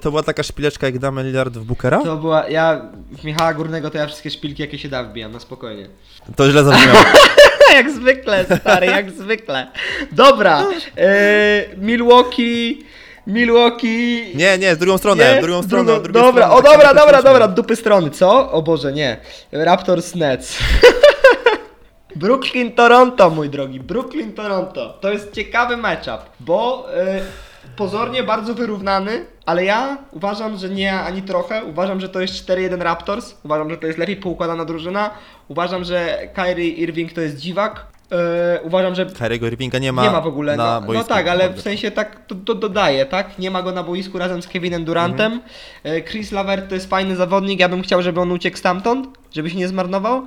to 0.00 0.10
była 0.10 0.22
taka 0.22 0.42
szpileczka 0.42 0.86
jak 0.86 0.98
damy 0.98 1.24
Lillard 1.24 1.54
w 1.54 1.64
Bookera? 1.64 2.02
to 2.04 2.16
była, 2.16 2.48
ja 2.48 2.82
w 3.18 3.24
Michała 3.24 3.54
Górnego 3.54 3.90
to 3.90 3.98
ja 3.98 4.06
wszystkie 4.06 4.30
szpilki 4.30 4.62
jakie 4.62 4.78
się 4.78 4.88
da 4.88 5.04
wbijam, 5.04 5.32
na 5.32 5.40
spokojnie. 5.40 5.88
To 6.36 6.50
źle 6.50 6.64
zabrzmiało. 6.64 6.98
jak 7.74 7.90
zwykle, 7.90 8.44
stary, 8.60 8.86
jak 8.86 9.10
zwykle. 9.10 9.66
Dobra, 10.12 10.64
e, 10.96 11.64
Milwaukee, 11.76 12.84
Milwaukee... 13.26 14.32
Nie, 14.34 14.58
nie, 14.58 14.74
z 14.74 14.78
drugą 14.78 14.98
stronę, 14.98 15.34
Nie? 15.34 15.40
w 15.40 15.44
drugą 15.44 15.62
stronę. 15.62 15.84
Drugą- 15.84 15.96
od 15.96 16.02
drugiej 16.02 16.22
dobra, 16.22 16.46
strony, 16.46 16.60
o 16.60 16.62
tak 16.62 16.72
dobra, 16.72 16.94
dobra, 16.94 17.22
dobra, 17.22 17.48
dupy 17.48 17.76
strony, 17.76 18.10
co? 18.10 18.52
O 18.52 18.62
Boże, 18.62 18.92
nie. 18.92 19.16
Raptors 19.52 20.14
Nets. 20.14 20.58
Brooklyn 22.16 22.72
Toronto, 22.72 23.30
mój 23.30 23.48
drogi, 23.50 23.80
Brooklyn 23.80 24.32
Toronto. 24.32 24.98
To 25.00 25.12
jest 25.12 25.32
ciekawy 25.32 25.76
matchup, 25.76 26.20
bo 26.40 26.86
y, 26.94 27.76
pozornie 27.76 28.22
bardzo 28.22 28.54
wyrównany, 28.54 29.24
ale 29.46 29.64
ja 29.64 29.98
uważam, 30.12 30.56
że 30.58 30.68
nie 30.68 31.00
ani 31.00 31.22
trochę. 31.22 31.64
Uważam, 31.64 32.00
że 32.00 32.08
to 32.08 32.20
jest 32.20 32.34
4-1 32.34 32.82
Raptors. 32.82 33.34
Uważam, 33.44 33.70
że 33.70 33.76
to 33.76 33.86
jest 33.86 33.98
lepiej 33.98 34.16
poukładana 34.16 34.64
drużyna. 34.64 35.10
Uważam, 35.48 35.84
że 35.84 36.28
Kyrie 36.34 36.68
Irving 36.68 37.12
to 37.12 37.20
jest 37.20 37.36
dziwak. 37.36 37.86
Y, 38.12 38.62
uważam, 38.62 38.94
że 38.94 39.06
Kyriego 39.06 39.46
Irvinga 39.46 39.78
nie 39.78 39.92
ma, 39.92 40.02
nie 40.02 40.10
ma 40.10 40.20
w 40.20 40.26
ogóle. 40.26 40.56
na 40.56 40.64
no, 40.74 40.80
no 40.80 40.86
boisku. 40.86 41.08
tak, 41.08 41.28
ale 41.28 41.50
w 41.50 41.60
sensie 41.60 41.90
tak 41.90 42.26
to, 42.26 42.34
to 42.34 42.54
dodaje, 42.54 43.06
tak? 43.06 43.38
Nie 43.38 43.50
ma 43.50 43.62
go 43.62 43.72
na 43.72 43.82
boisku 43.82 44.18
razem 44.18 44.42
z 44.42 44.48
Kevinem 44.48 44.84
Durantem. 44.84 45.32
Mhm. 45.32 45.50
E, 45.84 46.02
Chris 46.02 46.32
Lavert 46.32 46.68
to 46.68 46.74
jest 46.74 46.90
fajny 46.90 47.16
zawodnik, 47.16 47.60
ja 47.60 47.68
bym 47.68 47.82
chciał, 47.82 48.02
żeby 48.02 48.20
on 48.20 48.32
uciekł 48.32 48.56
stamtąd, 48.56 49.08
żeby 49.34 49.50
się 49.50 49.56
nie 49.56 49.68
zmarnował. 49.68 50.26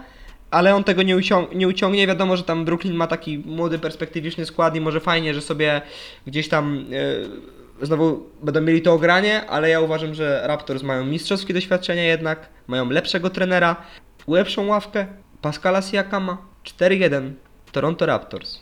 Ale 0.51 0.75
on 0.75 0.83
tego 0.83 1.03
nie, 1.03 1.17
ucią- 1.17 1.55
nie 1.55 1.67
uciągnie. 1.67 2.07
Wiadomo, 2.07 2.37
że 2.37 2.43
tam 2.43 2.65
Brooklyn 2.65 2.93
ma 2.93 3.07
taki 3.07 3.37
młody, 3.45 3.79
perspektywiczny 3.79 4.45
skład 4.45 4.75
i 4.75 4.81
może 4.81 4.99
fajnie, 4.99 5.33
że 5.33 5.41
sobie 5.41 5.81
gdzieś 6.27 6.49
tam 6.49 6.85
e, 7.81 7.85
znowu 7.85 8.29
będą 8.43 8.61
mieli 8.61 8.81
to 8.81 8.93
ogranie, 8.93 9.49
ale 9.49 9.69
ja 9.69 9.81
uważam, 9.81 10.13
że 10.13 10.41
Raptors 10.45 10.83
mają 10.83 11.05
mistrzowskie 11.05 11.53
doświadczenie 11.53 12.03
jednak, 12.05 12.49
mają 12.67 12.89
lepszego 12.89 13.29
trenera, 13.29 13.75
lepszą 14.27 14.67
ławkę. 14.67 15.05
Pascala 15.41 15.81
Siakama 15.81 16.37
4-1 16.63 17.31
Toronto 17.71 18.05
Raptors. 18.05 18.59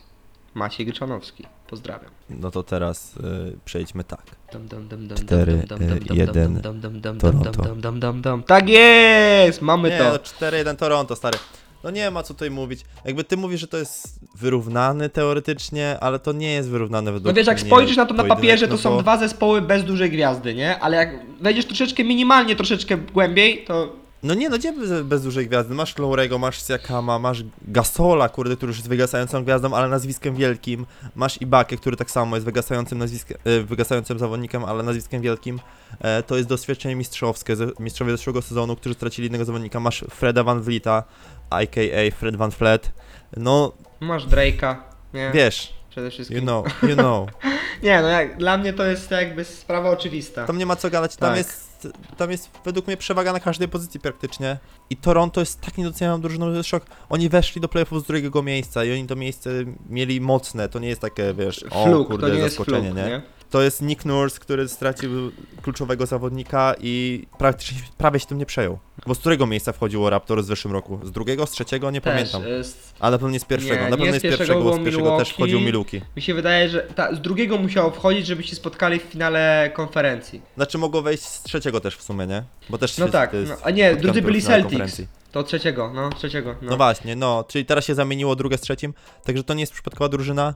Maciej 0.54 0.86
Gryczanowski. 0.86 1.44
Pozdrawiam. 1.70 2.12
No 2.30 2.52
to 2.52 2.64
teraz 2.64 3.16
y, 3.18 3.58
przejdźmy 3.66 4.04
tak. 4.04 4.24
Dum, 4.54 4.68
dum, 4.68 4.88
dum, 4.88 5.08
dum, 5.08 5.18
Cztery, 5.18 5.54
dum, 5.68 5.80
dum, 5.80 5.88
dum, 5.88 5.98
e, 5.98 6.00
dum, 6.00 6.18
jeden, 6.18 6.62
dum, 6.62 6.80
dum, 6.80 7.02
dum, 7.02 7.18
Toronto. 7.20 8.40
Tak 8.48 8.70
jest! 8.70 9.62
Mamy 9.62 9.90
Nie, 9.90 9.98
to. 9.98 10.04
no 10.04 10.18
4-1 10.18 10.76
Toronto, 10.76 11.16
stary. 11.16 11.38
No 11.84 11.92
nie 11.92 12.12
ma 12.12 12.24
co 12.24 12.34
tutaj 12.34 12.52
mówić. 12.52 12.82
Jakby 13.06 13.24
ty 13.24 13.38
mówisz, 13.38 13.62
że 13.62 13.68
to 13.68 13.78
jest 13.78 14.20
wyrównany 14.36 15.10
teoretycznie, 15.10 15.98
ale 16.02 16.20
to 16.20 16.32
nie 16.32 16.54
jest 16.54 16.70
wyrównane 16.70 17.12
według 17.12 17.34
No 17.34 17.38
wiesz, 17.38 17.48
jak 17.48 17.58
mnie 17.58 17.66
spojrzysz 17.68 17.98
na 17.98 18.06
to 18.06 18.14
na 18.14 18.18
pojedynek, 18.18 18.38
papierze, 18.38 18.68
to 18.68 18.74
no 18.74 18.78
są 18.78 18.90
bo- 18.90 19.02
dwa 19.02 19.18
zespoły 19.18 19.62
bez 19.62 19.84
dużej 19.84 20.12
gwiazdy, 20.12 20.56
nie? 20.56 20.80
Ale 20.80 20.98
jak 20.98 21.10
wejdziesz 21.42 21.66
troszeczkę, 21.66 22.04
minimalnie 22.04 22.56
troszeczkę 22.56 22.98
głębiej, 22.98 23.64
to 23.66 23.96
No 24.24 24.34
nie, 24.34 24.50
no 24.50 24.58
gdzie 24.58 24.74
bez, 24.74 25.02
bez 25.02 25.24
dużej 25.24 25.48
gwiazdy? 25.48 25.76
Masz 25.76 25.98
Lowrego, 25.98 26.38
masz 26.38 26.68
Siakama, 26.68 27.20
masz 27.20 27.44
Gasola, 27.68 28.30
kurde, 28.30 28.56
który 28.56 28.70
już 28.70 28.78
jest 28.78 28.90
wygasającą 28.90 29.44
gwiazdą, 29.44 29.74
ale 29.74 29.88
nazwiskiem 29.90 30.36
wielkim. 30.36 30.86
Masz 31.16 31.42
Ibakę, 31.42 31.78
który 31.78 31.98
tak 31.98 32.12
samo 32.12 32.36
jest 32.36 32.46
wygasającym, 32.46 32.98
nazwiskiem, 32.98 33.38
wygasającym 33.66 34.20
zawodnikiem, 34.20 34.66
ale 34.66 34.84
nazwiskiem 34.84 35.22
wielkim. 35.22 35.60
E, 36.02 36.24
to 36.24 36.38
jest 36.38 36.50
doświadczenie 36.50 36.96
mistrzowskie, 36.96 37.56
mistrzowie 37.80 38.12
zeszłego 38.12 38.42
sezonu, 38.42 38.76
którzy 38.76 38.96
stracili 38.96 39.26
jednego 39.26 39.46
zawodnika. 39.46 39.80
Masz 39.80 40.06
Freda 40.10 40.44
Van 40.44 40.62
Vlieta, 40.62 41.04
a.k.a. 41.50 42.12
Fred 42.16 42.36
Van 42.36 42.52
Flet. 42.52 42.92
No, 43.38 43.72
masz 44.00 44.26
Drake'a, 44.28 44.76
nie? 45.14 45.32
wiesz, 45.34 45.74
Przede 45.90 46.12
wszystkim. 46.12 46.38
you 46.38 46.44
know, 46.44 46.84
you 46.84 46.96
know. 46.96 47.30
Nie, 47.84 48.02
no 48.02 48.08
jak, 48.08 48.38
dla 48.38 48.58
mnie 48.58 48.74
to 48.74 48.86
jest 48.86 49.12
jakby 49.12 49.46
sprawa 49.46 49.90
oczywista. 49.90 50.46
Tam 50.46 50.58
nie 50.58 50.66
ma 50.66 50.76
co 50.76 50.90
gadać, 50.90 51.16
tam 51.16 51.30
Tak. 51.30 51.38
jest, 51.38 51.69
tam 52.18 52.32
jest 52.32 52.50
według 52.66 52.88
mnie 52.88 52.98
przewaga 52.98 53.34
na 53.34 53.40
każdej 53.40 53.68
pozycji 53.68 54.00
praktycznie. 54.00 54.58
I 54.90 54.98
Toronto 54.98 55.40
jest 55.40 55.62
tak 55.62 55.78
niedocenianą 55.78 56.22
drużyną, 56.22 56.54
że 56.54 56.64
szok. 56.64 56.86
Oni 57.10 57.30
weszli 57.30 57.62
do 57.62 57.68
playoffów 57.68 58.04
z 58.04 58.08
drugiego 58.08 58.44
miejsca 58.44 58.86
i 58.86 58.94
oni 58.94 59.08
to 59.08 59.16
miejsce 59.16 59.50
mieli 59.90 60.22
mocne, 60.22 60.70
to 60.70 60.80
nie 60.80 60.88
jest 60.88 61.02
takie, 61.02 61.34
wiesz, 61.34 61.66
o 61.70 61.86
Fluk, 61.86 62.08
kurde, 62.08 62.28
to 62.28 62.34
nie 62.34 62.40
jest 62.40 62.56
zaskoczenie, 62.56 62.92
fluk, 62.92 62.98
nie? 62.98 63.10
nie? 63.10 63.22
To 63.50 63.62
jest 63.62 63.82
Nick 63.82 64.06
Nurse, 64.06 64.40
który 64.40 64.68
stracił 64.68 65.32
kluczowego 65.62 66.06
zawodnika 66.06 66.76
i 66.82 67.26
praktycznie 67.38 67.78
prawie 67.98 68.20
się 68.20 68.26
tym 68.26 68.38
nie 68.38 68.46
przejął. 68.46 68.80
Bo 69.08 69.16
z 69.16 69.20
którego 69.20 69.48
miejsca 69.48 69.74
wchodziło 69.74 70.10
Raptor 70.10 70.42
w 70.44 70.46
zeszłym 70.46 70.74
roku? 70.74 71.00
Z 71.04 71.12
drugiego, 71.12 71.46
z 71.46 71.52
trzeciego? 71.52 71.92
Nie 71.92 72.02
Też, 72.02 72.14
pamiętam. 72.14 72.42
z- 72.64 72.94
Ale 73.00 73.12
na 73.12 73.18
pewno 73.18 73.30
nie 73.30 73.40
z 73.40 73.46
pierwszego. 73.46 73.76
nie, 73.84 73.90
na 73.90 73.98
pewno 73.98 74.06
z 74.06 74.14
nie 74.14 74.20
z 74.20 74.24
pierwszego 74.24 74.62
bo 74.64 74.74
z 74.76 74.80
pierwszego 74.84 75.18
też 75.18 75.30
wchodził 75.30 75.62
Miluki. 75.62 76.02
Mi 76.16 76.22
się 76.22 76.34
wydaje, 76.34 76.70
że 76.70 76.82
ta, 76.82 77.16
z 77.16 77.22
drugiego 77.22 77.58
musiało 77.58 77.92
wchodzić, 77.92 78.26
żeby 78.26 78.44
się 78.44 78.56
spotkali 78.56 79.00
w 79.00 79.04
finale 79.04 79.72
konferencji. 79.74 80.42
Znaczy 80.56 80.78
mogło 80.78 81.02
wejść 81.02 81.24
z 81.24 81.44
trzeciego 81.44 81.80
też 81.82 81.98
w 81.98 82.02
sumie, 82.04 82.28
nie? 82.28 82.44
Bo 82.70 82.78
też 82.78 82.98
No 82.98 83.08
tak, 83.10 83.32
no, 83.48 83.56
a 83.64 83.72
nie, 83.72 83.96
drudzy 83.96 84.22
byli 84.22 84.42
Celtics. 84.42 85.02
To 85.32 85.44
trzeciego, 85.44 85.92
no, 85.96 86.10
trzeciego. 86.10 86.56
No. 86.62 86.72
No 86.72 86.78
właśnie, 86.78 87.16
no, 87.16 87.46
czyli 87.48 87.66
teraz 87.66 87.86
się 87.86 87.96
zamieniło 87.96 88.36
drugie 88.36 88.58
z 88.58 88.62
trzecim, 88.62 88.94
także 89.24 89.44
to 89.44 89.54
nie 89.54 89.62
jest 89.62 89.74
przypadkowa 89.74 90.10
drużyna 90.10 90.54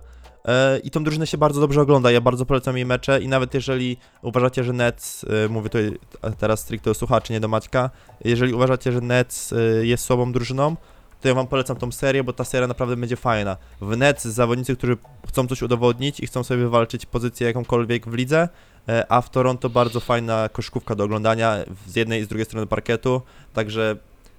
i 0.84 0.92
tą 0.92 1.04
drużynę 1.04 1.28
się 1.28 1.38
bardzo 1.38 1.62
dobrze 1.62 1.82
ogląda, 1.82 2.12
ja 2.12 2.22
bardzo 2.22 2.46
polecam 2.46 2.76
jej 2.76 2.86
mecze 2.86 3.22
i 3.22 3.28
nawet 3.28 3.54
jeżeli 3.54 3.98
uważacie, 4.22 4.64
że 4.64 4.74
Nets, 4.74 5.26
e, 5.46 5.50
mówię 5.50 5.70
tutaj 5.70 5.92
teraz 6.38 6.60
stricte 6.60 6.90
do 6.90 6.94
słuchaczy, 6.94 7.34
nie 7.34 7.40
do 7.40 7.48
Maćka, 7.48 7.90
jeżeli 8.26 8.54
uważacie, 8.54 8.92
że 8.92 9.02
Nets 9.02 9.54
e, 9.54 9.86
jest 9.86 10.06
słabą 10.06 10.32
drużyną, 10.32 10.76
to 11.22 11.28
ja 11.28 11.34
wam 11.34 11.48
polecam 11.48 11.78
tą 11.78 11.92
serię, 11.92 12.24
bo 12.24 12.34
ta 12.34 12.44
seria 12.44 12.68
naprawdę 12.68 12.98
będzie 12.98 13.16
fajna. 13.16 13.58
W 13.82 13.98
Nets 13.98 14.26
zawodnicy, 14.26 14.76
którzy 14.76 14.98
chcą 15.28 15.48
coś 15.48 15.62
udowodnić 15.62 16.20
i 16.20 16.28
chcą 16.28 16.44
sobie 16.44 16.64
wywalczyć 16.64 17.06
pozycję 17.06 17.48
jakąkolwiek 17.48 18.08
w 18.08 18.14
lidze, 18.14 18.50
e, 18.90 19.12
a 19.12 19.22
w 19.22 19.30
Toronto 19.30 19.70
bardzo 19.70 20.00
fajna 20.00 20.50
koszykówka 20.50 20.96
do 20.96 21.04
oglądania 21.04 21.58
z 21.88 21.96
jednej 21.96 22.22
i 22.22 22.26
z 22.26 22.28
drugiej 22.28 22.46
strony 22.46 22.68
parkietu, 22.68 23.22
także 23.54 23.98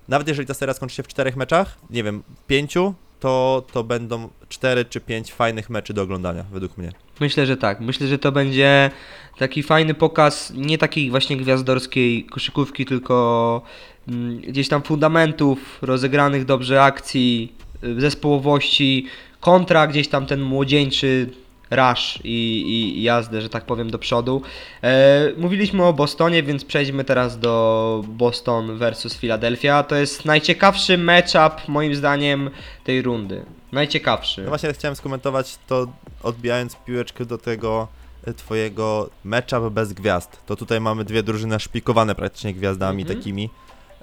nawet 0.08 0.28
jeżeli 0.28 0.48
ta 0.48 0.54
seria 0.54 0.74
skończy 0.74 0.94
się 0.94 1.02
w 1.02 1.08
czterech 1.08 1.36
meczach, 1.36 1.76
nie 1.90 2.02
wiem, 2.04 2.22
pięciu, 2.46 2.94
to, 3.24 3.64
to 3.72 3.84
będą 3.84 4.28
cztery 4.48 4.84
czy 4.84 5.00
pięć 5.00 5.32
fajnych 5.32 5.70
meczy 5.70 5.94
do 5.94 6.02
oglądania, 6.02 6.44
według 6.52 6.78
mnie. 6.78 6.92
Myślę, 7.20 7.46
że 7.46 7.56
tak. 7.56 7.80
Myślę, 7.80 8.06
że 8.06 8.18
to 8.18 8.32
będzie 8.32 8.90
taki 9.38 9.62
fajny 9.62 9.94
pokaz 9.94 10.52
nie 10.56 10.78
takiej 10.78 11.10
właśnie 11.10 11.36
gwiazdorskiej 11.36 12.24
koszykówki, 12.24 12.86
tylko 12.86 13.62
mm, 14.08 14.40
gdzieś 14.40 14.68
tam 14.68 14.82
fundamentów, 14.82 15.78
rozegranych 15.82 16.44
dobrze 16.44 16.82
akcji, 16.82 17.52
y, 17.84 18.00
zespołowości, 18.00 19.06
kontra 19.40 19.86
gdzieś 19.86 20.08
tam 20.08 20.26
ten 20.26 20.40
młodzieńczy 20.40 21.30
rush 21.70 22.18
i, 22.24 22.62
i 22.98 23.02
jazdę, 23.02 23.40
że 23.42 23.48
tak 23.48 23.66
powiem, 23.66 23.90
do 23.90 23.98
przodu. 23.98 24.42
E, 24.82 25.32
mówiliśmy 25.36 25.84
o 25.84 25.92
Bostonie, 25.92 26.42
więc 26.42 26.64
przejdźmy 26.64 27.04
teraz 27.04 27.38
do 27.38 28.04
Boston 28.08 28.78
versus 28.78 29.14
Philadelphia. 29.14 29.82
To 29.82 29.94
jest 29.96 30.24
najciekawszy 30.24 30.98
matchup 30.98 31.68
moim 31.68 31.94
zdaniem 31.94 32.50
tej 32.84 33.02
rundy. 33.02 33.44
Najciekawszy. 33.72 34.42
No 34.42 34.48
właśnie 34.48 34.72
chciałem 34.72 34.96
skomentować 34.96 35.58
to, 35.66 35.86
odbijając 36.22 36.76
piłeczkę 36.76 37.24
do 37.24 37.38
tego 37.38 37.88
e, 38.26 38.34
twojego 38.34 39.10
matchup 39.24 39.70
bez 39.70 39.92
gwiazd. 39.92 40.40
To 40.46 40.56
tutaj 40.56 40.80
mamy 40.80 41.04
dwie 41.04 41.22
drużyny 41.22 41.60
szpikowane 41.60 42.14
praktycznie 42.14 42.54
gwiazdami 42.54 43.02
Mhm. 43.02 43.18
takimi. 43.18 43.50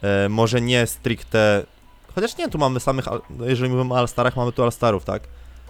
E, 0.01 0.29
może 0.29 0.61
nie 0.61 0.87
stricte... 0.87 1.65
Chociaż 2.15 2.37
nie, 2.37 2.49
tu 2.49 2.57
mamy 2.57 2.79
samych, 2.79 3.05
no 3.29 3.45
jeżeli 3.45 3.69
mówimy 3.69 3.93
o 3.93 3.97
All-Starach, 3.97 4.35
mamy 4.35 4.51
tu 4.51 4.63
All-Starów, 4.63 5.03
tak? 5.05 5.23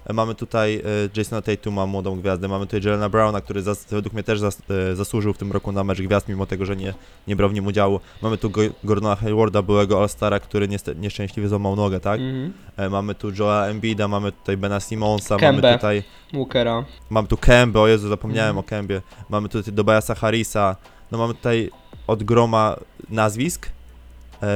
Mamy 0.09 0.35
tutaj 0.35 0.75
e, 0.75 0.81
Jasona 1.15 1.41
Tatuma, 1.41 1.85
młodą 1.85 2.19
gwiazdę, 2.21 2.47
mamy 2.47 2.65
tutaj 2.65 2.81
Jelena 2.83 3.09
Browna, 3.09 3.41
który 3.41 3.61
zas, 3.61 3.85
według 3.85 4.13
mnie 4.13 4.23
też 4.23 4.39
zas, 4.39 4.61
e, 4.91 4.95
zasłużył 4.95 5.33
w 5.33 5.37
tym 5.37 5.51
roku 5.51 5.71
na 5.71 5.83
mecz 5.83 6.01
gwiazd, 6.01 6.27
mimo 6.27 6.45
tego, 6.45 6.65
że 6.65 6.75
nie, 6.75 6.93
nie 7.27 7.35
brał 7.35 7.49
w 7.49 7.53
nim 7.53 7.67
udziału. 7.67 7.99
Mamy 8.21 8.37
tu 8.37 8.49
Go- 8.49 8.61
Gordona 8.83 9.15
Haywarda, 9.15 9.61
byłego 9.61 9.99
All-Stara, 10.01 10.39
który 10.39 10.67
niestety, 10.67 10.99
nieszczęśliwie 11.01 11.49
złamał 11.49 11.75
nogę, 11.75 11.99
tak? 11.99 12.19
Mhm. 12.19 12.53
E, 12.77 12.89
Mamy 12.89 13.15
tu 13.15 13.31
Joela 13.39 13.67
Embida, 13.67 14.07
mamy 14.07 14.31
tutaj 14.31 14.57
Bena 14.57 14.79
Simonsa, 14.79 15.37
Kembę. 15.37 15.61
mamy 15.61 15.77
tutaj 15.77 16.03
Walkera. 16.33 16.85
Mam 17.09 17.27
tu 17.27 17.37
Kębę, 17.37 17.79
o 17.79 17.87
Jezu, 17.87 18.09
zapomniałem 18.09 18.49
Mhm. 18.57 18.65
o 18.65 18.69
Kębie. 18.69 19.01
Mamy 19.29 19.49
tutaj 19.49 19.73
Dobiasa 19.73 20.15
Harrisa. 20.15 20.75
No 21.11 21.17
mamy 21.17 21.33
tutaj 21.33 21.69
od 22.07 22.23
groma 22.23 22.75
nazwisk. 23.09 23.69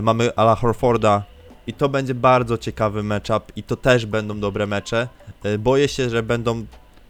Mamy 0.01 0.35
Ala 0.35 0.55
Horforda. 0.55 1.23
I 1.67 1.73
to 1.73 1.89
będzie 1.89 2.15
bardzo 2.15 2.57
ciekawy 2.57 3.03
matchup 3.03 3.43
i 3.55 3.63
to 3.63 3.75
też 3.75 4.05
będą 4.05 4.39
dobre 4.39 4.67
mecze. 4.67 5.07
E, 5.45 5.57
boję 5.57 5.87
się, 5.87 6.09
że 6.09 6.23
będą 6.23 6.65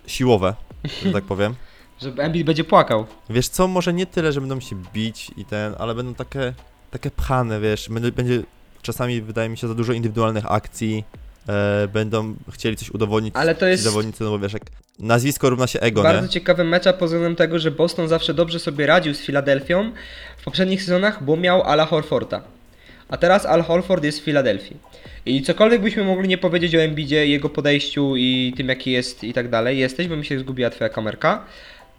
siłowe, 0.08 0.56
że 1.04 1.12
tak 1.14 1.24
powiem. 1.34 1.56
Że 2.02 2.12
Embiid 2.18 2.46
będzie 2.46 2.64
płakał. 2.64 3.06
Wiesz 3.30 3.48
co, 3.48 3.68
może 3.68 3.94
nie 3.94 4.06
tyle, 4.06 4.32
że 4.32 4.40
będą 4.40 4.60
się 4.60 4.76
bić 4.94 5.32
i 5.38 5.46
ten, 5.46 5.76
ale 5.80 5.96
będą 5.96 6.14
takie, 6.14 6.54
takie 6.92 7.12
pchane, 7.12 7.60
wiesz. 7.60 7.90
Będzie, 7.90 8.12
będzie 8.12 8.44
czasami, 8.82 9.22
wydaje 9.22 9.50
mi 9.50 9.58
się, 9.58 9.68
za 9.68 9.74
dużo 9.76 9.94
indywidualnych 9.94 10.52
akcji. 10.52 11.04
E, 11.50 11.88
będą 11.88 12.36
chcieli 12.52 12.76
coś 12.76 12.92
udowodnić 12.92 13.36
Ale 13.38 13.56
to 13.56 13.66
ci 13.66 13.70
jest 13.70 13.84
zawodnicy, 13.84 14.24
no 14.24 14.30
bo 14.30 14.40
wiesz, 14.40 14.54
jak 14.54 14.64
nazwisko 15.00 15.50
równa 15.50 15.68
się 15.68 15.80
ego, 15.80 16.04
bardzo 16.04 16.22
nie? 16.22 16.30
ciekawy 16.30 16.64
matchup 16.64 16.98
pod 16.98 17.08
względem 17.08 17.36
tego, 17.36 17.60
że 17.60 17.72
Boston 17.72 18.08
zawsze 18.08 18.34
dobrze 18.34 18.60
sobie 18.60 18.86
radził 18.86 19.14
z 19.14 19.20
Filadelfią 19.20 19.92
w 20.38 20.44
poprzednich 20.44 20.84
sezonach, 20.84 21.24
bo 21.24 21.38
miał 21.38 21.64
Ala 21.64 21.86
Horforda. 21.86 22.42
A 23.10 23.18
teraz 23.18 23.46
Al 23.46 23.64
Horford 23.64 24.04
jest 24.04 24.20
w 24.20 24.24
Filadelfii. 24.24 24.78
I 25.26 25.42
cokolwiek 25.42 25.82
byśmy 25.82 26.04
mogli 26.04 26.28
nie 26.28 26.38
powiedzieć 26.38 26.76
o 26.76 26.82
Embidzie, 26.82 27.28
jego 27.28 27.50
podejściu 27.50 28.16
i 28.16 28.54
tym 28.58 28.70
jaki 28.70 28.92
jest 28.92 29.24
i 29.24 29.34
tak 29.34 29.50
dalej, 29.50 29.78
jesteś, 29.78 30.08
bo 30.08 30.16
mi 30.16 30.26
się 30.26 30.40
zgubiła 30.40 30.70
twoja 30.70 30.90
kamerka, 30.90 31.46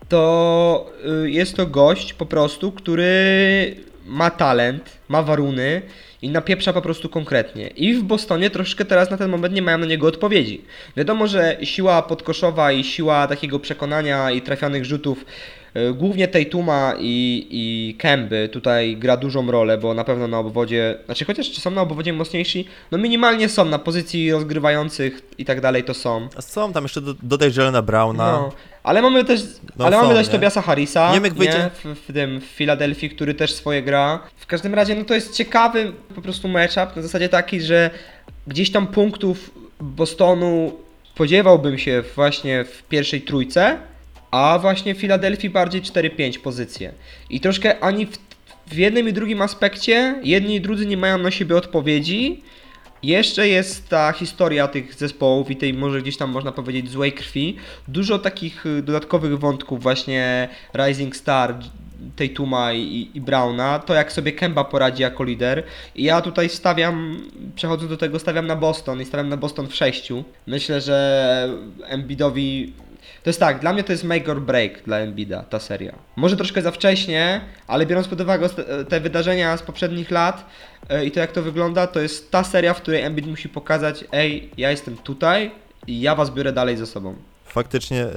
to 0.09 0.93
y, 1.25 1.31
jest 1.31 1.57
to 1.57 1.67
gość 1.67 2.13
po 2.13 2.27
prostu, 2.27 2.73
który 2.73 3.77
ma 4.07 4.31
talent, 4.31 4.99
ma 5.09 5.23
waruny 5.23 5.83
i 6.23 6.29
napieprza 6.29 6.73
po 6.73 6.83
prostu 6.83 7.09
konkretnie. 7.09 7.67
I 7.69 7.95
w 7.95 8.03
Bostonie 8.03 8.51
troszkę 8.51 8.85
teraz 8.85 9.11
na 9.11 9.17
ten 9.17 9.31
moment 9.31 9.55
nie 9.55 9.63
mają 9.63 9.79
na 9.79 9.87
niego 9.87 10.07
odpowiedzi. 10.07 10.65
Wiadomo, 10.97 11.27
że 11.27 11.57
siła 11.63 12.03
podkoszowa 12.03 12.73
i 12.73 12.85
siła 12.85 13.27
takiego 13.27 13.59
przekonania 13.59 14.31
i 14.31 14.43
trafianych 14.43 14.85
rzutów 14.85 15.25
Głównie 15.95 16.29
Tatuma 16.29 16.95
i, 16.99 17.47
i 17.51 17.95
Kemby 17.99 18.49
tutaj 18.53 18.97
gra 18.97 19.17
dużą 19.17 19.51
rolę, 19.51 19.79
bo 19.79 19.95
na 19.95 20.05
pewno 20.05 20.29
na 20.29 20.39
obwodzie, 20.39 20.99
znaczy 21.07 21.25
chociaż 21.25 21.51
czy 21.51 21.61
są 21.61 21.71
na 21.71 21.83
obwodzie 21.83 22.13
mocniejsi, 22.13 22.65
no 22.91 22.99
minimalnie 22.99 23.49
są, 23.49 23.65
na 23.65 23.79
pozycji 23.79 24.33
rozgrywających 24.33 25.21
i 25.39 25.45
tak 25.45 25.61
dalej 25.61 25.85
to 25.85 25.95
są. 25.95 26.29
A 26.37 26.41
Są 26.43 26.73
tam 26.73 26.85
jeszcze 26.85 27.01
do, 27.01 27.15
dodaj 27.23 27.51
Jelena 27.57 27.83
Browna. 27.83 28.33
No, 28.33 28.53
ale 28.83 29.03
mamy 29.03 29.25
też, 29.25 29.41
No 29.77 29.85
ale 29.87 29.97
są, 29.97 30.03
mamy 30.03 30.15
też 30.15 30.27
nie? 30.27 30.33
Tobiasa 30.33 30.63
Harrisa, 30.63 31.13
Nie 31.13 31.21
wyjdzie- 31.21 31.71
w, 31.85 31.95
w 32.09 32.13
tym 32.13 32.41
w 32.41 32.45
Filadelfii, 32.45 33.11
który 33.11 33.35
też 33.35 33.53
swoje 33.55 33.83
gra. 33.83 34.21
W 34.37 34.47
każdym 34.47 34.75
razie, 34.75 34.95
no 34.95 35.05
to 35.05 35.15
jest 35.15 35.35
ciekawy 35.35 35.93
po 36.15 36.23
prostu 36.23 36.49
matchup, 36.49 36.97
na 36.97 37.03
zasadzie 37.03 37.29
taki, 37.29 37.61
że 37.61 37.91
gdzieś 38.47 38.73
tam 38.73 38.87
punktów 38.87 39.51
Bostonu 39.81 40.73
spodziewałbym 41.15 41.79
się 41.79 42.03
właśnie 42.17 42.65
w 42.65 42.83
pierwszej 42.83 43.23
trójce, 43.23 43.79
a 44.31 44.59
właśnie 44.59 44.95
w 44.95 44.99
Filadelfii 44.99 45.51
bardziej 45.51 45.83
4-5 45.83 46.39
pozycje. 46.39 46.93
I 47.31 47.41
troszkę 47.41 47.81
ani 47.81 48.07
w, 48.07 48.19
w 48.67 48.77
jednym 48.77 49.09
i 49.09 49.13
drugim 49.13 49.43
aspekcie 49.43 50.21
jedni 50.23 50.55
i 50.57 50.61
drudzy 50.61 50.87
nie 50.87 50.97
mają 50.97 51.19
na 51.19 51.31
siebie 51.31 51.57
odpowiedzi. 51.57 52.43
Jeszcze 53.03 53.49
jest 53.49 53.89
ta 53.89 54.13
historia 54.13 54.69
tych 54.69 54.95
zespołów 54.95 55.51
i 55.51 55.57
tej 55.57 55.75
może 55.75 56.03
gdzieś 56.03 56.17
tam 56.17 56.31
można 56.31 56.53
powiedzieć 56.53 56.91
złej 56.91 57.13
krwi. 57.13 57.57
Dużo 57.89 58.19
takich 58.19 58.67
y, 58.67 58.83
dodatkowych 58.83 59.39
wątków 59.39 59.83
właśnie 59.83 60.49
Rising 60.75 61.17
Star, 61.17 61.55
Tatuma 62.17 62.73
i, 62.73 63.11
i 63.15 63.21
Browna, 63.21 63.79
to 63.79 63.95
jak 63.95 64.13
sobie 64.13 64.33
Kemba 64.33 64.65
poradzi 64.65 65.03
jako 65.03 65.25
lider. 65.25 65.63
I 65.95 66.05
ja 66.05 66.21
tutaj 66.21 66.49
stawiam, 66.49 67.23
przechodząc 67.55 67.91
do 67.91 67.97
tego, 67.97 68.19
stawiam 68.19 68.47
na 68.47 68.57
Boston 68.57 69.01
i 69.01 69.05
stawiam 69.05 69.29
na 69.29 69.37
Boston 69.37 69.69
w 69.69 69.75
sześciu. 69.75 70.25
Myślę, 70.47 70.81
że 70.81 71.49
Embiidowi 71.85 72.73
to 73.27 73.31
jest 73.31 73.41
tak, 73.41 73.61
dla 73.61 73.73
mnie 73.73 73.85
to 73.85 73.93
jest 73.93 74.05
make 74.05 74.29
or 74.29 74.41
break 74.41 74.83
dla 74.83 74.97
Embida 74.99 75.43
ta 75.43 75.61
seria. 75.61 75.93
Może 76.17 76.37
troszkę 76.37 76.63
za 76.63 76.71
wcześnie, 76.71 77.41
ale 77.67 77.87
biorąc 77.87 78.09
pod 78.09 78.21
uwagę 78.21 78.47
osta- 78.47 78.85
te 78.89 79.01
wydarzenia 79.01 79.57
z 79.57 79.63
poprzednich 79.63 80.11
lat 80.11 80.47
e, 80.89 81.05
i 81.05 81.11
to 81.11 81.21
jak 81.21 81.33
to 81.33 81.43
wygląda, 81.43 81.87
to 81.87 82.01
jest 82.01 82.31
ta 82.31 82.45
seria, 82.45 82.75
w 82.75 82.81
której 82.83 83.03
Embiid 83.03 83.27
musi 83.27 83.49
pokazać, 83.49 84.05
ej, 84.13 84.51
ja 84.57 84.71
jestem 84.71 84.97
tutaj 84.97 85.51
i 85.87 86.01
ja 86.01 86.15
was 86.15 86.31
biorę 86.31 86.53
dalej 86.53 86.77
ze 86.77 86.87
sobą. 86.87 87.15
Faktycznie 87.45 88.05
y, 88.05 88.11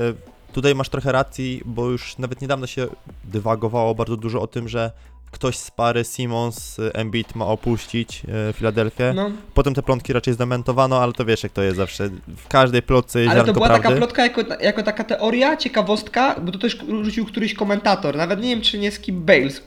tutaj 0.53 0.75
masz 0.75 0.89
trochę 0.89 1.11
racji, 1.11 1.61
bo 1.65 1.89
już 1.89 2.17
nawet 2.17 2.41
niedawno 2.41 2.67
się 2.67 2.87
dywagowało 3.23 3.95
bardzo 3.95 4.17
dużo 4.17 4.41
o 4.41 4.47
tym, 4.47 4.67
że 4.69 4.91
ktoś 5.31 5.57
z 5.57 5.71
pary 5.71 6.03
Simons, 6.03 6.79
y, 6.79 6.93
Embiid 6.93 7.35
ma 7.35 7.45
opuścić 7.45 8.21
y, 8.49 8.53
Filadelfię. 8.53 9.13
No, 9.15 9.31
Potem 9.53 9.73
te 9.73 9.83
plotki 9.83 10.13
raczej 10.13 10.33
zdementowano, 10.33 11.01
ale 11.03 11.13
to 11.13 11.25
wiesz 11.25 11.43
jak 11.43 11.51
to 11.51 11.61
jest 11.61 11.77
zawsze. 11.77 12.09
W 12.37 12.47
każdej 12.47 12.81
plotce 12.81 13.19
jest 13.21 13.31
ale 13.31 13.43
to 13.45 13.53
była 13.53 13.67
prawdy. 13.67 13.83
taka 13.83 13.97
plotka 13.97 14.23
jako, 14.23 14.41
jako 14.63 14.83
taka 14.83 15.03
teoria, 15.03 15.57
ciekawostka, 15.57 16.35
bo 16.41 16.51
to 16.51 16.59
też 16.59 16.77
rzucił 17.01 17.25
któryś 17.25 17.53
komentator, 17.53 18.15
nawet 18.15 18.41
nie 18.41 18.49
wiem 18.49 18.61
czy 18.61 18.79
nie 18.79 18.91
Skip 18.91 19.15
Bales. 19.15 19.61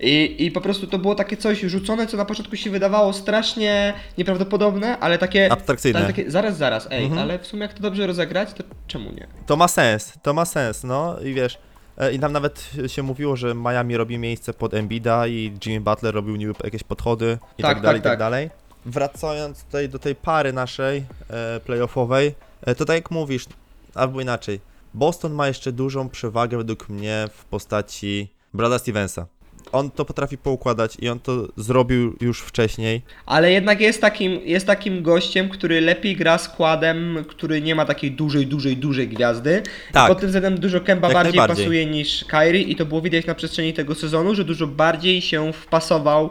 I, 0.00 0.36
I 0.46 0.50
po 0.50 0.60
prostu 0.60 0.86
to 0.86 0.98
było 0.98 1.14
takie 1.14 1.36
coś 1.36 1.60
rzucone, 1.60 2.06
co 2.06 2.16
na 2.16 2.24
początku 2.24 2.56
się 2.56 2.70
wydawało 2.70 3.12
strasznie 3.12 3.94
nieprawdopodobne, 4.18 4.98
ale 4.98 5.18
takie 5.18 5.52
Abstrakcyjne. 5.52 5.98
Ale 5.98 6.06
takie, 6.08 6.30
zaraz, 6.30 6.56
zaraz, 6.56 6.88
ej, 6.90 7.04
Mhm. 7.04 7.22
ale 7.22 7.38
w 7.38 7.46
sumie 7.46 7.62
jak 7.62 7.72
to 7.74 7.80
dobrze 7.82 8.06
rozegrać, 8.06 8.52
to 8.52 8.64
czemu 8.86 9.10
nie? 9.12 9.26
To 9.46 9.56
ma 9.56 9.68
sens, 9.68 10.12
to 10.22 10.34
ma 10.34 10.44
sens, 10.44 10.84
no 10.84 11.20
i 11.20 11.34
wiesz. 11.34 11.58
E, 11.98 12.12
I 12.12 12.18
tam 12.18 12.32
nawet 12.32 12.70
się 12.86 13.02
mówiło, 13.02 13.36
że 13.36 13.54
Miami 13.54 13.96
robi 13.96 14.18
miejsce 14.18 14.54
pod 14.54 14.74
Embida 14.74 15.26
i 15.26 15.52
Jimmy 15.66 15.80
Butler 15.80 16.14
robił 16.14 16.36
niby 16.36 16.54
jakieś 16.64 16.82
podchody 16.82 17.38
i 17.58 17.62
tak, 17.62 17.74
Tak, 17.74 17.82
dalej, 17.82 18.00
tak, 18.00 18.00
i 18.00 18.04
tak 18.04 18.12
tak. 18.12 18.18
dalej. 18.18 18.50
Wracając 18.86 19.64
tutaj 19.64 19.88
do 19.88 19.98
tej 19.98 20.14
pary 20.14 20.52
naszej 20.52 21.04
e, 21.30 21.60
playoffowej, 21.60 22.34
e, 22.62 22.74
to 22.74 22.84
tak 22.84 22.96
jak 22.96 23.10
mówisz, 23.10 23.46
albo 23.94 24.20
inaczej, 24.20 24.60
Boston 24.94 25.32
ma 25.32 25.48
jeszcze 25.48 25.72
dużą 25.72 26.08
przewagę 26.08 26.56
według 26.56 26.88
mnie 26.88 27.28
w 27.34 27.44
postaci 27.44 28.28
Brada 28.54 28.78
Stevensa. 28.78 29.26
On 29.74 29.90
to 29.90 30.04
potrafi 30.04 30.38
poukładać 30.38 30.96
i 31.00 31.08
on 31.08 31.20
to 31.20 31.48
zrobił 31.56 32.16
już 32.20 32.40
wcześniej. 32.40 33.02
Ale 33.26 33.52
jednak 33.52 33.80
jest 33.80 34.00
takim, 34.00 34.40
jest 34.44 34.66
takim 34.66 35.02
gościem, 35.02 35.48
który 35.48 35.80
lepiej 35.80 36.16
gra 36.16 36.38
składem, 36.38 37.24
który 37.28 37.62
nie 37.62 37.74
ma 37.74 37.84
takiej 37.84 38.10
dużej, 38.10 38.46
dużej, 38.46 38.76
dużej 38.76 39.08
gwiazdy. 39.08 39.62
Tak. 39.92 40.04
I 40.04 40.08
pod 40.08 40.20
tym 40.20 40.26
względem 40.26 40.60
dużo 40.60 40.80
Kemba 40.80 41.08
Jak 41.08 41.14
bardziej 41.14 41.38
pasuje 41.38 41.86
niż 41.86 42.24
Kyrie 42.24 42.62
i 42.62 42.76
to 42.76 42.86
było 42.86 43.00
widać 43.00 43.26
na 43.26 43.34
przestrzeni 43.34 43.72
tego 43.72 43.94
sezonu, 43.94 44.34
że 44.34 44.44
dużo 44.44 44.66
bardziej 44.66 45.22
się 45.22 45.52
wpasował 45.52 46.24
e, 46.24 46.30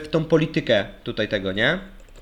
w 0.00 0.08
tą 0.10 0.24
politykę 0.24 0.86
tutaj 1.04 1.28
tego, 1.28 1.52
nie? 1.52 1.78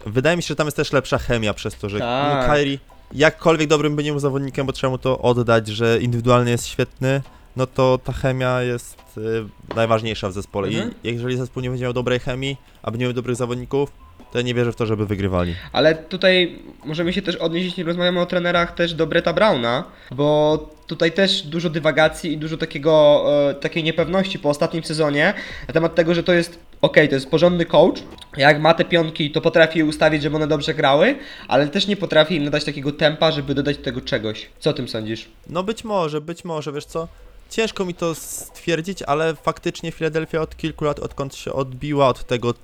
Wydaje 0.07 0.37
mi 0.37 0.43
się, 0.43 0.49
że 0.49 0.57
tam 0.57 0.67
jest 0.67 0.77
też 0.77 0.93
lepsza 0.93 1.19
chemia 1.19 1.55
przez 1.55 1.75
to, 1.75 1.89
że 1.89 1.99
Tak. 1.99 2.49
no, 2.49 2.55
Kyrie 2.55 2.79
jakkolwiek 3.15 3.69
dobrym 3.69 3.97
by 3.97 4.05
nie 4.05 4.11
był 4.11 4.21
zawodnikiem, 4.21 4.67
bo 4.67 4.73
trzeba 4.73 4.91
mu 4.91 4.99
to 4.99 5.19
oddać, 5.19 5.69
że 5.69 5.99
indywidualnie 6.01 6.51
jest 6.51 6.67
świetny, 6.67 7.23
no 7.57 7.67
to 7.67 7.99
ta 8.05 8.13
chemia 8.13 8.63
jest 8.63 9.19
y, 9.19 9.75
najważniejsza 9.77 10.29
w 10.29 10.33
zespole. 10.33 10.69
Mhm. 10.69 10.95
I 11.05 11.09
jeżeli 11.09 11.37
zespół 11.37 11.63
nie 11.63 11.71
będzie 11.71 11.85
miał 11.85 11.93
dobrej 11.93 12.19
chemii, 12.19 12.57
a 12.83 12.91
będzie 12.91 13.07
miał 13.07 13.13
dobrych 13.13 13.37
zawodników, 13.37 13.93
to 14.33 14.39
ja 14.39 14.45
nie 14.45 14.55
wierzę 14.55 14.73
w 14.73 14.77
to, 14.77 14.87
żeby 14.87 15.07
wygrywali. 15.07 15.55
Ale 15.73 15.95
tutaj 15.95 16.59
możemy 16.85 17.13
się 17.13 17.23
też 17.23 17.37
odnieść, 17.37 17.67
jeśli 17.67 17.83
rozmawiamy 17.83 18.21
o 18.21 18.27
trenerach, 18.27 18.75
też 18.75 18.95
do 18.95 19.07
Breta 19.07 19.33
Browna, 19.33 19.85
bo 20.11 20.59
tutaj 20.87 21.13
też 21.13 21.43
dużo 21.43 21.71
dywagacji 21.71 22.33
i 22.33 22.39
dużo 22.39 22.57
takiego, 22.57 23.25
e, 23.51 23.55
takiej 23.55 23.85
niepewności 23.85 24.39
po 24.39 24.49
ostatnim 24.49 24.85
sezonie 24.85 25.35
na 25.69 25.75
temat 25.75 25.95
tego, 25.95 26.15
że 26.15 26.23
to 26.23 26.33
jest 26.33 26.59
ok, 26.81 26.95
to 26.95 27.15
jest 27.15 27.31
porządny 27.31 27.67
coach. 27.67 28.03
Jak 28.37 28.61
ma 28.61 28.75
te 28.75 28.85
pionki, 28.85 29.31
to 29.31 29.41
potrafi 29.41 29.79
je 29.79 29.85
ustawić, 29.85 30.23
żeby 30.23 30.37
one 30.37 30.47
dobrze 30.47 30.75
grały, 30.75 31.19
ale 31.49 31.69
też 31.69 31.87
nie 31.87 31.97
potrafi 31.97 32.37
im 32.37 32.45
nadać 32.45 32.65
takiego 32.65 32.93
tempa, 32.93 33.33
żeby 33.33 33.55
dodać 33.55 33.77
do 33.77 33.85
tego 33.85 34.01
czegoś. 34.01 34.49
Co 34.59 34.71
o 34.71 34.73
tym 34.73 34.89
sądzisz? 34.89 35.29
No 35.47 35.63
być 35.63 35.85
może, 35.85 36.21
być 36.21 36.45
może, 36.45 36.73
wiesz 36.73 36.85
co? 36.85 37.09
Ciężko 37.55 37.85
mi 37.85 37.95
to 37.95 38.15
stwierdzić, 38.15 39.03
ale 39.03 39.35
faktycznie 39.37 39.93
Philadelphia 39.93 40.41
od 40.41 40.57
kilku 40.57 40.85
lat, 40.85 40.99
odkąd 40.99 41.35
się 41.35 41.53
odbiła 41.53 42.09
od 42.09 42.27
tego 42.27 42.55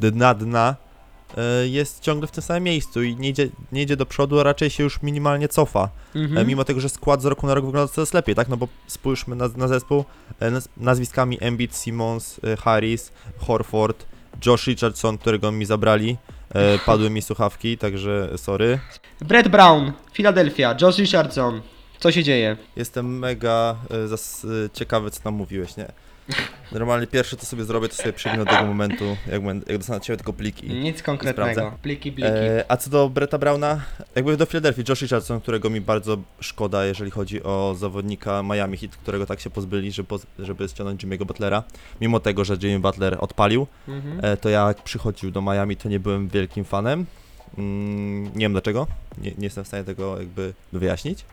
dna 0.00 0.34
dna, 0.34 0.76
e, 1.36 1.68
jest 1.68 2.00
ciągle 2.00 2.26
w 2.26 2.30
tym 2.30 2.42
samym 2.42 2.62
miejscu 2.62 3.02
i 3.02 3.16
nie 3.16 3.28
idzie, 3.28 3.48
nie 3.72 3.82
idzie 3.82 3.96
do 3.96 4.06
przodu, 4.06 4.40
a 4.40 4.42
raczej 4.42 4.70
się 4.70 4.82
już 4.84 5.02
minimalnie 5.02 5.48
cofa. 5.48 5.88
Mhm. 6.14 6.38
E, 6.38 6.44
Mimo 6.44 6.64
tego, 6.64 6.80
że 6.80 6.88
skład 6.88 7.22
z 7.22 7.24
roku 7.24 7.46
na 7.46 7.54
rok 7.54 7.64
wygląda 7.66 7.92
coraz 7.92 8.14
lepiej, 8.14 8.34
tak? 8.34 8.48
No 8.48 8.56
bo 8.56 8.68
spójrzmy 8.86 9.36
na, 9.36 9.48
na 9.56 9.68
zespół 9.68 10.04
e, 10.40 10.50
naz- 10.50 10.68
nazwiskami 10.76 11.38
Embiid, 11.40 11.76
Simmons, 11.76 12.40
Harris, 12.58 13.12
Horford, 13.38 14.06
Josh 14.46 14.66
Richardson, 14.66 15.18
którego 15.18 15.52
mi 15.52 15.64
zabrali. 15.64 16.16
Padły 16.86 17.10
mi 17.10 17.22
słuchawki, 17.22 17.78
także 17.78 18.28
sorry. 18.36 18.78
Brett 19.20 19.48
Brown, 19.48 19.92
Philadelphia, 20.12 20.76
Josh 20.80 20.98
Richardson. 20.98 21.60
Co 22.00 22.12
się 22.12 22.22
dzieje? 22.24 22.56
Jestem 22.76 23.18
mega 23.18 23.76
e, 23.90 24.08
zas- 24.08 24.44
e, 24.66 24.70
ciekawy, 24.72 25.10
co 25.10 25.20
tam 25.22 25.34
mówiłeś, 25.34 25.76
nie? 25.76 25.86
Normalnie 26.72 27.06
pierwsze, 27.06 27.36
co 27.36 27.46
sobie 27.46 27.64
zrobię, 27.64 27.88
to 27.88 27.94
sobie 27.94 28.12
przewinę 28.12 28.44
do 28.44 28.50
tego 28.50 28.66
momentu, 28.66 29.04
jak, 29.32 29.42
będę, 29.44 29.66
jak 29.72 29.78
dostanę 29.78 30.00
ciebie 30.00 30.16
tylko 30.16 30.32
pliki. 30.32 30.68
Nic 30.68 31.02
konkretnego. 31.02 31.52
sprawdzę. 31.52 31.76
Pliki, 31.82 32.12
pliki. 32.12 32.30
E, 32.32 32.64
a 32.68 32.76
co 32.76 32.90
do 32.90 33.08
Bretta 33.08 33.38
Browna, 33.38 33.80
jakby 34.14 34.36
do 34.36 34.46
Philadelphia, 34.46 34.82
Josh 34.88 35.02
Richardson, 35.02 35.40
którego 35.40 35.70
mi 35.70 35.80
bardzo 35.80 36.18
szkoda, 36.40 36.84
jeżeli 36.84 37.10
chodzi 37.10 37.42
o 37.42 37.74
zawodnika 37.78 38.42
Miami 38.42 38.76
Heat, 38.76 38.96
którego 38.96 39.26
tak 39.26 39.40
się 39.40 39.50
pozbyli, 39.50 39.92
żeby, 39.92 40.08
poz- 40.08 40.26
żeby 40.38 40.68
ściągnąć 40.68 41.04
Jimmy'ego 41.04 41.24
Butlera. 41.24 41.62
Mimo 42.00 42.20
tego, 42.20 42.44
że 42.44 42.56
Jimmy 42.62 42.78
Butler 42.80 43.16
odpalił, 43.20 43.66
Mhm. 43.88 44.20
e, 44.24 44.36
to 44.36 44.48
ja 44.48 44.68
jak 44.68 44.82
przychodził 44.82 45.30
do 45.30 45.42
Miami, 45.42 45.76
to 45.76 45.88
nie 45.88 46.00
byłem 46.00 46.28
wielkim 46.28 46.64
fanem. 46.64 47.06
Mm, 47.58 48.24
nie 48.24 48.40
wiem 48.40 48.52
dlaczego, 48.52 48.86
nie, 49.18 49.30
nie 49.30 49.44
jestem 49.44 49.64
w 49.64 49.68
stanie 49.68 49.84
tego 49.84 50.18
jakby 50.18 50.52
wyjaśnić, 50.72 51.24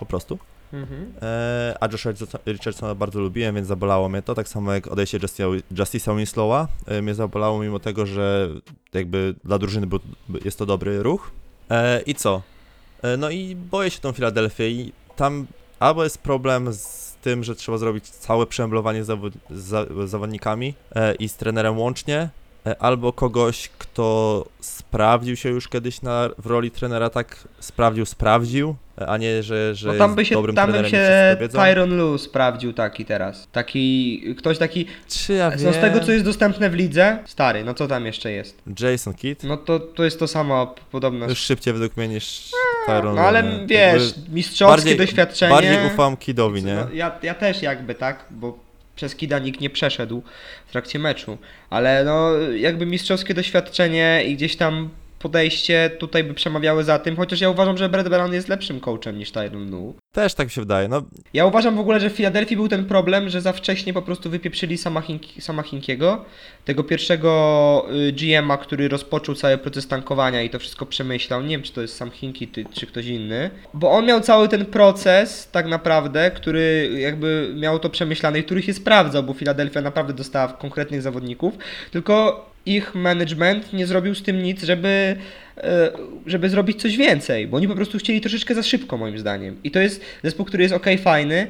po 0.00 0.06
prostu. 0.06 0.38
Mhm. 0.72 1.12
E, 1.22 1.76
a 1.80 1.86
Josh 1.92 2.06
Richardson- 2.06 2.38
Richardsona 2.46 2.94
bardzo 2.94 3.20
lubiłem, 3.20 3.54
więc 3.54 3.68
zabolało 3.68 4.08
mnie 4.08 4.22
to, 4.22 4.34
tak 4.34 4.48
samo 4.48 4.72
jak 4.72 4.86
odejście 4.88 5.18
Justice'a- 5.18 6.16
Winslowa 6.16 6.68
e, 6.86 7.02
mnie 7.02 7.14
zabolało, 7.14 7.62
mimo 7.62 7.78
tego, 7.78 8.06
że 8.06 8.48
jakby 8.92 9.34
dla 9.44 9.58
drużyny 9.58 9.86
był, 9.86 9.98
jest 10.44 10.58
to 10.58 10.66
dobry 10.66 11.02
ruch. 11.02 11.30
E, 11.70 12.00
I 12.00 12.14
co? 12.14 12.42
E, 13.02 13.16
no 13.16 13.30
i 13.30 13.56
boję 13.56 13.90
się 13.90 14.00
tą 14.00 14.12
Filadelfię 14.12 14.70
i 14.70 14.92
tam 15.16 15.46
albo 15.78 16.04
jest 16.04 16.18
problem 16.18 16.72
z 16.72 17.16
tym, 17.22 17.44
że 17.44 17.54
trzeba 17.54 17.78
zrobić 17.78 18.08
całe 18.08 18.46
przemeblowanie 18.46 19.04
z 19.04 19.06
zawod, 19.06 19.32
z 19.50 19.62
za, 19.62 19.86
z 20.06 20.10
zawodnikami 20.10 20.74
e, 20.94 21.14
i 21.14 21.28
z 21.28 21.36
trenerem 21.36 21.78
łącznie, 21.78 22.28
albo 22.78 23.12
kogoś, 23.12 23.70
kto 23.78 24.46
sprawdził 24.60 25.36
się 25.36 25.48
już 25.48 25.68
kiedyś 25.68 26.02
na, 26.02 26.28
w 26.38 26.46
roli 26.46 26.70
trenera, 26.70 27.10
tak 27.10 27.36
sprawdził, 27.60 28.06
sprawdził, 28.06 28.76
e, 29.00 29.06
a 29.06 29.16
nie, 29.16 29.42
że, 29.42 29.74
że 29.74 29.88
No 29.88 29.94
tam 29.98 30.14
by 30.14 30.24
się, 30.24 30.34
dobrym 30.34 30.56
tam 30.56 30.72
trenerem 30.72 30.90
się. 30.90 31.48
Tyron 31.52 31.96
Lu 31.96 32.18
sprawdził 32.18 32.72
taki 32.72 33.04
teraz. 33.04 33.48
Taki, 33.52 34.34
ktoś 34.38 34.58
taki, 34.58 34.86
Czy 35.08 35.32
ja 35.32 35.50
no 35.64 35.72
z 35.72 35.80
tego 35.80 36.00
co 36.00 36.12
jest 36.12 36.24
dostępne 36.24 36.70
w 36.70 36.74
lidze, 36.74 37.18
stary, 37.26 37.64
no 37.64 37.74
co 37.74 37.88
tam 37.88 38.06
jeszcze 38.06 38.32
jest? 38.32 38.62
Jason 38.80 39.14
Kidd? 39.14 39.44
No 39.44 39.56
to, 39.56 39.80
to 39.80 40.04
jest 40.04 40.18
to 40.18 40.28
samo 40.28 40.74
podobno. 40.90 41.28
Już 41.28 41.38
szybciej 41.38 41.72
według 41.72 41.96
mnie 41.96 42.08
niż 42.08 42.50
Tyron 42.86 43.14
No 43.14 43.22
ale 43.22 43.42
nie? 43.42 43.66
wiesz, 43.66 44.14
mistrzowskie 44.28 44.76
bardziej- 44.76 44.96
doświadczenie. 44.96 45.54
Bardziej 45.54 45.86
ufam 45.86 46.16
Kiddowi, 46.16 46.64
nie? 46.64 46.74
No, 46.74 46.86
ja, 46.92 47.18
ja 47.22 47.34
też 47.34 47.62
jakby, 47.62 47.94
tak, 47.94 48.24
bo 48.30 48.69
przez 49.00 49.16
Kida 49.16 49.38
nikt 49.38 49.60
nie 49.60 49.70
przeszedł 49.70 50.22
w 50.66 50.72
trakcie 50.72 50.98
meczu, 50.98 51.38
ale 51.70 52.04
no 52.04 52.38
jakby 52.38 52.86
mistrzowskie 52.86 53.34
doświadczenie 53.34 54.24
i 54.26 54.36
gdzieś 54.36 54.56
tam 54.56 54.90
podejście 55.22 55.90
tutaj 55.98 56.24
by 56.24 56.34
przemawiały 56.34 56.84
za 56.84 56.98
tym, 56.98 57.16
chociaż 57.16 57.40
ja 57.40 57.50
uważam, 57.50 57.76
że 57.78 57.88
Brett 57.88 58.08
Brown 58.08 58.32
jest 58.32 58.48
lepszym 58.48 58.80
coachem 58.80 59.18
niż 59.18 59.30
Tyron 59.30 59.70
Lu. 59.70 59.94
Też 60.12 60.34
tak 60.34 60.46
mi 60.46 60.50
się 60.50 60.60
wydaje. 60.60 60.88
No, 60.88 61.02
Ja 61.34 61.46
uważam 61.46 61.76
w 61.76 61.80
ogóle, 61.80 62.00
że 62.00 62.10
w 62.10 62.12
Filadelfii 62.12 62.56
był 62.56 62.68
ten 62.68 62.84
problem, 62.84 63.28
że 63.28 63.40
za 63.40 63.52
wcześnie 63.52 63.92
po 63.92 64.02
prostu 64.02 64.30
wypieprzyli 64.30 64.78
sama, 64.78 65.00
Hink- 65.00 65.40
sama 65.40 65.62
Hinkiego, 65.62 66.24
tego 66.64 66.84
pierwszego 66.84 67.86
y, 68.08 68.12
GM-a, 68.12 68.56
który 68.58 68.88
rozpoczął 68.88 69.34
cały 69.34 69.58
proces 69.58 69.88
tankowania 69.88 70.42
i 70.42 70.50
to 70.50 70.58
wszystko 70.58 70.86
przemyślał. 70.86 71.42
Nie 71.42 71.48
wiem, 71.48 71.62
czy 71.62 71.72
to 71.72 71.80
jest 71.82 71.96
sam 71.96 72.10
Hinki, 72.10 72.48
ty, 72.48 72.64
czy 72.72 72.86
ktoś 72.86 73.06
inny. 73.06 73.50
Bo 73.74 73.90
on 73.90 74.06
miał 74.06 74.20
cały 74.20 74.48
ten 74.48 74.66
proces, 74.66 75.48
tak 75.52 75.66
naprawdę, 75.66 76.30
który 76.30 76.90
jakby 76.98 77.52
miał 77.56 77.78
to 77.78 77.90
przemyślane 77.90 78.38
i 78.38 78.44
który 78.44 78.62
się 78.62 78.74
sprawdzał, 78.74 79.22
bo 79.22 79.32
Filadelfia 79.34 79.80
naprawdę 79.80 80.12
dostała 80.12 80.48
konkretnych 80.48 81.02
zawodników, 81.02 81.54
tylko 81.90 82.49
ich 82.70 82.94
management 82.94 83.72
nie 83.72 83.86
zrobił 83.86 84.14
z 84.14 84.22
tym 84.22 84.42
nic, 84.42 84.62
żeby, 84.62 85.16
e, 85.56 85.90
żeby 86.26 86.48
zrobić 86.48 86.80
coś 86.80 86.96
więcej, 86.96 87.46
bo 87.46 87.56
oni 87.56 87.68
po 87.68 87.74
prostu 87.74 87.98
chcieli 87.98 88.20
troszeczkę 88.20 88.54
za 88.54 88.62
szybko, 88.62 88.96
moim 88.96 89.18
zdaniem. 89.18 89.56
I 89.64 89.70
to 89.70 89.80
jest 89.80 90.00
zespół, 90.22 90.46
który 90.46 90.62
jest 90.62 90.74
ok, 90.74 90.86
fajny. 91.02 91.46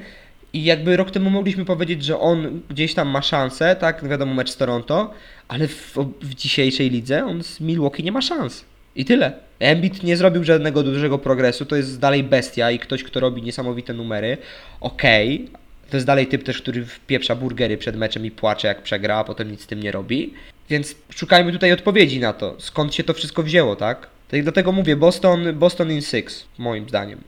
I 0.52 0.64
jakby 0.64 0.96
rok 0.96 1.10
temu 1.10 1.30
mogliśmy 1.30 1.64
powiedzieć, 1.64 2.04
że 2.04 2.18
on 2.18 2.60
gdzieś 2.70 2.94
tam 2.94 3.08
ma 3.08 3.22
szansę, 3.22 3.76
tak, 3.76 4.08
wiadomo, 4.08 4.34
mecz 4.34 4.50
z 4.50 4.56
Toronto, 4.56 5.14
ale 5.48 5.68
w, 5.68 5.96
w 6.22 6.34
dzisiejszej 6.34 6.90
lidze 6.90 7.24
on 7.24 7.42
z 7.42 7.60
Milwaukee 7.60 8.02
nie 8.02 8.12
ma 8.12 8.22
szans. 8.22 8.64
I 8.96 9.04
tyle. 9.04 9.32
Embiid 9.58 10.02
nie 10.02 10.16
zrobił 10.16 10.44
żadnego 10.44 10.82
dużego 10.82 11.18
progresu, 11.18 11.64
to 11.64 11.76
jest 11.76 12.00
dalej 12.00 12.24
bestia 12.24 12.70
i 12.70 12.78
ktoś, 12.78 13.04
kto 13.04 13.20
robi 13.20 13.42
niesamowite 13.42 13.94
numery. 13.94 14.38
Okej, 14.80 15.48
to 15.90 15.96
jest 15.96 16.06
dalej 16.06 16.26
typ 16.26 16.42
też, 16.42 16.62
który 16.62 16.84
wpieprza 16.84 17.34
burgery 17.34 17.78
przed 17.78 17.96
meczem 17.96 18.26
i 18.26 18.30
płacze 18.30 18.68
jak 18.68 18.82
przegra, 18.82 19.16
a 19.16 19.24
potem 19.24 19.50
nic 19.50 19.62
z 19.62 19.66
tym 19.66 19.82
nie 19.82 19.92
robi. 19.92 20.34
Więc 20.70 20.94
szukajmy 21.10 21.52
tutaj 21.52 21.72
odpowiedzi 21.72 22.20
na 22.20 22.32
to, 22.32 22.54
skąd 22.58 22.94
się 22.94 23.04
to 23.04 23.14
wszystko 23.14 23.42
wzięło, 23.42 23.76
tak? 23.76 24.06
Tak 24.28 24.42
dlatego 24.42 24.72
mówię, 24.72 24.96
Boston, 24.96 25.54
Boston 25.54 25.90
in 25.92 26.02
six, 26.02 26.44
moim 26.58 26.88
zdaniem. 26.88 27.20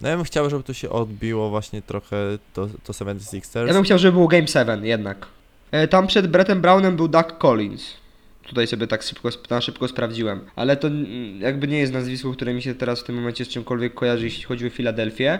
no 0.00 0.08
ja 0.08 0.16
bym 0.16 0.24
chciał, 0.24 0.50
żeby 0.50 0.62
tu 0.62 0.74
się 0.74 0.90
odbiło 0.90 1.50
właśnie 1.50 1.82
trochę 1.82 2.16
to, 2.54 2.68
to 2.84 2.92
76ers. 2.92 3.66
Ja 3.66 3.72
bym 3.72 3.82
chciał, 3.82 3.98
żeby 3.98 4.12
było 4.12 4.28
Game 4.28 4.46
7 4.46 4.84
jednak. 4.86 5.26
E, 5.70 5.88
Tam 5.88 6.06
przed 6.06 6.26
Brettem 6.26 6.60
Brownem 6.60 6.96
był 6.96 7.08
Doug 7.08 7.38
Collins. 7.38 7.94
Tutaj 8.42 8.66
sobie 8.66 8.86
tak 8.86 9.02
szybko, 9.02 9.28
na 9.50 9.60
szybko 9.60 9.88
sprawdziłem. 9.88 10.40
Ale 10.56 10.76
to 10.76 10.88
jakby 11.38 11.68
nie 11.68 11.78
jest 11.78 11.92
nazwisko, 11.92 12.32
które 12.32 12.54
mi 12.54 12.62
się 12.62 12.74
teraz 12.74 13.00
w 13.00 13.04
tym 13.04 13.16
momencie 13.16 13.44
z 13.44 13.48
czymkolwiek 13.48 13.94
kojarzy, 13.94 14.24
jeśli 14.24 14.44
chodzi 14.44 14.66
o 14.66 14.70
Filadelfię. 14.70 15.38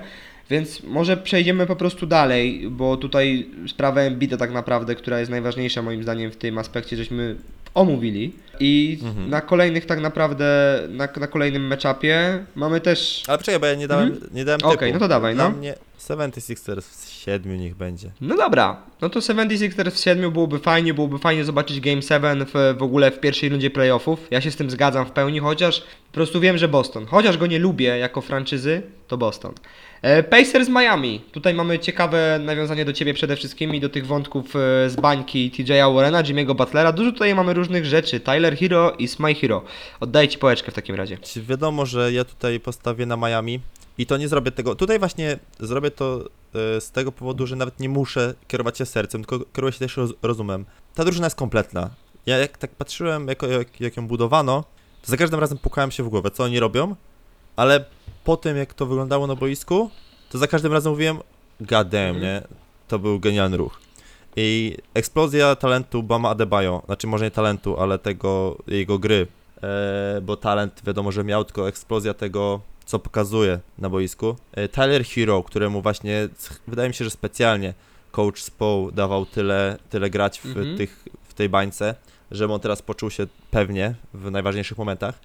Więc 0.50 0.82
może 0.82 1.16
przejdziemy 1.16 1.66
po 1.66 1.76
prostu 1.76 2.06
dalej, 2.06 2.66
bo 2.70 2.96
tutaj 2.96 3.46
sprawę 3.68 4.00
Embida 4.02 4.36
tak 4.36 4.52
naprawdę, 4.52 4.94
która 4.94 5.18
jest 5.20 5.30
najważniejsza 5.30 5.82
moim 5.82 6.02
zdaniem 6.02 6.30
w 6.30 6.36
tym 6.36 6.58
aspekcie, 6.58 6.96
żeśmy 6.96 7.36
omówili. 7.74 8.32
I 8.60 8.98
Mhm. 9.02 9.30
na 9.30 9.40
kolejnych 9.40 9.86
tak 9.86 10.00
naprawdę, 10.00 10.78
na, 10.88 11.08
na 11.20 11.26
kolejnym 11.26 11.66
meczapie 11.66 12.44
mamy 12.54 12.80
też... 12.80 13.22
Ale 13.28 13.38
poczekaj, 13.38 13.60
bo 13.60 13.66
ja 13.66 13.74
nie 13.74 13.88
dałem, 13.88 14.20
nie 14.32 14.44
dałem 14.44 14.60
typu. 14.60 14.72
Okej, 14.72 14.92
no 14.92 14.98
to 14.98 15.08
dawaj, 15.08 15.34
Dla 15.34 15.48
no. 15.50 15.56
mnie 15.56 15.74
76ers 16.00 16.82
w 16.82 17.10
7 17.12 17.58
niech 17.60 17.74
będzie. 17.74 18.10
No 18.20 18.36
dobra, 18.36 18.76
no 19.00 19.08
to 19.08 19.20
76ers 19.20 19.90
w 19.90 19.98
7 19.98 20.32
byłoby 20.32 20.58
fajnie, 20.58 20.94
byłoby 20.94 21.18
fajnie 21.18 21.44
zobaczyć 21.44 21.80
Game 21.80 22.02
7 22.02 22.44
w, 22.46 22.74
w 22.78 22.82
ogóle 22.82 23.10
w 23.10 23.20
pierwszej 23.20 23.48
rundzie 23.48 23.70
playoffów. 23.70 24.20
Ja 24.30 24.40
się 24.40 24.50
z 24.50 24.56
tym 24.56 24.70
zgadzam 24.70 25.06
w 25.06 25.10
pełni, 25.10 25.38
chociaż 25.40 25.80
po 25.80 26.12
prostu 26.14 26.40
wiem, 26.40 26.58
że 26.58 26.68
Boston. 26.68 27.06
Chociaż 27.06 27.36
go 27.38 27.46
nie 27.46 27.58
lubię 27.58 27.98
jako 27.98 28.20
franczyzy, 28.20 28.82
to 29.08 29.16
Boston. 29.18 29.54
E, 30.02 30.22
Pacers 30.22 30.68
Miami. 30.68 31.20
Tutaj 31.32 31.54
mamy 31.54 31.78
ciekawe 31.78 32.40
nawiązanie 32.44 32.84
do 32.84 32.92
Ciebie 32.92 33.14
przede 33.14 33.36
wszystkim 33.36 33.74
i 33.74 33.80
do 33.80 33.88
tych 33.88 34.06
wątków 34.06 34.56
e, 34.56 34.90
z 34.90 34.96
bańki 34.96 35.50
TJ'a 35.50 35.94
Warrena, 35.94 36.22
Jimmy'ego 36.22 36.56
Butlera. 36.56 36.92
Dużo 36.92 37.12
tutaj 37.12 37.34
mamy 37.34 37.54
różnych 37.54 37.86
rzeczy. 37.86 38.20
Tyler 38.20 38.56
Hero 38.56 38.92
i 38.98 39.08
Smile 39.08 39.34
Hero. 39.34 39.64
Oddaję 40.00 40.28
Ci 40.28 40.38
pałeczkę 40.38 40.70
w 40.70 40.74
takim 40.74 40.96
razie. 40.96 41.18
Wiadomo, 41.36 41.86
że 41.86 42.12
ja 42.12 42.24
tutaj 42.24 42.60
postawię 42.60 43.06
na 43.06 43.16
Miami 43.16 43.60
i 43.98 44.06
to 44.06 44.16
nie 44.16 44.28
zrobię 44.28 44.50
tego. 44.50 44.74
Tutaj 44.74 44.98
właśnie 44.98 45.38
zrobię 45.60 45.90
to 45.90 46.24
e, 46.76 46.80
z 46.80 46.90
tego 46.90 47.12
powodu, 47.12 47.46
że 47.46 47.56
nawet 47.56 47.80
nie 47.80 47.88
muszę 47.88 48.34
kierować 48.48 48.78
się 48.78 48.86
sercem, 48.86 49.24
tylko 49.24 49.44
kieruję 49.54 49.72
się 49.72 49.78
też 49.78 49.96
roz, 49.96 50.12
rozumem. 50.22 50.64
Ta 50.94 51.04
drużyna 51.04 51.26
jest 51.26 51.36
kompletna. 51.36 51.90
Ja 52.26 52.38
jak 52.38 52.58
tak 52.58 52.70
patrzyłem, 52.70 53.28
jak, 53.28 53.42
jak, 53.42 53.80
jak 53.80 53.96
ją 53.96 54.06
budowano, 54.06 54.64
to 55.02 55.10
za 55.10 55.16
każdym 55.16 55.40
razem 55.40 55.58
pukałem 55.58 55.90
się 55.90 56.02
w 56.02 56.08
głowę, 56.08 56.30
co 56.30 56.44
oni 56.44 56.60
robią, 56.60 56.96
ale 57.56 57.84
po 58.28 58.36
tym, 58.36 58.56
jak 58.56 58.74
to 58.74 58.86
wyglądało 58.86 59.26
na 59.26 59.34
boisku, 59.34 59.90
to 60.30 60.38
za 60.38 60.46
każdym 60.46 60.72
razem 60.72 60.92
mówiłem, 60.92 61.18
Mhm. 62.08 62.22
nie? 62.22 62.42
To 62.88 62.98
był 62.98 63.20
genialny 63.20 63.56
ruch. 63.56 63.80
I 64.36 64.76
eksplozja 64.94 65.56
talentu 65.56 66.02
Bama 66.02 66.28
Adebayo, 66.28 66.82
znaczy 66.86 67.06
może 67.06 67.24
nie 67.24 67.30
talentu, 67.30 67.80
ale 67.80 67.98
tego, 67.98 68.56
jego 68.66 68.98
gry, 68.98 69.26
e, 69.62 70.20
bo 70.22 70.36
talent 70.36 70.82
wiadomo, 70.86 71.12
że 71.12 71.24
miał, 71.24 71.44
tylko 71.44 71.68
eksplozja 71.68 72.14
tego, 72.14 72.60
co 72.84 72.98
pokazuje 72.98 73.60
na 73.78 73.88
boisku. 73.90 74.36
E, 74.52 74.68
Tyler 74.68 75.04
Hero, 75.04 75.42
któremu 75.42 75.82
właśnie, 75.82 76.28
wydaje 76.66 76.88
mi 76.88 76.94
się, 76.94 77.04
że 77.04 77.10
specjalnie 77.10 77.74
coach 78.10 78.38
Spo 78.42 78.88
dawał 78.92 79.26
tyle, 79.26 79.78
tyle 79.90 80.10
grać 80.10 80.40
w, 80.40 80.46
Mhm. 80.46 80.76
tych, 80.76 81.04
w 81.28 81.34
tej 81.34 81.48
bańce, 81.48 81.94
żeby 82.30 82.52
on 82.52 82.60
teraz 82.60 82.82
poczuł 82.82 83.10
się 83.10 83.26
pewnie 83.50 83.94
w 84.14 84.30
najważniejszych 84.30 84.78
momentach, 84.78 85.18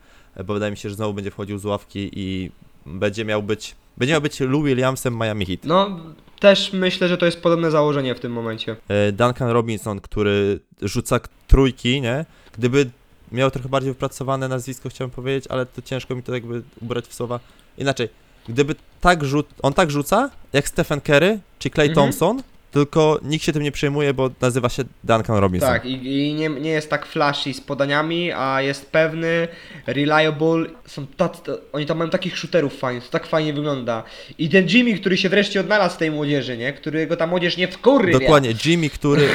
bo 0.45 0.53
wydaje 0.53 0.71
mi 0.71 0.77
się, 0.77 0.89
że 0.89 0.95
znowu 0.95 1.13
będzie 1.13 1.31
wchodził 1.31 1.57
z 1.57 1.65
ławki 1.65 2.09
i 2.13 2.51
będzie 2.85 3.25
miał 3.25 3.43
być, 3.43 3.75
będzie 3.97 4.11
miał 4.11 4.21
być 4.21 4.39
Lou 4.39 4.63
Williamsem 4.63 5.17
Miami 5.19 5.45
Heat. 5.45 5.59
No, 5.63 5.99
też 6.39 6.73
myślę, 6.73 7.07
że 7.07 7.17
to 7.17 7.25
jest 7.25 7.41
podobne 7.41 7.71
założenie 7.71 8.15
w 8.15 8.19
tym 8.19 8.31
momencie. 8.31 8.75
E, 8.87 9.11
Duncan 9.11 9.49
Robinson, 9.49 9.99
który 10.01 10.59
rzuca 10.81 11.19
trójki, 11.47 12.01
nie? 12.01 12.25
Gdyby 12.57 12.89
miał 13.31 13.51
trochę 13.51 13.69
bardziej 13.69 13.91
wypracowane 13.91 14.47
nazwisko, 14.47 14.89
chciałem 14.89 15.11
powiedzieć, 15.11 15.47
ale 15.51 15.65
to 15.65 15.81
ciężko 15.81 16.15
mi 16.15 16.23
to 16.23 16.33
jakby 16.33 16.61
ubrać 16.81 17.07
w 17.07 17.13
słowa. 17.13 17.39
Inaczej, 17.77 18.09
gdyby 18.49 18.75
tak 19.01 19.23
rzut, 19.23 19.47
on 19.61 19.73
tak 19.73 19.91
rzuca, 19.91 20.29
jak 20.53 20.67
Stephen 20.67 21.01
Curry 21.01 21.39
czy 21.59 21.69
Clay 21.69 21.87
Mhm. 21.89 21.95
Thompson, 21.95 22.43
tylko 22.73 23.19
nikt 23.23 23.45
się 23.45 23.53
tym 23.53 23.63
nie 23.63 23.71
przejmuje, 23.71 24.13
bo 24.13 24.29
nazywa 24.41 24.69
się 24.69 24.83
Duncan 25.03 25.37
Robinson. 25.37 25.69
Tak, 25.69 25.85
i, 25.85 26.27
i 26.29 26.33
nie, 26.33 26.49
nie 26.49 26.69
jest 26.69 26.89
tak 26.89 27.05
flashy 27.05 27.53
z 27.53 27.61
podaniami, 27.61 28.31
a 28.31 28.61
jest 28.61 28.91
pewny, 28.91 29.47
reliable. 29.87 30.65
Są 30.85 31.07
tacy, 31.07 31.41
oni 31.73 31.85
tam 31.85 31.97
mają 31.97 32.09
takich 32.09 32.37
shooterów 32.37 32.77
fajnych, 32.79 33.03
to 33.05 33.11
tak 33.11 33.27
fajnie 33.27 33.53
wygląda. 33.53 34.03
I 34.37 34.49
ten 34.49 34.67
Jimmy, 34.69 34.93
który 34.93 35.17
się 35.17 35.29
wreszcie 35.29 35.59
odnalazł 35.59 35.95
w 35.95 35.97
tej 35.97 36.11
młodzieży, 36.11 36.57
nie? 36.57 36.73
Którego 36.73 37.17
ta 37.17 37.27
młodzież 37.27 37.57
nie 37.57 37.67
wkurwia. 37.67 38.19
Dokładnie, 38.19 38.53
Jimmy, 38.65 38.89
który, 38.89 39.29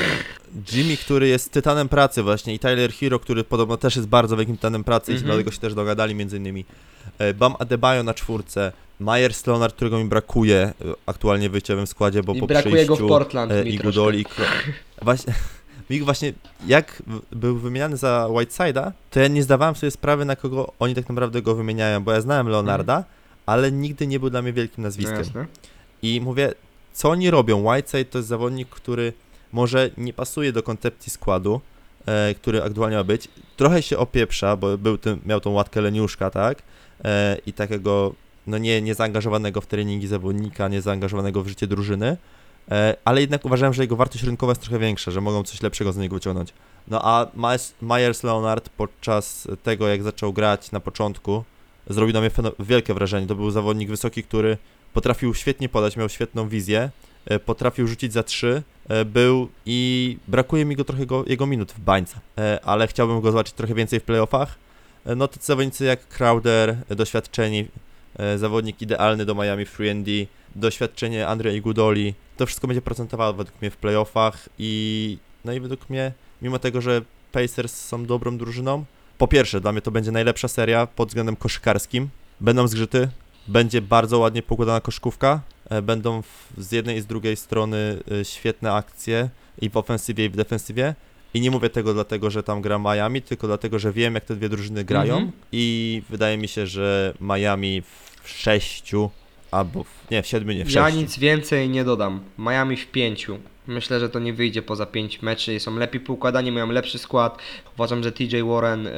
Jimmy, 0.73 0.97
który 0.97 1.29
jest 1.29 1.53
tytanem 1.53 1.89
pracy 1.89 2.23
właśnie 2.23 2.55
i 2.55 2.59
Tyler 2.59 2.93
Hero, 2.93 3.19
który 3.19 3.45
podobno 3.45 3.77
też 3.77 3.97
jest 3.97 4.09
bardzo 4.09 4.37
wielkim 4.37 4.57
tytanem 4.57 4.85
pracy 4.85 5.13
i 5.13 5.15
Mhm. 5.15 5.27
dlatego 5.31 5.51
się 5.51 5.59
też 5.59 5.75
dogadali 5.75 6.15
między 6.15 6.37
innymi. 6.37 6.65
E, 7.19 7.35
Bam 7.35 7.55
Adebayo 7.59 8.03
na 8.03 8.15
czwórce, 8.15 8.73
Myers 9.01 9.47
Leonard, 9.47 9.75
którego 9.75 9.99
mi 9.99 10.05
brakuje 10.05 10.57
e, 10.57 10.73
aktualnie 11.07 11.49
w 11.49 11.53
wyjściowym 11.53 11.87
składzie, 11.87 12.23
bo 12.23 12.35
I 12.35 12.41
po 12.41 12.47
brakuje 12.47 12.87
go 12.87 12.95
w 12.95 12.99
przyjściu 12.99 13.09
Portland 13.09 13.53
e, 13.53 13.63
i 13.63 13.79
troszkę. 13.79 13.85
Gudoli. 13.85 14.25
Właśnie, 15.03 15.35
Mig 15.91 16.05
właśnie, 16.05 16.33
jak 16.67 17.03
był 17.33 17.59
wymieniany 17.59 17.97
za 17.97 18.27
Whiteside'a, 18.31 18.93
to 19.11 19.21
ja 19.21 19.29
nie 19.29 19.43
zdawałem 19.43 19.75
sobie 19.75 19.91
sprawy, 19.91 20.25
na 20.25 20.37
kogo 20.37 20.73
oni 20.79 20.95
tak 20.95 21.09
naprawdę 21.09 21.43
go 21.43 21.55
wymieniają, 21.55 22.05
bo 22.05 22.13
ja 22.13 22.21
znałem 22.21 22.49
Leonarda, 22.49 23.05
ale 23.47 23.73
nigdy 23.73 24.07
nie 24.07 24.21
był 24.21 24.31
dla 24.31 24.43
mnie 24.43 24.53
wielkim 24.53 24.85
Mhm. 24.85 24.95
No 24.99 25.09
nazwiskiem. 25.11 25.19
jasne. 25.43 25.47
I 26.03 26.21
mówię, 26.21 26.53
co 26.93 27.11
oni 27.11 27.31
robią? 27.31 27.73
Whiteside 27.73 28.05
to 28.05 28.19
jest 28.19 28.29
zawodnik, 28.29 28.69
który 28.69 29.13
może 29.53 29.91
nie 29.97 30.13
pasuje 30.13 30.53
do 30.53 30.63
koncepcji 30.63 31.11
składu, 31.11 31.61
e, 32.07 32.35
który 32.35 32.63
aktualnie 32.63 32.97
ma 32.97 33.05
być. 33.05 33.29
Trochę 33.57 33.83
się 33.83 33.99
opieprza, 33.99 34.57
bo 34.57 34.79
był 34.79 34.99
tym, 34.99 35.21
miał 35.27 35.41
tą 35.41 35.51
łatkę 35.51 35.81
leniuszka, 35.81 36.31
tak? 36.31 36.63
E, 37.05 37.37
I 37.47 37.53
takiego, 37.53 38.15
no 38.49 38.59
nie, 38.59 38.83
niezaangażowanego 38.83 39.61
w 39.61 39.67
treningi 39.67 40.07
zawodnika, 40.07 40.69
niezaangażowanego 40.69 41.43
w 41.43 41.49
życie 41.49 41.67
drużyny. 41.67 42.17
E, 42.71 42.97
ale 43.05 43.21
jednak 43.21 43.45
uważałem, 43.45 43.75
że 43.75 43.83
jego 43.83 43.97
wartość 43.97 44.25
rynkowa 44.25 44.51
jest 44.51 44.61
trochę 44.61 44.79
większa, 44.79 45.11
że 45.11 45.21
mogą 45.21 45.43
coś 45.43 45.63
lepszego 45.63 45.93
z 45.93 45.97
niego 45.97 46.15
wyciągnąć. 46.15 46.53
No 46.89 47.01
a 47.05 47.27
Myers- 47.83 48.25
Leonard 48.25 48.69
podczas 48.69 49.49
tego, 49.63 49.89
jak 49.89 50.03
zaczął 50.03 50.33
grać 50.33 50.73
na 50.73 50.81
początku, 50.81 51.45
zrobił 51.91 52.15
na 52.15 52.21
mnie 52.21 52.31
wielkie 52.59 52.95
wrażenie. 52.95 53.27
To 53.27 53.35
był 53.35 53.51
zawodnik 53.51 53.89
wysoki, 53.89 54.23
który 54.23 54.57
potrafił 54.93 55.35
świetnie 55.35 55.69
podać, 55.69 55.97
miał 55.97 56.09
świetną 56.09 56.49
wizję, 56.49 56.91
e, 57.27 57.39
potrafił 57.39 57.87
rzucić 57.87 58.13
za 58.13 58.23
trzy, 58.23 58.63
e, 58.89 59.05
był 59.05 59.49
i 59.67 60.17
brakuje 60.29 60.65
mi 60.65 60.77
go 60.77 60.85
trochę 60.85 61.07
go, 61.07 61.25
jego 61.27 61.47
minut 61.47 61.73
w 61.73 61.81
bańce, 61.81 62.21
ale 62.65 62.87
chciałbym 62.87 63.21
go 63.21 63.31
zobaczyć 63.33 63.55
trochę 63.55 63.75
więcej 63.75 64.01
w 64.01 64.03
playoffach. 64.03 64.55
No 65.17 65.29
to 65.29 65.39
zawodnicy 65.43 65.85
jak 65.85 66.09
Crowder, 66.09 66.77
doświadczeni, 66.89 67.69
zawodnik 68.37 68.83
idealny 68.83 69.25
do 69.25 69.35
Miami 69.35 69.65
Free 69.67 69.91
and 69.91 70.07
D, 70.07 70.11
doświadczenie 70.57 71.27
Andre 71.27 71.57
Iguodoli, 71.57 72.15
to 72.37 72.47
wszystko 72.47 72.67
będzie 72.69 72.83
procentowało 72.83 73.33
według 73.33 73.61
mnie 73.63 73.71
w 73.71 73.77
playoffach 73.77 74.49
i 74.59 75.19
no 75.45 75.53
i 75.53 75.61
według 75.61 75.91
mnie, 75.91 76.13
mimo 76.43 76.59
tego, 76.59 76.81
że 76.81 77.03
Pacers 77.33 77.75
są 77.85 78.07
dobrą 78.07 78.39
drużyną, 78.39 78.85
po 79.19 79.29
pierwsze, 79.29 79.61
dla 79.61 79.73
mnie 79.73 79.81
to 79.83 79.91
będzie 79.91 80.13
najlepsza 80.13 80.49
seria 80.49 80.87
pod 80.87 81.09
względem 81.09 81.37
koszykarskim, 81.37 82.09
będą 82.41 82.69
zgrzyty, 82.69 83.09
będzie 83.49 83.83
bardzo 83.83 84.19
ładnie 84.19 84.43
pokładana 84.43 84.81
koszkówka. 84.81 85.41
e, 85.71 85.83
Będą 85.83 86.23
w, 86.23 86.29
z 86.59 86.73
jednej 86.73 86.97
i 86.97 87.01
z 87.01 87.07
drugiej 87.07 87.37
strony 87.37 87.99
e, 88.21 88.25
świetne 88.25 88.73
akcje 88.73 89.29
i 89.61 89.71
w 89.71 89.77
ofensywie 89.77 90.25
i 90.25 90.29
w 90.29 90.37
defensywie. 90.37 90.95
I 91.35 91.41
nie 91.41 91.51
mówię 91.51 91.71
tego 91.71 91.95
dlatego, 91.95 92.31
że 92.31 92.43
tam 92.43 92.63
gra 92.63 92.79
Miami, 92.79 93.23
tylko 93.23 93.47
dlatego, 93.47 93.79
że 93.79 93.93
wiem 93.93 94.15
jak 94.15 94.25
te 94.25 94.37
dwie 94.37 94.49
drużyny 94.49 94.85
grają 94.85 95.15
Mhm. 95.15 95.33
i 95.53 96.03
wydaje 96.11 96.39
mi 96.39 96.49
się, 96.49 96.67
że 96.67 97.15
Miami 97.21 97.83
w 98.23 98.29
sześciu 98.29 99.11
albo 99.51 99.85
w, 99.85 100.11
nie, 100.11 100.23
w 100.23 100.27
siedmiu, 100.27 100.53
nie, 100.53 100.65
w 100.65 100.71
Ja 100.71 100.85
sześciu. 100.85 101.01
nic 101.01 101.19
więcej 101.19 101.69
nie 101.69 101.85
dodam. 101.85 102.21
Miami 102.39 102.77
w 102.77 102.87
pięciu. 102.87 103.39
Myślę, 103.67 104.01
że 104.01 104.09
to 104.09 104.19
nie 104.19 104.33
wyjdzie 104.33 104.63
poza 104.63 104.87
pięć 104.87 105.23
meczy. 105.23 105.61
Są 105.61 105.77
lepiej 105.77 106.01
poukładani, 106.01 106.53
mają 106.53 106.71
lepszy 106.71 106.99
skład. 106.99 107.39
Uważam, 107.75 108.03
że 108.03 108.13
TJ 108.13 108.43
Warren, 108.43 108.87
e, 108.87 108.93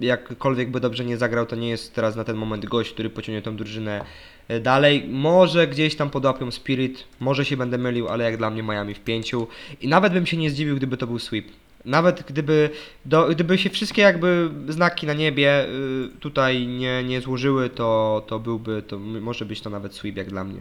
jakkolwiek 0.00 0.70
by 0.70 0.80
dobrze 0.80 1.04
nie 1.04 1.16
zagrał, 1.16 1.46
to 1.46 1.56
nie 1.56 1.68
jest 1.68 1.94
teraz 1.94 2.16
na 2.16 2.24
ten 2.24 2.36
moment 2.36 2.66
gość, 2.66 2.92
który 2.92 3.10
pociągnie 3.10 3.42
tą 3.42 3.56
drużynę 3.56 4.04
e, 4.48 4.60
dalej. 4.60 5.04
Może 5.08 5.66
gdzieś 5.68 5.96
tam 5.96 6.10
podłapią 6.10 6.50
Spirit, 6.50 7.04
może 7.20 7.44
się 7.44 7.56
będę 7.56 7.78
mylił, 7.78 8.08
ale 8.08 8.24
jak 8.24 8.36
dla 8.36 8.50
mnie 8.50 8.62
Miami 8.62 8.94
w 8.94 9.00
pięciu. 9.00 9.46
I 9.80 9.88
nawet 9.88 10.12
bym 10.12 10.26
się 10.26 10.36
nie 10.36 10.50
zdziwił, 10.50 10.76
gdyby 10.76 10.96
to 10.96 11.06
był 11.06 11.18
sweep. 11.18 11.44
Nawet 11.84 12.22
gdyby, 12.22 12.70
do, 13.04 13.28
gdyby 13.28 13.58
się 13.58 13.70
wszystkie 13.70 14.02
jakby 14.02 14.50
znaki 14.68 15.06
na 15.06 15.14
niebie 15.14 15.64
y, 15.64 16.20
tutaj 16.20 16.66
nie, 16.66 17.04
nie 17.04 17.20
złożyły, 17.20 17.70
to, 17.70 18.22
to 18.26 18.38
byłby, 18.38 18.82
to 18.82 18.98
może 18.98 19.44
być 19.44 19.60
to 19.60 19.70
nawet 19.70 19.94
sweep 19.94 20.16
jak 20.16 20.28
dla 20.28 20.44
mnie. 20.44 20.60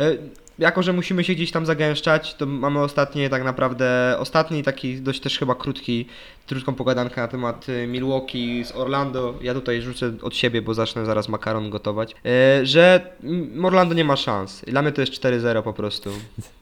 Y, 0.00 0.18
jako, 0.58 0.82
że 0.82 0.92
musimy 0.92 1.24
się 1.24 1.34
gdzieś 1.34 1.52
tam 1.52 1.66
zagęszczać, 1.66 2.34
to 2.34 2.46
mamy 2.46 2.80
ostatnie 2.80 3.30
tak 3.30 3.44
naprawdę, 3.44 4.16
ostatni 4.18 4.62
taki 4.62 5.00
dość 5.00 5.20
też 5.20 5.38
chyba 5.38 5.54
krótki, 5.54 6.06
krótką 6.48 6.74
pogadankę 6.74 7.20
na 7.20 7.28
temat 7.28 7.68
y, 7.68 7.86
Milwaukee 7.86 8.64
z 8.64 8.72
Orlando. 8.72 9.34
Ja 9.42 9.54
tutaj 9.54 9.82
rzucę 9.82 10.12
od 10.22 10.36
siebie, 10.36 10.62
bo 10.62 10.74
zacznę 10.74 11.06
zaraz 11.06 11.28
makaron 11.28 11.70
gotować, 11.70 12.14
że 12.62 13.16
Orlando 13.62 13.94
nie 13.94 14.04
ma 14.04 14.16
szans. 14.16 14.64
Dla 14.66 14.82
mnie 14.82 14.92
to 14.92 15.00
jest 15.00 15.12
4-0 15.12 15.62
po 15.62 15.72
prostu. 15.72 16.10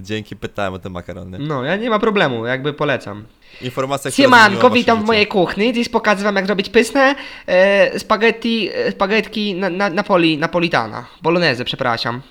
Dzięki, 0.00 0.36
pytałem 0.36 0.74
o 0.74 0.78
te 0.78 0.88
makarony. 0.88 1.38
No, 1.38 1.64
ja 1.64 1.76
nie 1.76 1.90
ma 1.90 1.98
problemu, 1.98 2.46
jakby 2.46 2.72
polecam. 2.72 3.24
Informacja, 3.62 4.10
która 4.10 4.24
Siemanko, 4.24 4.70
witam 4.70 4.96
w 4.96 5.00
życie. 5.00 5.06
mojej 5.06 5.26
kuchni. 5.26 5.72
Dziś 5.72 5.88
pokażę 5.88 6.24
wam 6.24 6.36
jak 6.36 6.46
robić 6.46 6.68
pyszne 6.68 7.14
e, 7.46 7.98
spaghetti, 7.98 8.70
e, 8.74 8.92
spaghetti 8.92 9.54
na, 9.54 9.70
na, 9.70 9.90
napoli, 9.90 10.38
napolitana. 10.38 11.06
Bolognese, 11.22 11.64
przepraszam. 11.64 12.22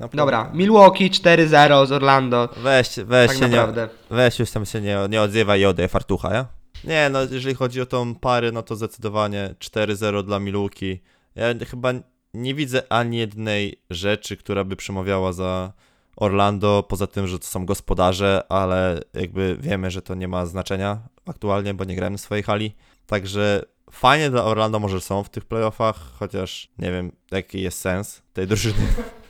Naprawdę. 0.00 0.16
Dobra, 0.16 0.50
Milwaukee 0.54 1.10
4-0 1.10 1.86
z 1.86 1.92
Orlando. 1.92 2.48
Weź, 2.56 2.88
weź 3.04 3.28
Tak 3.28 3.36
się 3.38 3.44
nie, 3.48 3.56
naprawdę. 3.56 3.88
weź 4.10 4.38
już 4.38 4.50
tam 4.50 4.66
się 4.66 4.80
nie, 4.80 4.98
nie 5.10 5.22
odzywaj 5.22 5.60
i 5.60 5.64
odej 5.66 5.88
fartucha, 5.88 6.34
ja? 6.34 6.46
Nie, 6.84 7.08
no 7.12 7.18
jeżeli 7.30 7.54
chodzi 7.54 7.80
o 7.80 7.86
tą 7.86 8.14
parę, 8.14 8.52
no 8.52 8.62
to 8.62 8.76
zdecydowanie 8.76 9.54
4-0 9.58 10.22
dla 10.24 10.38
Milwaukee. 10.38 11.02
Ja 11.34 11.44
chyba 11.70 11.92
nie 12.34 12.54
widzę 12.54 12.82
ani 12.92 13.18
jednej 13.18 13.80
rzeczy, 13.90 14.36
która 14.36 14.64
by 14.64 14.76
przemawiała 14.76 15.32
za 15.32 15.72
Orlando, 16.16 16.82
poza 16.88 17.06
tym, 17.06 17.26
że 17.26 17.38
to 17.38 17.46
są 17.46 17.66
gospodarze, 17.66 18.42
ale 18.48 19.00
jakby 19.14 19.56
wiemy, 19.60 19.90
że 19.90 20.02
to 20.02 20.14
nie 20.14 20.28
ma 20.28 20.46
znaczenia 20.46 20.98
aktualnie, 21.26 21.74
bo 21.74 21.84
nie 21.84 21.96
gramy 21.96 22.18
w 22.18 22.20
swojej 22.20 22.44
hali. 22.44 22.74
Także 23.06 23.62
fajnie 23.90 24.30
dla 24.30 24.44
Orlando 24.44 24.78
może 24.80 25.00
są 25.00 25.22
w 25.22 25.28
tych 25.28 25.44
playoffach, 25.44 25.96
chociaż 26.18 26.68
nie 26.78 26.92
wiem, 26.92 27.12
jaki 27.30 27.62
jest 27.62 27.80
sens 27.80 28.22
tej 28.32 28.46
drużyny. 28.46 28.86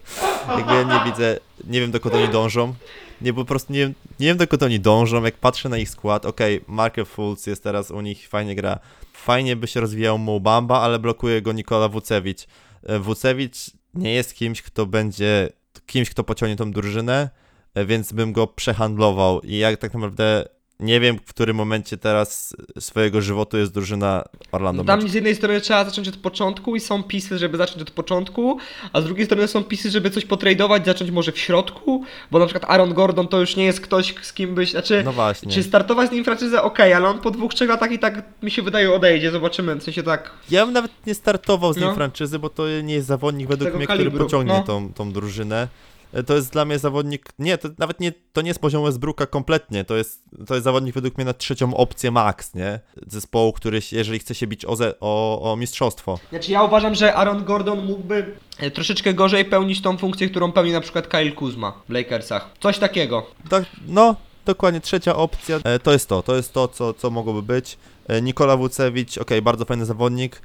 Jakby 0.59 0.75
ja 0.75 0.83
nie 0.83 1.11
widzę, 1.11 1.39
nie 1.65 1.81
wiem 1.81 1.91
dokąd 1.91 2.15
oni 2.15 2.29
dążą. 2.29 2.75
Nie, 3.21 3.35
po 3.35 3.45
prostu 3.45 3.73
nie 3.73 3.87
nie 4.21 4.27
wiem 4.27 4.37
dokąd 4.37 4.63
oni 4.63 4.81
dążą, 4.81 5.25
jak 5.25 5.37
patrzę 5.37 5.69
na 5.69 5.79
ich 5.79 5.91
skład, 5.91 6.27
okej, 6.27 6.61
Markel 6.67 7.05
Fultz 7.05 7.47
jest 7.47 7.63
teraz 7.63 7.91
u 7.91 8.01
nich, 8.01 8.29
fajnie 8.29 8.55
gra. 8.55 8.79
Fajnie 9.13 9.57
by 9.57 9.67
się 9.67 9.81
rozwijał 9.81 10.19
Mo 10.19 10.41
Bamba, 10.41 10.81
ale 10.81 10.99
blokuje 10.99 11.43
go 11.43 11.53
Nikola 11.53 11.89
Vucevic. 11.89 12.47
E, 12.83 12.99
Vucevic 12.99 13.71
nie 13.95 14.15
jest 14.15 14.35
kimś, 14.35 14.63
kto 14.63 14.87
będzie, 14.87 15.49
kimś, 15.87 16.11
kto 16.11 16.25
pociągnie 16.25 16.57
tą 16.57 16.73
drużynę, 16.73 17.31
e, 17.75 17.85
więc 17.85 18.13
bym 18.13 18.33
go 18.33 18.47
przehandlował. 18.47 19.41
I 19.41 19.57
jak 19.57 19.77
tak 19.77 19.95
naprawdę 19.95 20.49
nie 20.81 21.01
wiem, 21.01 21.19
w 21.19 21.29
którym 21.29 21.57
momencie 21.57 21.97
teraz 21.97 22.57
swojego 22.79 23.23
żywotu 23.23 23.59
jest 23.59 23.73
drużyna 23.73 24.25
Orlando 24.53 24.85
Tam 24.85 24.99
Magic. 24.99 25.13
z 25.13 25.15
jednej 25.15 25.35
strony 25.35 25.61
trzeba 25.61 25.85
zacząć 25.85 26.09
od 26.09 26.17
początku 26.17 26.77
i 26.77 26.81
są 26.81 27.03
pisy, 27.03 27.39
żeby 27.39 27.59
zacząć 27.59 27.83
od 27.83 27.91
początku, 27.91 28.59
a 28.93 29.01
z 29.01 29.05
drugiej 29.05 29.27
strony 29.27 29.49
są 29.49 29.65
pisy, 29.65 29.91
żeby 29.91 30.11
coś 30.11 30.25
potradować, 30.25 30.87
zacząć 30.87 31.11
może 31.11 31.33
w 31.33 31.39
środku, 31.39 32.05
bo 32.31 32.39
na 32.39 32.47
przykład 32.47 32.71
Aaron 32.71 32.95
Gordon 32.95 33.29
to 33.29 33.41
już 33.41 33.57
nie 33.57 33.65
jest 33.65 33.81
ktoś, 33.81 34.15
z 34.23 34.33
kim 34.33 34.55
byś, 34.55 34.71
znaczy... 34.71 35.03
No 35.05 35.13
właśnie. 35.13 35.53
Czy 35.53 35.63
startować 35.63 36.09
z 36.09 36.13
nim 36.13 36.25
franczyzę? 36.25 36.63
Okej, 36.63 36.93
ale 36.93 37.09
on 37.09 37.19
po 37.19 37.31
dwóch, 37.31 37.55
trzech 37.55 37.69
latach 37.69 37.93
i 37.93 37.99
tak 37.99 38.23
mi 38.43 38.51
się 38.51 38.63
wydaje 38.63 38.93
odejdzie, 38.93 39.31
zobaczymy, 39.31 39.75
w 39.75 39.83
sensie 39.83 40.03
tak. 40.03 40.31
Ja 40.51 40.65
bym 40.65 40.75
nawet 40.75 40.93
nie 41.07 41.15
startował 41.15 41.73
z 41.73 41.77
nim 41.77 41.87
No. 41.87 41.95
franczyzy, 41.95 42.39
bo 42.39 42.49
to 42.49 42.81
nie 42.83 42.95
jest 42.95 43.07
zawodnik 43.07 43.49
według 43.49 43.75
mnie, 43.75 43.87
kalibru, 43.87 44.11
który 44.11 44.25
pociągnie 44.25 44.55
no. 44.55 44.63
tą, 44.63 44.93
tą 44.93 45.13
drużynę. 45.13 45.69
E, 46.13 46.23
To 46.23 46.35
jest 46.35 46.53
dla 46.53 46.65
mnie 46.65 46.79
zawodnik, 46.79 47.29
nie, 47.39 47.59
to 47.59 47.69
nawet 47.79 48.01
nie, 48.01 48.13
to 48.33 48.43
nie 48.43 48.49
jest 48.49 48.61
poziom 48.61 48.85
Westbrooka 48.85 49.27
kompletnie, 49.27 49.85
to 49.85 49.97
jest, 49.97 50.25
to 50.47 50.55
jest 50.55 50.65
zawodnik 50.65 50.95
według 50.95 51.17
mnie 51.17 51.25
na 51.25 51.35
trzecią 51.35 51.75
opcję 51.77 52.11
max, 52.11 52.55
nie? 52.55 52.81
Zespołu, 53.07 53.53
który, 53.53 53.81
jeżeli 53.93 54.19
chce 54.19 54.35
się 54.35 54.47
bić 54.47 54.65
o, 54.65 54.77
ze, 54.77 55.01
o, 55.01 55.41
o 55.53 55.57
mistrzostwo. 55.57 56.19
Znaczy 56.31 56.53
ja 56.53 56.63
uważam, 56.63 56.95
że 56.95 57.15
Aaron 57.15 57.45
Gordon 57.45 57.85
mógłby 57.87 58.35
e, 58.59 58.71
troszeczkę 58.71 59.15
gorzej 59.15 59.45
pełnić 59.45 59.83
tą 59.83 59.99
funkcję, 59.99 60.29
którą 60.29 60.53
pełni 60.53 60.73
na 60.73 60.81
przykład 60.81 61.09
Kyle 61.09 61.33
Kuzma 61.33 61.73
w 61.89 61.93
Lakersach. 61.93 62.51
Coś 62.61 62.79
takiego. 62.79 63.27
Tak, 63.51 63.65
no, 63.89 64.17
dokładnie 64.45 64.81
trzecia 64.81 65.17
opcja, 65.17 65.59
e, 65.65 65.79
to 65.79 65.93
jest 65.93 66.09
to, 66.09 66.23
to 66.23 66.37
jest 66.37 66.53
to, 66.53 66.69
co, 66.69 66.95
co 66.95 67.11
mogłoby 67.11 67.43
być. 67.43 67.79
Nikola 68.23 68.57
Vucevic, 68.57 69.19
okej, 69.19 69.43
bardzo 69.43 69.65
fajny 69.65 69.87
zawodnik, 69.87 70.43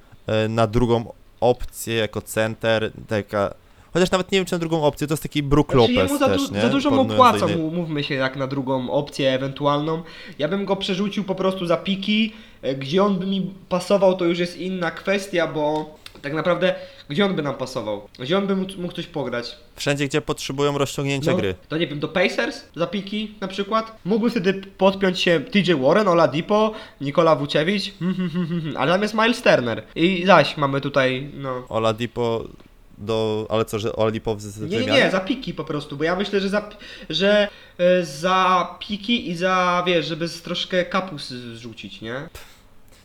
na 0.50 0.68
drugą 0.68 1.14
opcję 1.42 1.96
jako 1.96 2.22
center, 2.22 2.92
taka... 3.08 3.54
Chociaż 3.94 4.12
nawet 4.12 4.32
nie 4.32 4.40
wiem, 4.40 4.46
czy 4.46 4.52
na 4.54 4.60
drugą 4.60 4.84
opcję, 4.84 5.08
to 5.08 5.14
jest 5.14 5.24
taki 5.24 5.44
Brook 5.44 5.72
Znaczy 5.72 5.94
Lopez 5.94 6.20
za, 6.20 6.28
też, 6.28 6.52
nie? 6.52 6.62
za 6.62 6.70
dużo 6.70 6.90
mu 6.90 6.96
Porównując 6.96 7.34
do 7.34 7.40
płacą, 7.40 7.54
innych- 7.54 7.58
mu- 7.62 7.72
mówmy 7.72 8.04
się 8.04 8.16
jak 8.16 8.36
na 8.36 8.48
drugą 8.48 8.92
opcję 8.92 9.34
ewentualną. 9.34 10.04
Ja 10.40 10.48
bym 10.48 10.66
go 10.66 10.76
przerzucił 10.76 11.24
po 11.24 11.36
prostu 11.36 11.66
za 11.66 11.78
piki, 11.78 12.34
e, 12.62 12.76
gdzie 12.76 13.04
on 13.04 13.20
by 13.20 13.26
mi 13.26 13.54
pasował 13.70 14.18
to 14.18 14.26
już 14.26 14.40
jest 14.40 14.58
inna 14.58 14.92
kwestia, 14.92 15.48
bo 15.48 15.96
tak 16.22 16.34
naprawdę 16.34 16.76
Gdzie 17.10 17.26
on 17.26 17.36
by 17.36 17.42
nam 17.42 17.56
pasował? 17.56 18.02
Gdzie 18.20 18.38
on 18.38 18.48
by 18.48 18.56
mógł, 18.56 18.94
coś 18.96 19.08
pograć? 19.08 19.56
Wszędzie, 19.76 20.08
gdzie 20.08 20.22
potrzebują 20.22 20.78
rozciągnięcia 20.78 21.32
No, 21.32 21.38
gry. 21.38 21.56
To 21.70 21.78
nie 21.78 21.88
wiem, 21.88 22.00
do 22.00 22.08
Pacers 22.08 22.64
za 22.76 22.88
piki 22.88 23.34
na 23.42 23.48
przykład? 23.48 23.98
Mógłby 24.06 24.30
wtedy 24.30 24.54
podpiąć 24.78 25.20
się 25.20 25.40
TJ 25.40 25.74
Warren, 25.74 26.08
Oladipo, 26.08 26.72
Nikola 27.02 27.36
Vucevic, 27.36 27.92
ale 28.80 28.92
tam 28.92 29.02
jest 29.02 29.14
Miles 29.14 29.42
Turner. 29.42 29.84
I 29.96 30.24
zaś 30.26 30.58
mamy 30.58 30.82
tutaj, 30.82 31.30
no... 31.34 31.64
Oladipo 31.70 32.44
do... 33.02 33.48
Ale 33.50 33.66
co, 33.66 33.80
że 33.80 33.96
Oladipo 33.96 34.36
z, 34.40 34.60
Nie, 34.60 34.68
nie, 34.68 34.78
wymiany? 34.80 35.00
nie, 35.00 35.12
za 35.12 35.20
piki 35.20 35.54
po 35.54 35.64
prostu, 35.64 35.98
bo 35.98 36.04
ja 36.04 36.16
myślę, 36.16 36.40
że 36.42 36.50
za, 36.50 36.70
że 37.10 37.48
e, 37.78 38.06
za 38.06 38.68
piki 38.80 39.30
i 39.30 39.36
za, 39.36 39.84
wiesz, 39.88 40.06
żeby 40.06 40.28
z 40.28 40.42
troszkę 40.42 40.86
kapus 40.86 41.30
zrzucić, 41.30 42.02
nie? 42.02 42.30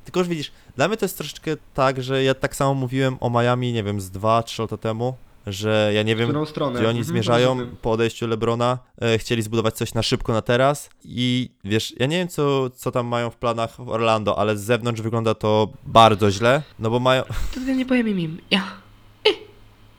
Tylko 0.04 0.20
już 0.20 0.28
widzisz, 0.28 0.52
dla 0.76 0.88
mnie 0.88 0.96
to 0.96 1.04
jest 1.04 1.18
troszeczkę 1.18 1.56
tak, 1.74 2.02
że 2.02 2.22
ja 2.24 2.34
tak 2.34 2.56
samo 2.56 2.74
mówiłem 2.74 3.16
o 3.20 3.30
Miami, 3.30 3.72
nie 3.72 3.82
wiem, 3.82 4.00
z 4.00 4.10
2-3 4.10 4.60
lata 4.60 4.76
temu, 4.76 5.16
że 5.46 5.90
ja 5.94 6.02
nie 6.02 6.16
wiem, 6.16 6.28
gdzie 6.52 6.64
oni 6.64 6.80
Mhm, 6.88 7.04
zmierzają 7.04 7.48
rozumiem. 7.48 7.76
po 7.82 7.92
odejściu 7.92 8.26
Lebrona. 8.26 8.78
E, 9.02 9.18
chcieli 9.18 9.42
zbudować 9.42 9.74
coś 9.74 9.94
na 9.94 10.02
szybko, 10.02 10.32
na 10.32 10.42
teraz 10.42 10.90
i 11.04 11.50
wiesz, 11.64 11.94
ja 11.98 12.06
nie 12.06 12.16
wiem, 12.18 12.28
co, 12.28 12.70
co 12.70 12.90
tam 12.92 13.06
mają 13.06 13.30
w 13.30 13.36
planach 13.36 13.76
w 13.76 13.88
Orlando, 13.88 14.38
ale 14.38 14.56
z 14.56 14.60
zewnątrz 14.64 15.00
wygląda 15.02 15.34
to 15.34 15.68
bardzo 15.84 16.30
źle, 16.30 16.62
no 16.78 16.90
bo 16.90 17.00
mają... 17.00 17.22
To 17.54 17.60
nie 17.60 17.86
powiem 17.86 18.08
im, 18.08 18.38
ja. 18.50 18.62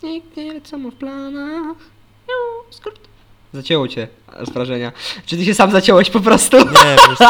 Nikt 0.03 0.37
nie 0.37 0.53
wie, 0.53 0.61
co 0.61 0.77
ma 0.77 0.89
w 0.91 0.95
planach. 0.95 1.77
Skrót. 2.69 2.99
Zacięło 3.53 3.87
cię 3.87 4.07
z 4.45 4.49
wrażenia. 4.49 4.91
Czy 5.25 5.37
ty 5.37 5.45
się 5.45 5.53
sam 5.53 5.71
zaciąłeś 5.71 6.09
po 6.09 6.19
prostu? 6.19 6.57
Nie, 6.57 6.95
wiesz, 7.09 7.19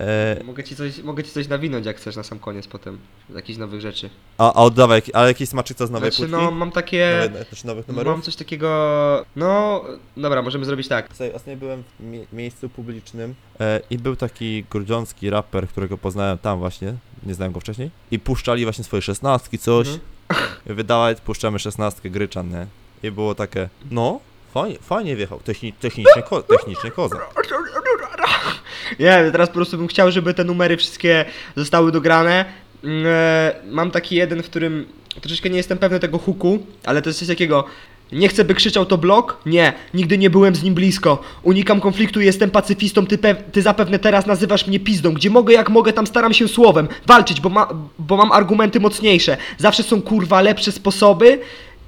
e, 0.00 0.44
Mogę 0.44 0.64
ci, 0.64 0.76
coś, 0.76 0.98
mogę 1.02 1.24
ci 1.24 1.30
coś 1.30 1.48
nawinąć, 1.48 1.86
jak 1.86 1.96
chcesz 1.96 2.16
na 2.16 2.22
sam 2.22 2.38
koniec 2.38 2.66
potem. 2.66 2.98
Z 3.30 3.34
jakichś 3.34 3.58
nowych 3.58 3.80
rzeczy. 3.80 4.10
a, 4.38 4.48
a 4.52 4.52
oddawaj, 4.62 5.02
ale 5.12 5.28
jakiś 5.28 5.48
smaczek 5.48 5.76
co 5.76 5.86
z 5.86 5.90
nowej 5.90 6.10
Znaczy, 6.10 6.30
płytki? 6.30 6.44
no, 6.44 6.50
mam 6.50 6.70
takie... 6.72 7.20
Nowe, 7.30 7.44
znaczy 7.44 7.66
nowych 7.66 7.88
numerów? 7.88 8.12
Mam 8.12 8.22
coś 8.22 8.36
takiego... 8.36 8.68
No, 9.36 9.84
dobra, 10.16 10.42
możemy 10.42 10.64
zrobić 10.64 10.88
tak. 10.88 11.06
Słuchaj, 11.08 11.32
ostatnio 11.32 11.56
byłem 11.56 11.82
w 12.00 12.04
mie- 12.04 12.26
miejscu 12.32 12.68
publicznym 12.68 13.34
e, 13.60 13.80
i 13.90 13.98
był 13.98 14.16
taki 14.16 14.64
grudziącki 14.70 15.30
raper, 15.30 15.68
którego 15.68 15.98
poznałem 15.98 16.38
tam 16.38 16.58
właśnie, 16.58 16.94
nie 17.26 17.34
znałem 17.34 17.52
go 17.52 17.60
wcześniej, 17.60 17.90
i 18.10 18.18
puszczali 18.18 18.64
właśnie 18.64 18.84
swoje 18.84 19.02
szesnastki, 19.02 19.58
coś. 19.58 19.86
Mhm. 19.88 20.11
Wydawaj, 20.66 21.16
puszczamy 21.16 21.58
szesnastkę 21.58 22.10
Gryczan, 22.10 22.48
nie? 22.48 22.66
I 23.02 23.10
było 23.10 23.34
takie, 23.34 23.68
no, 23.90 24.20
fajnie, 24.54 24.78
fajnie 24.78 25.16
wjechał, 25.16 25.40
Techni 25.40 25.72
technicznie, 25.72 26.22
ko 26.22 26.42
technicznie 26.42 26.90
kozak. 26.90 27.34
Nie, 29.00 29.30
teraz 29.32 29.48
po 29.48 29.54
prostu 29.54 29.78
bym 29.78 29.88
chciał, 29.88 30.10
żeby 30.10 30.34
te 30.34 30.44
numery 30.44 30.76
wszystkie 30.76 31.24
zostały 31.56 31.92
dograne. 31.92 32.44
Mm, 32.84 33.04
e, 33.06 33.52
Mam 33.70 33.90
taki 33.90 34.16
jeden, 34.16 34.42
w 34.42 34.46
którym 34.46 34.86
troszeczkę 35.20 35.50
nie 35.50 35.56
jestem 35.56 35.78
pewny 35.78 36.00
tego 36.00 36.18
hooku, 36.18 36.66
ale 36.84 37.02
to 37.02 37.08
jest 37.08 37.18
coś 37.18 37.28
takiego. 37.28 37.64
Nie 38.12 38.28
chcę, 38.28 38.44
by 38.44 38.54
krzyczał 38.54 38.86
to 38.86 38.98
blok? 38.98 39.40
Nie, 39.46 39.72
nigdy 39.94 40.18
nie 40.18 40.30
byłem 40.30 40.54
z 40.54 40.62
nim 40.62 40.74
blisko. 40.74 41.22
Unikam 41.42 41.80
konfliktu, 41.80 42.20
jestem 42.20 42.50
pacyfistą, 42.50 43.06
ty, 43.06 43.18
ty 43.52 43.62
zapewne 43.62 43.98
teraz 43.98 44.26
nazywasz 44.26 44.66
mnie 44.66 44.80
pizdą. 44.80 45.12
Gdzie 45.12 45.30
mogę, 45.30 45.54
jak 45.54 45.70
mogę, 45.70 45.92
tam 45.92 46.06
staram 46.06 46.34
się 46.34 46.48
słowem. 46.48 46.88
Walczyć, 47.06 47.40
bo, 47.40 47.48
ma 47.48 47.68
bo 47.98 48.16
mam 48.16 48.32
argumenty 48.32 48.80
mocniejsze. 48.80 49.36
Zawsze 49.58 49.82
są 49.82 50.02
kurwa 50.02 50.40
lepsze 50.40 50.72
sposoby. 50.72 51.38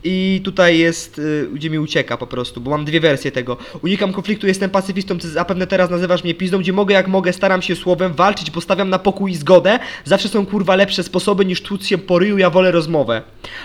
I 0.05 0.41
tutaj 0.45 0.79
jest, 0.79 1.19
y, 1.19 1.49
gdzie 1.55 1.71
mi 1.71 1.79
ucieka 1.79 2.17
po 2.17 2.27
prostu, 2.27 2.61
bo 2.61 2.71
mam 2.71 2.85
dwie 2.85 3.01
wersje 3.01 3.33
tego. 3.33 3.57
Unikam 3.83 4.13
konfliktu, 4.13 4.47
jestem 4.47 4.71
pacyfistą, 4.71 5.19
ty 5.19 5.29
zapewne 5.29 5.67
teraz 5.67 5.91
nazywasz 5.91 6.25
mnie 6.25 6.35
pizdą, 6.35 6.59
gdzie 6.59 6.73
mogę 6.73 6.95
jak 6.95 7.09
mogę, 7.09 7.33
staram 7.33 7.63
się 7.63 7.77
słowem 7.77 8.13
walczyć, 8.13 8.51
bo 8.51 8.61
stawiam 8.61 8.91
na 8.91 8.99
pokój 8.99 9.31
i 9.31 9.37
zgodę. 9.37 9.79
Zawsze 10.05 10.29
są 10.29 10.47
kurwa 10.47 10.77
lepsze 10.77 11.03
sposoby 11.03 11.45
niż 11.45 11.63
tłuc 11.63 11.87
się 11.87 11.99
po 11.99 12.19
ryju, 12.19 12.39
ja 12.39 12.51
wolę 12.51 12.71
rozmowę. 12.71 13.23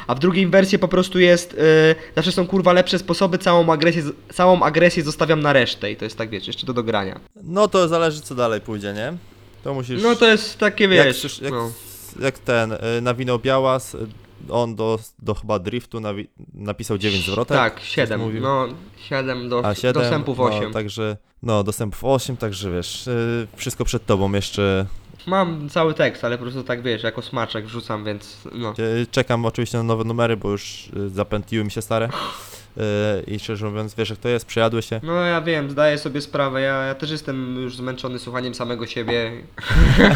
A 0.07 0.15
w 0.15 0.19
drugiej 0.19 0.47
wersji 0.47 0.79
po 0.79 0.87
prostu 0.87 1.19
jest, 1.19 1.53
y, 1.53 1.57
zawsze 2.15 2.31
są 2.31 2.47
kurwa 2.47 2.73
lepsze 2.73 2.99
sposoby, 2.99 3.37
całą 3.37 3.73
agresję, 3.73 4.03
całą 4.33 4.63
agresję 4.63 5.03
zostawiam 5.03 5.41
na 5.41 5.53
resztę 5.53 5.91
i 5.91 5.95
to 5.95 6.05
jest 6.05 6.17
tak, 6.17 6.29
wiecie, 6.29 6.47
jeszcze 6.49 6.65
do 6.65 6.73
dogrania. 6.73 7.19
No 7.43 7.67
to 7.67 7.87
zależy 7.87 8.21
co 8.21 8.35
dalej 8.35 8.61
pójdzie, 8.61 8.93
nie? 8.93 9.13
To 9.63 9.73
musisz... 9.73 10.03
No 10.03 10.15
to 10.15 10.27
jest 10.27 10.57
takie, 10.57 10.83
jak, 10.83 11.07
wiesz, 11.07 11.25
słysz- 11.25 11.43
jak, 11.43 11.51
no. 11.51 11.71
jak 12.19 12.39
ten, 12.39 12.71
y, 12.71 13.01
nawinął 13.01 13.39
Białas, 13.39 13.95
y, 13.95 14.07
on 14.49 14.75
do, 14.75 14.99
do 15.19 15.33
chyba 15.35 15.59
driftu 15.59 15.99
nawi- 15.99 16.27
napisał 16.53 16.97
9 16.97 17.25
zwrotek. 17.25 17.57
Tak, 17.57 17.79
coś 17.79 17.89
7, 17.89 18.21
mówił. 18.21 18.41
no 18.41 18.67
7 19.09 19.49
do, 19.49 19.65
A 19.65 19.75
7, 19.75 19.93
dostępów 20.01 20.39
8. 20.39 20.63
No, 20.63 20.71
także, 20.71 21.17
no, 21.43 21.63
dostępów 21.63 22.03
8, 22.03 22.37
także 22.37 22.71
wiesz, 22.71 23.07
y, 23.07 23.47
wszystko 23.55 23.85
przed 23.85 24.05
tobą 24.05 24.31
jeszcze. 24.33 24.85
Mam 25.27 25.69
cały 25.69 25.93
tekst, 25.93 26.23
ale 26.25 26.37
po 26.37 26.43
prostu 26.43 26.63
tak 26.63 26.81
wiesz, 26.81 27.03
jako 27.03 27.21
smaczek 27.21 27.65
wrzucam, 27.65 28.05
więc 28.05 28.37
no. 28.53 28.73
y, 28.79 29.07
Czekam 29.11 29.45
oczywiście 29.45 29.77
na 29.77 29.83
nowe 29.83 30.03
numery, 30.03 30.37
bo 30.37 30.51
już 30.51 30.89
y, 30.97 31.09
zapętliły 31.09 31.65
mi 31.65 31.71
się 31.71 31.81
stare. 31.81 32.09
Y, 32.77 32.81
I 33.27 33.39
szczerze 33.39 33.69
mówiąc, 33.69 33.95
wiesz 33.95 34.09
jak 34.09 34.19
to 34.19 34.29
jest, 34.29 34.45
przejadły 34.45 34.81
się. 34.81 34.99
No 35.03 35.13
ja 35.13 35.41
wiem, 35.41 35.69
zdaję 35.69 35.97
sobie 35.97 36.21
sprawę, 36.21 36.61
ja, 36.61 36.83
ja 36.83 36.95
też 36.95 37.11
jestem 37.11 37.55
już 37.55 37.75
zmęczony 37.75 38.19
słuchaniem 38.19 38.55
samego 38.55 38.87
siebie. 38.87 39.31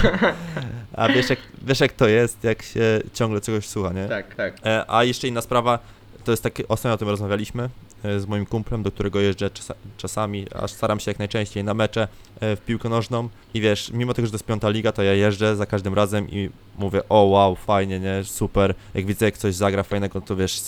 A 0.94 1.08
wiesz 1.08 1.30
jak, 1.30 1.40
wiesz 1.62 1.80
jak 1.80 1.94
to 1.94 2.08
jest, 2.08 2.44
jak 2.44 2.64
się 2.64 3.02
ciągle 3.14 3.42
czegoś 3.42 3.68
słucha, 3.68 3.94
nie? 3.94 4.08
Tak, 4.08 4.36
tak. 4.36 4.58
E, 4.66 4.86
A 4.88 5.04
jeszcze 5.04 5.28
inna 5.28 5.42
sprawa, 5.42 5.80
to 6.24 6.32
jest 6.32 6.44
takie, 6.44 6.68
ostatnio 6.68 6.94
o 6.94 6.98
tym 6.98 7.10
rozmawialiśmy 7.10 7.70
e, 8.04 8.20
z 8.20 8.26
moim 8.26 8.46
kumplem, 8.46 8.84
do 8.84 8.92
którego 8.92 9.20
jeżdżę 9.20 9.50
czasa, 9.50 9.74
czasami, 9.98 10.46
aż 10.56 10.72
staram 10.72 11.00
się 11.00 11.12
jak 11.12 11.20
najczęściej 11.20 11.64
na 11.64 11.74
mecze 11.74 12.08
e, 12.40 12.56
w 12.56 12.62
piłkę 12.62 12.90
nożną 12.90 13.30
i 13.54 13.62
wiesz, 13.62 13.92
mimo 13.94 14.14
tego, 14.14 14.26
że 14.26 14.32
to 14.32 14.36
jest 14.36 14.46
piąta 14.46 14.70
liga, 14.70 14.92
to 14.92 15.04
ja 15.04 15.14
jeżdżę 15.14 15.56
za 15.56 15.66
każdym 15.66 15.94
razem 15.94 16.30
i 16.30 16.50
mówię, 16.78 17.02
o 17.10 17.22
wow, 17.22 17.56
fajnie, 17.56 18.00
nie, 18.00 18.24
super, 18.24 18.76
jak 18.94 19.06
widzę 19.06 19.26
jak 19.26 19.34
ktoś 19.34 19.56
zagra 19.56 19.84
fajnego, 19.84 20.22
to 20.22 20.36
wiesz, 20.36 20.62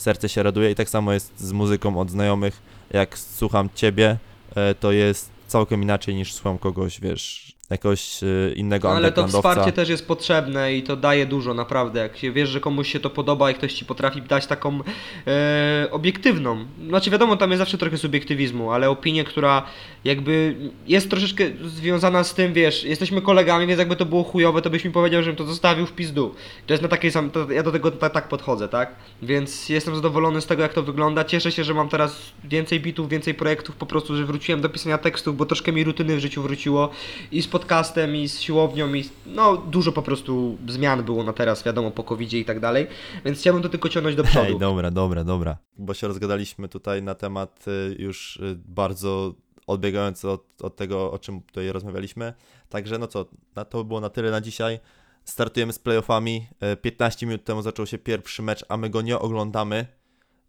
serce 0.00 0.28
się 0.28 0.42
raduje. 0.42 0.70
I 0.70 0.74
tak 0.74 0.88
samo 0.88 1.12
jest 1.12 1.40
z 1.40 1.52
muzyką 1.52 2.00
od 2.00 2.10
znajomych, 2.10 2.62
jak 2.90 3.18
słucham 3.18 3.68
ciebie, 3.74 4.18
e, 4.54 4.74
to 4.74 4.92
jest 4.92 5.30
całkiem 5.46 5.82
inaczej 5.82 6.14
niż 6.14 6.32
słucham 6.32 6.58
kogoś, 6.58 7.00
wiesz, 7.00 7.47
jakiegoś 7.70 8.22
e, 8.22 8.52
innego 8.54 8.88
No, 8.88 8.94
ale 8.94 9.12
to 9.12 9.28
wsparcie 9.28 9.72
też 9.72 9.88
jest 9.88 10.06
potrzebne 10.06 10.74
i 10.74 10.82
to 10.82 10.96
daje 10.96 11.26
dużo, 11.26 11.54
naprawdę. 11.54 12.00
Jak 12.00 12.16
się 12.16 12.32
wiesz, 12.32 12.48
że 12.48 12.60
komuś 12.60 12.92
się 12.92 13.00
to 13.00 13.10
podoba 13.10 13.50
i 13.50 13.54
ktoś 13.54 13.72
ci 13.72 13.84
potrafi 13.84 14.22
dać 14.22 14.46
taką 14.46 14.80
e, 15.26 15.88
obiektywną. 15.90 16.66
Znaczy 16.88 17.10
wiadomo, 17.10 17.36
tam 17.36 17.50
jest 17.50 17.58
zawsze 17.58 17.78
trochę 17.78 17.98
subiektywizmu, 17.98 18.72
ale 18.72 18.90
opinię, 18.90 19.24
która 19.24 19.62
jakby 20.04 20.56
jest 20.86 21.10
troszeczkę 21.10 21.44
związana 21.64 22.24
z 22.24 22.34
tym, 22.34 22.52
wiesz, 22.52 22.84
jesteśmy 22.84 23.22
kolegami, 23.22 23.66
więc 23.66 23.78
jakby 23.78 23.96
to 23.96 24.06
było 24.06 24.24
chujowe, 24.24 24.62
to 24.62 24.70
byś 24.70 24.84
mi 24.84 24.90
powiedział, 24.90 25.22
żebym 25.22 25.36
to 25.36 25.44
zostawił 25.44 25.86
w 25.86 25.92
pizdu. 25.92 26.34
To 26.66 26.74
jest 26.74 26.82
na 26.82 26.88
takiej 26.88 27.10
sam, 27.10 27.30
to 27.30 27.50
ja 27.50 27.62
do 27.62 27.72
tego 27.72 27.90
ta, 27.90 28.10
tak 28.10 28.28
podchodzę, 28.28 28.68
tak? 28.68 28.94
Więc 29.22 29.68
jestem 29.68 29.94
zadowolony 29.94 30.40
z 30.40 30.46
tego, 30.46 30.62
jak 30.62 30.74
to 30.74 30.82
wygląda. 30.82 31.24
Cieszę 31.24 31.52
się, 31.52 31.64
że 31.64 31.74
mam 31.74 31.88
teraz 31.88 32.32
więcej 32.44 32.80
bitów, 32.80 33.08
więcej 33.08 33.34
projektów, 33.34 33.76
po 33.76 33.86
prostu, 33.86 34.16
że 34.16 34.24
wróciłem 34.24 34.60
do 34.60 34.68
pisania 34.68 34.98
tekstów, 34.98 35.36
bo 35.36 35.46
troszkę 35.46 35.72
mi 35.72 35.84
rutyny 35.84 36.16
w 36.16 36.20
życiu 36.20 36.42
wróciło 36.42 36.90
i 37.32 37.42
podcastem, 37.58 38.16
i 38.16 38.28
z 38.28 38.40
siłownią, 38.40 38.94
i 38.94 39.04
no 39.26 39.56
dużo 39.56 39.92
po 39.92 40.02
prostu 40.02 40.58
zmian 40.68 41.04
było 41.04 41.24
na 41.24 41.32
teraz, 41.32 41.64
wiadomo, 41.64 41.90
po 41.90 42.04
covid 42.04 42.32
i 42.32 42.44
tak 42.44 42.60
dalej, 42.60 42.86
więc 43.24 43.38
chciałbym 43.38 43.62
to 43.62 43.68
tylko 43.68 43.88
ciągnąć 43.88 44.16
do 44.16 44.24
przodu. 44.24 44.46
Ej, 44.46 44.58
dobra, 44.58 44.90
dobra, 44.90 45.24
dobra. 45.24 45.56
Bo 45.78 45.94
się 45.94 46.08
rozgadaliśmy 46.08 46.68
tutaj 46.68 47.02
na 47.02 47.14
temat 47.14 47.64
y, 47.68 47.96
już 47.98 48.36
y, 48.36 48.58
bardzo 48.64 49.34
odbiegając 49.66 50.24
od, 50.24 50.62
od 50.62 50.76
tego, 50.76 51.12
o 51.12 51.18
czym 51.18 51.40
tutaj 51.42 51.72
rozmawialiśmy. 51.72 52.34
Także 52.68 52.98
no 52.98 53.06
co, 53.06 53.26
to 53.70 53.84
było 53.84 54.00
na 54.00 54.08
tyle 54.08 54.30
na 54.30 54.40
dzisiaj. 54.40 54.80
Startujemy 55.24 55.72
z 55.72 55.78
playoffami. 55.78 56.46
Y, 56.72 56.76
15 56.76 57.26
minut 57.26 57.44
temu 57.44 57.62
zaczął 57.62 57.86
się 57.86 57.98
pierwszy 57.98 58.42
mecz, 58.42 58.64
a 58.68 58.76
my 58.76 58.90
go 58.90 59.02
nie 59.02 59.18
oglądamy, 59.18 59.86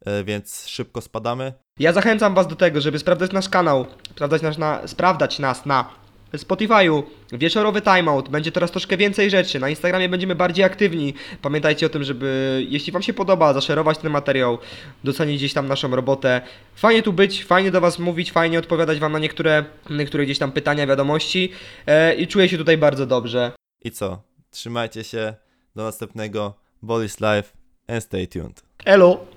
y, 0.07 0.23
więc 0.23 0.67
szybko 0.67 1.01
spadamy. 1.01 1.53
Ja 1.79 1.93
zachęcam 1.93 2.35
Was 2.35 2.47
do 2.47 2.55
tego, 2.55 2.81
żeby 2.81 2.99
sprawdzać 2.99 3.31
nasz 3.31 3.49
kanał, 3.49 3.85
sprawdzać 4.11 4.41
nas 4.41 4.57
na, 4.57 4.87
sprawdzać 4.87 5.39
nas 5.39 5.65
na 5.65 5.98
Spotify'u, 6.37 7.03
wieczorowy 7.31 7.81
timeout, 7.81 8.29
będzie 8.29 8.51
teraz 8.51 8.71
troszkę 8.71 8.97
więcej 8.97 9.29
rzeczy, 9.29 9.59
na 9.59 9.69
Instagramie 9.69 10.09
będziemy 10.09 10.35
bardziej 10.35 10.65
aktywni. 10.65 11.13
Pamiętajcie 11.41 11.85
o 11.85 11.89
tym, 11.89 12.03
żeby, 12.03 12.65
jeśli 12.69 12.93
Wam 12.93 13.01
się 13.01 13.13
podoba, 13.13 13.53
zaszerować 13.53 13.97
ten 13.97 14.11
materiał, 14.11 14.57
docenić 15.03 15.37
gdzieś 15.37 15.53
tam 15.53 15.67
naszą 15.67 15.95
robotę. 15.95 16.41
Fajnie 16.75 17.03
tu 17.03 17.13
być, 17.13 17.45
fajnie 17.45 17.71
do 17.71 17.81
Was 17.81 17.99
mówić, 17.99 18.31
fajnie 18.31 18.59
odpowiadać 18.59 18.99
Wam 18.99 19.11
na 19.11 19.19
niektóre, 19.19 19.65
niektóre 19.89 20.25
gdzieś 20.25 20.39
tam 20.39 20.51
pytania, 20.51 20.87
wiadomości 20.87 21.51
e, 21.87 22.15
i 22.15 22.27
czuję 22.27 22.49
się 22.49 22.57
tutaj 22.57 22.77
bardzo 22.77 23.05
dobrze. 23.05 23.51
I 23.81 23.91
co? 23.91 24.21
Trzymajcie 24.51 25.03
się. 25.03 25.33
Do 25.75 25.83
następnego. 25.83 26.53
Bolis 26.81 27.19
Live 27.19 27.53
and 27.87 28.03
stay 28.03 28.27
tuned. 28.27 28.63
Elo! 28.85 29.25